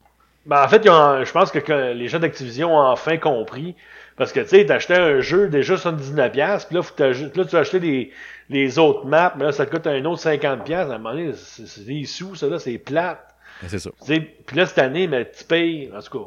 Ben, 0.47 0.63
en 0.63 0.69
fait, 0.69 0.85
je 0.85 1.33
pense 1.33 1.51
que, 1.51 1.93
les 1.93 2.09
gens 2.09 2.19
d'Activision 2.19 2.77
ont 2.77 2.87
enfin 2.87 3.17
compris. 3.17 3.75
Parce 4.17 4.33
que 4.33 4.41
tu 4.41 4.49
sais, 4.49 4.67
t'achetais 4.67 4.97
un 4.97 5.21
jeu 5.21 5.49
déjà 5.49 5.75
79$, 5.75 6.67
puis 6.67 6.77
là, 6.77 6.83
faut 6.83 6.95
là, 6.99 7.45
tu 7.45 7.57
as 7.57 7.59
acheté 7.59 7.81
les, 7.81 8.13
les 8.49 8.79
autres 8.79 9.07
maps, 9.07 9.35
mais 9.37 9.45
là, 9.45 9.53
ça 9.53 9.67
te 9.67 9.73
coûte 9.73 9.87
un 9.89 10.05
autre 10.05 10.23
50$. 10.23 10.73
À 10.73 10.83
un 10.83 10.87
moment 10.99 11.11
donné, 11.11 11.33
c'est 11.35 11.85
des 11.85 12.05
sous, 12.05 12.37
ça 12.37 12.47
là, 12.47 12.61
c'est 12.61 12.79
plate. 12.79 13.35
C'est 13.67 13.79
ça. 13.79 13.91
Puis 14.07 14.57
là, 14.57 14.67
cette 14.67 14.79
année, 14.79 15.09
mais 15.09 15.29
tu 15.31 15.45
payes, 15.45 15.91
en 15.97 16.01
tout 16.01 16.19
cas, 16.19 16.25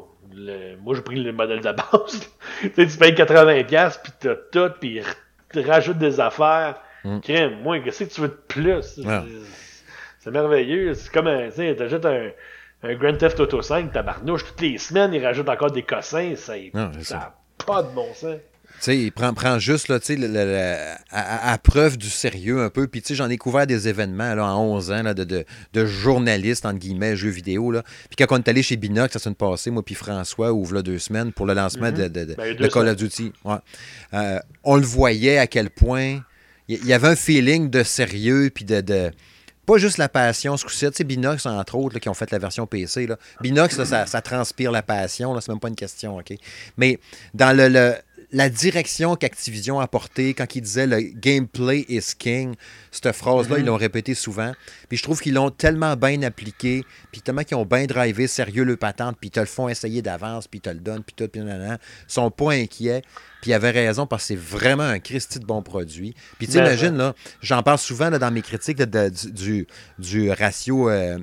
moi 0.82 0.94
j'ai 0.94 1.02
pris 1.02 1.16
le 1.16 1.32
modèle 1.32 1.60
de 1.60 1.72
base. 1.72 2.30
tu 2.62 2.98
payes 2.98 3.12
80$, 3.12 4.02
puis 4.02 4.12
t'as 4.20 4.34
tout, 4.52 4.74
puis 4.78 5.00
tu 5.52 5.60
rajoutes 5.60 5.98
des 5.98 6.20
affaires. 6.20 6.80
Mm. 7.04 7.20
Crème, 7.20 7.60
moi, 7.62 7.78
qu'est-ce 7.80 8.04
que 8.04 8.12
tu 8.12 8.20
veux 8.20 8.28
de 8.28 8.40
plus? 8.48 9.00
C'est 10.18 10.30
merveilleux. 10.30 10.92
C'est 10.92 11.10
comme 11.12 11.28
un, 11.28 11.48
tu 11.48 11.56
sais, 11.56 11.74
t'achètes 11.76 12.04
un, 12.04 12.30
un 12.82 12.94
Grand 12.94 13.16
Theft 13.16 13.40
Auto 13.40 13.60
5, 13.60 13.92
tabarnouche, 13.92 14.44
toutes 14.44 14.60
les 14.60 14.78
semaines, 14.78 15.12
ils 15.12 15.24
rajoutent 15.24 15.48
encore 15.48 15.72
des 15.72 15.82
cossins. 15.82 16.34
Ça 16.36 16.56
n'a 16.56 17.34
pas 17.66 17.82
de 17.82 17.94
bon 17.94 18.12
sens. 18.14 18.36
Tu 18.80 18.84
sais, 18.84 18.96
il 18.96 19.10
prend, 19.10 19.34
prend 19.34 19.58
juste, 19.58 19.88
là, 19.88 19.98
tu 19.98 20.16
sais, 20.16 20.96
à, 21.10 21.58
preuve 21.58 21.96
du 21.96 22.08
sérieux 22.08 22.60
un 22.60 22.70
peu. 22.70 22.86
Puis, 22.86 23.02
tu 23.02 23.08
sais, 23.08 23.14
j'en 23.16 23.28
ai 23.28 23.36
couvert 23.36 23.66
des 23.66 23.88
événements, 23.88 24.36
là, 24.36 24.44
en 24.44 24.62
11 24.62 24.92
ans, 24.92 25.02
là, 25.02 25.14
de, 25.14 25.24
de, 25.24 25.44
de 25.72 25.86
journalistes, 25.86 26.64
entre 26.64 26.78
guillemets, 26.78 27.16
jeux 27.16 27.30
vidéo, 27.30 27.72
là. 27.72 27.82
Puis 28.08 28.24
quand 28.24 28.36
on 28.36 28.38
est 28.38 28.48
allé 28.48 28.62
chez 28.62 28.76
Binox, 28.76 29.12
ça 29.12 29.18
s'est 29.18 29.34
passé, 29.34 29.72
moi 29.72 29.82
puis 29.84 29.96
François, 29.96 30.52
ouvre 30.52 30.74
là 30.74 30.82
deux 30.82 31.00
semaines 31.00 31.32
pour 31.32 31.46
le 31.46 31.54
lancement 31.54 31.90
de, 31.90 32.06
de, 32.06 32.34
ben, 32.34 32.68
Call 32.68 32.88
of 32.88 32.96
Duty. 32.96 33.32
Ouais. 33.44 33.56
Euh, 34.14 34.38
on 34.62 34.76
le 34.76 34.86
voyait 34.86 35.38
à 35.38 35.48
quel 35.48 35.70
point 35.70 36.20
il 36.68 36.84
y, 36.84 36.92
avait 36.92 37.08
un 37.08 37.16
feeling 37.16 37.70
de 37.70 37.82
sérieux, 37.82 38.50
puis 38.54 38.64
de 38.64 39.10
pas 39.68 39.76
juste 39.76 39.98
la 39.98 40.08
passion, 40.08 40.56
ce 40.56 40.64
coup-ci. 40.64 40.86
Tu 40.86 40.92
sais, 40.94 41.04
Binox, 41.04 41.44
entre 41.44 41.74
autres, 41.74 41.98
qui 41.98 42.08
ont 42.08 42.14
fait 42.14 42.30
la 42.30 42.38
version 42.38 42.66
PC. 42.66 43.06
Là. 43.06 43.18
Binox, 43.42 43.76
ça, 43.84 44.06
ça, 44.06 44.22
transpire 44.22 44.72
la 44.72 44.82
passion. 44.82 45.38
C'est 45.40 45.50
même 45.50 45.60
pas 45.60 45.68
une 45.68 45.76
question, 45.76 46.16
OK? 46.16 46.32
Mais 46.78 46.98
dans 47.34 47.54
le, 47.54 47.94
la 48.30 48.50
direction 48.50 49.16
qu'Activision 49.16 49.80
a 49.80 49.88
portée 49.88 50.34
quand 50.34 50.54
il 50.54 50.60
disait 50.60 50.86
le 50.86 51.00
gameplay 51.00 51.86
is 51.88 52.14
king, 52.18 52.54
cette 52.90 53.12
phrase-là, 53.12 53.56
ils 53.56 53.62
mhm. 53.62 53.68
l'ont 53.68 53.76
répété 53.76 54.14
souvent. 54.14 54.52
Puis 54.88 54.98
je 54.98 55.02
trouve 55.02 55.20
qu'ils 55.20 55.34
l'ont 55.34 55.50
tellement 55.50 55.96
bien 55.96 56.22
appliqué, 56.22 56.84
puis 57.10 57.22
tellement 57.22 57.42
qu'ils 57.42 57.56
ont 57.56 57.64
bien 57.64 57.86
drivé 57.86 58.26
sérieux 58.26 58.64
le 58.64 58.76
patente, 58.76 59.16
puis 59.18 59.28
ils 59.28 59.32
te 59.32 59.40
le 59.40 59.46
font 59.46 59.68
essayer 59.68 60.02
d'avance, 60.02 60.46
puis 60.46 60.58
ils 60.58 60.62
te 60.62 60.70
le 60.70 60.80
donnent, 60.80 61.02
puis 61.02 61.14
tout, 61.16 61.28
puis 61.28 61.40
nan, 61.40 61.78
Ils 61.80 62.12
sont 62.12 62.30
pas 62.30 62.52
inquiets. 62.52 63.02
Puis 63.40 63.52
ils 63.52 63.54
avaient 63.54 63.70
raison 63.70 64.06
parce 64.06 64.24
que 64.24 64.28
c'est 64.28 64.36
vraiment 64.36 64.82
un 64.82 64.98
Christy 64.98 65.38
de 65.38 65.44
bon 65.44 65.62
produit. 65.62 66.14
Puis 66.38 66.48
tu 66.48 66.58
imagines, 66.58 66.96
là, 66.96 67.14
j'en 67.40 67.62
parle 67.62 67.78
souvent 67.78 68.10
dans 68.10 68.30
mes 68.32 68.42
critiques 68.42 68.82
du, 68.82 69.66
du, 69.98 70.30
ratio 70.32 70.90
euh, 70.90 71.18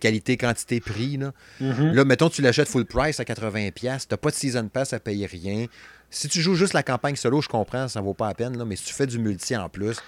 qualité, 0.00 0.36
quantité, 0.36 0.80
prix. 0.80 1.16
Là. 1.16 1.32
Mhm. 1.60 1.92
là, 1.94 2.04
mettons, 2.04 2.30
tu 2.30 2.42
l'achètes 2.42 2.68
full 2.68 2.84
price 2.84 3.18
à 3.18 3.24
80$, 3.24 3.72
tu 3.72 3.86
n'as 3.86 4.16
pas 4.16 4.30
de 4.30 4.34
season 4.36 4.68
pass 4.68 4.92
à 4.92 5.00
payer 5.00 5.26
rien. 5.26 5.66
Si 6.10 6.28
tu 6.28 6.40
joues 6.40 6.54
juste 6.54 6.72
la 6.72 6.82
campagne 6.82 7.16
solo, 7.16 7.42
je 7.42 7.48
comprends, 7.48 7.86
ça 7.86 8.00
vaut 8.00 8.14
pas 8.14 8.28
la 8.28 8.34
peine, 8.34 8.56
là, 8.56 8.64
mais 8.64 8.76
si 8.76 8.84
tu 8.86 8.94
fais 8.94 9.06
du 9.06 9.18
multi 9.18 9.54
en 9.56 9.68
plus, 9.68 10.02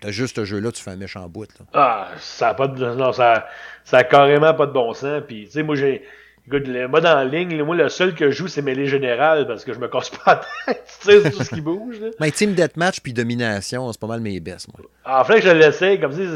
t'as 0.00 0.10
juste 0.10 0.36
ce 0.36 0.44
jeu-là, 0.44 0.70
tu 0.70 0.82
fais 0.82 0.90
un 0.90 0.96
méchant 0.96 1.26
bout. 1.28 1.48
Là. 1.58 1.66
Ah, 1.72 2.08
ça 2.18 2.50
a 2.50 2.54
pas 2.54 2.68
de. 2.68 2.94
Non, 2.94 3.12
ça, 3.12 3.46
ça 3.84 3.98
a 3.98 4.04
carrément 4.04 4.52
pas 4.52 4.66
de 4.66 4.72
bon 4.72 4.92
sens. 4.92 5.22
Puis, 5.26 5.46
tu 5.46 5.52
sais, 5.52 5.62
moi, 5.62 5.76
j'ai. 5.76 6.04
Écoute, 6.46 6.66
le 6.66 6.88
mode 6.88 7.06
en 7.06 7.22
ligne, 7.22 7.62
moi, 7.62 7.76
le 7.76 7.88
seul 7.88 8.14
que 8.14 8.30
je 8.30 8.36
joue, 8.36 8.48
c'est 8.48 8.62
mêlée 8.62 8.86
générale 8.86 9.46
parce 9.46 9.64
que 9.64 9.72
je 9.72 9.78
me 9.78 9.88
casse 9.88 10.10
pas 10.10 10.42
la 10.66 10.74
tête. 10.74 10.84
tu 11.00 11.06
sais, 11.06 11.30
tout 11.30 11.44
ce 11.44 11.54
qui 11.54 11.60
bouge. 11.60 12.00
Là. 12.00 12.08
Mais 12.18 12.30
Team 12.30 12.54
Deathmatch 12.54 13.00
puis 13.00 13.12
Domination, 13.12 13.92
c'est 13.92 14.00
pas 14.00 14.06
mal 14.08 14.20
mes 14.20 14.40
baisses, 14.40 14.66
moi. 14.68 14.80
En 15.04 15.24
fait, 15.24 15.40
je 15.40 15.50
l'essaye, 15.50 16.00
comme 16.00 16.12
si. 16.12 16.26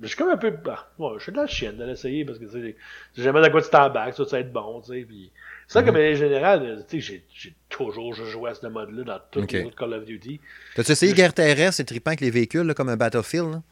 Je 0.00 0.06
suis 0.06 0.16
comme 0.16 0.30
un 0.30 0.36
peu. 0.36 0.50
Bah, 0.50 0.88
je 1.18 1.22
suis 1.22 1.32
de 1.32 1.36
la 1.36 1.46
chienne 1.46 1.76
de 1.76 1.84
l'essayer 1.84 2.24
parce 2.24 2.38
que, 2.38 2.46
tu 2.46 2.50
sais, 2.50 2.76
jamais 3.22 3.42
de 3.42 3.48
quoi 3.48 3.60
tu 3.60 3.70
t'embarques, 3.70 4.14
ça, 4.14 4.24
ça 4.24 4.36
va 4.36 4.40
être 4.40 4.52
bon, 4.52 4.80
tu 4.80 4.92
sais. 4.92 5.04
Puis 5.06 5.30
c'est 5.30 5.57
ça 5.68 5.82
que, 5.82 5.90
mais 5.90 6.12
en 6.12 6.16
général, 6.16 6.84
tu 6.88 7.00
sais, 7.02 7.22
j'ai 7.30 7.54
toujours 7.68 8.14
joué 8.14 8.50
à 8.50 8.54
ce 8.54 8.66
mode-là 8.66 9.04
dans 9.04 9.20
tous 9.30 9.52
les 9.52 9.64
autres 9.64 9.76
Call 9.76 9.92
of 9.92 10.04
Duty. 10.04 10.40
T'as-tu 10.74 10.92
essayé 10.92 11.12
Guerre 11.12 11.34
terrestre, 11.34 11.74
c'est 11.74 11.84
trippant 11.84 12.10
avec 12.10 12.22
les 12.22 12.30
véhicules, 12.30 12.72
comme 12.74 12.88
un 12.88 12.96
Battlefield? 12.96 13.50
Là? 13.52 13.62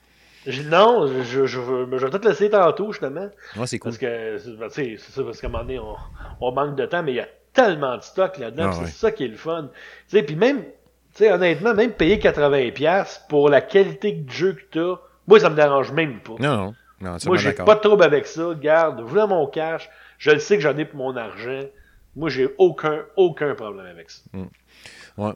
Non, 0.66 1.07
je, 1.07 1.47
je, 1.47 1.59
veux, 1.59 1.88
je 1.99 2.05
vais 2.05 2.11
peut-être 2.11 2.26
l'essayer 2.26 2.51
tantôt, 2.51 2.92
justement. 2.92 3.28
Ouais, 3.57 3.66
c'est 3.66 3.78
cool. 3.78 3.90
Parce 3.90 3.99
que, 3.99 4.57
ben, 4.57 4.68
c'est 4.70 4.99
ça, 4.99 5.22
parce 5.24 5.40
qu'à 5.40 5.49
un 5.49 5.51
moment 5.51 5.64
donné, 5.64 5.78
on, 5.78 5.97
on, 6.40 6.53
manque 6.53 6.76
de 6.76 6.86
temps, 6.86 7.03
mais 7.03 7.12
il 7.12 7.16
y 7.16 7.20
a 7.20 7.28
tellement 7.53 7.97
de 7.97 8.03
stock 8.03 8.38
là-dedans, 8.38 8.70
ah, 8.72 8.84
c'est 8.84 8.92
ça 8.92 9.11
qui 9.11 9.24
est 9.24 9.28
le 9.28 9.36
fun. 9.36 9.70
Tu 10.09 10.18
sais, 10.18 10.22
puis 10.22 10.36
même, 10.36 10.62
tu 10.62 11.24
sais, 11.24 11.32
honnêtement, 11.32 11.74
même 11.74 11.92
payer 11.92 12.18
80$ 12.18 13.20
pour 13.28 13.49
la 13.49 13.62
qualité 13.62 14.12
de 14.12 14.30
jeu 14.30 14.53
que 14.53 14.62
t'as, 14.70 15.03
moi, 15.26 15.40
ça 15.40 15.51
me 15.51 15.57
dérange 15.57 15.90
même 15.92 16.20
pas. 16.20 16.34
Non, 16.38 16.57
non. 16.57 16.74
non 17.01 17.16
moi, 17.26 17.36
j'ai 17.38 17.53
pas 17.53 17.74
de 17.74 17.80
trouble 17.80 18.05
avec 18.05 18.26
ça. 18.26 18.51
Garde, 18.61 19.01
voulez 19.01 19.26
mon 19.26 19.47
cash. 19.47 19.88
Je 20.18 20.30
le 20.30 20.38
sais 20.38 20.57
que 20.57 20.62
j'en 20.62 20.76
ai 20.76 20.84
pour 20.84 20.99
mon 20.99 21.16
argent. 21.16 21.62
Moi, 22.17 22.31
j'ai 22.31 22.49
aucun, 22.59 23.05
aucun 23.17 23.55
problème 23.55 23.87
avec 23.87 24.11
ça. 24.11 24.23
Mm. 24.33 24.47
Ouais. 25.19 25.33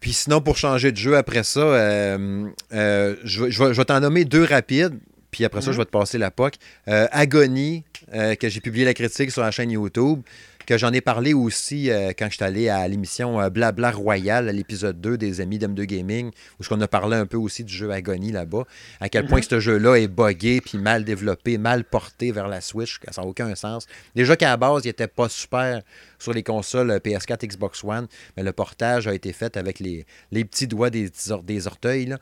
Puis 0.00 0.12
sinon, 0.12 0.40
pour 0.40 0.56
changer 0.56 0.92
de 0.92 0.96
jeu 0.96 1.16
après 1.16 1.42
ça, 1.42 1.60
euh, 1.60 2.48
euh, 2.72 3.16
je, 3.24 3.50
je, 3.50 3.62
vais, 3.62 3.84
t'en 3.84 4.00
nommer 4.00 4.24
deux 4.24 4.44
rapides. 4.44 4.98
Puis 5.30 5.44
après 5.44 5.60
ça, 5.60 5.70
je 5.70 5.76
mm-hmm. 5.76 5.80
vais 5.80 5.84
te 5.84 5.90
passer 5.90 6.18
la 6.18 6.30
POC. 6.30 6.54
Euh, 6.88 7.06
Agony, 7.12 7.84
que 8.10 8.48
j'ai 8.48 8.60
publié 8.60 8.84
la 8.84 8.94
critique 8.94 9.30
sur 9.30 9.42
la 9.42 9.50
chaîne 9.50 9.70
YouTube 9.70 10.22
que 10.70 10.78
j'en 10.78 10.92
ai 10.92 11.00
parlé 11.00 11.34
aussi 11.34 11.90
euh, 11.90 12.12
quand 12.16 12.26
je 12.30 12.36
suis 12.36 12.44
allé 12.44 12.68
à 12.68 12.86
l'émission 12.86 13.40
euh, 13.40 13.50
Blabla 13.50 13.90
Royal, 13.90 14.48
à 14.48 14.52
l'épisode 14.52 15.00
2 15.00 15.18
des 15.18 15.40
amis 15.40 15.58
d'M2 15.58 15.82
Gaming, 15.82 16.30
où 16.60 16.64
on 16.70 16.80
a 16.80 16.86
parlé 16.86 17.16
un 17.16 17.26
peu 17.26 17.38
aussi 17.38 17.64
du 17.64 17.74
jeu 17.74 17.90
Agony 17.90 18.30
là-bas, 18.30 18.62
à 19.00 19.08
quel 19.08 19.26
point 19.26 19.38
mhm. 19.38 19.46
ce 19.50 19.58
jeu-là 19.58 19.96
est 19.96 20.06
buggé, 20.06 20.60
puis 20.60 20.78
mal 20.78 21.02
développé, 21.02 21.58
mal 21.58 21.82
porté 21.82 22.30
vers 22.30 22.46
la 22.46 22.60
Switch, 22.60 23.00
ça 23.10 23.20
n'a 23.20 23.26
aucun 23.26 23.52
sens. 23.56 23.88
Déjà 24.14 24.36
qu'à 24.36 24.50
la 24.50 24.56
base, 24.56 24.84
il 24.84 24.88
n'était 24.90 25.08
pas 25.08 25.28
super 25.28 25.82
sur 26.20 26.32
les 26.32 26.44
consoles 26.44 26.92
euh, 26.92 26.98
PS4, 27.00 27.48
Xbox 27.48 27.82
One, 27.82 28.06
mais 28.36 28.44
le 28.44 28.52
portage 28.52 29.08
a 29.08 29.14
été 29.14 29.32
fait 29.32 29.56
avec 29.56 29.80
les, 29.80 30.06
les 30.30 30.44
petits 30.44 30.68
doigts 30.68 30.90
des, 30.90 31.10
des 31.42 31.66
orteils, 31.66 32.14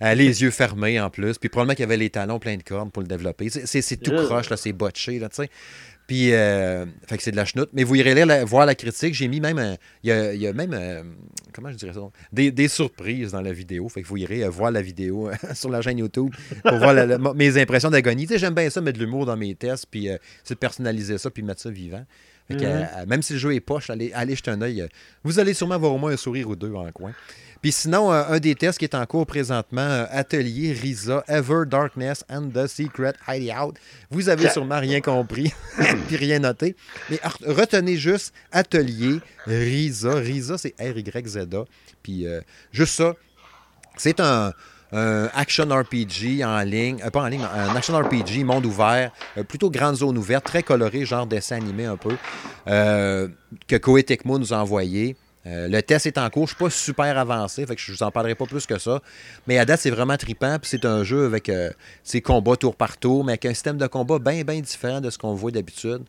les 0.00 0.42
yeux 0.42 0.52
fermés 0.52 1.00
en 1.00 1.10
plus, 1.10 1.38
puis 1.38 1.48
probablement 1.48 1.74
qu'il 1.74 1.82
y 1.82 1.86
avait 1.86 1.96
les 1.96 2.10
talons 2.10 2.38
pleins 2.38 2.56
de 2.56 2.62
cornes 2.62 2.92
pour 2.92 3.02
le 3.02 3.08
développer. 3.08 3.50
C'est 3.50 3.96
tout 3.96 4.14
croche, 4.14 4.48
là, 4.48 4.56
c'est 4.56 4.72
botché, 4.72 5.18
là, 5.18 5.28
tu 5.28 5.42
sais. 5.42 5.50
Puis, 6.10 6.32
euh, 6.32 6.86
fait 7.06 7.18
que 7.18 7.22
c'est 7.22 7.30
de 7.30 7.36
la 7.36 7.44
chenoute. 7.44 7.70
Mais 7.72 7.84
vous 7.84 7.94
irez 7.94 8.24
voir 8.42 8.66
la 8.66 8.74
critique. 8.74 9.14
J'ai 9.14 9.28
mis 9.28 9.38
même, 9.38 9.76
il 10.02 10.08
y, 10.08 10.46
a, 10.48 10.52
même, 10.52 10.72
euh, 10.74 11.04
comment 11.52 11.70
je 11.70 11.76
dirais 11.76 11.92
ça, 11.92 12.00
des, 12.32 12.66
surprises 12.66 13.30
dans 13.30 13.40
la 13.40 13.52
vidéo. 13.52 13.88
Fait 13.88 14.02
que 14.02 14.08
vous 14.08 14.16
irez 14.16 14.42
euh, 14.42 14.48
voir 14.48 14.72
la 14.72 14.82
vidéo 14.82 15.30
sur 15.54 15.70
la 15.70 15.80
chaîne 15.82 15.98
YouTube 15.98 16.34
pour 16.64 16.78
voir 16.78 16.96
mes 17.36 17.62
impressions 17.62 17.90
d'agonie. 17.90 18.26
Tu 18.26 18.32
sais, 18.32 18.38
j'aime 18.40 18.54
bien 18.54 18.68
ça, 18.70 18.80
mettre 18.80 18.98
de 18.98 19.04
l'humour 19.04 19.24
dans 19.24 19.36
mes 19.36 19.54
tests, 19.54 19.86
puis 19.88 20.08
c'est 20.42 20.54
de 20.54 20.58
personnaliser 20.58 21.16
ça, 21.16 21.30
puis 21.30 21.44
mettre 21.44 21.60
ça 21.60 21.70
vivant. 21.70 22.04
Fait 22.48 22.56
que, 22.56 23.06
même 23.06 23.22
si 23.22 23.34
le 23.34 23.38
jeu 23.38 23.54
est 23.54 23.60
poche, 23.60 23.88
allez, 23.90 24.10
allez 24.12 24.34
jeter 24.34 24.50
un 24.50 24.60
œil. 24.62 24.84
Vous 25.22 25.38
allez 25.38 25.54
sûrement 25.54 25.76
avoir 25.76 25.92
au 25.92 25.98
moins 25.98 26.10
un 26.10 26.16
sourire 26.16 26.48
ou 26.48 26.56
deux 26.56 26.74
en 26.74 26.90
coin. 26.90 27.12
Puis 27.62 27.72
sinon, 27.72 28.10
euh, 28.10 28.24
un 28.28 28.38
des 28.38 28.54
tests 28.54 28.78
qui 28.78 28.84
est 28.84 28.94
en 28.94 29.04
cours 29.04 29.26
présentement, 29.26 29.82
euh, 29.82 30.06
Atelier 30.10 30.72
Risa, 30.72 31.22
Ever 31.28 31.64
Darkness 31.66 32.24
and 32.30 32.50
the 32.54 32.66
Secret 32.66 33.14
Hideout. 33.28 33.74
Vous 34.10 34.28
avez 34.28 34.48
sûrement 34.48 34.80
rien 34.80 35.00
compris, 35.00 35.52
puis 36.06 36.16
rien 36.16 36.38
noté. 36.38 36.74
Mais 37.10 37.20
retenez 37.46 37.96
juste 37.96 38.32
Atelier 38.50 39.20
Risa. 39.46 40.14
Risa, 40.14 40.56
c'est 40.56 40.74
R-Y-Z-A. 40.80 41.64
Puis 42.02 42.26
euh, 42.26 42.40
juste 42.72 42.94
ça, 42.94 43.14
c'est 43.96 44.20
un, 44.20 44.52
action 44.92 45.68
RPG 45.68 46.42
en 46.42 46.62
ligne, 46.62 46.98
pas 47.12 47.22
en 47.22 47.28
ligne, 47.28 47.44
un 47.44 47.76
action 47.76 47.96
RPG, 47.96 48.42
monde 48.42 48.66
ouvert, 48.66 49.12
plutôt 49.46 49.70
grande 49.70 49.94
zone 49.94 50.18
ouverte, 50.18 50.44
très 50.44 50.64
coloré, 50.64 51.04
genre 51.04 51.28
dessin 51.28 51.58
animé 51.58 51.84
un 51.84 51.96
peu, 51.96 52.16
que 52.66 53.76
Koei 53.76 54.02
Tecmo 54.02 54.36
nous 54.36 54.52
a 54.52 54.56
envoyé. 54.56 55.16
Euh, 55.46 55.68
le 55.68 55.82
test 55.82 56.06
est 56.06 56.18
en 56.18 56.28
cours, 56.28 56.46
je 56.46 56.54
suis 56.54 56.62
pas 56.64 56.70
super 56.70 57.16
avancé, 57.16 57.64
fait 57.64 57.74
que 57.74 57.80
je 57.80 57.92
vous 57.92 58.02
en 58.02 58.10
parlerai 58.10 58.34
pas 58.34 58.46
plus 58.46 58.66
que 58.66 58.78
ça. 58.78 59.00
Mais 59.46 59.58
à 59.58 59.64
date, 59.64 59.80
c'est 59.80 59.90
vraiment 59.90 60.16
trippant, 60.16 60.58
puis 60.58 60.68
c'est 60.68 60.84
un 60.84 61.02
jeu 61.02 61.24
avec 61.24 61.48
euh, 61.48 61.70
ses 62.04 62.20
combats 62.20 62.56
tour 62.56 62.76
par 62.76 62.98
tour, 62.98 63.24
mais 63.24 63.32
avec 63.32 63.46
un 63.46 63.54
système 63.54 63.78
de 63.78 63.86
combat 63.86 64.18
bien, 64.18 64.42
bien 64.42 64.60
différent 64.60 65.00
de 65.00 65.08
ce 65.08 65.16
qu'on 65.16 65.34
voit 65.34 65.50
d'habitude 65.50 66.02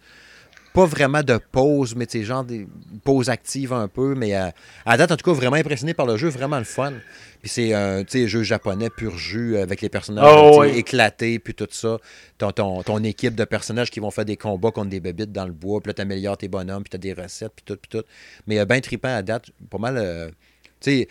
pas 0.73 0.85
vraiment 0.85 1.23
de 1.23 1.37
pause, 1.37 1.95
mais 1.95 2.05
tu 2.05 2.23
genre 2.23 2.43
des 2.43 2.67
pauses 3.03 3.29
actives 3.29 3.73
un 3.73 3.87
peu. 3.87 4.15
Mais 4.15 4.35
euh, 4.35 4.49
à 4.85 4.97
date, 4.97 5.11
en 5.11 5.17
tout 5.17 5.29
cas, 5.29 5.35
vraiment 5.35 5.57
impressionné 5.57 5.93
par 5.93 6.05
le 6.05 6.17
jeu, 6.17 6.29
vraiment 6.29 6.57
le 6.57 6.63
fun. 6.63 6.93
Puis 7.41 7.49
c'est 7.49 7.73
un 7.73 8.03
jeu 8.07 8.43
japonais 8.43 8.89
pur 8.89 9.17
jus 9.17 9.57
avec 9.57 9.81
les 9.81 9.89
personnages 9.89 10.25
oh, 10.31 10.63
éclatés, 10.63 11.39
puis 11.39 11.55
tout 11.55 11.67
ça. 11.71 11.97
Ton, 12.37 12.51
ton, 12.83 13.03
équipe 13.03 13.33
de 13.35 13.45
personnages 13.45 13.89
qui 13.89 13.99
vont 13.99 14.11
faire 14.11 14.25
des 14.25 14.37
combats 14.37 14.71
contre 14.71 14.89
des 14.89 14.99
bébites 14.99 15.31
dans 15.31 15.45
le 15.45 15.51
bois, 15.51 15.81
puis 15.81 15.89
là, 15.89 15.93
t'améliores 15.95 16.37
tes 16.37 16.47
bonhommes, 16.47 16.83
puis 16.83 16.91
t'as 16.91 16.99
des 16.99 17.13
recettes, 17.13 17.53
puis 17.55 17.65
tout, 17.65 17.77
puis 17.77 17.89
tout. 17.89 18.05
Mais 18.45 18.63
bien 18.65 18.79
trippant 18.79 19.15
à 19.15 19.23
date, 19.23 19.49
pas 19.69 19.79
mal. 19.79 19.97
Euh, 19.97 20.29
tu 20.79 20.91
sais, 20.91 21.07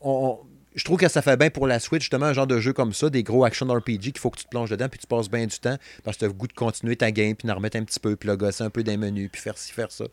on 0.00 0.38
je 0.76 0.84
trouve 0.84 0.98
que 0.98 1.08
ça 1.08 1.22
fait 1.22 1.36
bien 1.38 1.48
pour 1.48 1.66
la 1.66 1.80
Switch, 1.80 2.02
justement, 2.02 2.26
un 2.26 2.34
genre 2.34 2.46
de 2.46 2.60
jeu 2.60 2.74
comme 2.74 2.92
ça, 2.92 3.08
des 3.08 3.22
gros 3.22 3.44
action 3.44 3.66
RPG 3.66 4.12
qu'il 4.12 4.18
faut 4.18 4.30
que 4.30 4.38
tu 4.38 4.44
te 4.44 4.50
plonges 4.50 4.70
dedans, 4.70 4.88
puis 4.88 5.00
tu 5.00 5.06
passes 5.06 5.30
bien 5.30 5.46
du 5.46 5.58
temps, 5.58 5.76
parce 6.04 6.16
que 6.16 6.20
tu 6.20 6.24
as 6.26 6.28
le 6.28 6.34
goût 6.34 6.46
de 6.46 6.52
continuer 6.52 6.96
ta 6.96 7.10
game, 7.10 7.34
puis 7.34 7.48
d'en 7.48 7.54
remettre 7.54 7.78
un 7.78 7.84
petit 7.84 7.98
peu, 7.98 8.14
puis 8.14 8.28
là, 8.28 8.36
gosser 8.36 8.62
un 8.62 8.70
peu 8.70 8.82
des 8.82 8.98
menus, 8.98 9.30
puis 9.32 9.40
faire 9.40 9.56
ci, 9.56 9.72
faire 9.72 9.90
ça. 9.90 10.04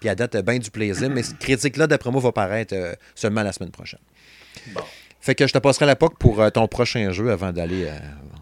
Puis 0.00 0.08
à 0.08 0.16
date, 0.16 0.32
t'as 0.32 0.42
bien 0.42 0.58
du 0.58 0.70
plaisir, 0.70 1.08
mais 1.08 1.22
cette 1.22 1.38
critique-là, 1.38 1.86
d'après 1.86 2.10
moi, 2.10 2.20
va 2.20 2.32
paraître 2.32 2.74
euh, 2.74 2.94
seulement 3.14 3.44
la 3.44 3.52
semaine 3.52 3.70
prochaine. 3.70 4.00
Bon. 4.74 4.82
Fait 5.20 5.36
que 5.36 5.46
je 5.46 5.52
te 5.52 5.58
passerai 5.58 5.86
la 5.86 5.96
POC 5.96 6.18
pour 6.18 6.40
euh, 6.40 6.50
ton 6.50 6.66
prochain 6.66 7.10
jeu 7.12 7.30
avant 7.30 7.52
d'aller 7.52 7.86
euh, 7.86 7.98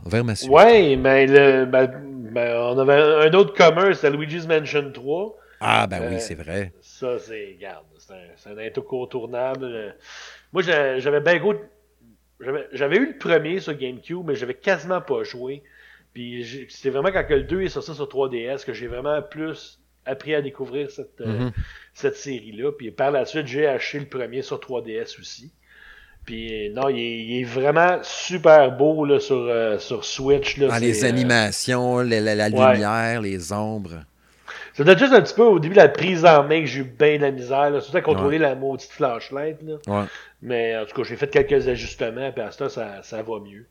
vers 0.06 0.24
ma 0.24 0.34
suite. 0.34 0.50
Ouais, 0.50 0.96
mais 0.96 1.26
le, 1.26 1.66
ben, 1.66 1.90
ben, 2.32 2.56
on 2.56 2.78
avait 2.78 3.28
un 3.28 3.32
autre 3.34 3.54
commun, 3.54 3.92
c'était 3.92 4.10
Luigi's 4.10 4.46
Mansion 4.46 4.92
3. 4.92 5.36
Ah, 5.60 5.86
ben 5.86 6.02
oui, 6.10 6.20
c'est 6.20 6.34
vrai. 6.34 6.72
Ça, 6.80 7.18
c'est, 7.18 7.54
regarde, 7.56 7.84
c'est 7.98 8.50
un, 8.50 8.54
un 8.54 8.58
incontournable. 8.58 9.94
Moi, 10.52 10.62
j'a- 10.62 10.98
j'avais 10.98 11.20
bien 11.20 11.38
J'avais, 12.72 12.96
eu 12.96 13.06
le 13.12 13.18
premier 13.18 13.60
sur 13.60 13.74
GameCube, 13.74 14.22
mais 14.26 14.34
j'avais 14.34 14.54
quasiment 14.54 15.00
pas 15.00 15.22
joué. 15.24 15.62
Puis 16.12 16.66
c'est 16.68 16.90
vraiment 16.90 17.10
quand 17.10 17.24
le 17.30 17.42
2 17.42 17.62
est 17.62 17.68
sorti 17.70 17.94
sur 17.94 18.08
3DS 18.08 18.64
que 18.64 18.72
j'ai 18.74 18.86
vraiment 18.86 19.22
plus 19.22 19.80
appris 20.04 20.34
à 20.34 20.42
découvrir 20.42 20.90
cette, 20.90 21.20
euh, 21.20 21.46
Mhm. 21.46 21.52
cette 21.94 22.16
série-là. 22.16 22.72
Puis 22.72 22.90
par 22.90 23.10
la 23.10 23.24
suite, 23.24 23.46
j'ai 23.46 23.66
acheté 23.66 24.00
le 24.00 24.06
premier 24.06 24.42
sur 24.42 24.60
3DS 24.60 25.18
aussi. 25.18 25.50
Puis 26.24 26.70
non, 26.70 26.88
il 26.88 26.98
est, 26.98 27.18
il 27.24 27.40
est 27.40 27.44
vraiment 27.44 27.98
super 28.02 28.72
beau 28.76 29.04
là, 29.04 29.18
sur, 29.20 29.36
euh, 29.36 29.78
sur 29.78 30.04
Switch. 30.04 30.58
Là, 30.58 30.68
Ah, 30.72 30.80
les 30.80 31.04
euh, 31.04 31.08
animations, 31.08 31.98
la, 32.00 32.20
la- 32.20 32.34
la 32.34 32.48
ouais. 32.48 32.72
lumière, 32.74 33.20
les 33.22 33.52
ombres. 33.52 34.04
Ça 34.74 34.84
doit 34.84 34.92
être 34.92 34.98
juste 34.98 35.12
un 35.12 35.20
petit 35.22 35.34
peu 35.34 35.42
au 35.42 35.58
début 35.58 35.74
la 35.74 35.88
prise 35.88 36.24
en 36.24 36.42
main 36.44 36.60
que 36.60 36.66
j'ai 36.66 36.80
eu 36.80 36.84
bien 36.84 37.16
de 37.16 37.22
la 37.22 37.30
misère, 37.30 37.70
là, 37.70 37.80
surtout 37.80 37.96
à 37.98 38.02
contrôler 38.02 38.38
la 38.38 38.54
maudite 38.54 38.90
flashlight. 38.90 39.58
Là. 39.62 39.74
Ouais. 39.86 40.06
Mais 40.42 40.76
en 40.76 40.84
tout 40.84 40.94
cas, 40.94 41.02
j'ai 41.08 41.16
fait 41.16 41.28
quelques 41.30 41.68
ajustements, 41.68 42.30
puis 42.32 42.42
à 42.42 42.50
ce 42.50 42.58
temps, 42.58 42.68
ça, 42.68 43.02
ça 43.02 43.22
va 43.22 43.38
mieux. 43.40 43.66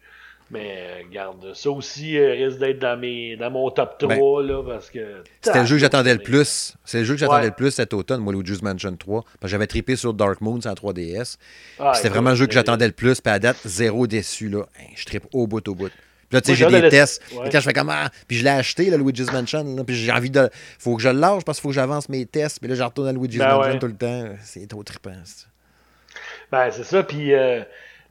Mais 0.52 0.78
euh, 0.78 1.02
garde, 1.12 1.54
ça 1.56 1.72
aussi 1.72 2.20
euh, 2.20 2.34
risque 2.34 2.60
d'être 2.60 2.78
dans, 2.78 3.00
mes, 3.00 3.36
dans 3.36 3.50
mon 3.50 3.68
top 3.72 3.98
3, 3.98 4.44
là, 4.44 4.62
parce 4.64 4.92
que... 4.92 5.00
Ben, 5.00 5.24
C'était 5.42 5.60
le 5.62 5.66
jeu 5.66 5.76
que 5.78 5.80
j'attendais 5.82 6.14
le 6.14 6.20
plus. 6.20 6.76
C'est 6.86 7.00
le 7.00 7.04
jeu 7.04 7.16
que 7.16 7.20
j'attendais 7.20 7.40
Ouais. 7.40 7.46
le 7.48 7.56
plus 7.56 7.72
cet 7.72 7.94
automne, 7.96 8.22
moi, 8.22 8.32
Luigi's 8.32 8.62
Mansion 8.62 8.96
3. 8.96 9.24
Parce 9.24 9.34
que 9.42 9.48
j'avais 9.48 9.66
trippé 9.66 9.96
sur 9.96 10.14
Dark 10.14 10.42
Moon 10.42 10.60
en 10.64 10.74
3DS. 10.76 11.38
Ah, 11.80 11.94
C'était 11.96 12.10
vraiment 12.10 12.30
le 12.30 12.36
jeu 12.36 12.46
que 12.46 12.54
j'attendais 12.54 12.86
le 12.86 12.94
plus. 12.94 13.22
Puis 13.22 13.34
à 13.34 13.40
date, 13.40 13.58
zéro 13.66 14.06
déçu. 14.06 14.50
Là. 14.50 14.68
Hein, 14.80 14.84
Je 14.96 15.06
trippe 15.06 15.26
au 15.34 15.48
bout, 15.48 15.68
au 15.68 15.74
bout. 15.74 15.90
Puis 16.42 16.52
là, 16.52 16.56
tu 16.56 16.56
sais, 16.56 16.64
Moi, 16.64 16.72
j'ai 16.72 16.82
des 16.82 16.90
tests. 16.90 17.22
ouais. 17.34 17.50
Quand 17.52 17.60
je 17.60 17.64
fais 17.66 17.74
comme 17.74 17.90
ah, 17.90 18.10
puis 18.28 18.38
je 18.38 18.44
l'ai 18.44 18.50
acheté, 18.50 18.90
le 18.90 18.98
Luigi's 18.98 19.32
Mansion. 19.32 19.64
là, 19.76 19.84
puis 19.84 19.96
j'ai 19.96 20.12
envie 20.12 20.30
de. 20.30 20.50
Faut 20.80 20.96
que 20.96 21.02
je 21.02 21.10
le 21.10 21.20
lâche 21.20 21.44
parce 21.46 21.58
qu'il 21.60 21.64
faut 21.64 21.70
que 21.70 21.76
j'avance 21.76 22.10
mes 22.10 22.26
tests. 22.26 22.60
Puis 22.60 22.70
là, 22.70 22.76
je 22.76 22.84
retourne 22.84 23.08
à 23.08 23.14
Luigi's 23.14 23.40
Ben 23.40 23.48
Mansion 23.56 23.72
ouais. 23.74 23.80
tout 23.80 23.88
le 23.88 23.96
temps. 23.96 24.24
C'est 24.44 24.68
trop 24.68 24.84
trippant. 24.84 25.12
ça. 25.24 25.46
Ben, 26.52 26.70
c'est 26.72 26.84
ça, 26.84 27.02
puis 27.04 27.34
euh, 27.34 27.62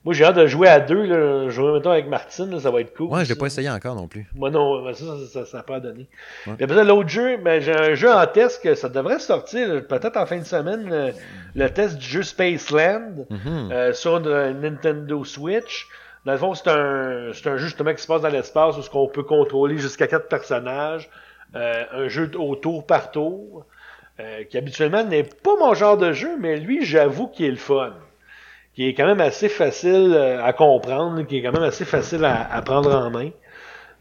moi, 0.05 0.13
j'ai 0.13 0.25
hâte 0.25 0.37
de 0.37 0.47
jouer 0.47 0.69
à 0.69 0.81
deux, 0.81 1.05
là. 1.07 1.49
Jouer, 1.49 1.73
mettons, 1.73 1.93
avec 1.93 2.09
Martine, 2.09 2.51
là, 2.51 2.61
ça 2.61 2.71
va 2.71 2.81
être 2.81 2.95
cool. 2.95 3.07
Ouais, 3.09 3.25
je 3.25 3.31
l'ai 3.31 3.39
pas 3.39 3.47
essayé 3.47 3.71
encore 3.71 3.95
non 3.95 4.09
plus. 4.09 4.27
Moi 4.35 4.51
non, 4.51 4.85
ben 4.85 4.93
ça, 4.93 5.45
ça, 5.47 5.57
n'a 5.57 5.63
pas 5.63 5.81
donné. 5.81 6.09
Ouais. 6.47 6.55
Puis 6.57 6.65
après 6.65 6.85
l'autre 6.85 7.09
jeu, 7.09 7.37
ben, 7.39 7.61
j'ai 7.63 7.73
un 7.73 7.95
jeu 7.95 8.13
en 8.13 8.27
test 8.27 8.63
que 8.63 8.75
ça 8.75 8.89
devrait 8.89 9.21
sortir 9.21 9.87
peut-être 9.87 10.17
en 10.17 10.27
fin 10.27 10.39
de 10.39 10.45
semaine, 10.45 10.89
euh, 10.93 11.13
le 11.55 11.69
test 11.71 11.97
du 11.97 12.07
jeu 12.07 12.23
Spaceland 12.23 13.25
Mhm. 13.31 13.71
euh, 13.73 13.93
sur 13.95 14.21
Nintendo 14.21 15.25
Switch. 15.25 15.87
Dans 16.25 16.33
le 16.33 16.39
fond, 16.39 16.55
c'est 16.55 16.69
un, 16.69 17.31
c'est 17.33 17.49
un 17.49 17.57
jeu 17.57 17.67
justement 17.67 17.93
qui 17.95 18.03
se 18.03 18.07
passe 18.07 18.23
dans 18.23 18.29
l'espace 18.29 18.79
où 18.79 18.83
ce 18.83 18.89
qu'on 18.91 19.09
peut 19.09 19.23
contrôler 19.23 19.77
jusqu'à 19.77 20.07
quatre 20.07 20.29
personnages. 20.29 21.11
Euh, 21.55 21.85
un 21.93 22.09
jeu 22.09 22.31
au 22.37 22.57
tour 22.57 22.85
par 22.87 23.11
tour, 23.11 23.65
euh, 24.19 24.45
qui 24.45 24.59
habituellement 24.59 25.05
n'est 25.05 25.23
pas 25.23 25.57
mon 25.61 25.75
genre 25.75 25.97
de 25.97 26.13
jeu, 26.13 26.37
mais 26.41 26.57
lui, 26.57 26.85
j'avoue 26.85 27.29
qu'il 27.29 27.47
est 27.47 27.51
le 27.51 27.57
fun. 27.57 27.93
Qui 28.75 28.89
est 28.89 28.95
quand 28.95 29.07
même 29.07 29.21
assez 29.21 29.49
facile 29.49 30.15
euh, 30.15 30.43
à 30.43 30.53
comprendre, 30.53 31.23
qui 31.23 31.39
est 31.39 31.43
quand 31.43 31.53
même 31.53 31.63
assez 31.63 31.85
facile 31.85 32.25
à, 32.25 32.53
à 32.53 32.63
prendre 32.63 32.93
en 32.93 33.11
main. 33.11 33.31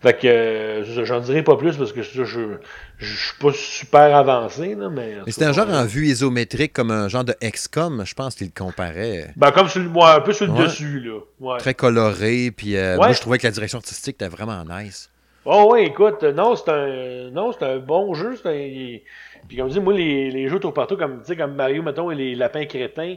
Fait 0.04 0.20
que 0.20 0.28
euh, 0.28 1.06
j'en 1.06 1.22
dirai 1.22 1.44
pas 1.44 1.56
plus 1.56 1.78
parce 1.78 1.92
que 1.94 2.02
je, 2.04 2.24
je 2.26 3.06
suis 3.06 3.38
pas 3.40 3.52
super 3.54 4.16
avancé, 4.16 4.76
là, 4.76 4.90
mais. 4.90 5.16
Mais 5.26 5.32
c'était 5.32 5.46
un 5.46 5.54
genre 5.54 5.70
en 5.70 5.86
vue 5.86 6.08
isométrique, 6.08 6.74
comme 6.74 6.92
un 6.92 7.08
genre 7.08 7.24
de 7.24 7.34
XCOM, 7.42 8.04
je 8.06 8.14
pense 8.14 8.36
qu'il 8.36 8.48
le 8.48 8.54
comparait. 8.54 9.30
Ben, 9.38 9.52
comme 9.52 9.70
sur 9.70 9.82
le, 9.82 9.88
ouais, 9.88 10.04
un 10.04 10.20
peu 10.20 10.34
sur 10.34 10.46
le 10.46 10.52
Ouais. 10.52 10.64
dessus, 10.66 11.00
là. 11.00 11.20
Ouais. 11.40 11.58
Très 11.60 11.74
coloré. 11.74 12.52
Puis 12.52 12.76
euh, 12.76 12.92
Ouais. 12.94 12.98
moi, 12.98 13.12
je 13.14 13.22
trouvais 13.22 13.38
que 13.38 13.48
la 13.48 13.52
direction 13.52 13.78
artistique 13.80 14.16
était 14.16 14.28
vraiment 14.28 14.64
nice. 14.66 15.10
Oh 15.46 15.70
ouais, 15.74 15.86
écoute, 15.86 16.24
euh, 16.24 16.32
non, 16.34 16.56
c'est 16.56 16.70
un 16.70 17.30
non, 17.32 17.52
c'est 17.52 17.66
un 17.66 17.78
bon 17.80 18.14
jeu, 18.14 18.36
c'est 18.42 18.48
un 18.50 19.00
puis 19.48 19.58
comme 19.58 19.68
je 19.68 19.74
dis 19.74 19.80
moi 19.82 19.94
les, 19.94 20.32
les 20.32 20.48
jeux 20.48 20.60
tour 20.60 20.74
par 20.74 20.88
tour 20.88 20.98
comme 20.98 21.20
tu 21.20 21.28
sais 21.28 21.36
comme 21.36 21.54
Mario 21.56 21.84
mettons 21.84 22.10
et 22.12 22.16
les 22.16 22.34
lapins 22.34 22.66
crétins 22.66 23.16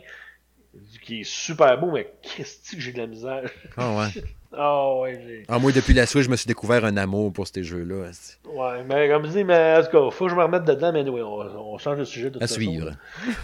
qui 1.02 1.20
est 1.20 1.24
super 1.24 1.78
beau 1.78 1.92
mais 1.92 2.12
qu'est-ce 2.22 2.74
que 2.74 2.80
j'ai 2.82 2.90
de 2.92 2.98
la 2.98 3.06
misère. 3.06 3.48
Ah 3.76 3.92
ouais. 3.96 4.22
Ah 4.58 4.94
ouais, 5.00 5.44
Ah, 5.48 5.58
moi, 5.58 5.70
depuis 5.72 5.92
la 5.92 6.06
Switch, 6.06 6.24
je 6.24 6.30
me 6.30 6.36
suis 6.36 6.46
découvert 6.46 6.84
un 6.84 6.96
amour 6.96 7.32
pour 7.32 7.46
ces 7.46 7.62
jeux-là. 7.62 8.10
ouais, 8.54 8.84
mais 8.88 9.08
comme 9.08 9.26
je 9.26 9.30
dis 9.30 9.44
mais 9.44 9.76
en 9.78 9.82
tout 9.84 9.90
cas, 9.90 10.10
faut 10.10 10.24
que 10.24 10.30
je 10.30 10.36
me 10.36 10.42
remette 10.42 10.64
dedans 10.64 10.92
mais 10.92 11.02
oui, 11.08 11.20
on, 11.20 11.74
on 11.74 11.78
change 11.78 11.98
de 11.98 12.04
sujet 12.04 12.30
de 12.30 12.38
À 12.38 12.40
façon. 12.40 12.54
suivre. 12.54 12.92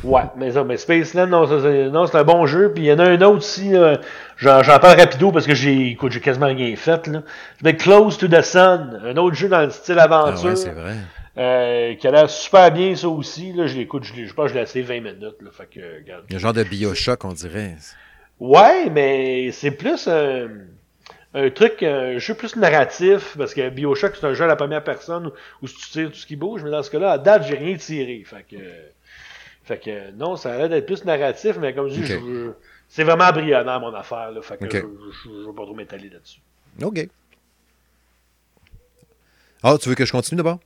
Ouais, 0.05 0.23
mais 0.37 0.53
ça, 0.53 0.65
mais 0.65 0.77
Spaceland, 0.79 1.27
non, 1.27 1.47
c'est, 2.07 2.17
un 2.19 2.25
bon 2.25 2.47
jeu. 2.47 2.73
Puis 2.75 2.85
il 2.85 2.87
y 2.87 2.93
en 2.93 2.99
a 2.99 3.05
un 3.11 3.21
autre 3.23 3.37
aussi, 3.39 3.73
j'en, 4.39 4.63
parle 4.81 4.99
rapido 4.99 5.31
parce 5.33 5.47
que 5.47 5.55
j'ai, 5.55 5.89
écoute, 5.91 6.13
j'ai 6.13 6.21
quasiment 6.21 6.47
rien 6.47 6.75
fait, 6.77 7.07
là. 7.09 7.23
C'est 7.63 7.77
Close 7.77 8.17
to 8.19 8.29
the 8.29 8.41
Sun, 8.43 9.01
un 9.05 9.17
autre 9.19 9.37
jeu 9.37 9.49
dans 9.49 9.61
le 9.63 9.71
style 9.71 9.97
Ah 9.99 10.05
aventure. 10.05 10.51
ouais, 10.51 10.57
c'est 10.57 10.71
vrai. 10.71 10.95
Euh, 11.39 11.95
qui 11.95 12.07
a 12.07 12.11
l'air 12.11 12.29
super 12.29 12.71
bien, 12.71 12.95
ça 12.95 13.09
aussi. 13.09 13.53
Là, 13.55 13.67
je 13.67 13.77
l'écoute, 13.77 14.05
je, 14.05 14.13
l'ai- 14.15 14.27
je 14.27 14.35
pense 14.35 14.47
que 14.47 14.51
je 14.51 14.55
l'ai 14.55 14.63
essayé 14.63 14.85
20 14.85 15.01
minutes. 15.01 15.41
Là, 15.41 15.51
fait 15.51 15.67
que, 15.67 15.81
regarde. 16.01 16.25
Il 16.29 16.33
y 16.33 16.35
a 16.35 16.37
un 16.37 16.41
genre 16.41 16.53
de 16.53 16.63
Bioshock, 16.63 17.25
on 17.25 17.33
dirait. 17.33 17.75
Ouais, 18.39 18.91
mais 18.91 19.51
c'est 19.53 19.71
plus 19.71 20.09
un, 20.09 20.49
un 21.35 21.51
truc, 21.51 21.83
un 21.83 22.19
jeu 22.19 22.35
plus 22.35 22.57
narratif, 22.57 23.37
parce 23.37 23.55
que 23.55 23.69
Bioshock, 23.71 24.17
c'est 24.17 24.27
un 24.27 24.35
jeu 24.35 24.45
à 24.45 24.49
la 24.49 24.57
première 24.57 24.85
personne 24.85 25.29
où, 25.29 25.33
où 25.63 25.69
tu 25.69 25.91
tires 25.91 26.11
tout 26.11 26.17
ce 26.17 26.27
qui 26.27 26.37
bouge, 26.37 26.63
mais 26.63 26.71
dans 26.71 26.83
ce 26.83 26.91
cas-là, 26.91 27.13
à 27.13 27.19
date, 27.19 27.45
j'ai 27.47 27.57
rien 27.57 27.77
tiré. 27.77 28.23
Fait 28.25 28.45
que, 28.49 28.57
fait 29.65 29.79
que 29.79 30.11
non, 30.13 30.37
ça 30.37 30.53
a 30.53 30.59
l'air 30.59 30.69
d'être 30.69 30.87
plus 30.87 31.05
narratif, 31.05 31.57
mais 31.59 31.75
comme 31.75 31.89
je 31.89 31.95
dis, 31.95 32.07
je 32.07 32.51
c'est 32.89 33.05
vraiment 33.05 33.25
embryonnaire, 33.25 33.81
mon 33.81 33.95
affaire. 33.95 34.31
Là, 34.33 34.43
fait 34.43 34.59
que 34.59 34.69
je, 34.71 34.81
je 35.25 35.47
veux 35.47 35.55
pas 35.55 35.63
trop 35.65 35.75
m'étaler 35.75 36.11
là-dessus. 36.11 36.41
OK. 36.83 37.09
Ah, 39.63 39.79
tu 39.81 39.89
veux 39.89 39.95
que 39.95 40.05
je 40.05 40.13
continue 40.13 40.37
d'abord? 40.37 40.59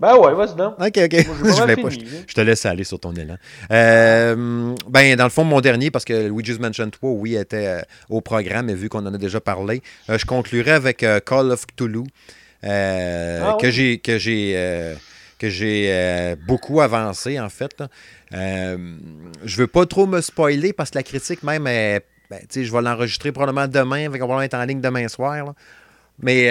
Ben 0.00 0.16
ouais, 0.16 0.34
vas-y, 0.34 0.56
non. 0.56 0.74
OK, 0.78 0.98
OK. 0.98 1.26
Moi, 1.26 1.36
pas 1.42 1.50
je, 1.54 1.60
voulais 1.62 1.76
pas- 1.76 1.88
je- 1.90 1.98
je 2.28 2.34
te 2.34 2.40
laisse 2.40 2.66
aller 2.66 2.84
sur 2.84 2.98
ton 2.98 3.12
élan. 3.14 3.36
Euh, 3.70 4.74
ben, 4.88 5.16
dans 5.16 5.24
le 5.24 5.30
fond, 5.30 5.44
mon 5.44 5.60
dernier, 5.60 5.90
parce 5.90 6.04
que 6.04 6.28
Luigi's 6.28 6.58
Mansion 6.58 6.90
3, 6.90 7.10
oui, 7.12 7.36
était 7.36 7.66
euh, 7.66 7.80
au 8.08 8.20
programme, 8.20 8.68
et 8.70 8.74
vu 8.74 8.88
qu'on 8.88 9.06
en 9.06 9.14
a 9.14 9.18
déjà 9.18 9.40
parlé, 9.40 9.82
euh, 10.10 10.18
je 10.18 10.26
conclurai 10.26 10.72
avec 10.72 11.04
Call 11.24 11.50
of 11.52 11.66
Cthulhu, 11.66 12.04
Ah 12.62 13.56
que 13.60 13.66
oui? 13.66 13.72
j'ai 13.72 13.98
que 13.98 14.18
j'ai 14.18 14.94
que 15.38 15.48
j'ai 15.48 16.34
beaucoup 16.46 16.80
avancé, 16.80 17.38
en 17.38 17.48
fait. 17.48 17.82
Euh, 18.32 18.76
je 19.44 19.56
veux 19.56 19.66
pas 19.66 19.86
trop 19.86 20.06
me 20.06 20.20
spoiler, 20.20 20.72
parce 20.72 20.90
que 20.90 20.98
la 20.98 21.02
critique 21.02 21.42
même 21.42 21.66
est... 21.66 22.02
ben, 22.30 22.40
je 22.52 22.72
vais 22.72 22.82
l'enregistrer 22.82 23.30
probablement 23.32 23.68
demain, 23.68 24.08
va 24.08 24.44
être 24.44 24.54
en 24.54 24.64
ligne 24.64 24.80
demain 24.80 25.06
soir. 25.08 25.44
là. 25.44 25.54
Mais 26.20 26.48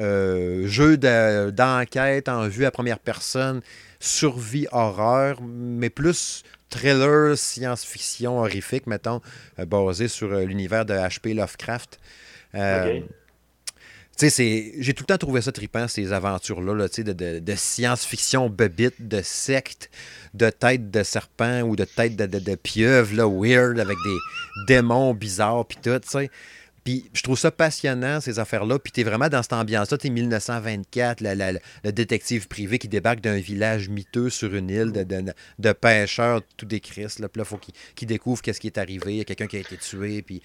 euh, 0.00 0.66
jeu 0.66 0.96
de- 0.96 1.50
d'enquête 1.50 2.28
en 2.28 2.48
vue 2.48 2.64
à 2.64 2.70
première 2.70 2.98
personne, 2.98 3.60
survie 4.00 4.66
horreur, 4.72 5.40
mais 5.42 5.90
plus 5.90 6.42
thriller 6.70 7.36
science-fiction 7.36 8.38
horrifique, 8.38 8.86
mettons, 8.86 9.20
euh, 9.58 9.64
basé 9.66 10.08
sur 10.08 10.32
euh, 10.32 10.44
l'univers 10.44 10.84
de 10.86 10.94
H.P. 10.94 11.34
Lovecraft. 11.34 11.98
J'ai 14.22 14.92
tout 14.94 15.02
le 15.02 15.06
temps 15.06 15.16
trouvé 15.18 15.40
ça 15.40 15.50
trippant, 15.50 15.88
ces 15.88 16.12
aventures-là, 16.12 16.74
là, 16.74 16.88
de, 16.88 17.12
de- 17.12 17.38
de 17.38 17.54
science-fiction 17.56 18.50
bebite, 18.50 19.08
de 19.08 19.22
secte, 19.22 19.90
de 20.34 20.50
tête 20.50 20.90
de 20.90 21.02
serpent 21.02 21.62
ou 21.62 21.74
de 21.74 21.84
tête 21.84 22.16
de, 22.16 22.26
de, 22.26 22.38
de 22.38 22.54
pieuvre, 22.54 23.14
là, 23.16 23.26
weird, 23.26 23.78
avec 23.80 23.96
des 24.04 24.16
démons 24.74 25.14
bizarres, 25.14 25.64
puis 25.64 25.78
tout, 25.82 25.98
tu 26.00 26.08
sais. 26.08 26.30
Puis 26.84 27.10
je 27.12 27.22
trouve 27.22 27.38
ça 27.38 27.50
passionnant, 27.50 28.20
ces 28.20 28.38
affaires-là. 28.38 28.78
Puis 28.78 28.90
t'es 28.92 29.02
vraiment 29.02 29.28
dans 29.28 29.42
cette 29.42 29.52
ambiance-là. 29.52 29.98
T'es 29.98 30.08
1924, 30.08 31.20
la- 31.20 31.34
la- 31.34 31.52
le 31.84 31.92
détective 31.92 32.48
privé 32.48 32.78
qui 32.78 32.88
débarque 32.88 33.20
d'un 33.20 33.38
village 33.38 33.88
miteux 33.90 34.30
sur 34.30 34.54
une 34.54 34.70
île 34.70 34.90
de, 34.92 35.04
de, 35.58 35.72
pêcheurs 35.72 36.40
tout 36.56 36.64
décris. 36.66 37.02
Là. 37.18 37.28
Puis 37.28 37.38
là, 37.38 37.44
faut 37.44 37.58
qu'il 37.94 38.08
découvre 38.08 38.40
qu'est-ce 38.40 38.60
qui 38.60 38.66
est 38.68 38.78
arrivé. 38.78 39.12
Il 39.12 39.18
y 39.18 39.20
a 39.20 39.24
quelqu'un 39.24 39.46
qui 39.46 39.56
a 39.56 39.60
été 39.60 39.76
tué. 39.76 40.22
Puis 40.22 40.40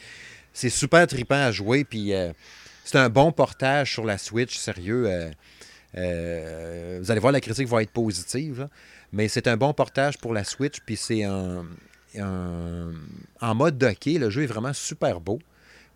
c'est 0.51 0.69
super 0.69 1.07
trippant 1.07 1.35
à 1.45 1.51
jouer. 1.51 1.85
Puis 1.85 2.13
euh, 2.13 2.33
c'est 2.83 2.97
un 2.97 3.09
bon 3.09 3.31
portage 3.31 3.93
sur 3.93 4.03
la 4.05 4.17
Switch, 4.17 4.57
sérieux. 4.57 5.05
euh, 5.07 5.31
euh, 5.97 6.99
vous 7.01 7.11
allez 7.11 7.19
voir, 7.21 7.31
la 7.31 7.39
critique 7.41 7.67
va 7.67 7.81
être 7.81 7.91
positive. 7.91 8.67
Mais 9.13 9.29
c'est 9.29 9.47
un 9.47 9.55
bon 9.55 9.73
portage 9.73 10.17
pour 10.17 10.33
la 10.33 10.43
Switch. 10.43 10.79
Puis 10.85 10.97
c'est 10.97 11.23
un- 11.23 11.65
en 13.41 13.55
mode 13.55 13.77
docké. 13.77 14.17
Le 14.17 14.29
jeu 14.29 14.43
est 14.43 14.47
vraiment 14.47 14.73
super 14.73 15.19
beau. 15.21 15.39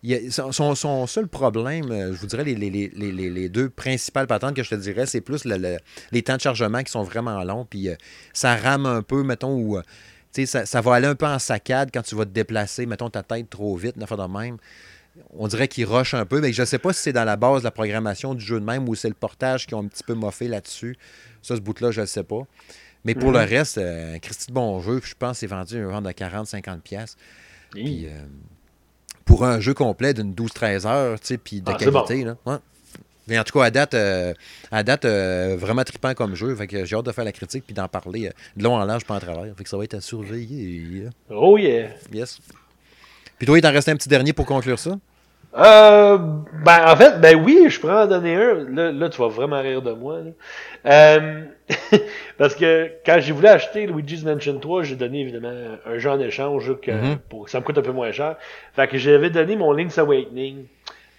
Il 0.02 0.10
y 0.10 0.14
a- 0.14 0.30
son, 0.52 1.06
seul 1.06 1.28
problème, 1.28 1.90
euh, 1.90 2.12
je 2.14 2.20
vous 2.20 2.26
dirais, 2.26 2.42
les, 2.44 2.54
les- 2.54 2.70
les- 2.70 2.88
les- 2.88 3.12
les- 3.12 3.30
les 3.30 3.48
deux 3.50 3.68
principales 3.68 4.26
patentes 4.26 4.56
que 4.56 4.62
je 4.62 4.70
te 4.70 4.74
dirais, 4.74 5.04
c'est 5.06 5.20
plus 5.20 5.44
le- 5.44 5.58
le- 5.58 5.76
les 6.10 6.22
temps 6.22 6.36
de 6.36 6.40
chargement 6.40 6.82
qui 6.82 6.90
sont 6.90 7.02
vraiment 7.02 7.42
longs. 7.44 7.66
Puis 7.68 7.88
euh, 7.90 7.94
ça 8.32 8.56
rame 8.56 8.86
un 8.86 9.02
peu, 9.02 9.22
mettons, 9.22 9.54
où 9.54 9.76
euh, 9.76 9.82
ça, 10.46 10.64
ça 10.64 10.80
va 10.80 10.94
aller 10.94 11.06
un 11.06 11.14
peu 11.14 11.26
en 11.26 11.38
saccade 11.38 11.90
quand 11.92 12.02
tu 12.02 12.14
vas 12.14 12.24
te 12.24 12.30
déplacer, 12.30 12.86
mettons 12.86 13.10
ta 13.10 13.22
tête 13.22 13.50
trop 13.50 13.76
vite, 13.76 13.96
une 13.96 14.02
affaire 14.02 14.16
de 14.16 14.32
même. 14.32 14.56
On 15.30 15.48
dirait 15.48 15.68
qu'il 15.68 15.84
rush 15.86 16.14
un 16.14 16.24
peu, 16.24 16.40
mais 16.40 16.52
je 16.52 16.62
ne 16.62 16.66
sais 16.66 16.78
pas 16.78 16.92
si 16.94 17.02
c'est 17.02 17.12
dans 17.12 17.24
la 17.24 17.36
base 17.36 17.60
de 17.60 17.64
la 17.64 17.70
programmation 17.72 18.34
du 18.34 18.42
jeu 18.44 18.58
de 18.60 18.64
même 18.64 18.88
ou 18.88 18.94
c'est 18.94 19.08
le 19.08 19.14
portage 19.14 19.66
qui 19.66 19.74
ont 19.74 19.80
un 19.80 19.88
petit 19.88 20.04
peu 20.04 20.14
moffé 20.14 20.48
là-dessus. 20.48 20.96
Ça, 21.42 21.56
ce 21.56 21.60
bout-là, 21.60 21.90
je 21.90 22.00
ne 22.02 22.06
sais 22.06 22.22
pas. 22.22 22.42
Mais 23.04 23.14
pour 23.14 23.30
Mhm. 23.30 23.38
le 23.38 23.44
reste, 23.44 23.76
euh, 23.78 24.14
un 24.14 24.18
Christy 24.18 24.46
de 24.48 24.52
bon 24.52 24.80
jeu, 24.80 25.00
je 25.04 25.14
pense 25.18 25.32
que 25.32 25.38
c'est 25.40 25.46
vendu 25.46 25.76
un 25.78 25.88
vente 25.88 26.04
de 26.04 26.12
40-50$. 26.12 26.80
pièces. 26.80 27.16
Puis, 27.70 28.06
euh, 28.06 28.10
pour 29.24 29.44
un 29.44 29.60
jeu 29.60 29.74
complet 29.74 30.14
d'une 30.14 30.32
12-13 30.34 30.86
heures, 30.86 31.20
tu 31.20 31.26
sais, 31.28 31.38
puis 31.38 31.60
de 31.60 31.70
Ah, 31.70 31.74
qualité. 31.74 32.24
Là. 32.24 32.36
Ouais. 32.46 32.56
Mais 33.28 33.38
en 33.38 33.44
tout 33.44 33.56
cas, 33.56 33.66
à 33.66 33.70
date, 33.70 33.94
euh, 33.94 34.34
à 34.72 34.82
date 34.82 35.04
euh, 35.04 35.56
vraiment 35.56 35.84
trippant 35.84 36.14
comme 36.14 36.34
jeu. 36.34 36.54
Fait 36.56 36.66
que 36.66 36.84
j'ai 36.84 36.96
hâte 36.96 37.06
de 37.06 37.12
faire 37.12 37.24
la 37.24 37.30
critique 37.32 37.64
puis 37.64 37.74
d'en 37.74 37.86
parler 37.86 38.26
euh, 38.26 38.30
de 38.56 38.64
long 38.64 38.74
en 38.74 38.84
large 38.84 39.04
pas 39.04 39.14
en 39.14 39.20
travers. 39.20 39.54
Fait 39.56 39.62
que 39.62 39.68
ça 39.70 39.76
va 39.76 39.84
être 39.84 39.94
à 39.94 40.00
surveiller. 40.00 41.06
Oh 41.30 41.56
yeah. 41.56 41.90
Yes. 42.12 42.40
Puis 43.38 43.46
toi, 43.46 43.56
il 43.58 43.62
t'en 43.62 43.70
restait 43.72 43.92
un 43.92 43.96
petit 43.96 44.08
dernier 44.08 44.32
pour 44.32 44.46
conclure 44.46 44.78
ça? 44.78 44.98
Euh, 45.56 46.16
ben, 46.64 46.84
en 46.86 46.96
fait, 46.96 47.20
ben 47.20 47.34
oui, 47.44 47.66
je 47.68 47.80
pourrais 47.80 48.02
en 48.02 48.06
donner 48.06 48.36
un. 48.36 48.54
Là, 48.70 48.92
là, 48.92 49.08
tu 49.08 49.20
vas 49.20 49.28
vraiment 49.28 49.60
rire 49.60 49.82
de 49.82 49.92
moi. 49.92 50.18
là. 50.20 50.30
Euh, 50.86 51.42
parce 52.38 52.54
que 52.54 52.90
quand 53.04 53.18
j'ai 53.20 53.32
voulu 53.32 53.48
acheter 53.48 53.86
Luigi's 53.86 54.24
Mansion 54.24 54.58
3, 54.60 54.84
j'ai 54.84 54.96
donné 54.96 55.20
évidemment 55.22 55.52
un 55.86 55.98
jeu 55.98 56.10
en 56.10 56.20
échange 56.20 56.70
Mhm. 56.70 57.18
pour 57.28 57.44
que 57.46 57.50
ça 57.50 57.58
me 57.60 57.64
coûte 57.64 57.78
un 57.78 57.82
peu 57.82 57.92
moins 57.92 58.12
cher. 58.12 58.36
Fait 58.74 58.86
que 58.88 58.96
j'avais 58.96 59.30
donné 59.30 59.56
mon 59.56 59.72
Link's 59.72 59.98
Awakening. 59.98 60.66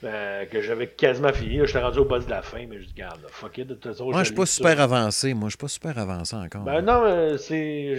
euh, 0.04 0.46
que 0.46 0.62
j'avais 0.62 0.88
quasiment 0.88 1.32
fini. 1.32 1.60
J'étais 1.64 1.78
rendu 1.78 2.00
au 2.00 2.06
boss 2.06 2.26
de 2.26 2.32
la 2.32 2.42
fin, 2.42 2.66
mais 2.68 2.80
je 2.80 2.88
dis, 2.88 2.94
garde, 2.96 3.22
là, 3.22 3.28
fuck 3.30 3.56
it, 3.60 3.68
de 3.68 3.76
toute 3.76 3.84
façon. 3.92 4.06
Moi, 4.10 4.22
je 4.22 4.26
suis 4.30 4.34
pas 4.34 4.48
super 4.48 4.78
ça. 4.78 4.84
avancé. 4.86 5.34
Moi, 5.36 5.48
je 5.48 5.52
suis 5.52 5.58
pas 5.60 5.68
super 5.68 5.96
avancé 6.00 6.36
encore. 6.36 6.62
Ben 6.64 6.82
non, 6.82 7.04
mais 7.04 7.38
c'est. 7.38 7.98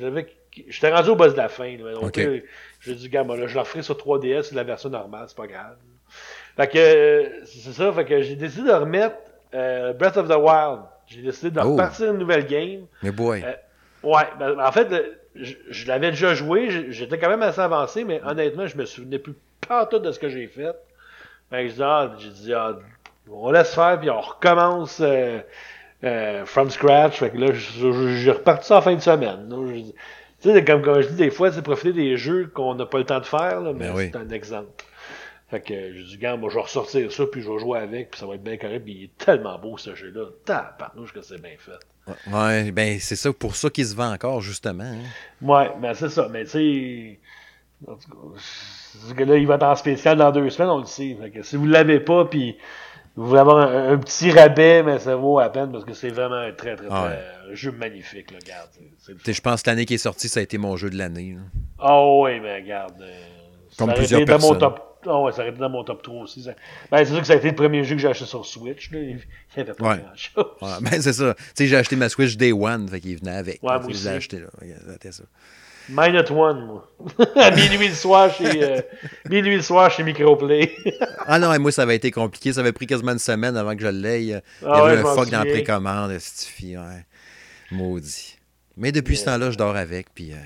J'avais. 0.00 0.26
J'étais 0.68 0.90
rendu 0.92 1.10
au 1.10 1.14
boss 1.14 1.32
de 1.32 1.36
la 1.38 1.48
fin. 1.48 1.76
Là, 1.76 1.92
donc, 1.94 2.06
Ok. 2.06 2.20
J'ai 2.82 2.94
dit, 2.94 3.10
moi, 3.24 3.36
là, 3.36 3.46
je 3.46 3.56
la 3.56 3.64
ferai 3.64 3.82
sur 3.82 3.94
3DS, 3.96 4.42
c'est 4.44 4.54
la 4.54 4.64
version 4.64 4.90
normale, 4.90 5.24
c'est 5.28 5.36
pas 5.36 5.46
grave. 5.46 5.76
Fait 6.56 6.68
que 6.68 6.78
euh, 6.78 7.28
c'est 7.46 7.72
ça, 7.72 7.92
fait 7.92 8.04
que 8.04 8.20
j'ai 8.22 8.36
décidé 8.36 8.68
de 8.68 8.74
remettre 8.74 9.16
euh, 9.54 9.92
Breath 9.94 10.16
of 10.18 10.28
the 10.28 10.36
Wild. 10.36 10.80
J'ai 11.06 11.22
décidé 11.22 11.50
de 11.50 11.60
Oh. 11.60 11.72
repartir 11.72 12.10
une 12.12 12.18
nouvelle 12.18 12.46
game. 12.46 12.86
Mais 13.02 13.10
boy. 13.10 13.42
Euh, 13.44 13.52
Ouais, 14.02 14.24
ben, 14.38 14.58
en 14.60 14.72
fait, 14.72 14.90
le- 14.90 15.16
je, 15.36 15.54
je 15.70 15.86
l'avais 15.86 16.10
déjà 16.10 16.34
joué, 16.34 16.90
j'étais 16.90 17.18
quand 17.18 17.28
même 17.28 17.42
assez 17.42 17.60
avancé, 17.60 18.02
mais 18.04 18.20
honnêtement, 18.26 18.66
je 18.66 18.76
me 18.76 18.84
souvenais 18.84 19.18
plus 19.20 19.34
pas 19.66 19.86
tout 19.86 20.00
de 20.00 20.10
ce 20.10 20.18
que 20.18 20.28
j'ai 20.28 20.48
fait. 20.48 20.72
Fait 21.50 21.68
que 21.68 21.82
ah, 21.82 22.12
j'ai 22.18 22.30
dit, 22.30 22.52
ah, 22.52 22.72
on 23.30 23.52
laisse 23.52 23.72
faire, 23.74 24.00
puis 24.00 24.10
on 24.10 24.20
recommence 24.20 24.98
euh, 25.00 25.38
euh, 26.02 26.44
from 26.46 26.68
scratch. 26.70 27.18
Fait 27.20 27.30
que 27.30 27.38
là, 27.38 27.52
j'ai 27.52 28.32
reparti 28.32 28.66
ça 28.66 28.78
en 28.78 28.82
fin 28.82 28.94
de 28.94 29.00
semaine. 29.00 29.48
Là. 30.44 30.50
Je- 30.50 30.50
Tu 30.50 30.58
sais, 30.58 30.64
comme, 30.64 30.82
comme 30.82 31.00
je 31.02 31.08
dis, 31.08 31.14
des 31.16 31.30
fois, 31.30 31.52
c'est 31.52 31.62
profiter 31.62 31.92
des 31.92 32.16
jeux 32.16 32.50
qu'on 32.52 32.74
n'a 32.74 32.86
pas 32.86 32.98
le 32.98 33.04
temps 33.04 33.20
de 33.20 33.26
faire, 33.26 33.60
là, 33.60 33.72
mais 33.72 33.88
Ben 33.88 33.94
oui. 33.94 34.10
c'est 34.12 34.18
un 34.18 34.28
exemple. 34.30 34.68
Fait 35.50 35.60
que 35.60 35.74
j'ai 35.94 36.02
dit, 36.04 36.16
gars, 36.18 36.36
moi, 36.36 36.48
je 36.50 36.54
vais 36.56 36.62
ressortir 36.62 37.12
ça, 37.12 37.24
puis 37.30 37.42
je 37.42 37.50
vais 37.50 37.58
jouer 37.58 37.78
avec, 37.78 38.10
puis 38.10 38.20
ça 38.20 38.26
va 38.26 38.34
être 38.36 38.42
bien 38.42 38.56
correct, 38.56 38.84
puis 38.84 38.92
il 38.94 39.04
est 39.04 39.18
tellement 39.18 39.58
beau, 39.58 39.76
ce 39.76 39.94
jeu-là. 39.94 40.26
Tabarnouche 40.46 41.12
que 41.12 41.20
c'est 41.20 41.40
bien 41.42 41.52
fait. 41.58 41.72
Ouais, 42.32 42.72
ben 42.72 42.98
c'est 42.98 43.14
ça 43.16 43.32
pour 43.32 43.54
ça 43.54 43.70
qu'il 43.70 43.86
se 43.86 43.94
vend 43.94 44.12
encore, 44.12 44.40
justement. 44.40 44.82
hein. 44.82 44.98
Ouais, 45.46 45.70
ben 45.80 45.94
c'est 45.94 46.08
ça. 46.08 46.28
Mais 46.32 46.44
tu 46.44 46.50
sais, 46.50 47.20
en 47.86 47.94
tout 47.96 48.10
cas, 48.10 49.14
gars-là, 49.14 49.36
il 49.36 49.46
va 49.46 49.54
être 49.56 49.62
en 49.62 49.76
spécial 49.76 50.16
dans 50.16 50.32
deux 50.32 50.48
semaines, 50.50 50.70
on 50.70 50.78
le 50.78 50.86
sait. 50.86 51.16
Fait 51.20 51.30
que 51.30 51.42
si 51.42 51.54
vous 51.56 51.66
l'avez 51.66 52.00
pas, 52.00 52.24
puis 52.24 52.56
vous 53.16 53.26
voulez 53.26 53.40
avoir 53.40 53.58
un, 53.58 53.92
un 53.92 53.98
petit 53.98 54.30
rabais, 54.30 54.82
mais 54.82 54.98
ça 54.98 55.16
vaut 55.16 55.38
à 55.38 55.50
peine 55.50 55.70
parce 55.70 55.84
que 55.84 55.92
c'est 55.92 56.08
vraiment 56.10 56.36
un 56.36 56.52
très, 56.52 56.76
très, 56.76 56.86
très 56.86 56.94
Ah 56.96 57.04
ouais. 57.08 57.50
un 57.52 57.54
jeu 57.54 57.70
magnifique, 57.72 58.30
là, 58.30 58.38
regarde. 58.42 58.70
Je 59.26 59.40
pense 59.40 59.62
que 59.62 59.70
l'année 59.70 59.84
qui 59.84 59.94
est 59.94 59.98
sortie, 59.98 60.28
ça 60.28 60.40
a 60.40 60.42
été 60.42 60.56
mon 60.58 60.76
jeu 60.76 60.88
de 60.90 60.96
l'année. 60.96 61.36
Ah 61.78 62.00
oui, 62.06 62.40
mais 62.40 62.56
regarde. 62.56 63.00
euh, 63.02 63.12
Comme 63.78 63.90
ça 63.90 63.94
plusieurs 63.96 64.20
été 64.22 64.32
dans 64.32 64.38
mon 64.38 64.50
personnes. 64.54 64.58
top. 64.60 64.88
Ah 65.04 65.20
ouais, 65.20 65.32
ça 65.32 65.40
aurait 65.40 65.50
été 65.50 65.58
dans 65.58 65.68
mon 65.68 65.82
top 65.82 66.00
3 66.02 66.22
aussi. 66.22 66.44
ça. 66.44 66.52
Ben, 66.90 66.98
c'est 67.04 67.06
sûr 67.10 67.20
que 67.20 67.26
ça 67.26 67.32
a 67.32 67.36
été 67.36 67.48
le 67.50 67.56
premier 67.56 67.82
jeu 67.82 67.96
que 67.96 68.00
j'ai 68.00 68.06
acheté 68.06 68.24
sur 68.24 68.46
Switch. 68.46 68.92
Là. 68.92 68.98
Il 69.00 69.16
n'y 69.16 69.18
avait 69.56 69.74
pas 69.74 69.88
Ouais. 69.90 69.98
grand-chose. 69.98 70.44
Ouais, 70.62 70.68
ben 70.80 71.02
c'est 71.02 71.12
ça. 71.12 71.34
Tu 71.34 71.42
sais, 71.54 71.66
j'ai 71.66 71.76
acheté 71.76 71.96
ma 71.96 72.08
Switch 72.08 72.36
Day 72.36 72.52
One, 72.52 72.86
fait 72.88 73.00
qu'il 73.00 73.18
venait 73.18 73.32
avec. 73.36 73.60
Ouais, 73.64 73.78
moi 73.80 73.86
aussi. 73.88 74.08
acheté 74.08 74.38
là. 74.38 74.46
Ça. 75.10 75.24
Minute 75.88 76.30
One, 76.30 76.66
moi. 76.66 76.88
à 77.36 77.50
minuit 77.50 77.88
le 77.88 77.94
soir 77.94 78.32
chez, 78.32 78.62
euh, 78.62 78.80
minuit 79.28 79.56
le 79.56 79.62
soir 79.62 79.90
chez 79.90 80.02
Microplay. 80.02 80.72
Ah 81.26 81.38
non, 81.38 81.52
et 81.52 81.58
moi, 81.58 81.70
ça 81.72 81.82
avait 81.82 81.96
été 81.96 82.10
compliqué. 82.10 82.52
Ça 82.52 82.60
avait 82.60 82.72
pris 82.72 82.86
quasiment 82.86 83.12
une 83.12 83.18
semaine 83.18 83.56
avant 83.56 83.74
que 83.76 83.82
je 83.82 83.88
l'aie. 83.88 84.22
Il 84.24 84.28
y 84.30 84.34
Ah 84.64 84.84
ouais, 84.84 84.90
avait 84.92 85.02
je 85.02 85.06
un 85.06 85.14
fuck 85.14 85.30
dans 85.30 85.38
la 85.44 85.50
précommande, 85.50 86.18
Stifi, 86.18 86.76
ouais. 86.76 87.04
Maudit. 87.70 88.38
Mais 88.76 88.92
depuis 88.92 89.16
ce 89.16 89.26
temps-là, 89.26 89.50
je 89.50 89.56
dors 89.58 89.76
avec, 89.76 90.08
puis... 90.14 90.32
euh, 90.32 90.36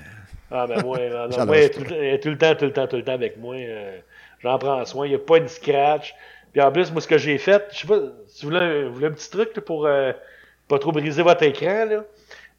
Ah, 0.51 0.65
ben 0.67 0.81
moi, 0.81 0.97
non, 1.29 1.45
moi, 1.45 1.57
est 1.57 1.69
tout, 1.69 1.81
le 1.81 1.87
temps- 1.87 2.21
tout 2.21 2.29
le 2.29 2.37
temps, 2.37 2.55
tout 2.55 2.65
le 2.65 2.73
temps, 2.73 2.87
tout 2.87 2.95
le 2.97 3.03
temps 3.03 3.13
avec 3.13 3.37
moi. 3.37 3.55
euh, 3.55 3.97
J'en 4.41 4.57
prends 4.59 4.83
soin. 4.85 5.05
Il 5.05 5.09
n'y 5.09 5.15
a 5.15 5.19
pas 5.19 5.39
de 5.39 5.47
scratch. 5.47 6.13
Puis 6.51 6.61
en 6.61 6.71
plus, 6.71 6.91
moi, 6.91 7.01
ce 7.01 7.07
que 7.07 7.17
j'ai 7.17 7.37
fait, 7.37 7.63
je 7.71 7.79
sais 7.79 7.87
pas, 7.87 7.99
si 8.27 8.45
vous 8.45 8.51
voulez 8.51 8.61
un, 8.63 8.87
vous 8.87 8.93
voulez 8.95 9.07
un 9.07 9.11
petit 9.11 9.29
truc 9.29 9.49
là, 9.55 9.61
pour 9.61 9.85
euh, 9.85 10.11
pas 10.67 10.79
trop 10.79 10.91
briser 10.91 11.21
votre 11.23 11.43
écran, 11.43 11.85
là, 11.85 12.03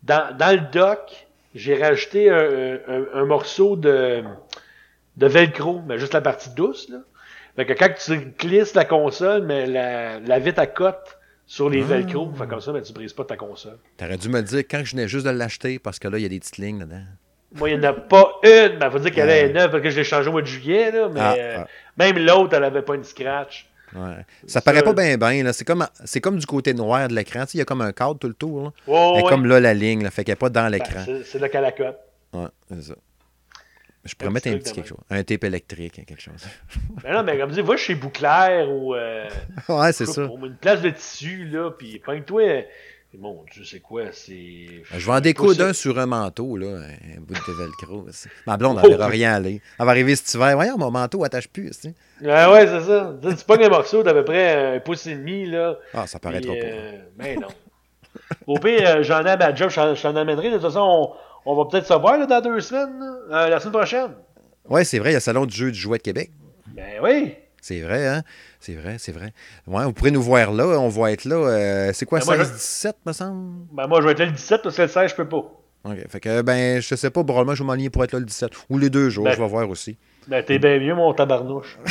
dans, 0.03 0.37
dans 0.37 0.55
le 0.55 0.67
dock, 0.73 1.28
j'ai 1.59 1.75
rajouté 1.83 2.31
un, 2.31 2.79
un, 2.89 3.05
un 3.15 3.25
morceau 3.25 3.77
de, 3.77 4.23
de 5.17 5.27
velcro, 5.27 5.83
mais 5.87 5.99
juste 5.99 6.15
la 6.15 6.21
partie 6.21 6.51
douce. 6.51 6.89
Là. 6.89 6.99
Fait 7.57 7.67
que 7.67 7.73
quand 7.73 7.89
tu 8.05 8.17
glisses 8.39 8.75
la 8.75 8.85
console, 8.85 9.43
mais 9.43 9.67
la, 9.67 10.21
la 10.21 10.39
vitre 10.39 10.61
à 10.61 10.67
cote 10.67 11.19
sur 11.47 11.69
les 11.69 11.83
Ah. 11.83 11.87
velcro, 11.97 12.33
fait 12.35 12.47
comme 12.47 12.61
ça, 12.61 12.73
mais 12.73 12.83
tu 12.83 12.93
brises 12.93 13.13
pas 13.13 13.25
ta 13.25 13.37
console. 13.37 13.79
T'aurais 13.97 14.17
dû 14.17 14.29
me 14.29 14.37
le 14.39 14.43
dire 14.45 14.59
quand 14.61 14.83
je 14.85 14.93
venais 14.93 15.09
juste 15.09 15.27
de 15.27 15.31
l'acheter, 15.31 15.79
parce 15.79 15.99
que 15.99 16.07
là, 16.09 16.19
il 16.19 16.23
y 16.23 16.27
a 16.27 16.29
des 16.29 16.39
petites 16.39 16.59
lignes 16.59 16.81
dedans. 16.81 17.03
Moi, 17.55 17.71
il 17.71 17.81
n'y 17.81 17.87
en 17.87 17.91
a 17.91 17.95
pas 17.95 18.35
une. 18.43 18.79
Ben, 18.79 18.91
faut 18.91 18.99
dire 18.99 19.11
qu'elle 19.11 19.31
est 19.31 19.49
neuve 19.53 19.71
parce 19.71 19.83
que 19.83 19.89
je 19.91 19.97
l'ai 19.97 20.05
changée 20.05 20.29
au 20.29 20.33
mois 20.33 20.43
de 20.43 20.47
juillet, 20.47 20.91
là, 20.93 21.09
mais 21.13 21.21
Ah, 21.21 21.35
euh, 21.39 21.57
ah. 21.61 21.67
même 21.97 22.19
l'autre, 22.19 22.55
elle 22.55 22.65
avait 22.65 22.83
pas 22.83 22.95
une 22.95 23.05
scratch. 23.05 23.68
Ouais. 23.95 24.17
Ça 24.47 24.61
paraît 24.61 24.83
pas 24.83 24.93
bien, 24.93 25.17
bien. 25.17 25.43
là. 25.45 25.53
C'est 25.53 25.65
comme, 25.65 25.87
comme 26.21 26.39
du 26.39 26.47
côté 26.47 26.75
noir 26.75 27.09
de 27.09 27.15
l'écran. 27.15 27.45
Il 27.55 27.59
y 27.59 27.61
a 27.61 27.65
comme 27.65 27.81
un 27.81 27.93
cadre 27.93 28.19
tout 28.19 28.29
le 28.29 28.35
tour. 28.35 28.65
Là. 28.65 28.71
Oh, 28.87 29.15
ouais. 29.17 29.29
comme 29.29 29.47
là, 29.47 29.61
la 29.61 29.75
ligne, 29.75 30.03
là, 30.03 30.11
fait 30.11 30.25
qu'elle 30.25 30.33
n'est 30.33 30.37
pas 30.37 30.51
dans 30.51 30.63
Ben, 30.65 30.71
l'écran. 30.71 31.03
c'est- 31.05 31.25
c'est 31.25 31.39
là 31.39 31.49
qu'elle 31.49 31.65
a 31.65 31.73
cote. 31.73 31.99
Ouais, 32.33 32.47
c'est 32.71 32.83
ça. 32.83 32.95
Je 34.05 34.15
pourrais 34.15 34.29
Un 34.29 34.33
mettre 34.33 34.45
petit 34.49 34.55
un 34.55 34.59
petit 34.59 34.73
quelque 34.73 34.89
chose. 34.89 34.99
Un 35.11 35.23
tape 35.23 35.45
électrique, 35.45 35.93
quelque 36.07 36.21
chose. 36.21 36.47
Mais 37.05 37.13
non, 37.13 37.23
mais 37.23 37.39
comme 37.39 37.51
va 37.51 37.77
chez 37.77 37.95
Bouclair 37.95 38.71
ou 38.71 38.95
euh, 38.95 39.29
ouais, 39.69 39.93
c'est 39.93 40.07
ça. 40.07 40.27
pour 40.27 40.45
une 40.47 40.57
place 40.57 40.81
de 40.83 40.91
tissu, 40.91 41.45
là, 41.47 41.71
puis 41.71 41.99
pogne-toi. 41.99 42.65
Mon 43.17 43.43
Dieu, 43.51 43.65
c'est 43.65 43.81
quoi? 43.81 44.03
C'est. 44.13 44.83
Je 44.95 45.07
vais 45.07 45.13
en 45.13 45.21
découdre 45.21 45.65
un 45.65 45.73
sur 45.73 45.99
un 45.99 46.05
manteau, 46.07 46.57
là, 46.59 46.67
un 47.17 47.21
bout 47.21 47.35
de 47.35 47.53
velcro. 47.53 48.07
Ma 48.47 48.57
blonde, 48.59 48.79
elle 48.83 48.87
Oh. 48.87 48.91
verra 48.91 49.07
rien 49.09 49.33
aller. 49.35 49.63
Elle 49.81 49.87
va 49.87 49.91
arriver 49.93 50.15
cet 50.15 50.33
hiver. 50.35 50.55
Voyons, 50.55 50.77
mon 50.77 50.91
manteau 50.91 51.25
attache 51.25 51.49
plus. 51.49 51.71
tu 51.71 51.89
sais. 51.89 51.95
Ah 52.29 52.53
ouais, 52.53 52.67
c'est 52.67 52.83
ça. 52.83 53.15
Tu 53.23 53.45
pognes 53.47 53.65
un 53.65 53.69
morceau 53.71 54.03
d'à 54.03 54.13
peu 54.13 54.25
près 54.25 54.77
un 54.77 54.81
pouce 54.81 55.07
et 55.07 55.15
demi, 55.15 55.47
là. 55.47 55.79
Ah, 55.95 56.07
ça 56.07 56.19
paraîtra 56.19 56.53
pas. 56.53 56.59
euh, 56.61 56.99
Mais 57.17 57.35
non. 57.37 57.49
Au 58.47 58.59
pire, 58.59 58.83
euh, 58.99 59.03
j'en 59.03 59.25
ai 59.25 59.31
à 59.31 59.37
ma 59.37 59.55
job, 59.55 59.71
je 59.71 60.03
t'en- 60.03 60.15
amènerai. 60.17 60.49
De 60.51 60.55
toute 60.57 60.63
façon, 60.67 61.15
on, 61.47 61.51
on 61.53 61.57
va 61.57 61.69
peut-être 61.71 61.87
se 61.87 61.95
voir 61.95 62.19
là, 62.19 62.27
dans 62.27 62.41
deux 62.43 62.61
semaines, 62.61 63.01
euh, 63.31 63.49
la 63.49 63.59
semaine 63.59 63.73
prochaine. 63.73 64.11
Ouais, 64.69 64.85
c'est 64.85 64.99
vrai, 64.99 65.11
il 65.11 65.13
y 65.13 65.17
a 65.17 65.19
le 65.19 65.23
Salon 65.23 65.47
du 65.47 65.57
jeu 65.57 65.73
du 65.73 65.79
jouet 65.79 65.97
de 65.99 66.03
Québec. 66.03 66.31
Ben 66.69 67.01
oui. 67.03 67.35
C'est 67.61 67.81
vrai, 67.81 68.07
hein? 68.07 68.23
C'est 68.61 68.75
vrai, 68.75 68.97
c'est 68.99 69.13
vrai. 69.13 69.33
Ouais, 69.67 69.85
vous 69.85 69.93
pourrez 69.93 70.11
nous 70.11 70.23
voir 70.23 70.53
là. 70.53 70.65
On 70.79 70.89
va 70.89 71.13
être 71.13 71.25
là. 71.25 71.37
euh, 71.37 71.91
c'est 71.93 72.07
quoi, 72.07 72.21
Ben, 72.21 72.25
moi, 72.27 72.37
je- 72.39 72.45
16-17, 72.45 72.93
me 73.07 73.13
semble? 73.13 73.67
Ben 73.73 73.87
moi, 73.87 74.01
je 74.01 74.07
vais 74.07 74.13
être 74.13 74.21
là 74.21 74.27
le 74.27 74.33
17 74.33 74.63
parce 74.63 74.77
que 74.77 74.83
le 74.83 74.89
16, 74.89 75.11
je 75.11 75.17
peux 75.17 75.29
pas. 75.29 75.39
OK. 75.85 76.09
Fait 76.09 76.21
que, 76.21 76.43
ben, 76.43 76.81
je 76.81 76.95
sais 76.95 77.11
pas, 77.11 77.23
probablement, 77.25 77.55
je 77.55 77.63
vais 77.63 77.67
m'aligner 77.67 77.91
pour 77.91 78.03
être 78.05 78.13
là 78.13 78.19
le 78.21 78.25
17. 78.27 78.51
Ou 78.71 78.79
les 78.79 78.91
deux 78.91 79.11
jours, 79.11 79.25
Ben- 79.25 79.33
je 79.37 79.41
vais 79.43 79.49
voir 79.49 79.69
aussi. 79.71 79.97
Ben, 80.29 80.45
t'es 80.45 80.59
bien 80.59 80.79
mieux, 80.79 80.95
mon 80.95 81.13
tabarnouche. 81.15 81.79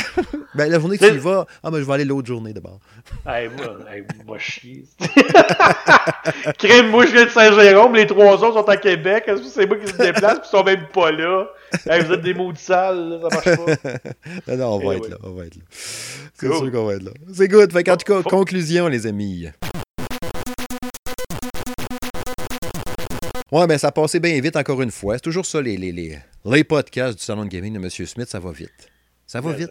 Ben, 0.54 0.70
la 0.70 0.80
journée 0.80 0.96
que 0.98 1.04
tu 1.06 1.14
y 1.14 1.18
vas, 1.18 1.46
ah, 1.62 1.70
ben, 1.70 1.78
je 1.78 1.84
vais 1.84 1.92
aller 1.92 2.04
l'autre 2.04 2.26
journée 2.26 2.52
d'abord. 2.52 2.80
hey, 3.26 3.48
moi, 3.48 3.76
hey, 3.92 4.02
moi, 4.26 4.38
chier. 4.38 4.84
Crème, 6.58 6.88
moi, 6.90 7.06
je 7.06 7.12
viens 7.12 7.26
de 7.26 7.30
Saint-Jérôme, 7.30 7.94
les 7.94 8.06
trois 8.06 8.42
autres 8.42 8.54
sont 8.54 8.68
à 8.68 8.76
Québec. 8.76 9.24
Est-ce 9.26 9.42
que 9.42 9.46
c'est 9.48 9.66
moi 9.66 9.76
qui 9.76 9.86
se 9.92 9.96
déplace, 9.96 10.38
puis 10.40 10.48
ils 10.52 10.56
sont 10.56 10.64
même 10.64 10.86
pas 10.92 11.12
là? 11.12 11.46
Hey, 11.88 12.02
vous 12.02 12.12
êtes 12.12 12.22
des 12.22 12.34
maudits 12.34 12.62
sales, 12.62 13.08
là, 13.20 13.28
ça 13.28 13.36
marche 13.36 13.64
pas. 13.64 14.00
Non, 14.48 14.56
non, 14.56 14.66
on 14.74 14.78
va 14.88 14.94
Eh 14.94 14.96
être 14.96 15.08
là, 15.10 15.16
on 15.22 15.30
va 15.30 15.44
être 15.44 15.56
là. 15.56 15.62
C'est 15.70 16.48
Cool. 16.48 16.56
sûr 16.56 16.72
qu'on 16.72 16.86
va 16.86 16.94
être 16.94 17.02
là. 17.02 17.10
C'est 17.32 17.48
good. 17.48 17.72
Fait 17.72 17.84
qu'en 17.84 17.96
tout 17.96 18.12
cas, 18.12 18.22
conclusion, 18.28 18.88
les 18.88 19.06
amis. 19.06 19.48
Ouais, 23.50 23.66
ben 23.66 23.78
ça 23.78 23.88
a 23.88 23.92
passé 23.92 24.20
bien 24.20 24.38
vite 24.40 24.56
encore 24.56 24.82
une 24.82 24.90
fois. 24.90 25.14
C'est 25.14 25.22
toujours 25.22 25.46
ça, 25.46 25.62
les, 25.62 25.76
les, 25.76 25.90
les, 25.92 26.18
les 26.44 26.64
podcasts 26.64 27.18
du 27.18 27.24
Salon 27.24 27.44
de 27.44 27.48
Gaming 27.48 27.72
de 27.74 27.78
M. 27.78 27.88
Smith, 27.88 28.28
ça 28.28 28.38
va 28.40 28.52
vite. 28.52 28.90
Ça 29.26 29.40
va 29.40 29.52
vite. 29.52 29.70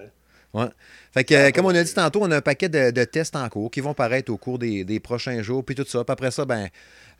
Ouais. 0.53 0.67
Fait 1.13 1.23
que, 1.23 1.35
euh, 1.35 1.51
comme 1.51 1.65
on 1.65 1.75
a 1.75 1.83
dit 1.83 1.93
tantôt, 1.93 2.21
on 2.23 2.31
a 2.31 2.37
un 2.37 2.41
paquet 2.41 2.69
de, 2.69 2.89
de 2.89 3.03
tests 3.03 3.35
en 3.35 3.47
cours 3.49 3.69
qui 3.69 3.81
vont 3.81 3.93
paraître 3.93 4.31
au 4.31 4.37
cours 4.37 4.57
des, 4.57 4.83
des 4.83 4.99
prochains 4.99 5.41
jours, 5.43 5.63
puis 5.63 5.75
tout 5.75 5.85
ça. 5.87 6.03
Puis 6.03 6.11
après 6.11 6.31
ça, 6.31 6.45
ben, 6.45 6.69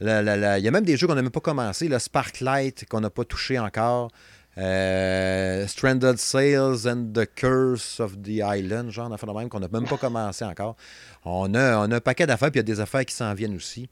il 0.02 0.08
y 0.08 0.68
a 0.68 0.72
même 0.72 0.86
des 0.86 0.98
jeux 0.98 1.08
qu'on 1.08 1.16
n'a 1.16 1.22
même 1.22 1.30
pas 1.30 1.42
commencé. 1.42 1.88
Le 1.88 2.00
Sparklight, 2.00 2.86
qu'on 2.88 3.02
n'a 3.02 3.10
pas 3.10 3.26
touché 3.26 3.60
encore. 3.60 4.12
Euh, 4.58 5.68
Stranded 5.68 6.18
Sails 6.18 6.88
and 6.88 7.12
the 7.14 7.28
Curse 7.36 8.00
of 8.00 8.14
the 8.24 8.42
Island, 8.44 8.90
genre 8.90 9.10
d'affaires 9.10 9.32
de 9.32 9.38
même 9.38 9.50
qu'on 9.50 9.60
n'a 9.60 9.68
même 9.68 9.86
pas 9.86 9.98
commencé 9.98 10.44
encore. 10.44 10.76
On 11.24 11.54
a, 11.54 11.78
on 11.86 11.92
a 11.92 11.98
un 11.98 12.00
paquet 12.00 12.26
d'affaires, 12.26 12.50
puis 12.50 12.60
il 12.60 12.66
y 12.68 12.72
a 12.72 12.76
des 12.76 12.80
affaires 12.80 13.06
qui 13.06 13.14
s'en 13.14 13.32
viennent 13.36 13.56
aussi. 13.56 13.88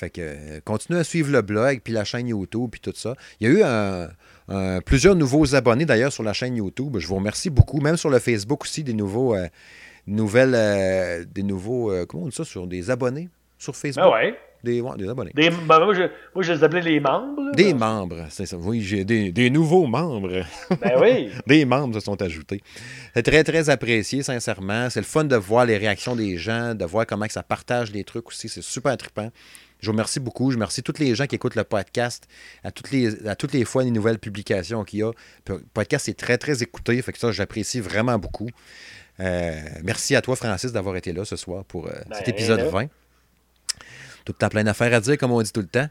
Fait 0.00 0.08
que 0.08 0.22
euh, 0.22 0.60
continuez 0.64 1.00
à 1.00 1.04
suivre 1.04 1.30
le 1.30 1.42
blog, 1.42 1.82
puis 1.84 1.92
la 1.92 2.04
chaîne 2.04 2.26
YouTube, 2.26 2.70
puis 2.70 2.80
tout 2.80 2.94
ça. 2.94 3.14
Il 3.38 3.46
y 3.46 3.50
a 3.50 3.54
eu 3.54 3.62
un, 3.62 4.80
plusieurs 4.80 5.14
nouveaux 5.14 5.54
abonnés 5.54 5.84
d'ailleurs 5.84 6.10
sur 6.10 6.22
la 6.22 6.32
chaîne 6.32 6.56
YouTube. 6.56 6.96
Je 6.98 7.06
vous 7.06 7.16
remercie 7.16 7.50
beaucoup. 7.50 7.80
Même 7.80 7.98
sur 7.98 8.08
le 8.08 8.18
Facebook 8.18 8.62
aussi, 8.62 8.82
des 8.82 8.94
nouveaux, 8.94 9.34
euh, 9.34 9.46
nouvelles, 10.06 10.54
euh, 10.54 11.26
des 11.30 11.42
nouveaux, 11.42 11.92
comment 12.08 12.24
on 12.24 12.28
dit 12.28 12.34
ça, 12.34 12.44
sur 12.44 12.66
des 12.66 12.90
abonnés 12.90 13.28
sur 13.58 13.76
Facebook? 13.76 14.02
Ah 14.06 14.10
ouais. 14.10 14.38
Des, 14.64 14.82
des 14.96 15.08
abonnés. 15.08 15.32
Des, 15.34 15.50
ben, 15.50 15.84
moi, 15.84 15.94
je, 15.94 16.02
moi, 16.34 16.42
je, 16.42 16.52
les 16.52 16.64
appelais 16.64 16.80
les 16.80 17.00
membres. 17.00 17.52
Des 17.54 17.74
membres, 17.74 18.24
c'est 18.30 18.46
ça. 18.46 18.56
Oui, 18.56 18.80
j'ai 18.80 19.04
des, 19.04 19.32
des, 19.32 19.50
nouveaux 19.50 19.86
membres. 19.86 20.44
Ben 20.80 20.92
oui. 20.98 21.28
des 21.46 21.66
membres 21.66 21.94
se 21.94 22.00
sont 22.00 22.20
ajoutés. 22.22 22.62
C'est 23.14 23.22
très, 23.22 23.44
très 23.44 23.68
apprécié, 23.68 24.22
sincèrement. 24.22 24.88
C'est 24.88 25.00
le 25.00 25.06
fun 25.06 25.24
de 25.24 25.36
voir 25.36 25.66
les 25.66 25.76
réactions 25.76 26.16
des 26.16 26.38
gens, 26.38 26.74
de 26.74 26.84
voir 26.86 27.06
comment 27.06 27.26
ça 27.28 27.42
partage 27.42 27.92
les 27.92 28.04
trucs 28.04 28.28
aussi. 28.28 28.48
C'est 28.48 28.62
super 28.62 28.96
trippant. 28.96 29.30
Je 29.80 29.86
vous 29.86 29.92
remercie 29.92 30.20
beaucoup. 30.20 30.50
Je 30.50 30.56
remercie 30.56 30.82
tous 30.82 30.98
les 30.98 31.14
gens 31.14 31.26
qui 31.26 31.36
écoutent 31.36 31.54
le 31.54 31.64
podcast 31.64 32.26
à 32.64 32.70
toutes 32.70 32.90
les, 32.90 33.26
à 33.26 33.36
toutes 33.36 33.52
les 33.52 33.64
fois 33.64 33.82
les 33.82 33.90
nouvelles 33.90 34.18
publications 34.18 34.84
qu'il 34.84 35.00
y 35.00 35.02
a. 35.02 35.12
Le 35.48 35.58
podcast 35.74 36.08
est 36.08 36.18
très, 36.18 36.38
très 36.38 36.62
écouté. 36.62 37.00
Fait 37.02 37.12
que 37.12 37.18
ça, 37.18 37.32
j'apprécie 37.32 37.80
vraiment 37.80 38.18
beaucoup. 38.18 38.48
Euh, 39.20 39.60
merci 39.82 40.16
à 40.16 40.22
toi, 40.22 40.36
Francis, 40.36 40.72
d'avoir 40.72 40.96
été 40.96 41.12
là 41.12 41.24
ce 41.24 41.36
soir 41.36 41.64
pour 41.64 41.86
euh, 41.86 41.92
cet 42.12 42.26
ben, 42.26 42.34
épisode 42.34 42.60
20. 42.60 42.86
Tout 44.24 44.32
le 44.32 44.38
temps 44.38 44.48
plein 44.48 44.64
d'affaires 44.64 44.92
à 44.94 45.00
dire, 45.00 45.18
comme 45.18 45.32
on 45.32 45.42
dit 45.42 45.52
tout 45.52 45.60
le 45.60 45.66
temps. 45.66 45.88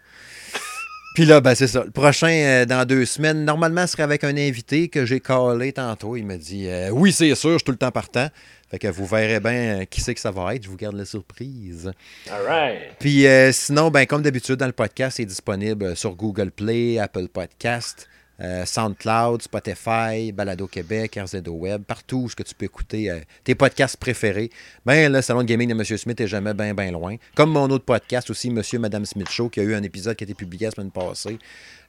Puis 1.16 1.26
là, 1.26 1.42
ben, 1.42 1.56
c'est 1.56 1.68
ça. 1.68 1.84
Le 1.84 1.92
prochain, 1.92 2.30
euh, 2.30 2.66
dans 2.66 2.86
deux 2.86 3.06
semaines, 3.06 3.44
normalement, 3.44 3.88
ce 3.88 3.94
serait 3.94 4.04
avec 4.04 4.24
un 4.24 4.38
invité 4.38 4.90
que 4.90 5.06
j'ai 5.06 5.20
callé 5.20 5.74
tantôt. 5.74 6.16
Il 6.16 6.26
me 6.26 6.38
dit 6.38 6.68
Oui, 6.92 7.12
c'est 7.12 7.34
sûr, 7.36 7.52
je 7.52 7.58
suis 7.58 7.64
tout 7.64 7.72
le 7.72 7.78
temps 7.78 7.92
partant. 7.92 8.30
Fait 8.70 8.78
que 8.78 8.88
vous 8.88 9.06
verrez 9.08 9.40
bien 9.40 9.82
euh, 9.82 9.86
qui 9.86 10.00
c'est 10.00 10.14
que 10.14 10.20
ça 10.20 10.30
va 10.30 10.54
être. 10.54 10.64
Je 10.64 10.70
vous 10.70 10.78
garde 10.78 10.96
la 10.96 11.06
surprise. 11.06 11.92
All 12.32 12.46
right. 12.46 12.96
Puis 13.00 13.26
euh, 13.26 13.52
sinon, 13.52 13.90
ben, 13.90 14.06
comme 14.06 14.22
d'habitude, 14.22 14.58
dans 14.58 14.68
le 14.68 14.74
podcast, 14.74 15.18
c'est 15.18 15.26
disponible 15.26 15.96
sur 15.96 16.16
Google 16.16 16.52
Play, 16.52 17.00
Apple 17.00 17.30
Podcast, 17.30 18.08
euh, 18.42 18.66
SoundCloud, 18.66 19.42
Spotify, 19.42 20.32
Balado 20.32 20.68
Québec, 20.68 21.20
RZO 21.22 21.52
Web, 21.52 21.84
partout 21.84 22.24
où 22.24 22.30
ce 22.30 22.36
que 22.36 22.44
tu 22.44 22.56
peux 22.56 22.66
écouter 22.66 23.12
tes 23.44 23.56
podcasts 23.56 23.98
préférés. 23.98 24.50
Ben, 24.86 25.12
le 25.12 25.22
salon 25.22 25.42
de 25.42 25.48
gaming 25.48 25.70
de 25.70 25.74
M. 25.74 25.84
Smith 25.84 26.20
est 26.22 26.28
jamais 26.28 26.54
bien, 26.54 26.74
bien 26.74 26.92
loin. 26.92 27.16
Comme 27.36 27.52
mon 27.52 27.70
autre 27.70 27.86
podcast 27.86 28.30
aussi, 28.30 28.48
M. 28.48 28.62
Madame 28.80 29.06
Smith 29.06 29.30
Show, 29.30 29.50
qui 29.50 29.60
a 29.60 29.64
eu 29.64 29.76
un 29.76 29.84
épisode 29.84 30.16
qui 30.16 30.24
a 30.24 30.26
été 30.26 30.34
publié 30.34 30.68
la 30.68 30.72
semaine 30.72 30.92
passée. 30.92 31.40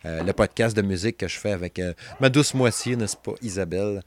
Euh, 0.07 0.23
le 0.23 0.33
podcast 0.33 0.75
de 0.75 0.81
musique 0.81 1.19
que 1.19 1.29
je 1.29 1.39
fais 1.39 1.53
avec 1.53 1.79
euh, 1.79 1.93
ma 2.21 2.31
douce 2.31 2.55
moitié, 2.55 2.97
n'est-ce 2.97 3.17
pas, 3.17 3.33
Isabelle. 3.43 4.03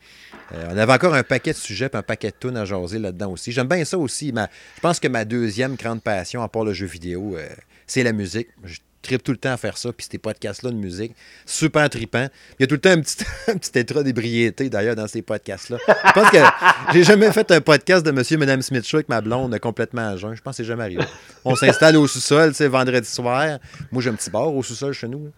Euh, 0.52 0.70
on 0.72 0.78
avait 0.78 0.94
encore 0.94 1.14
un 1.14 1.22
paquet 1.22 1.52
de 1.52 1.57
sujets 1.57 1.90
et 1.94 1.95
un 1.95 2.02
paquet 2.02 2.32
de 2.32 2.36
tunes 2.40 2.57
à 2.57 2.65
jaser 2.65 2.98
là-dedans 2.98 3.32
aussi. 3.32 3.52
J'aime 3.52 3.68
bien 3.68 3.86
ça 3.86 3.98
aussi. 3.99 4.34
je 4.36 4.82
pense 4.82 4.99
que 4.99 5.07
ma 5.07 5.24
deuxième 5.24 5.76
grande 5.76 6.02
passion, 6.02 6.41
à 6.41 6.48
part 6.48 6.64
le 6.64 6.74
jeu 6.74 6.88
vidéo, 6.88 7.38
c'est 7.86 8.02
la 8.02 8.11
musique. 8.11 8.48
Tripe 9.03 9.21
tout 9.21 9.31
le 9.31 9.38
temps 9.38 9.51
à 9.51 9.57
faire 9.57 9.77
ça, 9.77 9.91
puis 9.93 10.07
ces 10.09 10.17
podcasts-là 10.17 10.71
de 10.71 10.75
musique, 10.75 11.13
super 11.45 11.89
tripant. 11.89 12.27
Il 12.57 12.61
y 12.61 12.63
a 12.63 12.67
tout 12.67 12.75
le 12.75 12.81
temps 12.81 12.89
un 12.89 13.01
petit, 13.01 13.23
un 13.47 13.57
petit 13.57 13.77
état 13.77 14.01
d'ébriété, 14.01 14.69
d'ailleurs, 14.69 14.95
dans 14.95 15.07
ces 15.07 15.21
podcasts-là. 15.21 15.77
Je 15.88 16.11
pense 16.13 16.31
que 16.31 16.38
j'ai 16.93 17.03
jamais 17.03 17.31
fait 17.31 17.51
un 17.51 17.61
podcast 17.61 18.05
de 18.05 18.11
Monsieur 18.11 18.35
et 18.35 18.39
Mme 18.39 18.61
Smith 18.61 18.88
Show 18.88 18.97
avec 18.97 19.09
ma 19.09 19.21
blonde 19.21 19.57
complètement 19.59 20.09
à 20.09 20.17
jeun. 20.17 20.34
Je 20.34 20.41
pense 20.41 20.53
que 20.53 20.63
c'est 20.63 20.67
jamais 20.67 20.84
arrivé. 20.84 21.03
On 21.45 21.55
s'installe 21.55 21.97
au 21.97 22.07
sous-sol, 22.07 22.55
tu 22.55 22.65
vendredi 22.65 23.07
soir. 23.07 23.59
Moi, 23.91 24.01
j'ai 24.01 24.09
un 24.09 24.15
petit 24.15 24.31
bar 24.31 24.53
au 24.53 24.63
sous-sol 24.63 24.93
chez 24.93 25.07
nous. 25.07 25.31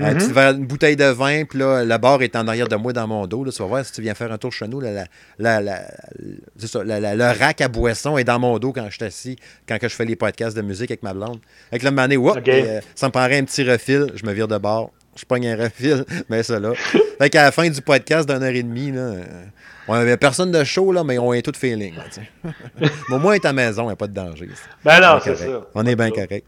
Euh, 0.00 0.14
tu 0.14 0.26
-hmm. 0.26 0.56
une 0.56 0.66
bouteille 0.66 0.96
de 0.96 1.04
vin, 1.04 1.44
puis 1.44 1.58
là, 1.58 1.84
la 1.84 1.98
barre 1.98 2.22
est 2.22 2.34
en 2.34 2.48
arrière 2.48 2.68
de 2.68 2.76
moi 2.76 2.92
dans 2.92 3.06
mon 3.06 3.26
dos. 3.26 3.44
Là, 3.44 3.52
tu 3.52 3.62
vas 3.62 3.68
voir 3.68 3.84
si 3.84 3.92
tu 3.92 4.02
viens 4.02 4.14
faire 4.14 4.32
un 4.32 4.38
tour 4.38 4.52
chez 4.52 4.66
nous. 4.66 4.80
la, 4.80 5.06
le 5.38 7.38
rack 7.38 7.60
à 7.60 7.68
boisson 7.68 8.18
est 8.18 8.24
dans 8.24 8.38
mon 8.38 8.58
dos 8.58 8.72
quand 8.72 8.86
je 8.88 8.96
suis 8.96 9.04
assis, 9.04 9.36
quand 9.68 9.78
que 9.78 9.88
je 9.88 9.94
fais 9.94 10.04
les 10.04 10.16
podcasts 10.16 10.56
de 10.56 10.62
musique 10.62 10.90
avec 10.90 11.02
ma 11.02 11.14
blonde. 11.14 11.38
Avec 11.70 11.82
le 11.82 11.90
mané, 11.90 12.16
euh, 12.16 12.80
ça 12.94 13.06
me 13.06 13.12
prendrait 13.12 13.38
un 13.38 13.44
petit 13.44 13.62
refil, 13.62 14.06
je 14.14 14.26
me 14.26 14.32
vire 14.32 14.48
de 14.48 14.58
bord. 14.58 14.90
Je 15.16 15.24
pogne 15.24 15.46
un 15.46 15.56
refil, 15.56 16.04
mais 16.28 16.42
ça 16.42 16.58
là. 16.58 16.72
fait 16.74 17.30
qu'à 17.30 17.44
la 17.44 17.52
fin 17.52 17.70
du 17.70 17.80
podcast 17.80 18.28
d'une 18.28 18.42
heure 18.42 18.50
et 18.50 18.62
demie, 18.64 18.90
là, 18.90 19.00
euh, 19.00 19.24
on 19.86 19.94
avait 19.94 20.16
personne 20.16 20.50
de 20.50 20.64
chaud, 20.64 20.92
là, 20.92 21.04
mais 21.04 21.18
on 21.18 21.32
est 21.32 21.42
tout 21.42 21.52
feeling. 21.56 21.94
au 23.10 23.18
moins, 23.18 23.34
est 23.34 23.44
à 23.44 23.48
la 23.48 23.52
maison, 23.52 23.84
il 23.84 23.86
n'y 23.86 23.92
a 23.92 23.96
pas 23.96 24.08
de 24.08 24.14
danger. 24.14 24.48
Ben 24.84 25.00
non, 25.00 25.20
c'est 25.22 25.36
ça. 25.36 25.44
On 25.74 25.86
est 25.86 25.94
bien 25.94 26.10
correct. 26.10 26.44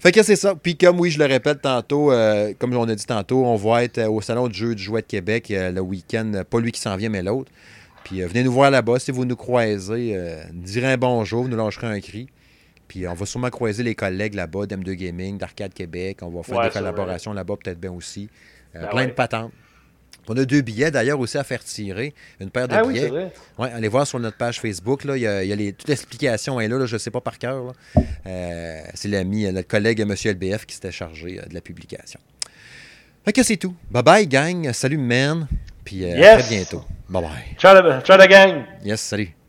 Fait 0.00 0.12
que 0.12 0.22
c'est 0.22 0.36
ça. 0.36 0.54
Puis 0.54 0.76
comme 0.76 0.98
oui, 0.98 1.10
je 1.10 1.18
le 1.18 1.26
répète 1.26 1.60
tantôt, 1.60 2.10
euh, 2.10 2.54
comme 2.58 2.74
on 2.74 2.88
a 2.88 2.94
dit 2.94 3.04
tantôt, 3.04 3.44
on 3.44 3.56
va 3.56 3.84
être 3.84 3.98
euh, 3.98 4.08
au 4.08 4.22
Salon 4.22 4.48
du 4.48 4.58
jeu 4.58 4.74
du 4.74 4.82
jouet 4.82 5.02
de 5.02 5.06
Québec 5.06 5.50
euh, 5.50 5.70
le 5.70 5.82
week-end. 5.82 6.32
Pas 6.48 6.58
lui 6.58 6.72
qui 6.72 6.80
s'en 6.80 6.96
vient, 6.96 7.10
mais 7.10 7.22
l'autre. 7.22 7.52
Puis 8.04 8.22
venez 8.22 8.42
nous 8.42 8.50
voir 8.52 8.70
là-bas. 8.70 8.98
Si 8.98 9.10
vous 9.10 9.26
nous 9.26 9.36
croisez, 9.36 10.18
direz 10.54 10.94
un 10.94 10.96
bonjour, 10.96 11.46
nous 11.46 11.56
lâcherez 11.56 11.86
un 11.86 12.00
cri. 12.00 12.30
Puis 12.88 13.06
on 13.06 13.12
va 13.12 13.26
sûrement 13.26 13.50
croiser 13.50 13.82
les 13.82 13.94
collègues 13.94 14.34
là-bas 14.34 14.64
d'M2 14.64 14.94
Gaming, 14.94 15.36
d'Arcade 15.36 15.74
Québec. 15.74 16.20
On 16.22 16.30
va 16.30 16.42
faire 16.42 16.62
des 16.62 16.70
collaborations 16.70 17.34
là-bas 17.34 17.56
peut-être 17.62 17.78
bien 17.78 17.92
aussi. 17.92 18.30
Ben 18.72 18.86
plein 18.86 19.04
de 19.04 19.12
patentes. 19.12 19.52
On 20.32 20.36
a 20.36 20.44
deux 20.44 20.60
billets 20.60 20.92
d'ailleurs 20.92 21.18
aussi 21.18 21.36
à 21.38 21.42
faire 21.42 21.64
tirer. 21.64 22.14
Une 22.38 22.50
paire 22.50 22.68
de 22.68 22.74
ah 22.74 22.84
billets. 22.84 23.06
Oui, 23.06 23.08
vrai. 23.08 23.32
Ouais, 23.58 23.72
allez 23.72 23.88
voir 23.88 24.06
sur 24.06 24.20
notre 24.20 24.36
page 24.36 24.60
Facebook. 24.60 25.02
Là, 25.02 25.16
il 25.16 25.22
y 25.22 25.26
a, 25.26 25.42
il 25.42 25.48
y 25.48 25.52
a 25.52 25.56
les, 25.56 25.72
toute 25.72 25.88
l'explication 25.88 26.60
est 26.60 26.68
là, 26.68 26.86
je 26.86 26.94
ne 26.94 26.98
sais 26.98 27.10
pas 27.10 27.20
par 27.20 27.36
cœur. 27.36 27.72
Euh, 28.26 28.80
c'est 28.94 29.08
l'ami, 29.08 29.44
euh, 29.44 29.50
notre 29.50 29.66
collègue 29.66 29.98
M. 29.98 30.14
LBF 30.14 30.66
qui 30.66 30.76
s'était 30.76 30.92
chargé 30.92 31.40
euh, 31.40 31.46
de 31.46 31.54
la 31.54 31.60
publication. 31.60 32.20
Fait 33.24 33.32
que 33.32 33.42
c'est 33.42 33.56
tout. 33.56 33.74
Bye 33.90 34.04
bye, 34.04 34.26
gang. 34.28 34.72
Salut, 34.72 34.98
man. 34.98 35.48
Puis 35.84 36.06
à 36.06 36.38
très 36.38 36.48
bientôt. 36.48 36.84
Bye 37.08 37.22
bye. 37.22 37.56
Ciao, 37.58 38.00
ciao 38.02 38.16
la 38.16 38.28
gang. 38.28 38.62
Yes, 38.84 39.00
salut. 39.00 39.39